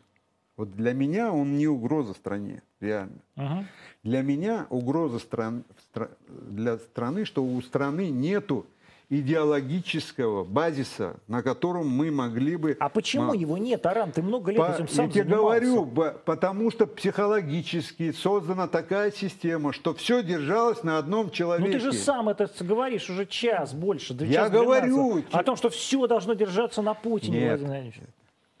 Вот 0.56 0.70
для 0.76 0.92
меня 0.92 1.32
он 1.32 1.56
не 1.58 1.66
угроза 1.66 2.14
стране, 2.14 2.62
реально. 2.80 3.18
Мгм. 3.34 3.66
Для 4.04 4.22
меня 4.22 4.66
угроза 4.70 5.18
стран, 5.18 5.64
стра- 5.92 6.10
для 6.28 6.76
страны, 6.78 7.24
что 7.24 7.42
у 7.42 7.60
страны 7.62 8.08
нету 8.10 8.64
идеологического 9.10 10.44
базиса, 10.44 11.16
на 11.28 11.42
котором 11.42 11.88
мы 11.88 12.10
могли 12.10 12.56
бы... 12.56 12.76
А 12.80 12.88
почему 12.88 13.26
ма- 13.26 13.36
его 13.36 13.58
нет, 13.58 13.84
Арам? 13.84 14.12
Ты 14.12 14.22
много 14.22 14.50
лет 14.52 14.58
по- 14.60 14.70
этим 14.72 14.88
сам 14.88 15.06
я 15.06 15.12
тебе 15.12 15.24
занимался. 15.24 15.60
говорю, 15.60 15.86
потому 16.24 16.70
что 16.70 16.86
психологически 16.86 18.12
создана 18.12 18.68
такая 18.68 19.10
система, 19.10 19.72
что 19.72 19.92
все 19.94 20.22
держалось 20.22 20.82
на 20.84 20.98
одном 20.98 21.26
Ну 21.26 21.32
человеке. 21.32 21.72
ты 21.72 21.80
же 21.80 21.92
сам 21.92 22.28
это 22.28 22.48
говоришь 22.60 23.10
уже 23.10 23.26
час 23.26 23.74
больше. 23.74 24.14
да 24.14 24.24
Я 24.24 24.32
час 24.44 24.50
12, 24.50 24.90
говорю, 24.90 25.24
О 25.32 25.42
том, 25.42 25.56
что 25.56 25.68
все 25.68 26.06
должно 26.06 26.34
держаться 26.34 26.80
на 26.80 26.94
Путине, 26.94 27.40
Нет. 27.40 27.48
Владимир 27.60 27.68
Владимирович. 27.70 28.00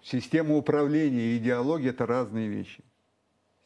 Система 0.04 0.54
управления 0.56 1.32
и 1.32 1.38
идеология– 1.38 1.90
это 1.90 2.04
разные 2.04 2.46
вещи. 2.48 2.84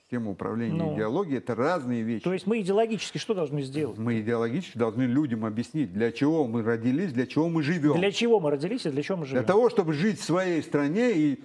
Система 0.01 0.31
управления 0.31 0.77
Ну. 0.77 0.93
и 0.93 0.95
идеология– 0.95 1.39
это 1.39 1.57
разные 1.57 2.03
вещи. 2.03 2.23
То 2.23 2.33
есть 2.33 2.47
мы 2.47 2.61
идеологически 2.61 3.19
что 3.19 3.35
должны 3.35 3.61
сделать? 3.63 3.99
Мы 3.99 4.21
идеологически 4.21 4.79
должны 4.79 5.03
людям 5.03 5.45
объяснить, 5.45 5.93
для 5.93 6.13
чего 6.13 6.47
мы 6.47 6.63
родились, 6.63 7.13
для 7.13 7.27
чего 7.27 7.49
мы 7.49 7.65
живем. 7.65 7.95
Для 7.99 8.13
чего 8.13 8.39
мы 8.39 8.53
родились 8.53 8.87
и 8.87 8.91
для 8.91 9.03
чего 9.03 9.19
мы 9.19 9.25
Для 9.25 9.33
живем? 9.33 9.47
того, 9.47 9.69
чтобы 9.69 9.93
жить 9.95 10.21
в 10.21 10.25
своей 10.25 10.63
стране 10.63 11.11
и 11.13 11.41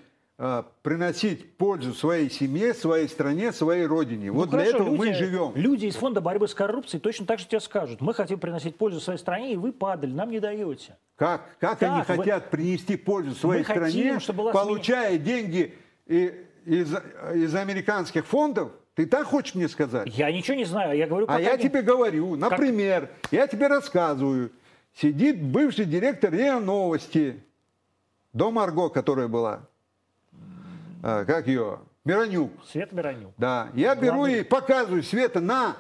приносить 0.82 1.58
пользу 1.58 1.94
своей 1.94 2.30
семье, 2.30 2.74
своей 2.74 3.08
стране, 3.08 3.52
своей 3.54 3.86
родине. 3.86 4.28
Ну, 4.28 4.40
вот 4.40 4.50
для 4.50 4.60
хорошо, 4.60 4.78
этого 4.78 4.96
мы 4.96 5.06
люди- 5.08 5.18
живем. 5.18 5.52
Люди 5.56 5.86
из 5.86 5.96
фонда 5.96 6.22
борьбы 6.22 6.48
с 6.48 6.54
коррупцией 6.54 7.00
точно 7.02 7.26
так 7.26 7.40
же 7.40 7.48
тебе 7.48 7.60
скажут. 7.60 8.02
Мы 8.02 8.14
хотим 8.14 8.40
приносить 8.40 8.76
пользу 8.78 9.00
своей 9.00 9.20
стране, 9.20 9.54
и 9.54 9.56
вы 9.56 9.72
падали, 9.72 10.12
нам 10.12 10.32
не 10.32 10.40
даете. 10.40 10.98
Как, 11.16 11.42
как, 11.60 11.80
Как 11.80 11.84
они 11.90 12.00
вы- 12.00 12.06
хотят 12.06 12.50
принести 12.50 12.98
пользу 12.98 13.36
своей 13.36 13.60
Мы 13.60 13.66
хотим, 13.66 14.20
стране, 14.20 14.38
была 14.38 14.52
получая 14.52 15.18
деньги 15.18 15.74
и- 16.08 16.34
из, 16.66 16.94
из 17.36 17.56
американских 17.56 18.26
фондов? 18.26 18.72
Ты 18.96 19.06
так 19.06 19.26
хочешь 19.26 19.56
мне 19.56 19.68
сказать? 19.70 20.08
Я 20.18 20.32
ничего 20.32 20.56
не 20.58 20.66
знаю, 20.66 20.98
я 20.98 21.08
говорю, 21.08 21.26
А 21.28 21.34
как 21.38 21.42
я 21.42 21.54
они- 21.54 21.64
тебе 21.64 21.82
говорю, 21.82 22.36
например, 22.36 23.10
я 23.32 23.48
тебе 23.48 23.68
рассказываю. 23.68 24.52
Сидит 24.96 25.42
бывший 25.42 25.86
директор 25.86 26.32
РИА 26.32 26.60
Новости, 26.60 27.44
до 28.34 28.52
Марго, 28.52 28.90
которая 28.90 29.28
была, 29.28 29.62
как 31.04 31.48
ее, 31.48 31.80
Миронюк. 32.06 32.52
Свет 32.72 32.92
Миронюк. 32.94 33.34
Да, 33.38 33.70
я 33.74 33.94
беру 33.96 34.18
Главный- 34.20 34.40
и 34.40 34.44
показываю, 34.44 35.04
Света, 35.04 35.40
на 35.42 35.76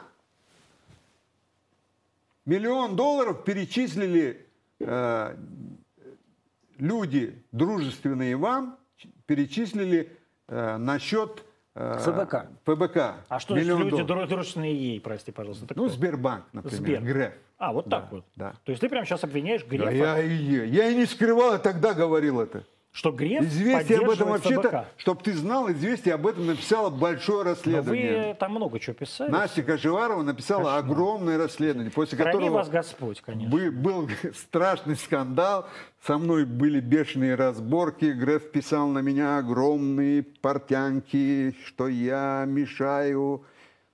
миллион 2.45 2.95
долларов 2.95 3.43
перечислили 3.43 4.45
э, 4.79 5.35
люди, 6.77 7.41
дружественные 7.51 8.35
вам, 8.35 8.77
перечислили 9.25 10.11
э, 10.47 10.77
на 10.77 10.99
счет 10.99 11.43
э, 11.75 11.99
ФБК. 11.99 12.47
ФБК. 12.65 12.97
А 13.29 13.39
что 13.39 13.53
значит 13.53 13.67
Миллион 13.69 13.83
люди 13.89 14.03
долларов. 14.03 14.29
дружные 14.29 14.75
ей, 14.75 14.99
прости, 14.99 15.31
пожалуйста? 15.31 15.65
Ну, 15.69 15.73
кто? 15.73 15.87
Сбербанк, 15.89 16.45
например, 16.51 16.77
Сбер. 16.77 17.01
Греф. 17.01 17.33
А, 17.57 17.71
вот 17.71 17.87
Да, 17.87 18.01
так 18.01 18.11
вот. 18.11 18.25
да. 18.35 18.53
То 18.65 18.71
есть 18.71 18.81
ты 18.81 18.89
прямо 18.89 19.05
сейчас 19.05 19.23
обвиняешь 19.23 19.61
Да, 19.63 19.69
Грефа, 19.69 19.91
я, 19.95 20.19
и, 20.21 20.69
я 20.69 20.89
и 20.89 20.95
не 20.95 21.05
скрывал, 21.05 21.53
я 21.53 21.59
тогда 21.59 21.93
говорил 21.93 22.41
это. 22.41 22.65
Что 22.93 23.11
Греф 23.11 23.43
Известие 23.43 23.99
об 23.99 24.09
этом 24.09 24.29
вообще-то, 24.29 24.87
чтобы 24.97 25.21
ты 25.21 25.33
знал, 25.33 25.69
известие 25.71 26.13
об 26.13 26.25
этом 26.25 26.45
написало 26.45 26.89
большое 26.89 27.43
Но 27.43 27.49
расследование. 27.51 28.27
вы 28.29 28.33
там 28.35 28.51
много 28.51 28.79
чего 28.79 28.93
писали. 28.93 29.29
Настя 29.29 29.63
Кашеварова 29.63 30.23
написала 30.23 30.77
огромное 30.77 31.37
расследование, 31.37 31.91
после 31.91 32.17
Храни 32.17 32.31
которого 32.31 32.53
вас 32.53 32.69
Господь, 32.69 33.19
конечно. 33.21 33.51
бы- 33.51 33.71
был 33.71 34.09
страшный 34.33 34.95
скандал, 34.95 35.67
со 36.05 36.17
мной 36.17 36.45
были 36.45 36.79
бешеные 36.79 37.35
разборки, 37.35 38.05
Греф 38.05 38.51
писал 38.51 38.87
на 38.87 38.99
меня 38.99 39.39
огромные 39.39 40.23
портянки, 40.23 41.53
что 41.65 41.87
я 41.87 42.45
мешаю 42.47 43.43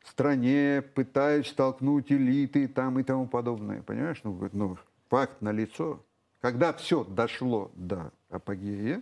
стране, 0.10 0.84
пытаюсь 0.96 1.48
столкнуть 1.48 2.12
элиты 2.12 2.68
там 2.68 3.00
и 3.00 3.04
тому 3.04 3.28
подобное. 3.28 3.82
Понимаешь? 3.82 4.20
Ну, 4.24 4.50
ну 4.52 4.78
факт 5.10 5.42
налицо. 5.42 6.04
Когда 6.42 6.74
все 6.74 7.04
дошло 7.04 7.72
до 7.76 8.12
апогея, 8.30 9.02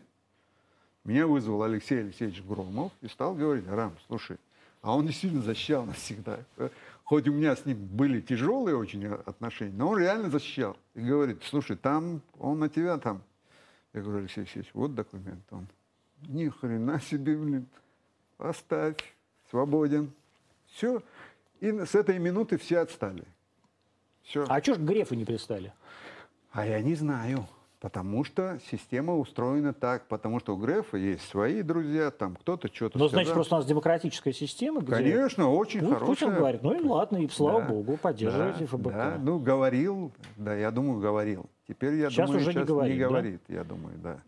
меня 1.04 1.26
вызвал 1.26 1.64
Алексей 1.64 2.02
Алексеевич 2.02 2.44
Громов 2.44 2.92
и 3.02 3.08
стал 3.08 3.34
говорить, 3.34 3.66
Рам, 3.68 3.96
слушай, 4.08 4.38
а 4.82 4.96
он 4.96 5.08
действительно 5.08 5.42
защищал 5.42 5.86
нас 5.86 5.98
всегда. 5.98 6.40
Хоть 7.04 7.28
у 7.28 7.32
меня 7.32 7.56
с 7.56 7.66
ним 7.66 7.78
были 7.78 8.20
тяжелые 8.20 8.76
очень 8.76 9.06
отношения, 9.06 9.74
но 9.74 9.90
он 9.90 10.00
реально 10.00 10.30
защищал. 10.30 10.76
И 10.94 11.02
говорит, 11.02 11.42
слушай, 11.44 11.78
там 11.78 12.22
он 12.38 12.60
на 12.60 12.68
тебя 12.68 12.98
там. 12.98 13.22
Я 13.94 14.02
говорю, 14.02 14.20
Алексей 14.20 14.42
Алексеевич, 14.42 14.70
вот 14.74 14.94
документ. 14.94 15.42
Он, 15.52 15.68
ни 16.28 16.50
хрена 16.50 17.00
себе, 17.00 17.38
блин, 17.38 17.68
оставь, 18.38 18.98
свободен. 19.50 20.12
Все. 20.68 21.02
И 21.62 21.72
с 21.72 21.96
этой 21.96 22.20
минуты 22.20 22.58
все 22.58 22.80
отстали. 22.80 23.24
Все. 24.24 24.46
А 24.50 24.62
что 24.62 24.74
ж 24.74 24.78
к 24.78 24.82
Грефу 24.82 25.16
не 25.16 25.24
пристали? 25.24 25.74
А 26.52 26.66
я 26.68 26.82
не 26.82 26.96
знаю. 26.96 27.48
Потому 27.80 28.24
что 28.24 28.60
система 28.72 29.16
устроена 29.16 29.72
так, 29.72 30.08
потому 30.08 30.40
что 30.40 30.56
у 30.56 30.58
Грефа 30.58 30.98
есть 30.98 31.30
свои 31.30 31.62
друзья, 31.62 32.10
там 32.10 32.36
кто-то 32.36 32.74
что-то 32.74 32.98
Ну, 32.98 33.08
значит, 33.08 33.34
просто 33.34 33.54
у 33.54 33.58
нас 33.60 33.68
демократическая 33.68 34.34
система, 34.34 34.82
где 34.82 34.92
Конечно, 34.92 35.52
очень 35.52 35.82
Пу- 35.82 35.94
хорошая. 35.94 36.08
Путин 36.08 36.34
говорит, 36.34 36.64
ну 36.64 36.74
и 36.74 36.84
ладно, 36.84 37.18
и 37.18 37.28
слава 37.30 37.62
Да, 37.62 37.68
богу, 37.68 37.98
поддерживайте 37.98 38.62
да, 38.62 38.66
ФБК. 38.66 38.92
Да, 38.92 39.18
ну, 39.22 39.38
говорил, 39.38 40.12
да, 40.38 40.56
я 40.56 40.72
думаю, 40.72 41.00
говорил. 41.00 41.46
Теперь, 41.68 41.96
я 41.96 42.10
Сейчас 42.10 42.26
думаю, 42.28 42.42
уже 42.42 42.48
не 42.48 42.54
сейчас 42.54 42.68
говорит, 42.68 43.00
да? 43.00 43.08
говорит, 43.08 43.42
я 43.48 43.64
думаю, 43.64 43.98
да. 44.00 44.20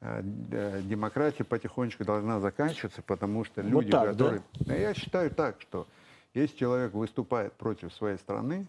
Да, 0.00 0.80
Демократия 0.82 1.44
потихонечку 1.44 2.04
должна 2.04 2.38
заканчиваться, 2.38 3.02
потому 3.02 3.44
что 3.44 3.62
Вот 3.62 3.70
люди, 3.70 3.90
так, 3.90 4.04
да? 4.04 4.12
которые... 4.12 4.42
Да, 4.60 4.74
я 4.74 4.94
считаю 4.94 5.30
так, 5.30 5.60
что 5.60 5.86
если 6.34 6.56
человек 6.56 6.92
выступает 6.92 7.52
против 7.54 7.92
своей 7.92 8.18
страны, 8.18 8.66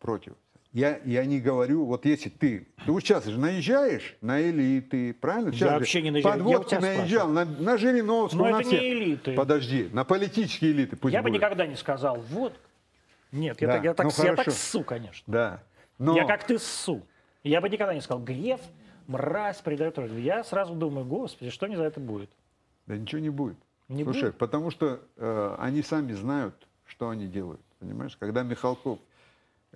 против, 0.00 0.34
я, 0.72 1.00
я 1.04 1.24
не 1.24 1.40
говорю, 1.40 1.84
вот 1.84 2.04
если 2.06 2.28
ты, 2.28 2.68
ты 2.84 2.92
вот 2.92 3.00
сейчас 3.00 3.24
же 3.24 3.38
наезжаешь 3.38 4.16
на 4.20 4.40
элиты, 4.40 5.12
правильно? 5.14 5.52
Сейчас 5.52 5.70
же 5.70 5.74
вообще 5.78 6.02
не 6.02 6.10
наезжаю. 6.12 6.36
Я 6.36 6.44
Подводки 6.44 6.70
тебя 6.70 6.80
наезжал 6.80 7.28
на, 7.28 7.44
на 7.44 7.76
Жириновского, 7.76 8.44
Но 8.44 8.50
на 8.50 8.60
это 8.60 8.68
всех. 8.68 8.80
не 8.80 8.92
элиты. 8.92 9.34
Подожди, 9.34 9.88
на 9.92 10.04
политические 10.04 10.70
элиты 10.70 10.96
пусть 10.96 11.12
Я 11.12 11.22
бы 11.22 11.28
будут. 11.30 11.42
никогда 11.42 11.66
не 11.66 11.74
сказал, 11.74 12.20
вот. 12.20 12.54
Нет, 13.32 13.60
я, 13.60 13.66
Да, 13.66 13.72
так, 13.74 13.84
я, 13.84 13.94
так, 13.94 14.06
ну 14.06 14.24
я 14.24 14.36
так 14.36 14.50
ссу, 14.50 14.84
конечно. 14.84 15.24
Да. 15.26 15.62
Но... 15.98 16.16
Я 16.16 16.24
как 16.24 16.44
ты 16.44 16.58
ссу. 16.58 17.02
Я 17.42 17.60
бы 17.60 17.68
никогда 17.68 17.94
не 17.94 18.00
сказал, 18.00 18.22
Греф, 18.22 18.60
мразь, 19.06 19.60
предает. 19.60 19.98
Я 20.18 20.44
сразу 20.44 20.74
думаю, 20.74 21.04
господи, 21.04 21.50
что 21.50 21.66
мне 21.66 21.76
за 21.76 21.84
это 21.84 21.98
будет? 22.00 22.30
Да 22.86 22.96
ничего 22.96 23.20
не 23.20 23.30
будет. 23.30 23.56
Не 23.88 24.04
Слушай, 24.04 24.22
будет? 24.30 24.38
потому 24.38 24.70
что 24.70 25.00
э, 25.16 25.56
они 25.58 25.82
сами 25.82 26.12
знают, 26.12 26.54
что 26.86 27.08
они 27.08 27.26
делают. 27.26 27.60
Понимаешь? 27.80 28.16
Когда 28.16 28.42
Михалков 28.42 28.98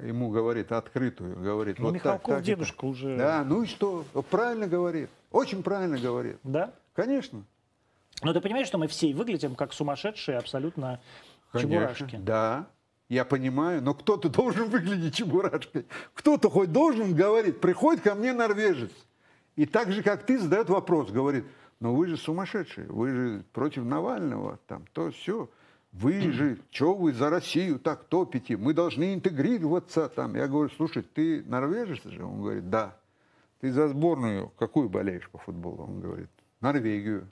ему 0.01 0.31
говорит 0.31 0.73
открытую, 0.73 1.37
говорит, 1.41 1.79
Ну, 1.79 1.87
вот 1.87 1.95
Михалков 1.95 2.37
так, 2.37 2.45
дедушка 2.45 2.77
так. 2.77 2.85
уже- 2.85 3.16
Да, 3.16 3.45
ну 3.45 3.62
и 3.62 3.66
что? 3.66 4.05
Правильно 4.31 4.66
говорит. 4.66 5.09
Очень 5.31 5.62
правильно 5.62 5.99
говорит. 5.99 6.39
Да? 6.43 6.73
Конечно. 6.95 7.45
Но 8.23 8.33
ты 8.33 8.41
понимаешь, 8.41 8.66
что 8.66 8.79
мы 8.79 8.87
все 8.89 9.12
выглядим 9.15 9.55
как 9.55 9.73
сумасшедшие 9.73 10.39
абсолютно 10.39 11.01
Конечно. 11.53 11.71
чебурашки. 11.95 12.16
Да. 12.16 12.66
Я 13.09 13.25
понимаю, 13.25 13.83
но 13.83 13.95
кто-то 13.95 14.29
должен 14.29 14.69
выглядеть 14.71 15.15
чебурашкой. 15.15 15.87
Кто-то 16.15 16.49
хоть 16.49 16.73
должен 16.73 17.15
говорить, 17.15 17.61
приходит 17.61 18.03
ко 18.03 18.15
мне 18.15 18.33
норвежец. 18.33 18.93
И 19.57 19.66
так 19.66 19.93
же, 19.93 20.03
как 20.03 20.25
ты, 20.27 20.39
задает 20.39 20.69
вопрос, 20.69 21.11
говорит, 21.11 21.45
ну 21.81 21.95
вы 21.95 22.07
же 22.07 22.16
сумасшедшие, 22.16 22.87
вы 22.89 23.11
же 23.11 23.45
против 23.53 23.85
Навального, 23.85 24.59
там, 24.66 24.85
то 24.93 25.11
все. 25.11 25.49
Вы 25.95 26.33
же, 26.33 26.59
что 26.71 26.95
вы 26.95 27.12
за 27.12 27.31
Россию 27.31 27.79
так 27.79 28.05
топите? 28.05 28.57
Мы 28.57 28.75
должны 28.75 29.15
интегрироваться 29.15 30.09
там. 30.09 30.35
Я 30.35 30.49
говорю, 30.49 30.69
слушай, 30.77 31.03
ты 31.03 31.43
норвежец 31.45 32.03
же? 32.05 32.25
Он 32.25 32.43
говорит, 32.43 32.69
да. 32.69 32.97
Ты 33.61 33.73
за 33.73 33.89
сборную 33.89 34.51
какую 34.59 34.89
болеешь 34.89 35.31
по 35.31 35.39
футболу? 35.39 35.85
Он 35.85 36.01
говорит, 36.01 36.29
Норвегию. 36.61 37.29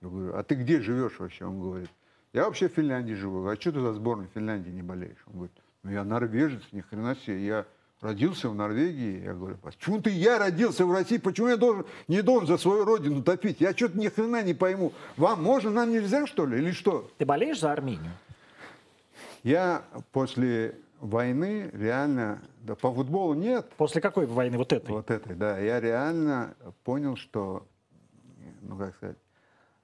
Я 0.00 0.08
говорю, 0.08 0.36
а 0.36 0.42
ты 0.42 0.54
где 0.54 0.80
живешь 0.80 1.18
вообще? 1.18 1.44
Он 1.44 1.60
говорит, 1.60 1.90
я 2.32 2.44
вообще 2.44 2.68
в 2.68 2.72
Финляндии 2.72 3.14
живу. 3.14 3.46
А 3.46 3.56
что 3.56 3.72
ты 3.72 3.80
за 3.80 3.92
сборную 3.92 4.28
Финляндии 4.34 4.70
не 4.70 4.82
болеешь? 4.82 5.22
Он 5.26 5.34
говорит, 5.34 5.56
ну 5.82 5.90
я 5.90 6.04
норвежец, 6.04 6.62
ни 6.72 6.80
хрена 6.80 7.14
себе. 7.14 7.44
Я 7.44 7.66
родился 8.06 8.48
в 8.48 8.54
Норвегии. 8.54 9.24
Я 9.24 9.34
говорю, 9.34 9.56
почему 9.58 10.00
ты 10.00 10.10
я 10.10 10.38
родился 10.38 10.86
в 10.86 10.92
России? 10.92 11.18
Почему 11.18 11.48
я 11.48 11.56
должен, 11.56 11.84
не 12.08 12.22
должен 12.22 12.46
за 12.46 12.56
свою 12.56 12.84
родину 12.84 13.22
топить? 13.22 13.60
Я 13.60 13.72
что-то 13.72 13.98
ни 13.98 14.08
хрена 14.08 14.42
не 14.42 14.54
пойму. 14.54 14.92
Вам 15.16 15.42
можно, 15.42 15.70
нам 15.70 15.90
нельзя, 15.90 16.26
что 16.26 16.46
ли? 16.46 16.58
Или 16.58 16.70
что? 16.70 17.10
Ты 17.18 17.26
болеешь 17.26 17.60
за 17.60 17.72
Армению? 17.72 18.12
Я 19.42 19.82
после 20.12 20.78
войны 21.00 21.70
реально, 21.72 22.42
да 22.62 22.74
по 22.74 22.92
футболу 22.92 23.34
нет, 23.34 23.70
После 23.76 24.00
какой 24.00 24.26
войны? 24.26 24.56
Вот 24.56 24.72
этой? 24.72 24.90
вот 24.90 25.10
этой, 25.10 25.34
да, 25.34 25.58
я 25.58 25.80
реально 25.80 26.54
понял, 26.84 27.16
что, 27.16 27.66
ну 28.62 28.76
как 28.78 28.94
сказать, 28.96 29.18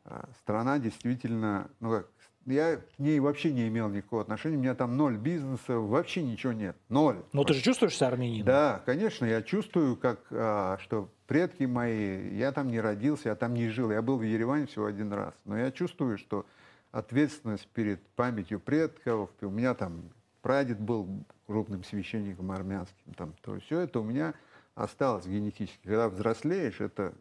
а, 0.04 0.28
страна 0.40 0.78
действительно, 0.78 1.68
ну 1.80 1.90
как, 1.90 2.08
я 2.46 2.76
к 2.76 2.98
ней 2.98 3.20
вообще 3.20 3.52
не 3.52 3.68
имел 3.68 3.88
никакого 3.88 4.22
отношения, 4.22 4.56
у 4.56 4.60
меня 4.60 4.74
там 4.74 4.96
ноль 4.96 5.16
бизнеса, 5.16 5.78
вообще 5.78 6.22
ничего 6.22 6.52
нет, 6.52 6.76
ноль. 6.88 7.22
Ну 7.32 7.44
ты 7.44 7.54
же 7.54 7.62
чувствуешь 7.62 7.96
себя 7.96 8.08
армянином? 8.08 8.46
Да, 8.46 8.82
конечно, 8.84 9.24
я 9.24 9.42
чувствую, 9.42 9.96
как, 9.96 10.20
а, 10.30 10.78
что 10.80 11.08
предки 11.26 11.64
мои, 11.64 12.36
я 12.36 12.52
там 12.52 12.68
не 12.68 12.80
родился, 12.80 13.28
я 13.28 13.34
там 13.34 13.54
не 13.54 13.68
жил, 13.68 13.90
я 13.90 14.02
был 14.02 14.18
в 14.18 14.22
Ереване 14.22 14.66
всего 14.66 14.86
один 14.86 15.12
раз, 15.12 15.34
но 15.44 15.56
я 15.56 15.70
чувствую, 15.70 16.18
что 16.18 16.46
ответственность 16.90 17.66
перед 17.68 18.02
памятью 18.08 18.60
предков, 18.60 19.30
у 19.40 19.48
меня 19.48 19.74
там 19.74 20.10
прадед 20.42 20.78
был 20.78 21.08
крупным 21.46 21.84
священником 21.84 22.52
армянским, 22.52 23.14
там, 23.14 23.34
то 23.42 23.58
все 23.60 23.80
это 23.80 24.00
у 24.00 24.04
меня 24.04 24.34
осталось 24.74 25.26
генетически. 25.26 25.80
Когда 25.84 26.08
взрослеешь, 26.08 26.80
это 26.80 27.14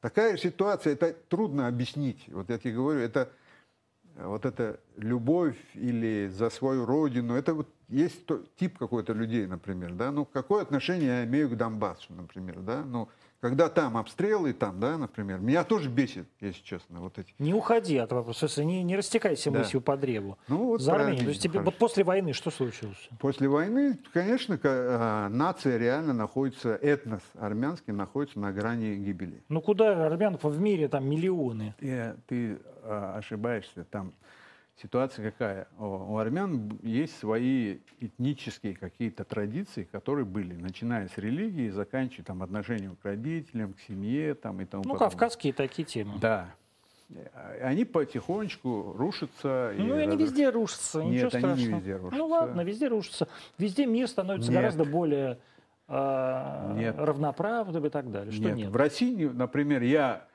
такая 0.00 0.36
ситуация, 0.36 0.92
это 0.92 1.12
трудно 1.28 1.68
объяснить. 1.68 2.24
Вот 2.28 2.50
я 2.50 2.58
тебе 2.58 2.74
говорю, 2.74 3.00
это 3.00 3.30
вот 4.18 4.44
эта 4.44 4.80
любовь 4.96 5.56
или 5.74 6.28
за 6.28 6.50
свою 6.50 6.84
родину, 6.84 7.34
это 7.34 7.54
вот 7.54 7.68
есть 7.88 8.26
тип 8.56 8.78
какой-то 8.78 9.12
людей, 9.12 9.46
например, 9.46 9.94
да, 9.94 10.10
ну 10.10 10.24
какое 10.24 10.62
отношение 10.62 11.08
я 11.08 11.24
имею 11.24 11.48
к 11.48 11.56
Донбассу, 11.56 12.12
например, 12.12 12.60
да, 12.60 12.82
ну 12.84 13.08
когда 13.40 13.68
там 13.68 13.96
обстрелы, 13.96 14.52
там, 14.52 14.80
да, 14.80 14.98
например, 14.98 15.38
меня 15.38 15.62
тоже 15.62 15.88
бесит, 15.88 16.26
если 16.40 16.62
честно, 16.62 17.00
вот 17.00 17.18
эти. 17.18 17.32
Не 17.38 17.54
уходи 17.54 17.96
от 17.96 18.10
вопроса, 18.12 18.64
не, 18.64 18.82
не 18.82 18.96
растекайся 18.96 19.50
Да. 19.50 19.60
мыслью 19.60 19.80
по 19.80 19.96
древу. 19.96 20.38
Ну, 20.48 20.66
вот 20.66 20.80
за 20.80 20.94
Армению. 20.94 21.24
То 21.24 21.28
есть 21.30 21.42
тебе, 21.42 21.52
хорошо. 21.60 21.70
вот 21.70 21.78
после 21.78 22.04
войны 22.04 22.32
что 22.32 22.50
случилось? 22.50 23.08
После 23.20 23.48
войны, 23.48 23.98
конечно, 24.12 24.58
а, 24.64 25.28
нация 25.28 25.78
реально 25.78 26.14
находится, 26.14 26.74
этнос 26.74 27.22
армянский 27.34 27.92
находится 27.92 28.40
на 28.40 28.52
грани 28.52 28.96
гибели. 28.96 29.42
Ну 29.48 29.60
куда 29.60 30.06
армянов 30.06 30.42
в 30.42 30.60
мире 30.60 30.88
там 30.88 31.08
миллионы? 31.08 31.74
Ты, 31.78 32.16
ты, 32.26 32.58
а, 32.82 33.18
ошибаешься. 33.18 33.84
Там 33.84 34.12
ситуация 34.82 35.30
какая? 35.30 35.68
У 35.78 36.16
армян 36.16 36.78
есть 36.82 37.18
свои 37.18 37.78
этнические 38.00 38.74
какие-то 38.74 39.24
традиции, 39.24 39.84
которые 39.90 40.24
были, 40.24 40.54
начиная 40.54 41.08
с 41.08 41.18
религии, 41.18 41.68
заканчивая 41.70 42.24
там 42.24 42.42
отношением 42.42 42.96
к 42.96 43.04
родителям, 43.04 43.74
к 43.74 43.80
семье 43.80 44.34
там, 44.34 44.60
и 44.60 44.64
тому 44.64 44.84
Ну, 44.84 44.90
подобное. 44.92 45.10
кавказские 45.10 45.52
такие 45.52 45.84
темы. 45.84 46.18
Да. 46.20 46.54
Э, 47.10 47.60
Они 47.62 47.84
потихонечку 47.84 48.94
рушатся. 48.96 49.72
Ну, 49.76 49.98
и 49.98 50.02
они 50.02 50.16
разруш- 50.16 50.18
везде 50.18 50.50
рушатся, 50.50 51.02
Нет, 51.02 51.10
ничего 51.12 51.28
они 51.32 51.34
не 51.34 51.40
страшного. 51.54 51.76
везде 51.78 51.96
рушатся. 51.96 52.18
Ну 52.18 52.26
ладно, 52.26 52.60
везде 52.62 52.88
рушатся. 52.88 53.28
Везде 53.58 53.86
мир 53.86 54.08
становится 54.08 54.50
Нет. 54.50 54.60
гораздо 54.60 54.84
более 54.84 55.38
э, 55.88 56.72
Нет. 56.76 56.94
равноправным 56.98 57.86
и 57.86 57.88
так 57.88 58.10
далее. 58.10 58.30
Что 58.32 58.44
нет. 58.44 58.56
нет? 58.56 58.70
В 58.70 58.76
России, 58.76 59.24
например, 59.24 59.82
я 59.82 60.26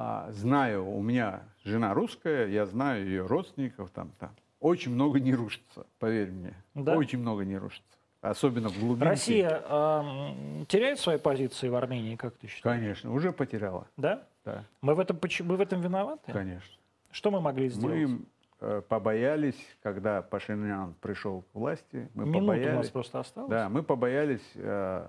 а, 0.00 0.30
знаю, 0.32 0.88
у 0.88 1.02
меня 1.02 1.42
жена 1.64 1.94
русская, 1.94 2.46
я 2.48 2.66
знаю 2.66 3.04
ее 3.06 3.26
родственников, 3.26 3.90
там, 3.90 4.10
там. 4.18 4.30
Очень 4.60 4.92
много 4.92 5.20
не 5.20 5.34
рушится, 5.34 5.86
поверь 5.98 6.30
мне. 6.30 6.54
Да? 6.74 6.96
Очень 6.96 7.20
много 7.20 7.44
не 7.44 7.56
рушится. 7.56 7.84
особенно 8.20 8.68
в 8.68 8.78
глубинке. 8.80 9.08
Россия 9.08 9.62
э, 9.64 10.64
теряет 10.66 10.98
свои 10.98 11.18
позиции 11.18 11.68
в 11.68 11.74
Армении, 11.76 12.16
как 12.16 12.34
ты 12.36 12.48
считаешь? 12.48 12.62
Конечно, 12.80 13.12
уже 13.12 13.32
потеряла. 13.32 13.86
Да? 13.96 14.24
Да, 14.44 14.64
Мы 14.80 14.94
в 14.94 15.00
этом, 15.00 15.18
мы 15.44 15.56
в 15.56 15.60
этом 15.60 15.80
виноваты? 15.80 16.32
конечно. 16.32 16.74
Что 17.10 17.30
мы 17.30 17.40
могли 17.40 17.68
сделать? 17.68 17.96
Мы 18.08 18.20
э, 18.60 18.82
побоялись, 18.88 19.56
когда 19.82 20.20
Пашинян 20.22 20.94
пришел 21.00 21.42
к 21.42 21.54
власти, 21.54 22.08
мы 22.14 22.24
Минута 22.26 22.38
у 22.38 22.46
нас 22.46 22.56
побоялись. 22.58 22.90
просто 22.90 23.20
осталось. 23.20 23.50
Да, 23.50 23.68
мы 23.68 23.82
побоялись. 23.82 24.42
э, 24.56 25.08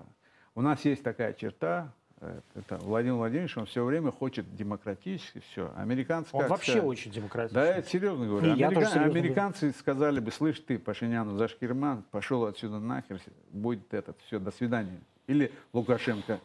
у 0.54 0.60
нас 0.62 0.84
есть 0.84 1.02
такая 1.02 1.32
черта. 1.32 1.92
Это 2.20 2.76
Владимир 2.78 3.14
Владимирович, 3.14 3.56
он 3.56 3.64
все 3.64 3.82
время 3.82 4.12
хочет 4.12 4.54
демократически 4.54 5.40
все. 5.50 5.72
Американцы 5.76 6.28
Он 6.32 6.46
вообще 6.48 6.72
сказать? 6.72 6.88
очень 6.88 7.10
демократичный. 7.10 7.62
Да, 7.62 7.76
я 7.76 7.82
серьезно 7.82 8.26
говорю. 8.26 8.40
Тоже 8.40 8.52
Америка- 8.52 8.74
серьезно 8.74 9.00
говорю. 9.04 9.20
Американцы 9.20 9.72
сказали 9.72 10.20
бы, 10.20 10.30
слышь 10.30 10.60
ты, 10.60 10.78
Пашиняну 10.78 11.38
за 11.38 11.48
шкирман, 11.48 12.04
пошел 12.10 12.44
отсюда 12.44 12.78
нахер, 12.78 13.20
будет 13.52 13.94
этот, 13.94 14.18
все, 14.26 14.38
до 14.38 14.50
свидания. 14.50 15.00
Или 15.28 15.50
Лукашенко, 15.72 16.40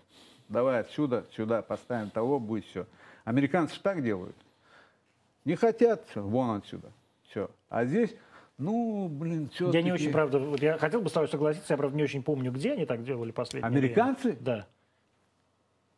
давай 0.47 0.79
отсюда, 0.79 1.25
сюда 1.35 1.61
поставим 1.61 2.09
того, 2.09 2.39
будет 2.39 2.65
все. 2.65 2.87
Американцы 3.25 3.77
так 3.81 4.01
делают. 4.01 4.35
Не 5.43 5.55
хотят, 5.55 6.05
вон 6.15 6.57
отсюда. 6.57 6.91
Все. 7.29 7.49
А 7.69 7.83
здесь, 7.85 8.15
ну, 8.57 9.09
блин, 9.09 9.49
все. 9.49 9.71
Я 9.71 9.81
не 9.81 9.91
очень, 9.91 10.11
правда, 10.11 10.39
вот 10.39 10.61
я 10.61 10.77
хотел 10.77 11.01
бы 11.01 11.09
с 11.09 11.11
тобой 11.11 11.27
согласиться, 11.27 11.73
я, 11.73 11.77
правда, 11.77 11.97
не 11.97 12.03
очень 12.03 12.23
помню, 12.23 12.51
где 12.51 12.71
они 12.73 12.85
так 12.85 13.03
делали 13.03 13.31
последнее 13.31 13.69
время. 13.69 13.85
Американцы? 13.85 14.37
Да. 14.39 14.67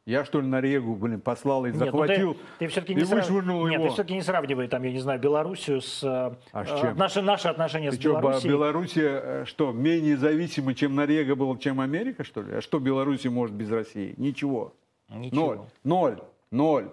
Я 0.07 0.23
что 0.23 0.39
ли 0.39 0.47
на 0.47 0.61
Регу, 0.61 0.95
блин, 0.95 1.19
послал 1.19 1.65
и 1.65 1.69
Нет, 1.69 1.79
ну 1.79 1.85
захватил 1.85 2.34
ты, 2.34 2.39
ты 2.59 2.67
все-таки 2.69 2.93
и 2.93 2.95
не 2.95 3.03
срав- 3.03 3.25
вышвырнул 3.25 3.67
Нет, 3.67 3.73
его. 3.73 3.88
ты 3.88 3.93
все-таки 3.93 4.13
не 4.13 4.21
сравнивай 4.21 4.69
там, 4.69 4.81
я 4.84 4.91
не 4.93 4.99
знаю, 4.99 5.19
Белоруссию 5.19 5.81
с 5.81 6.01
э, 6.01 6.34
А 6.53 6.65
с 6.65 6.71
э, 6.71 6.81
чем? 6.81 6.97
наши, 6.97 7.21
наши 7.21 7.49
отношения 7.49 7.89
Ты 7.91 7.97
с 7.97 7.99
что, 7.99 8.11
Белоруссией. 8.11 8.49
Белоруссия 8.49 9.21
э, 9.21 9.45
что, 9.45 9.73
менее 9.73 10.15
зависима, 10.15 10.73
чем 10.75 10.95
Норега 10.95 11.35
была, 11.35 11.57
чем 11.57 11.81
Америка, 11.81 12.23
что 12.23 12.41
ли? 12.41 12.53
А 12.55 12.61
что 12.61 12.79
Белоруссия 12.79 13.29
может 13.29 13.53
без 13.53 13.69
России? 13.69 14.13
Ничего. 14.15 14.73
Ничего. 15.09 15.67
Ноль. 15.84 16.15
Ноль. 16.15 16.19
Ноль. 16.51 16.89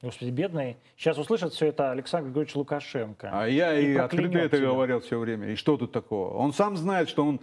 Господи, 0.00 0.30
бедный. 0.30 0.76
Сейчас 0.96 1.18
услышат 1.18 1.52
все 1.52 1.66
это 1.66 1.90
Александр 1.90 2.26
Григорьевич 2.28 2.54
Лукашенко. 2.54 3.30
А 3.32 3.48
я 3.48 3.76
и, 3.76 3.96
открыто 3.96 4.22
проклянет 4.22 4.46
это 4.46 4.58
тебя. 4.58 4.68
говорил 4.68 5.00
все 5.00 5.18
время. 5.18 5.48
И 5.48 5.56
что 5.56 5.76
тут 5.76 5.90
такого? 5.90 6.32
Он 6.34 6.52
сам 6.52 6.76
знает, 6.76 7.08
что 7.08 7.24
он 7.26 7.40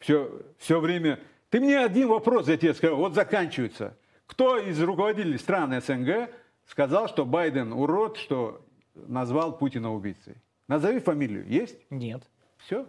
все, 0.00 0.28
все 0.58 0.80
время... 0.80 1.20
Ты 1.54 1.60
мне 1.60 1.78
один 1.78 2.08
вопрос, 2.08 2.48
я 2.48 2.56
тебе 2.56 2.74
скажу, 2.74 2.96
вот 2.96 3.14
заканчивается. 3.14 3.96
Кто 4.26 4.58
из 4.58 4.82
руководителей 4.82 5.38
стран 5.38 5.80
СНГ 5.80 6.28
сказал, 6.66 7.06
что 7.06 7.24
Байден 7.24 7.72
урод, 7.72 8.16
что 8.16 8.66
назвал 8.96 9.56
Путина 9.56 9.94
убийцей? 9.94 10.34
Назови 10.66 10.98
фамилию. 10.98 11.46
Есть? 11.46 11.78
Нет. 11.90 12.24
Все? 12.56 12.88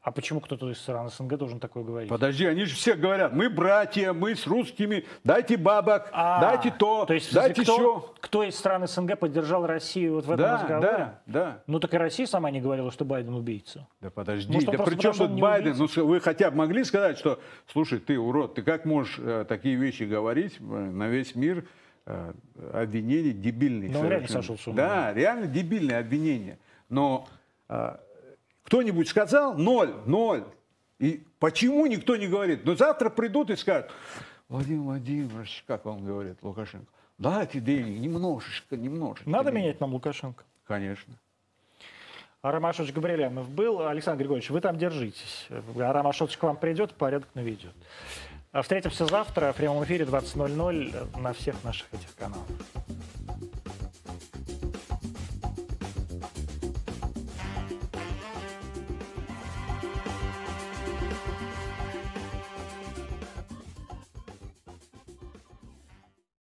А 0.00 0.12
почему 0.12 0.40
кто-то 0.40 0.70
из 0.70 0.78
стран 0.78 1.10
СНГ 1.10 1.36
должен 1.36 1.58
такое 1.58 1.82
говорить? 1.82 2.08
Подожди, 2.08 2.46
они 2.46 2.64
же 2.66 2.74
все 2.76 2.94
говорят, 2.94 3.32
мы 3.32 3.50
братья, 3.50 4.12
мы 4.12 4.36
с 4.36 4.46
русскими, 4.46 5.04
дайте 5.24 5.56
бабок, 5.56 6.08
А, 6.12 6.40
дайте 6.40 6.70
то, 6.70 7.04
то 7.04 7.14
есть, 7.14 7.34
дайте 7.34 7.62
кто, 7.62 7.74
все. 7.76 8.14
кто 8.20 8.42
из 8.44 8.56
стран 8.56 8.86
СНГ 8.86 9.18
поддержал 9.18 9.66
Россию 9.66 10.14
вот 10.14 10.24
в 10.26 10.30
этом 10.30 10.38
Да, 10.46 10.54
разговоре? 10.54 10.88
да, 10.88 11.20
да. 11.26 11.62
Ну 11.66 11.80
так 11.80 11.92
и 11.94 11.96
Россия 11.98 12.26
сама 12.26 12.50
не 12.52 12.60
говорила, 12.60 12.92
что 12.92 13.04
Байден 13.04 13.34
убийца. 13.34 13.88
Да 14.00 14.10
подожди, 14.10 14.52
Может, 14.52 14.70
да 14.70 14.84
при 14.84 14.96
чем 14.96 15.12
тут 15.14 15.32
Байден? 15.40 15.72
убийца? 15.72 16.00
Ну, 16.00 16.06
вы 16.06 16.20
хотя 16.20 16.50
бы 16.52 16.56
могли 16.58 16.84
сказать, 16.84 17.18
что, 17.18 17.40
слушай, 17.66 17.98
ты 17.98 18.18
урод, 18.18 18.54
ты 18.54 18.62
как 18.62 18.84
можешь 18.84 19.18
э, 19.18 19.44
такие 19.48 19.74
вещи 19.74 20.04
говорить 20.04 20.58
э, 20.60 20.62
на 20.62 21.08
весь 21.08 21.34
мир, 21.34 21.66
э, 22.06 22.32
обвинения 22.72 23.32
дебильные. 23.32 23.90
Ну, 23.90 23.98
он 24.00 24.08
реально 24.08 24.28
сошел 24.28 24.56
с 24.56 24.66
ума. 24.68 24.76
Да, 24.76 25.12
реально 25.12 25.48
дебильные 25.48 25.98
обвинения. 25.98 26.58
Но 26.88 27.26
э, 27.68 27.96
кто-нибудь 28.68 29.08
сказал 29.08 29.54
ноль, 29.54 29.94
ноль. 30.04 30.44
И 30.98 31.24
почему 31.38 31.86
никто 31.86 32.16
не 32.16 32.26
говорит? 32.26 32.66
Но 32.66 32.74
завтра 32.74 33.08
придут 33.08 33.48
и 33.48 33.56
скажут, 33.56 33.90
Владимир 34.50 34.82
Владимирович, 34.82 35.64
как 35.66 35.86
он 35.86 36.04
говорит, 36.04 36.36
Лукашенко, 36.42 36.92
дайте 37.16 37.60
денег, 37.60 37.98
немножечко, 37.98 38.76
немножечко. 38.76 39.28
Надо 39.30 39.50
денег». 39.50 39.64
менять 39.64 39.80
нам 39.80 39.94
Лукашенко. 39.94 40.44
Конечно. 40.66 41.14
Арам 42.42 42.66
Ашотович 42.66 42.92
Габрилянов 42.92 43.48
был. 43.48 43.86
Александр 43.86 44.20
Григорьевич, 44.20 44.50
вы 44.50 44.60
там 44.60 44.76
держитесь. 44.76 45.48
Арам 45.78 46.06
Ашотович 46.06 46.36
к 46.36 46.42
вам 46.42 46.58
придет, 46.58 46.92
порядок 46.92 47.28
наведет. 47.32 47.72
А 48.52 48.60
Встретимся 48.60 49.06
завтра 49.06 49.52
в 49.52 49.56
прямом 49.56 49.82
эфире 49.84 50.04
20.00 50.04 51.18
на 51.18 51.32
всех 51.32 51.64
наших 51.64 51.86
этих 51.94 52.14
каналах. 52.16 52.46